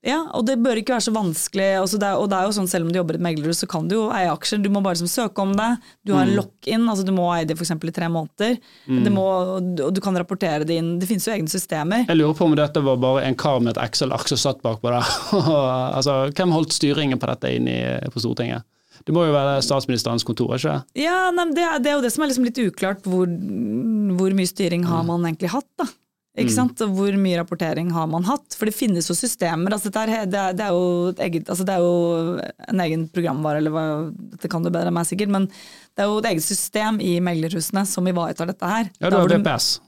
Ja, 0.00 0.22
og 0.32 0.46
det 0.48 0.54
bør 0.64 0.78
ikke 0.80 0.94
være 0.94 1.04
så 1.04 1.12
vanskelig. 1.12 1.66
Altså 1.76 1.98
det 2.00 2.08
er, 2.08 2.16
og 2.16 2.30
det 2.32 2.38
er 2.38 2.46
jo 2.48 2.54
sånn 2.56 2.68
Selv 2.72 2.86
om 2.86 2.92
du 2.92 2.96
jobber 2.96 3.18
i 3.18 3.20
et 3.20 3.24
meglerhus, 3.26 3.58
så 3.60 3.68
kan 3.68 3.88
du 3.88 3.98
jo 3.98 4.04
eie 4.16 4.30
aksjer. 4.32 4.62
Du 4.64 4.70
må 4.72 4.80
bare 4.80 4.96
liksom 4.96 5.10
søke 5.12 5.44
om 5.44 5.52
det. 5.58 5.68
Du 6.08 6.14
har 6.16 6.24
en 6.24 6.32
lock-in, 6.38 6.86
altså 6.88 7.04
du 7.04 7.12
må 7.12 7.26
eie 7.34 7.44
det 7.48 7.58
f.eks. 7.58 7.74
i 7.76 7.94
tre 7.98 8.08
måneder. 8.12 8.56
Det 8.88 9.12
må, 9.12 9.26
og 9.60 9.92
du 9.92 10.00
kan 10.04 10.16
rapportere 10.16 10.64
det 10.64 10.80
inn. 10.80 10.94
Det 11.02 11.08
finnes 11.10 11.28
jo 11.28 11.34
egne 11.34 11.52
systemer. 11.52 12.06
Jeg 12.08 12.16
lurer 12.16 12.38
på 12.38 12.48
om 12.48 12.56
dette 12.56 12.84
var 12.86 13.00
bare 13.02 13.26
en 13.28 13.36
kar 13.36 13.60
med 13.60 13.74
et 13.74 13.82
Excel-ark 13.84 14.32
som 14.32 14.40
satt 14.40 14.64
bakpå 14.64 14.88
der. 14.88 15.14
altså, 15.98 16.22
hvem 16.32 16.56
holdt 16.56 16.76
styringen 16.76 17.20
på 17.20 17.28
dette 17.34 17.52
inne 17.60 17.80
på 18.14 18.24
Stortinget? 18.24 18.64
Det 19.04 19.14
må 19.16 19.24
jo 19.24 19.32
være 19.32 19.60
statsministerens 19.64 20.24
kontor, 20.28 20.56
ikke? 20.56 20.80
Ja, 20.98 21.30
nei, 21.32 21.46
det, 21.56 21.64
er, 21.64 21.80
det 21.80 21.92
er 21.92 21.98
jo 21.98 22.04
det 22.04 22.12
som 22.12 22.24
er 22.24 22.32
liksom 22.32 22.46
litt 22.48 22.60
uklart. 22.60 23.04
Hvor, 23.08 23.28
hvor 24.16 24.36
mye 24.36 24.48
styring 24.48 24.84
har 24.88 25.04
man 25.08 25.24
egentlig 25.28 25.52
hatt, 25.54 25.68
da? 25.80 25.88
Ikke 26.38 26.54
sant? 26.54 26.78
Og 26.84 26.94
hvor 26.94 27.16
mye 27.18 27.40
rapportering 27.40 27.90
har 27.90 28.06
man 28.10 28.24
hatt? 28.28 28.54
For 28.54 28.70
det 28.70 28.76
finnes 28.76 29.08
jo 29.10 29.16
systemer. 29.18 29.74
Altså 29.74 29.90
dette 29.90 30.22
det, 30.30 30.38
er, 30.38 30.54
det, 30.54 30.66
er 30.68 30.76
jo 30.76 31.10
eget, 31.18 31.50
altså 31.50 31.66
det 31.66 31.74
er 31.74 31.82
jo 31.82 32.48
en 32.70 32.82
egen 32.86 33.06
programvare, 33.10 33.58
eller 33.58 33.74
hva, 33.74 33.84
dette 34.36 34.50
kan 34.52 34.62
du 34.62 34.70
bedre 34.70 34.92
enn 34.92 34.98
meg 35.00 35.08
sikkert, 35.10 35.32
men 35.34 35.48
det 35.50 36.04
er 36.04 36.10
jo 36.10 36.20
et 36.22 36.30
eget 36.30 36.46
system 36.46 37.00
i 37.02 37.16
meglerhusene 37.24 37.82
som 37.88 38.06
ivaretar 38.06 38.50
dette 38.52 38.74
her. 38.74 38.92
Ja, 39.02 39.10
du 39.10 39.18
har 39.18 39.32
VPS. 39.34 39.80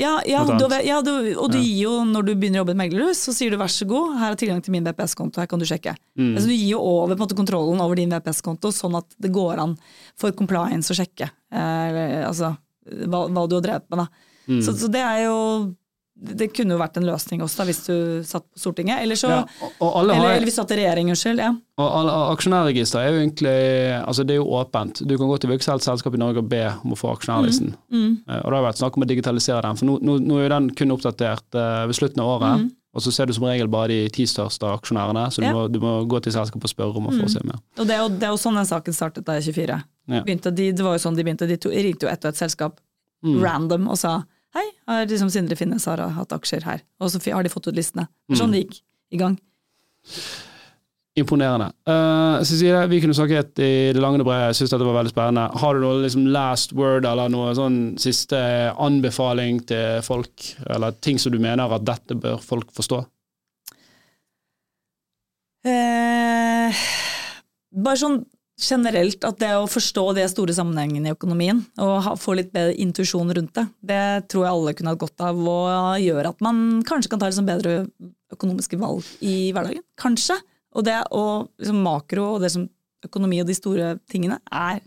Ja, 0.00 0.14
ja, 0.24 0.40
du, 0.46 0.64
ja 0.86 1.02
du, 1.04 1.12
og 1.34 1.50
du 1.52 1.58
gir 1.58 1.82
jo, 1.82 1.92
når 2.08 2.30
du 2.30 2.32
begynner 2.32 2.60
å 2.60 2.62
jobbe 2.62 2.72
i 2.72 2.76
et 2.78 2.80
meglerhus, 2.80 3.20
så 3.26 3.34
sier 3.36 3.52
du 3.52 3.58
vær 3.60 3.68
så 3.68 3.84
god, 3.90 4.14
her 4.22 4.32
er 4.32 4.40
tilgang 4.40 4.62
til 4.64 4.72
min 4.72 4.86
VPS-konto, 4.86 5.42
her 5.42 5.50
kan 5.50 5.60
du 5.60 5.66
sjekke. 5.68 5.92
Mm. 6.16 6.30
Altså, 6.30 6.46
du 6.48 6.54
gir 6.54 6.70
jo 6.70 6.80
over 6.80 7.12
på 7.12 7.18
en 7.18 7.24
måte, 7.26 7.36
kontrollen 7.36 7.82
over 7.84 8.00
din 8.00 8.14
VPS-konto, 8.14 8.72
sånn 8.72 8.96
at 8.96 9.18
det 9.20 9.32
går 9.34 9.60
an 9.60 9.76
for 10.16 10.32
compliance 10.38 10.94
å 10.94 10.96
sjekke 10.96 11.28
eh, 11.28 12.22
altså, 12.24 12.54
hva, 12.86 13.26
hva 13.28 13.44
du 13.44 13.58
har 13.58 13.66
drevet 13.66 13.90
med. 13.92 14.06
Da. 14.06 14.30
Mm. 14.48 14.62
Så, 14.64 14.74
så 14.80 14.88
det 14.94 15.04
er 15.04 15.26
jo 15.26 15.36
Det 16.20 16.50
kunne 16.52 16.74
jo 16.74 16.78
vært 16.80 16.98
en 17.00 17.06
løsning 17.08 17.40
også, 17.40 17.62
da, 17.62 17.64
hvis 17.70 17.78
du 17.86 17.94
satt 18.28 18.44
på 18.44 18.60
Stortinget. 18.60 19.00
Eller, 19.00 19.16
så, 19.16 19.28
Ja, 19.30 19.44
eller, 19.80 20.14
har 20.14 20.32
eller 20.34 20.44
hvis 20.44 20.58
du 20.58 20.60
satt 20.60 20.74
i 20.74 20.76
regjering, 20.82 21.08
unnskyld. 21.14 21.38
Ja. 21.40 21.54
Og 21.80 21.86
alle- 21.96 22.16
Aksjonærregister 22.34 23.00
er 23.00 23.08
jo 23.14 23.20
egentlig 23.22 23.54
altså 24.04 24.26
det 24.26 24.34
er 24.34 24.40
jo 24.42 24.48
åpent. 24.58 25.00
Du 25.08 25.16
kan 25.16 25.30
gå 25.30 25.38
til 25.40 25.48
hvilket 25.50 25.80
selskap 25.82 26.14
i 26.14 26.20
Norge 26.20 26.38
og 26.42 26.48
be 26.50 26.66
om 26.84 26.92
å 26.92 26.98
få 26.98 27.14
aksjonærlisten. 27.16 27.72
Mm. 27.90 28.02
mm. 28.02 28.18
Og 28.44 28.50
det 28.50 28.58
har 28.58 28.66
vært 28.68 28.82
snakk 28.82 28.96
om 28.98 29.06
å 29.06 29.08
digitalisere 29.08 29.62
den, 29.64 29.76
for 29.80 29.86
nå, 29.88 29.96
nå, 30.02 30.18
nå 30.20 30.36
er 30.38 30.42
jo 30.44 30.52
den 30.58 30.68
kun 30.76 30.92
oppdatert 30.92 31.56
uh, 31.56 31.86
ved 31.88 31.96
slutten 31.96 32.20
av 32.20 32.34
året. 32.34 32.60
Mm. 32.60 32.68
Og 32.92 33.00
så 33.04 33.12
ser 33.14 33.26
du 33.30 33.32
som 33.32 33.44
regel 33.46 33.68
bare 33.70 33.88
de 33.88 34.08
ti 34.10 34.24
største 34.26 34.66
aksjonærene, 34.66 35.28
så 35.30 35.40
du, 35.40 35.46
Ja. 35.46 35.52
må, 35.54 35.68
du 35.70 35.78
må 35.80 36.04
gå 36.10 36.20
til 36.20 36.32
selskapet 36.34 36.64
og 36.68 36.72
spørre 36.74 36.96
om 36.98 37.06
å 37.06 37.14
få 37.14 37.28
se 37.30 37.40
mer. 37.46 37.60
Og 37.78 37.86
det 37.86 37.94
er, 37.96 38.00
jo, 38.02 38.08
det 38.08 38.26
er 38.28 38.32
jo 38.34 38.40
sånn 38.42 38.58
den 38.58 38.66
saken 38.66 38.92
startet 38.92 39.24
da 39.24 39.38
i 39.38 39.40
24. 39.46 39.82
Ja. 40.10 40.22
De, 40.26 40.72
det 40.72 40.82
var 40.84 40.98
jo 40.98 41.02
sånn 41.08 41.16
de 41.16 41.22
begynte, 41.24 41.46
de 41.48 41.56
to, 41.56 41.70
ringte 41.70 42.02
jo 42.08 42.10
ett 42.12 42.24
og 42.24 42.34
ett 42.34 42.36
selskap 42.44 42.80
Mm. 43.20 43.42
random 43.44 43.82
og 43.92 43.98
sa 44.00 44.22
hei, 44.56 44.66
har 44.88 45.06
liksom 45.06 45.30
Sindre 45.30 45.56
Finnes 45.56 45.84
har 45.86 46.02
hatt 46.16 46.32
aksjer 46.36 46.64
her. 46.66 46.82
Og 47.00 47.10
så 47.12 47.20
har 47.32 47.42
de 47.46 47.52
fått 47.52 47.68
ut 47.68 47.76
listene. 47.76 48.08
Er 48.30 48.34
Mm. 48.34 48.38
sånn 48.40 48.52
det 48.52 48.62
gikk 48.64 48.80
i 49.12 49.16
gang. 49.20 49.38
Imponerende. 51.18 51.72
Uh, 51.88 52.38
Cecilie, 52.46 52.86
vi 52.88 53.00
kunne 53.02 53.14
snakket 53.14 53.58
i 53.58 53.92
det 53.92 54.00
lange 54.00 54.20
og 54.22 54.26
brede, 54.26 54.46
jeg 54.52 54.60
syns 54.60 54.70
dette 54.70 54.86
var 54.86 54.94
veldig 55.02 55.10
spennende. 55.12 55.58
Har 55.58 55.74
du 55.74 55.80
noe 55.82 56.02
liksom 56.04 56.26
last 56.30 56.72
word 56.72 57.04
eller 57.04 57.28
noe 57.28 57.50
sånn 57.58 57.98
siste 57.98 58.38
anbefaling 58.78 59.58
til 59.66 60.00
folk, 60.06 60.54
eller 60.70 60.92
ting 61.02 61.18
som 61.18 61.32
du 61.34 61.38
mener 61.42 61.70
at 61.74 61.84
dette 61.84 62.14
bør 62.14 62.38
folk 62.40 62.70
forstå? 62.72 63.02
Uh, 65.66 66.72
bare 67.84 67.98
sånn 68.00 68.22
generelt 68.60 69.24
at 69.26 69.38
det 69.40 69.50
å 69.56 69.68
forstå 69.70 70.04
de 70.18 70.26
store 70.30 70.54
sammenhengene 70.56 71.10
i 71.10 71.14
økonomien, 71.16 71.62
og 71.80 72.10
få 72.20 72.36
litt 72.38 72.52
bedre 72.54 72.76
intuisjon 72.82 73.32
rundt 73.36 73.54
det, 73.56 73.66
det 73.92 74.02
tror 74.30 74.46
jeg 74.46 74.52
alle 74.52 74.74
kunne 74.76 74.94
hatt 74.94 75.02
godt 75.02 75.24
av, 75.26 75.40
og 75.40 76.02
gjør 76.04 76.30
at 76.32 76.44
man 76.44 76.82
kanskje 76.86 77.12
kan 77.12 77.22
ta 77.22 77.30
liksom 77.30 77.48
bedre 77.48 77.78
økonomiske 78.34 78.78
valg 78.80 79.06
i 79.24 79.50
hverdagen. 79.54 79.84
Kanskje. 80.00 80.38
Og 80.76 80.86
det 80.86 81.00
og 81.16 81.48
liksom 81.58 81.80
makro 81.82 82.36
og 82.36 82.44
det 82.44 82.52
som 82.54 82.68
økonomi 83.06 83.40
og 83.42 83.48
de 83.48 83.56
store 83.56 83.94
tingene 84.10 84.38
er 84.46 84.82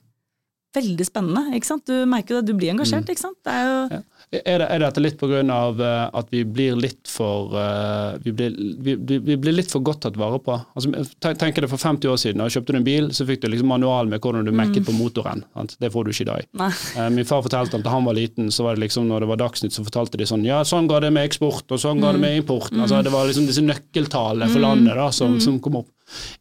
veldig 0.74 1.06
spennende. 1.08 1.44
ikke 1.58 1.70
sant? 1.70 1.86
Du 1.88 2.06
merker 2.10 2.36
jo 2.36 2.42
det, 2.42 2.52
du 2.52 2.58
blir 2.58 2.74
engasjert. 2.74 3.10
ikke 3.10 3.24
sant? 3.24 3.40
Det 3.46 3.54
er 3.54 3.70
jo... 3.70 3.80
Ja. 3.98 4.02
Er, 4.34 4.64
det, 4.64 4.66
er 4.66 4.82
dette 4.82 5.02
litt 5.04 5.20
av 5.54 5.82
eh, 5.84 6.06
at 6.18 6.32
vi 6.34 6.40
blir 6.48 6.78
litt 6.80 7.10
for 7.12 7.54
eh, 7.60 8.16
vi, 8.24 8.32
blir, 8.34 8.56
vi, 8.82 8.96
vi 9.22 9.36
blir 9.38 9.54
litt 9.54 9.70
for 9.70 9.84
godt 9.86 10.02
tatt 10.08 10.18
vare 10.18 10.40
på? 10.42 10.56
Altså, 10.74 10.90
tenk, 11.22 11.60
deg 11.60 11.70
for 11.70 11.78
50 11.78 12.10
år 12.10 12.18
siden, 12.18 12.42
da 12.42 12.48
kjøpte 12.50 12.74
du 12.74 12.80
en 12.80 12.88
bil, 12.88 13.12
så 13.14 13.28
fikk 13.30 13.44
du 13.44 13.52
liksom 13.52 13.70
manual 13.70 14.10
med 14.10 14.24
hvordan 14.24 14.48
du 14.48 14.54
mekket 14.56 14.88
på 14.88 14.96
motoren. 14.98 15.44
Sant? 15.54 15.76
Det 15.78 15.92
får 15.94 16.08
du 16.08 16.14
ikke 16.16 16.26
i 16.26 16.30
dag. 16.32 16.50
Nei. 16.64 16.72
Eh, 16.98 17.12
Min 17.14 17.30
far 17.30 17.46
fortalte 17.46 17.78
at 17.78 17.86
da 17.86 17.94
han 17.94 18.10
var 18.10 18.18
liten, 18.18 18.50
så 18.50 18.66
var 18.66 18.80
det 18.80 18.88
liksom 18.88 19.06
når 19.12 19.26
det 19.28 19.32
var 19.36 19.42
Dagsnytt, 19.44 19.76
så 19.76 19.86
fortalte 19.86 20.18
de 20.18 20.30
sånn 20.30 20.48
Ja, 20.48 20.64
sånn 20.66 20.90
går 20.90 21.06
det 21.06 21.14
med 21.14 21.30
eksport, 21.30 21.68
og 21.70 21.84
sånn 21.84 22.02
går 22.02 22.18
det 22.18 22.24
med 22.26 22.42
import. 22.42 22.74
Altså, 22.74 23.04
det 23.06 23.14
var 23.14 23.30
liksom 23.30 23.46
disse 23.50 23.62
nøkkeltallene 23.66 24.50
for 24.50 24.66
landet 24.66 24.98
da, 24.98 25.12
som, 25.14 25.38
som 25.44 25.62
kom 25.62 25.84
opp. 25.84 25.93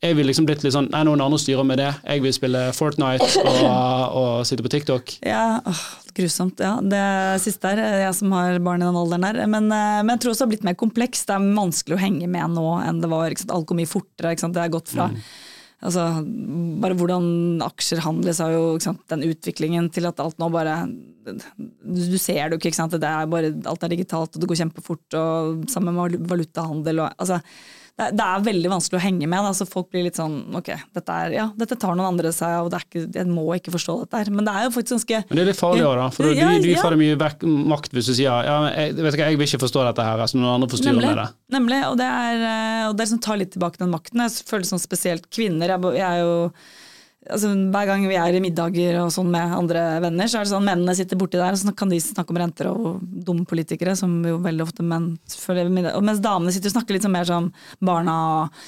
Jeg 0.02 0.16
vil 0.18 0.28
liksom 0.28 0.46
blitt 0.48 0.64
litt 0.64 0.74
sånn 0.74 0.88
Nei, 0.92 1.04
noen 1.06 1.22
andre 1.24 1.38
styrer 1.40 1.66
med 1.66 1.80
det. 1.80 1.90
Jeg 2.02 2.24
vil 2.24 2.34
spille 2.36 2.62
Fortnite 2.76 3.28
og, 3.42 3.60
og 4.20 4.32
sitte 4.48 4.64
på 4.64 4.72
TikTok. 4.72 5.14
Ja, 5.26 5.60
åh, 5.68 5.84
grusomt. 6.16 6.60
Ja, 6.60 6.74
det 6.82 7.04
siste 7.44 7.72
er 7.72 8.02
jeg 8.06 8.18
som 8.18 8.34
har 8.36 8.58
barn 8.64 8.82
i 8.82 8.88
den 8.88 8.98
alderen 8.98 9.28
der. 9.28 9.40
Men, 9.46 9.70
eh, 9.72 10.02
men 10.02 10.16
jeg 10.16 10.24
tror 10.24 10.34
også 10.34 10.44
det 10.44 10.48
har 10.48 10.52
blitt 10.56 10.68
mer 10.72 10.80
komplekst. 10.82 11.28
Det 11.30 11.38
er 11.38 11.54
vanskelig 11.56 11.98
å 11.98 12.02
henge 12.02 12.28
med 12.30 12.58
nå 12.58 12.66
enn 12.82 13.00
det 13.04 13.10
var. 13.12 13.32
Ikke 13.32 13.44
sant? 13.46 13.56
Alt 13.56 13.70
går 13.70 13.80
mye 13.80 13.94
fortere. 13.94 14.34
Ikke 14.34 14.46
sant? 14.46 14.58
Det 14.58 14.66
er 14.66 14.76
gått 14.76 14.92
fra 14.92 15.08
altså, 15.82 16.06
bare 16.82 16.96
hvordan 16.98 17.24
aksjer 17.66 18.02
handles, 18.04 18.40
har 18.42 18.54
jo 18.54 18.64
ikke 18.76 18.88
sant? 18.88 19.04
den 19.12 19.26
utviklingen 19.26 19.90
til 19.94 20.06
at 20.10 20.22
alt 20.22 20.38
nå 20.42 20.48
bare 20.52 20.82
Du, 21.22 21.32
du 21.94 22.18
ser 22.18 22.48
det 22.48 22.56
jo 22.56 22.60
ikke, 22.60 22.72
ikke 22.72 22.80
sant? 22.80 22.96
Det 22.98 23.08
er 23.08 23.30
bare, 23.30 23.52
alt 23.70 23.84
er 23.86 23.92
digitalt, 23.92 24.34
og 24.34 24.42
det 24.42 24.48
går 24.50 24.58
kjempefort. 24.64 25.18
og 25.18 25.68
Sammen 25.70 25.94
med 25.94 26.16
valutahandel. 26.30 27.04
Og, 27.04 27.14
altså, 27.22 27.38
det, 27.98 28.06
er- 28.06 28.14
det 28.16 28.24
veldig 28.46 28.70
vanskelig 28.72 28.98
å 28.98 29.02
henge 29.04 29.26
med. 29.28 29.38
Altså 29.38 29.66
så 29.66 29.70
folk 29.72 29.90
blir 29.92 30.06
litt 30.06 30.16
sånn 30.18 30.38
ok, 30.58 30.70
dette, 30.96 31.16
er, 31.26 31.34
ja, 31.36 31.44
dette 31.60 31.76
tar 31.78 31.92
noen 31.98 32.08
andre 32.14 32.32
seg 32.34 32.48
av, 32.58 32.66
og 32.66 32.72
ikke, 32.86 33.04
jeg 33.14 33.28
må 33.28 33.44
ikke 33.58 33.74
forstå 33.74 33.96
dette 34.04 34.22
her. 34.22 34.30
Men 34.32 34.48
det 34.48 34.54
er 34.56 34.64
jo 34.66 34.72
faktisk 34.78 34.96
ganske 34.96 35.20
Men 35.28 35.38
det 35.38 35.44
er 35.44 35.50
litt 35.52 35.60
farlig 35.60 35.84
òg, 35.86 35.94
da. 36.00 36.06
For 36.16 36.24
du, 36.26 36.32
Ja, 36.38 36.48
du 36.56 36.66
gir 36.66 36.76
ja. 36.78 36.82
mye 37.02 37.18
vekk, 37.20 37.44
makt 37.74 37.92
hvis 37.92 38.08
du 38.10 38.14
sier 38.16 38.30
ja, 38.48 38.56
jeg, 38.72 38.96
vet 38.96 39.12
ikke, 39.18 39.28
jeg 39.32 39.40
vil 39.42 39.50
ikke 39.50 39.62
forstå 39.66 39.84
dette 39.90 40.06
her, 40.08 40.24
altså 40.24 40.40
noen 40.40 40.54
andre 40.56 40.70
får 40.72 40.82
styre 40.82 40.96
med 40.98 41.20
det. 41.20 41.28
nemlig 41.58 41.82
og 41.90 41.98
det 42.00 42.08
er, 42.08 42.46
eh, 42.52 42.86
og 42.88 42.96
det 42.96 43.04
er 43.06 43.12
som 43.12 43.20
tar 43.28 43.38
litt 43.42 43.52
tilbake 43.54 43.78
den 43.82 43.92
makten. 43.92 44.24
Jeg 44.24 44.48
føler 44.48 44.64
sånn 44.72 44.82
spesielt 44.82 45.28
kvinner. 45.30 45.76
Jeg, 45.76 45.94
jeg 46.00 46.08
er 46.08 46.24
jo 46.24 46.36
altså, 47.28 47.52
Hver 47.74 47.88
gang 47.90 48.04
vi 48.08 48.18
er 48.18 48.36
i 48.36 48.42
middager 48.42 48.98
og 49.02 49.12
sånn 49.14 49.30
med 49.32 49.56
andre 49.56 49.84
venner, 50.04 50.30
så 50.30 50.40
er 50.40 50.46
det 50.46 50.52
sånn 50.54 50.66
mennene 50.66 50.96
sitter 50.98 51.20
borti 51.20 51.40
der, 51.40 51.54
og 51.54 51.60
så 51.60 51.74
kan 51.76 51.92
de 51.92 52.00
snakke 52.02 52.34
om 52.34 52.42
renter 52.42 52.70
og 52.72 53.00
dumme 53.02 53.46
politikere, 53.48 53.96
som 53.98 54.20
jo 54.26 54.40
veldig 54.42 54.66
ofte 54.66 54.86
menn 54.86 55.12
føler 55.30 55.72
middag. 55.72 55.98
Mens 56.04 56.22
damene 56.24 56.54
sitter 56.54 56.72
og 56.72 56.78
snakker 56.78 56.96
litt 56.96 57.06
sånn 57.06 57.16
mer 57.16 57.28
sånn 57.28 57.50
barna 57.84 58.16
og 58.28 58.62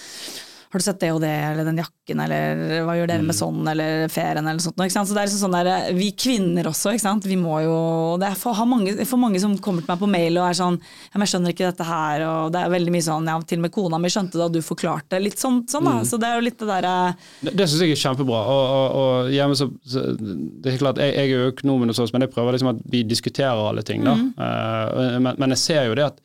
har 0.74 0.82
du 0.82 0.84
sett 0.84 1.00
det 1.00 1.10
og 1.14 1.20
det, 1.22 1.30
eller 1.30 1.68
den 1.68 1.78
jakken, 1.78 2.20
eller 2.24 2.62
hva 2.86 2.96
gjør 2.98 3.10
dere 3.12 3.26
med 3.26 3.36
sånn, 3.38 3.60
eller 3.70 4.08
ferien, 4.10 4.42
eller 4.42 4.62
sånt. 4.62 4.74
Så 4.74 5.14
det 5.14 5.20
er 5.22 5.28
liksom 5.28 5.42
sånn 5.44 5.54
der, 5.54 5.92
Vi 5.94 6.10
kvinner 6.18 6.66
også, 6.70 6.94
ikke 6.94 7.04
sant. 7.04 7.28
Vi 7.30 7.38
må 7.38 7.60
jo 7.62 7.76
Det 8.18 8.32
er 8.32 8.38
for, 8.38 8.56
har 8.58 8.66
mange, 8.66 8.96
for 9.06 9.22
mange 9.22 9.38
som 9.42 9.54
kommer 9.62 9.84
til 9.84 9.92
meg 9.92 10.02
på 10.02 10.10
mail 10.10 10.40
og 10.40 10.48
er 10.48 10.58
sånn 10.58 10.78
ja, 10.80 11.14
men 11.14 11.24
'Jeg 11.24 11.32
skjønner 11.34 11.54
ikke 11.54 11.70
dette 11.70 11.86
her', 11.86 12.24
og 12.26 12.52
det 12.52 12.60
er 12.60 12.74
veldig 12.74 12.94
mye 12.94 13.06
sånn 13.06 13.30
Ja, 13.30 13.38
til 13.40 13.58
og 13.58 13.62
med 13.66 13.72
kona 13.72 13.98
mi 13.98 14.10
skjønte 14.10 14.38
det, 14.38 14.44
og 14.48 14.52
du 14.52 14.60
forklarte. 14.66 15.20
Litt 15.22 15.38
sånn, 15.38 15.62
sånn 15.70 15.86
da. 15.86 15.94
Så 16.04 16.18
det 16.18 16.28
er 16.28 16.40
jo 16.40 16.46
litt 16.48 16.58
det 16.58 16.68
derre 16.68 17.16
Det, 17.40 17.54
det 17.54 17.68
syns 17.68 17.84
jeg 17.86 17.94
er 17.94 18.02
kjempebra. 18.02 18.40
Og, 18.54 18.64
og, 18.74 18.86
og 19.00 19.32
hjemme 19.32 19.54
så, 19.58 19.70
så 19.86 20.02
Det 20.18 20.74
er 20.74 20.82
klart, 20.82 20.98
jeg, 20.98 21.14
jeg 21.14 21.30
er 21.30 21.52
jo 21.54 22.02
oss, 22.04 22.12
men 22.12 22.26
jeg 22.26 22.34
prøver 22.34 22.56
liksom 22.56 22.72
at 22.74 22.82
vi 22.90 23.04
diskuterer 23.06 23.68
alle 23.68 23.82
ting. 23.86 24.04
da. 24.04 24.14
Eh, 24.14 25.18
men, 25.20 25.34
men 25.38 25.54
jeg 25.54 25.62
ser 25.62 25.86
jo 25.88 25.94
det 25.94 26.10
at 26.10 26.18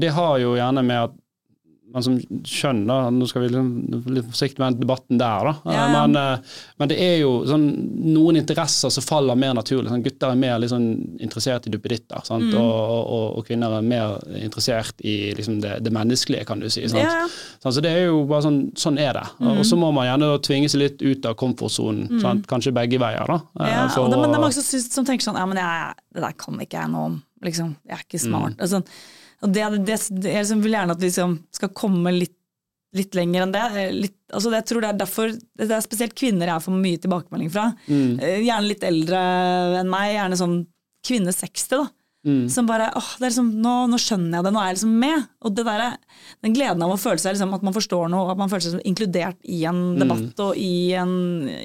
Det 0.00 0.10
har 0.16 0.38
jo 0.40 0.56
gjerne 0.56 0.82
med 0.86 1.10
at 1.10 1.20
man 1.92 2.02
som 2.02 2.14
skjønner 2.42 3.10
nå 3.14 3.26
skal 3.30 3.42
vi 3.44 3.48
liksom 3.52 4.04
litt 4.16 4.26
forsiktig 4.30 4.58
med 4.58 4.72
den 4.74 4.80
debatten 4.82 5.18
der, 5.20 5.44
da. 5.46 5.52
Eh, 5.64 5.74
Ja, 5.74 5.82
ja. 5.92 6.06
Men, 6.06 6.16
eh, 6.16 6.38
men 6.78 6.88
det 6.90 6.96
er 6.98 7.18
jo 7.20 7.44
sånn 7.46 7.66
noen 8.14 8.36
interesser 8.40 8.90
som 8.90 9.02
faller 9.06 9.36
mer 9.38 9.54
naturlig. 9.54 9.90
Sånn, 9.92 10.02
gutter 10.02 10.32
er 10.32 10.40
mer 10.40 10.58
liksom, 10.58 10.82
interessert 11.22 11.66
i 11.66 11.70
duppeditter? 11.70 12.24
Mm. 12.30 12.48
Og, 12.58 12.80
og, 13.14 13.26
og 13.38 13.46
kvinner 13.46 13.76
er 13.78 13.82
mer 13.86 14.16
interessert 14.42 14.94
i 15.06 15.32
liksom, 15.38 15.60
det, 15.62 15.76
det 15.86 15.92
menneskelige, 15.94 16.44
kan 16.48 16.58
du 16.64 16.68
si. 16.68 16.82
Sant? 16.90 17.02
Ja. 17.04 17.28
Sånn, 17.62 17.76
så 17.78 17.80
det 17.84 17.92
er 17.94 18.06
jo 18.08 18.24
bare 18.26 18.42
sånn, 18.48 18.60
sånn 18.74 18.98
er 18.98 19.12
det. 19.20 19.26
Og 19.54 19.62
så 19.68 19.78
må 19.78 19.92
man 19.94 20.08
gjerne 20.10 20.32
tvinge 20.42 20.68
seg 20.72 20.82
litt 20.82 21.02
ut 21.04 21.26
av 21.30 21.36
komfortsonen. 21.40 22.08
mm. 22.18 22.44
Kanskje 22.50 22.74
begge 22.74 22.98
veier, 22.98 23.26
da. 23.30 23.38
eh, 23.60 23.70
Ja, 23.70 23.88
for 23.94 24.08
det, 24.10 24.18
men 24.18 24.30
det 24.34 24.38
er 24.40 24.46
mange 24.48 24.58
som, 24.58 24.80
som 24.80 25.04
tenker 25.06 25.24
sånn 25.30 25.38
Ja, 25.38 25.46
men 25.46 25.58
jeg, 25.62 25.94
det 26.14 26.22
der 26.26 26.32
kan 26.38 26.58
ikke 26.58 26.80
jeg 26.82 26.90
noe 26.90 27.06
om. 27.12 27.20
Liksom. 27.44 27.76
Jeg 27.86 27.98
er 27.98 28.02
ikke 28.08 28.18
Mm. 28.24 28.30
smart. 28.30 28.54
Og, 28.58 28.68
sånn. 28.70 28.84
Og 29.44 29.52
det, 29.52 29.64
det, 29.84 29.98
det, 30.16 30.30
jeg 30.32 30.46
liksom 30.46 30.62
vil 30.64 30.74
gjerne 30.78 30.96
at 30.96 31.02
vi 31.02 31.10
liksom 31.10 31.36
skal 31.52 31.72
komme 31.76 32.12
litt, 32.16 32.36
litt 32.96 33.16
lenger 33.18 33.44
enn 33.44 33.52
det. 33.54 33.64
Litt, 33.92 34.16
altså 34.32 34.50
det. 34.52 34.62
Jeg 34.62 34.68
tror 34.70 34.84
det 34.84 34.90
er 34.92 35.00
derfor 35.02 35.34
Det 35.34 35.66
er 35.68 35.82
spesielt 35.84 36.14
kvinner 36.16 36.52
jeg 36.52 36.64
får 36.64 36.78
mye 36.78 37.02
tilbakemelding 37.02 37.50
fra. 37.52 37.66
Mm. 37.90 38.14
Eh, 38.22 38.38
Gjerne 38.46 38.70
litt 38.70 38.86
eldre 38.86 39.20
enn 39.82 39.90
meg. 39.92 40.14
Gjerne 40.14 40.40
sånn 40.40 40.56
kvinne 41.04 41.34
60, 41.36 41.74
da. 41.74 41.82
Mm. 42.24 42.48
Som 42.48 42.64
bare 42.66 42.86
åh, 42.96 43.08
det 43.18 43.26
er 43.26 43.30
liksom, 43.30 43.50
nå, 43.60 43.72
nå 43.92 43.98
skjønner 44.00 44.38
jeg 44.38 44.44
det, 44.46 44.52
nå 44.54 44.60
er 44.62 44.70
jeg 44.70 44.76
liksom 44.78 44.94
med. 45.04 45.24
Og 45.44 45.54
det 45.58 45.64
der, 45.66 45.82
den 46.46 46.54
gleden 46.56 46.82
av 46.86 46.94
å 46.94 46.96
føle 47.00 47.20
seg 47.20 47.34
liksom, 47.34 47.52
at 47.54 47.62
man 47.66 47.74
forstår 47.76 48.08
noe, 48.12 48.30
at 48.32 48.38
man 48.40 48.48
føler 48.48 48.64
seg 48.64 48.76
som 48.78 48.84
inkludert 48.88 49.36
i 49.44 49.64
en 49.68 49.82
Mm. 49.94 49.98
debatt 50.00 50.40
og 50.40 50.56
i, 50.56 50.92
en, 50.96 51.12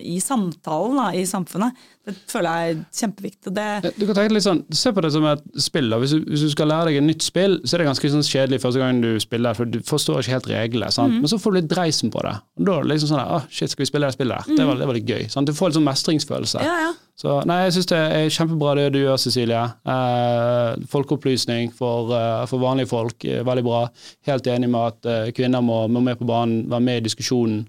i 0.03 0.18
samtalen 0.20 0.97
da, 0.99 1.05
i 1.16 1.24
samfunnet, 1.30 1.78
det 2.05 2.16
føler 2.28 2.49
jeg 2.49 2.74
er 2.76 2.82
kjempeviktig. 2.99 3.53
Det, 3.55 3.93
Du 3.99 4.05
kan 4.10 4.16
tenke 4.18 4.34
litt 4.36 4.43
sånn, 4.45 4.64
Se 4.74 4.91
på 4.91 5.01
det 5.05 5.12
som 5.14 5.26
et 5.30 5.43
spill. 5.62 5.89
Hvis 6.01 6.12
du, 6.18 6.24
hvis 6.28 6.43
du 6.43 6.49
skal 6.51 6.68
lære 6.72 6.89
deg 6.89 6.97
et 6.99 7.07
nytt 7.07 7.24
spill, 7.24 7.60
så 7.64 7.76
er 7.78 7.84
det 7.84 7.88
ganske 7.89 8.12
sånn 8.12 8.26
kjedelig 8.26 8.62
første 8.64 8.80
gang 8.84 8.99
du 9.03 9.12
spiller, 9.24 9.53
for 9.55 9.66
du 9.70 9.80
forstår 9.86 10.20
ikke 10.24 10.36
helt 10.38 10.49
reglene. 10.51 10.89
Mm. 10.91 11.20
Men 11.24 11.32
så 11.32 11.39
får 11.39 11.51
du 11.55 11.60
litt 11.62 11.72
dreisen 11.72 12.12
på 12.12 12.22
det. 12.26 12.36
Og 12.60 12.66
Da 12.66 12.78
er 12.80 12.84
det 12.84 12.91
liksom 12.95 13.14
sånn 13.14 13.24
åh, 13.24 13.45
shit, 13.49 13.72
skal 13.72 13.86
vi 13.86 13.91
spille 13.91 14.07
det 14.10 14.18
spillet? 14.20 14.47
der? 14.47 14.55
Det, 14.60 14.66
var, 14.68 14.76
det 14.82 14.88
var 14.91 14.97
litt 14.99 15.07
gøy. 15.10 15.30
sant? 15.32 15.47
Du 15.47 15.53
får 15.55 15.70
litt 15.72 15.80
sånn 15.80 15.88
mestringsfølelse. 15.88 16.60
Mm. 16.60 16.66
ja, 16.68 16.80
ja. 16.89 16.91
Så 17.20 17.34
nei, 17.49 17.65
jeg 17.65 17.76
syns 17.76 17.89
det 17.91 17.97
er 17.99 18.30
kjempebra 18.32 18.78
det 18.80 18.86
du 18.95 19.01
gjør, 19.01 19.17
Cecilie. 19.20 19.63
Eh, 19.91 20.86
folkeopplysning 20.88 21.74
for, 21.76 22.13
eh, 22.15 22.45
for 22.47 22.63
vanlige 22.63 22.91
folk, 22.93 23.26
er 23.28 23.43
veldig 23.47 23.65
bra. 23.65 23.82
Helt 24.30 24.47
enig 24.47 24.70
med 24.72 24.93
at 24.93 25.09
eh, 25.11 25.32
kvinner 25.36 25.63
må, 25.65 25.82
må 25.91 25.99
med 26.05 26.15
på 26.22 26.28
banen, 26.30 26.63
være 26.72 26.86
med 26.86 27.01
i 27.01 27.07
diskusjonen. 27.09 27.65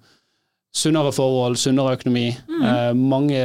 Sunnere 0.71 1.11
forhold, 1.11 1.59
sunnere 1.59 1.97
økonomi. 1.99 2.29
Eh, 2.31 2.93
mange 2.95 3.43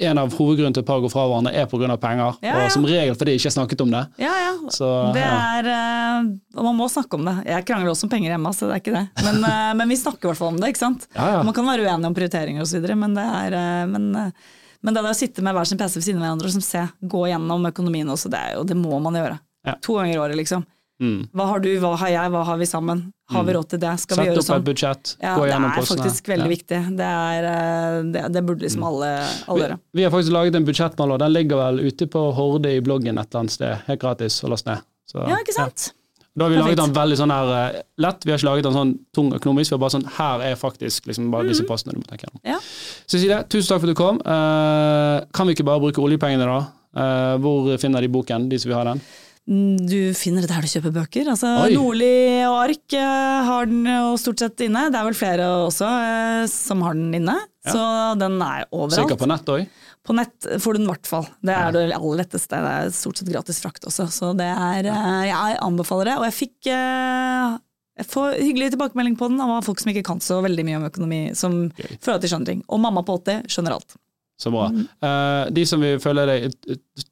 en 0.00 0.18
av 0.18 0.32
hovedgrunnene 0.34 0.74
til 0.74 0.82
at 0.82 0.88
par 0.88 1.02
går 1.02 1.12
fra 1.12 1.24
hverandre, 1.28 1.52
er 1.54 1.68
pga. 1.70 1.96
penger. 2.00 2.38
Ja, 2.42 2.56
ja. 2.58 2.64
Og 2.64 2.72
som 2.74 2.86
regel 2.86 3.14
fordi 3.14 3.34
de 3.34 3.38
ikke 3.38 3.50
har 3.50 3.56
snakket 3.56 3.84
om 3.84 3.92
det. 3.94 4.02
Ja, 4.22 4.32
ja. 4.42 4.52
Så, 4.74 4.88
det 5.14 5.22
er, 5.22 5.68
eh, 5.70 6.26
og 6.58 6.66
man 6.68 6.76
må 6.78 6.88
snakke 6.90 7.18
om 7.18 7.24
det. 7.28 7.36
Jeg 7.46 7.66
krangler 7.68 7.92
også 7.92 8.08
om 8.08 8.12
penger 8.12 8.34
hjemme, 8.34 8.52
så 8.56 8.68
det 8.68 8.76
er 8.76 8.82
ikke 8.82 8.96
det. 8.96 9.04
Men, 9.24 9.40
eh, 9.48 9.70
men 9.80 9.94
vi 9.94 10.00
snakker 10.00 10.26
i 10.28 10.32
hvert 10.32 10.40
fall 10.40 10.52
om 10.54 10.60
det. 10.60 10.72
ikke 10.72 10.82
sant? 10.82 11.08
Ja, 11.14 11.30
ja. 11.36 11.42
Man 11.46 11.56
kan 11.56 11.68
være 11.68 11.86
uenig 11.86 12.10
om 12.10 12.16
prioriteringer 12.16 12.66
osv., 12.66 12.84
men 12.94 13.16
det 13.16 13.24
er 13.24 13.86
men, 13.88 14.10
men 14.84 14.94
det 14.94 15.02
å 15.08 15.14
sitte 15.16 15.42
med 15.42 15.56
hver 15.56 15.66
sin 15.66 15.80
PC 15.80 15.96
ved 15.98 16.04
siden 16.06 16.20
av 16.22 16.26
hverandre 16.28 16.50
og 16.52 16.54
som 16.58 16.62
se, 16.64 16.84
gå 17.02 17.24
gjennom 17.32 17.64
økonomien 17.72 18.08
også, 18.12 18.30
det, 18.30 18.44
jo, 18.54 18.62
det 18.68 18.76
må 18.76 19.00
man 19.02 19.16
gjøre. 19.18 19.40
Ja. 19.66 19.74
To 19.80 19.96
ganger 19.98 20.14
i 20.14 20.20
året, 20.20 20.36
liksom. 20.36 20.66
Mm. 21.02 21.24
Hva 21.34 21.46
har 21.50 21.58
du, 21.64 21.70
hva 21.82 21.96
har 21.98 22.10
jeg, 22.12 22.30
hva 22.30 22.42
har 22.46 22.58
vi 22.60 22.66
sammen? 22.70 23.00
Har 23.32 23.42
vi 23.48 23.54
råd 23.56 23.66
til 23.72 23.80
det? 23.82 23.94
Skal 23.98 24.20
vi 24.20 24.26
gjøre 24.28 24.36
sånn? 24.36 24.44
Sett 24.44 24.52
opp 24.52 24.54
sånn? 24.54 24.62
et 24.62 24.68
budsjett, 24.68 25.14
Ja, 25.24 25.32
gå 25.40 25.46
det 25.48 25.54
er 25.56 25.64
postene. 25.74 26.04
faktisk 26.04 26.28
veldig 26.30 26.46
Ja. 26.46 26.52
viktig. 26.54 26.78
Det, 27.00 27.08
er, 27.08 27.48
eh, 27.50 27.96
det, 28.14 28.22
det 28.36 28.42
burde 28.46 28.62
liksom 28.68 28.84
alle, 28.86 29.08
alle 29.48 29.64
gjøre. 29.64 29.78
vi 29.98 30.04
har 30.04 30.10
faktisk 30.14 30.32
laget 30.36 30.54
en 30.60 30.64
budsjettmaler, 30.68 31.18
den 31.24 31.32
ligger 31.32 31.56
vel 31.64 31.80
ute 31.88 32.06
på 32.06 32.22
Horde 32.36 32.76
i 32.76 32.80
bloggen 32.84 33.18
et 33.18 33.26
eller 33.26 33.40
annet 33.40 33.56
sted. 33.56 33.82
Helt 33.88 34.00
gratis 34.04 34.38
å 34.44 34.52
laste 34.52 34.70
ned. 34.70 34.84
Så, 35.10 35.26
Ja, 35.28 35.40
ikke 35.42 35.56
sant? 35.56 35.92
Da 36.34 36.44
har 36.44 36.50
vi 36.50 36.58
laget 36.58 36.80
den 36.80 36.94
veldig 36.96 37.16
sånn 37.20 37.30
her 37.30 37.50
uh, 37.50 37.80
lett. 38.02 38.24
Vi 38.26 38.32
har 38.32 38.40
ikke 38.40 38.48
laget 38.48 38.66
den 38.66 38.74
sånn 38.74 38.92
tung 39.14 39.28
økonomisk. 39.36 39.70
Vi 39.70 39.76
har 39.76 39.82
bare 39.84 39.94
sånn 39.94 40.06
her 40.16 40.42
er 40.42 40.56
faktisk 40.58 41.06
liksom 41.06 41.28
bare 41.30 41.46
disse 41.46 41.66
postene 41.68 41.94
du 41.94 42.00
må 42.02 42.08
tenke 42.08 42.26
gjennom. 42.26 42.40
Mhm. 42.42 42.48
Ja. 42.50 42.58
Cecilie, 43.06 43.42
tusen 43.46 43.68
takk 43.70 43.84
for 43.84 43.90
at 43.90 43.94
du 43.94 44.00
kom. 44.00 44.18
Uh, 44.26 45.22
kan 45.36 45.46
vi 45.46 45.54
ikke 45.54 45.68
bare 45.68 45.82
bruke 45.84 46.02
oljepengene 46.02 46.48
da? 46.50 46.58
Uh, 46.94 47.34
hvor 47.42 47.70
finner 47.78 48.02
de 48.02 48.10
boken, 48.10 48.48
de 48.50 48.58
som 48.58 48.70
vil 48.72 48.78
ha 48.80 48.84
den? 48.90 49.04
Mm, 49.50 49.76
Du 49.84 49.98
finner 50.16 50.44
det 50.44 50.48
der 50.48 50.64
du 50.64 50.70
kjøper 50.70 50.94
bøker. 50.94 51.28
Altså, 51.34 51.50
Oi. 51.66 51.74
Nordli 51.76 52.12
og 52.48 52.56
Ark 52.62 52.96
eh, 52.96 53.40
har 53.48 53.68
den 53.68 53.84
jo 53.88 54.14
stort 54.20 54.40
sett 54.40 54.64
inne. 54.64 54.86
Det 54.92 55.00
er 55.00 55.08
vel 55.10 55.18
flere 55.18 55.48
også 55.66 55.88
eh, 55.88 56.44
som 56.50 56.84
har 56.86 56.96
den 56.96 57.12
inne. 57.20 57.36
Så 57.64 57.82
den 58.20 58.38
er 58.44 58.66
overalt. 58.70 58.96
Sikkert 58.98 59.20
på 59.20 59.28
nett 59.28 59.52
òg? 59.52 59.66
På 60.04 60.12
nett 60.16 60.48
får 60.60 60.76
du 60.76 60.80
den 60.82 60.88
i 60.88 60.92
hvert 60.92 61.08
fall. 61.08 61.28
Det 61.44 61.52
er 61.56 61.76
det 61.76 61.84
aller 61.96 62.20
letteste. 62.20 62.60
Det 62.60 62.72
er 62.80 62.90
stort 62.96 63.20
sett 63.20 63.30
gratis 63.32 63.60
frakt 63.64 63.86
også. 63.88 64.08
Så 64.12 64.32
det 64.36 64.48
er 64.48 64.88
eh, 64.92 65.22
Jeg 65.30 65.60
anbefaler 65.64 66.12
det. 66.12 66.18
Og 66.20 66.28
jeg 66.28 66.38
fikk 66.40 66.72
eh, 66.72 67.56
jeg 67.94 68.08
får 68.10 68.40
hyggelig 68.40 68.72
tilbakemelding 68.74 69.14
på 69.18 69.28
den 69.30 69.42
av 69.44 69.60
folk 69.62 69.78
som 69.78 69.92
ikke 69.92 70.02
kan 70.08 70.22
så 70.24 70.40
veldig 70.42 70.64
mye 70.66 70.78
om 70.80 70.86
økonomi, 70.88 71.20
som 71.38 71.68
Gøy. 71.78 71.92
de 72.02 72.30
skjønner 72.30 72.48
ting. 72.48 72.64
Og 72.66 72.80
mamma 72.82 73.04
på 73.06 73.14
80 73.20 73.44
skjønner 73.54 73.76
alt. 73.76 73.94
Så 74.36 74.50
bra. 74.50 74.64
Mm. 74.68 74.86
Uh, 74.98 75.50
de 75.54 75.62
som 75.70 75.78
vil 75.80 76.00
følge 76.02 76.24
deg 76.26 76.54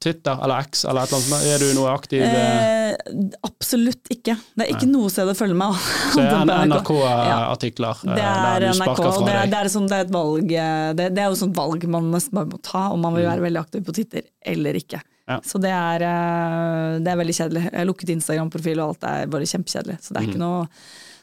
Twitter 0.03 0.41
eller 0.43 0.65
X 0.67 0.81
eller 0.91 1.05
et 1.07 1.13
eller 1.13 1.23
annet, 1.23 1.45
er 1.55 1.59
du 1.63 1.69
noe 1.79 1.93
aktiv? 1.95 2.23
eh, 2.27 2.81
Eh, 2.93 3.21
absolutt 3.47 4.11
ikke. 4.13 4.35
Det 4.59 4.67
er 4.67 4.73
ikke 4.75 4.89
noe 4.91 5.09
sted 5.09 5.31
å 5.31 5.35
følge 5.39 5.55
meg. 5.57 5.79
så 6.13 6.19
det 6.21 6.27
er 6.29 6.67
NRK. 6.69 6.91
NRK-artikler 6.91 8.03
Det 8.03 8.17
der 8.19 8.49
er 8.51 8.67
du 8.67 8.75
sparker 8.77 9.07
fra 9.15 9.23
det 9.25 9.33
er, 9.33 9.39
deg? 9.39 9.51
det, 9.55 9.61
er 9.63 9.71
sånn, 9.73 9.87
det 9.89 9.97
er 9.97 10.05
et 10.07 10.13
valg 10.13 10.53
eh, 10.53 10.89
det, 10.99 11.07
det 11.17 11.23
er 11.25 11.31
jo 11.33 11.39
sånt 11.41 11.57
valg 11.57 11.87
man 11.95 12.11
nesten 12.13 12.37
bare 12.37 12.51
må 12.51 12.59
ta, 12.63 12.83
om 12.93 13.01
man 13.07 13.15
vil 13.17 13.27
være 13.31 13.45
veldig 13.47 13.63
aktiv 13.63 13.85
på 13.87 13.95
Twitter 13.97 14.27
eller 14.53 14.77
ikke. 14.83 15.01
Ja. 15.31 15.39
Så 15.47 15.61
det 15.63 15.71
er, 15.73 16.05
eh, 16.11 16.99
det 17.07 17.13
er 17.15 17.21
veldig 17.23 17.37
kjedelig. 17.39 17.63
Jeg 17.71 17.79
har 17.79 17.89
lukket 17.89 18.13
Instagram-profil, 18.19 18.83
og 18.83 18.93
alt 18.97 19.07
er 19.09 19.31
bare 19.33 19.49
kjempekjedelig. 19.49 19.97
Så 20.03 20.13
det 20.13 20.21
er 20.25 20.29
ikke 20.33 20.43
noe 20.43 20.67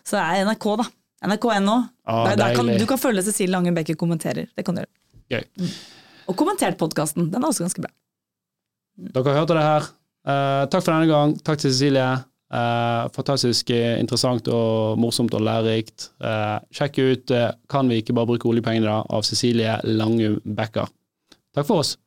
Så 0.08 0.16
det 0.18 0.24
er 0.26 0.48
NRK, 0.48 0.66
da. 0.80 0.88
NRK.no. 1.30 1.78
Ah, 2.08 2.24
Der- 2.32 2.56
der 2.56 2.78
du 2.80 2.86
kan 2.88 2.98
følge 2.98 3.22
Cecilie 3.28 3.52
Lange 3.52 3.74
Becker 3.76 3.96
kommenterer. 4.00 4.48
Det 4.56 4.66
kan 4.66 4.76
du 4.80 4.82
gjøre. 4.82 4.94
Gøy. 5.30 5.46
Og 6.30 6.38
kommentert 6.38 6.78
podkasten. 6.80 7.30
Den 7.34 7.44
er 7.44 7.50
også 7.50 7.66
ganske 7.66 7.84
bra. 7.84 7.94
Dere 9.16 9.38
hørte 9.38 9.56
det 9.56 9.64
her. 9.66 9.88
Uh, 10.28 10.66
takk 10.70 10.84
for 10.84 10.94
denne 10.94 11.10
gang. 11.10 11.38
Takk 11.46 11.62
til 11.62 11.74
Cecilie. 11.74 12.10
Uh, 12.50 13.06
fantastisk 13.14 13.70
eh, 13.70 14.00
interessant 14.02 14.48
og 14.50 14.98
morsomt 14.98 15.36
og 15.38 15.44
lærerikt. 15.46 16.10
Uh, 16.18 16.58
sjekk 16.74 16.98
ut 16.98 17.34
'Kan 17.70 17.90
vi 17.90 18.02
ikke 18.02 18.16
bare 18.18 18.26
bruke 18.26 18.50
oljepengene', 18.50 18.90
da, 18.90 19.04
av 19.10 19.24
Cecilie 19.24 19.78
Langum 19.84 20.40
Becker. 20.44 20.90
Takk 21.54 21.68
for 21.68 21.86
oss. 21.86 21.98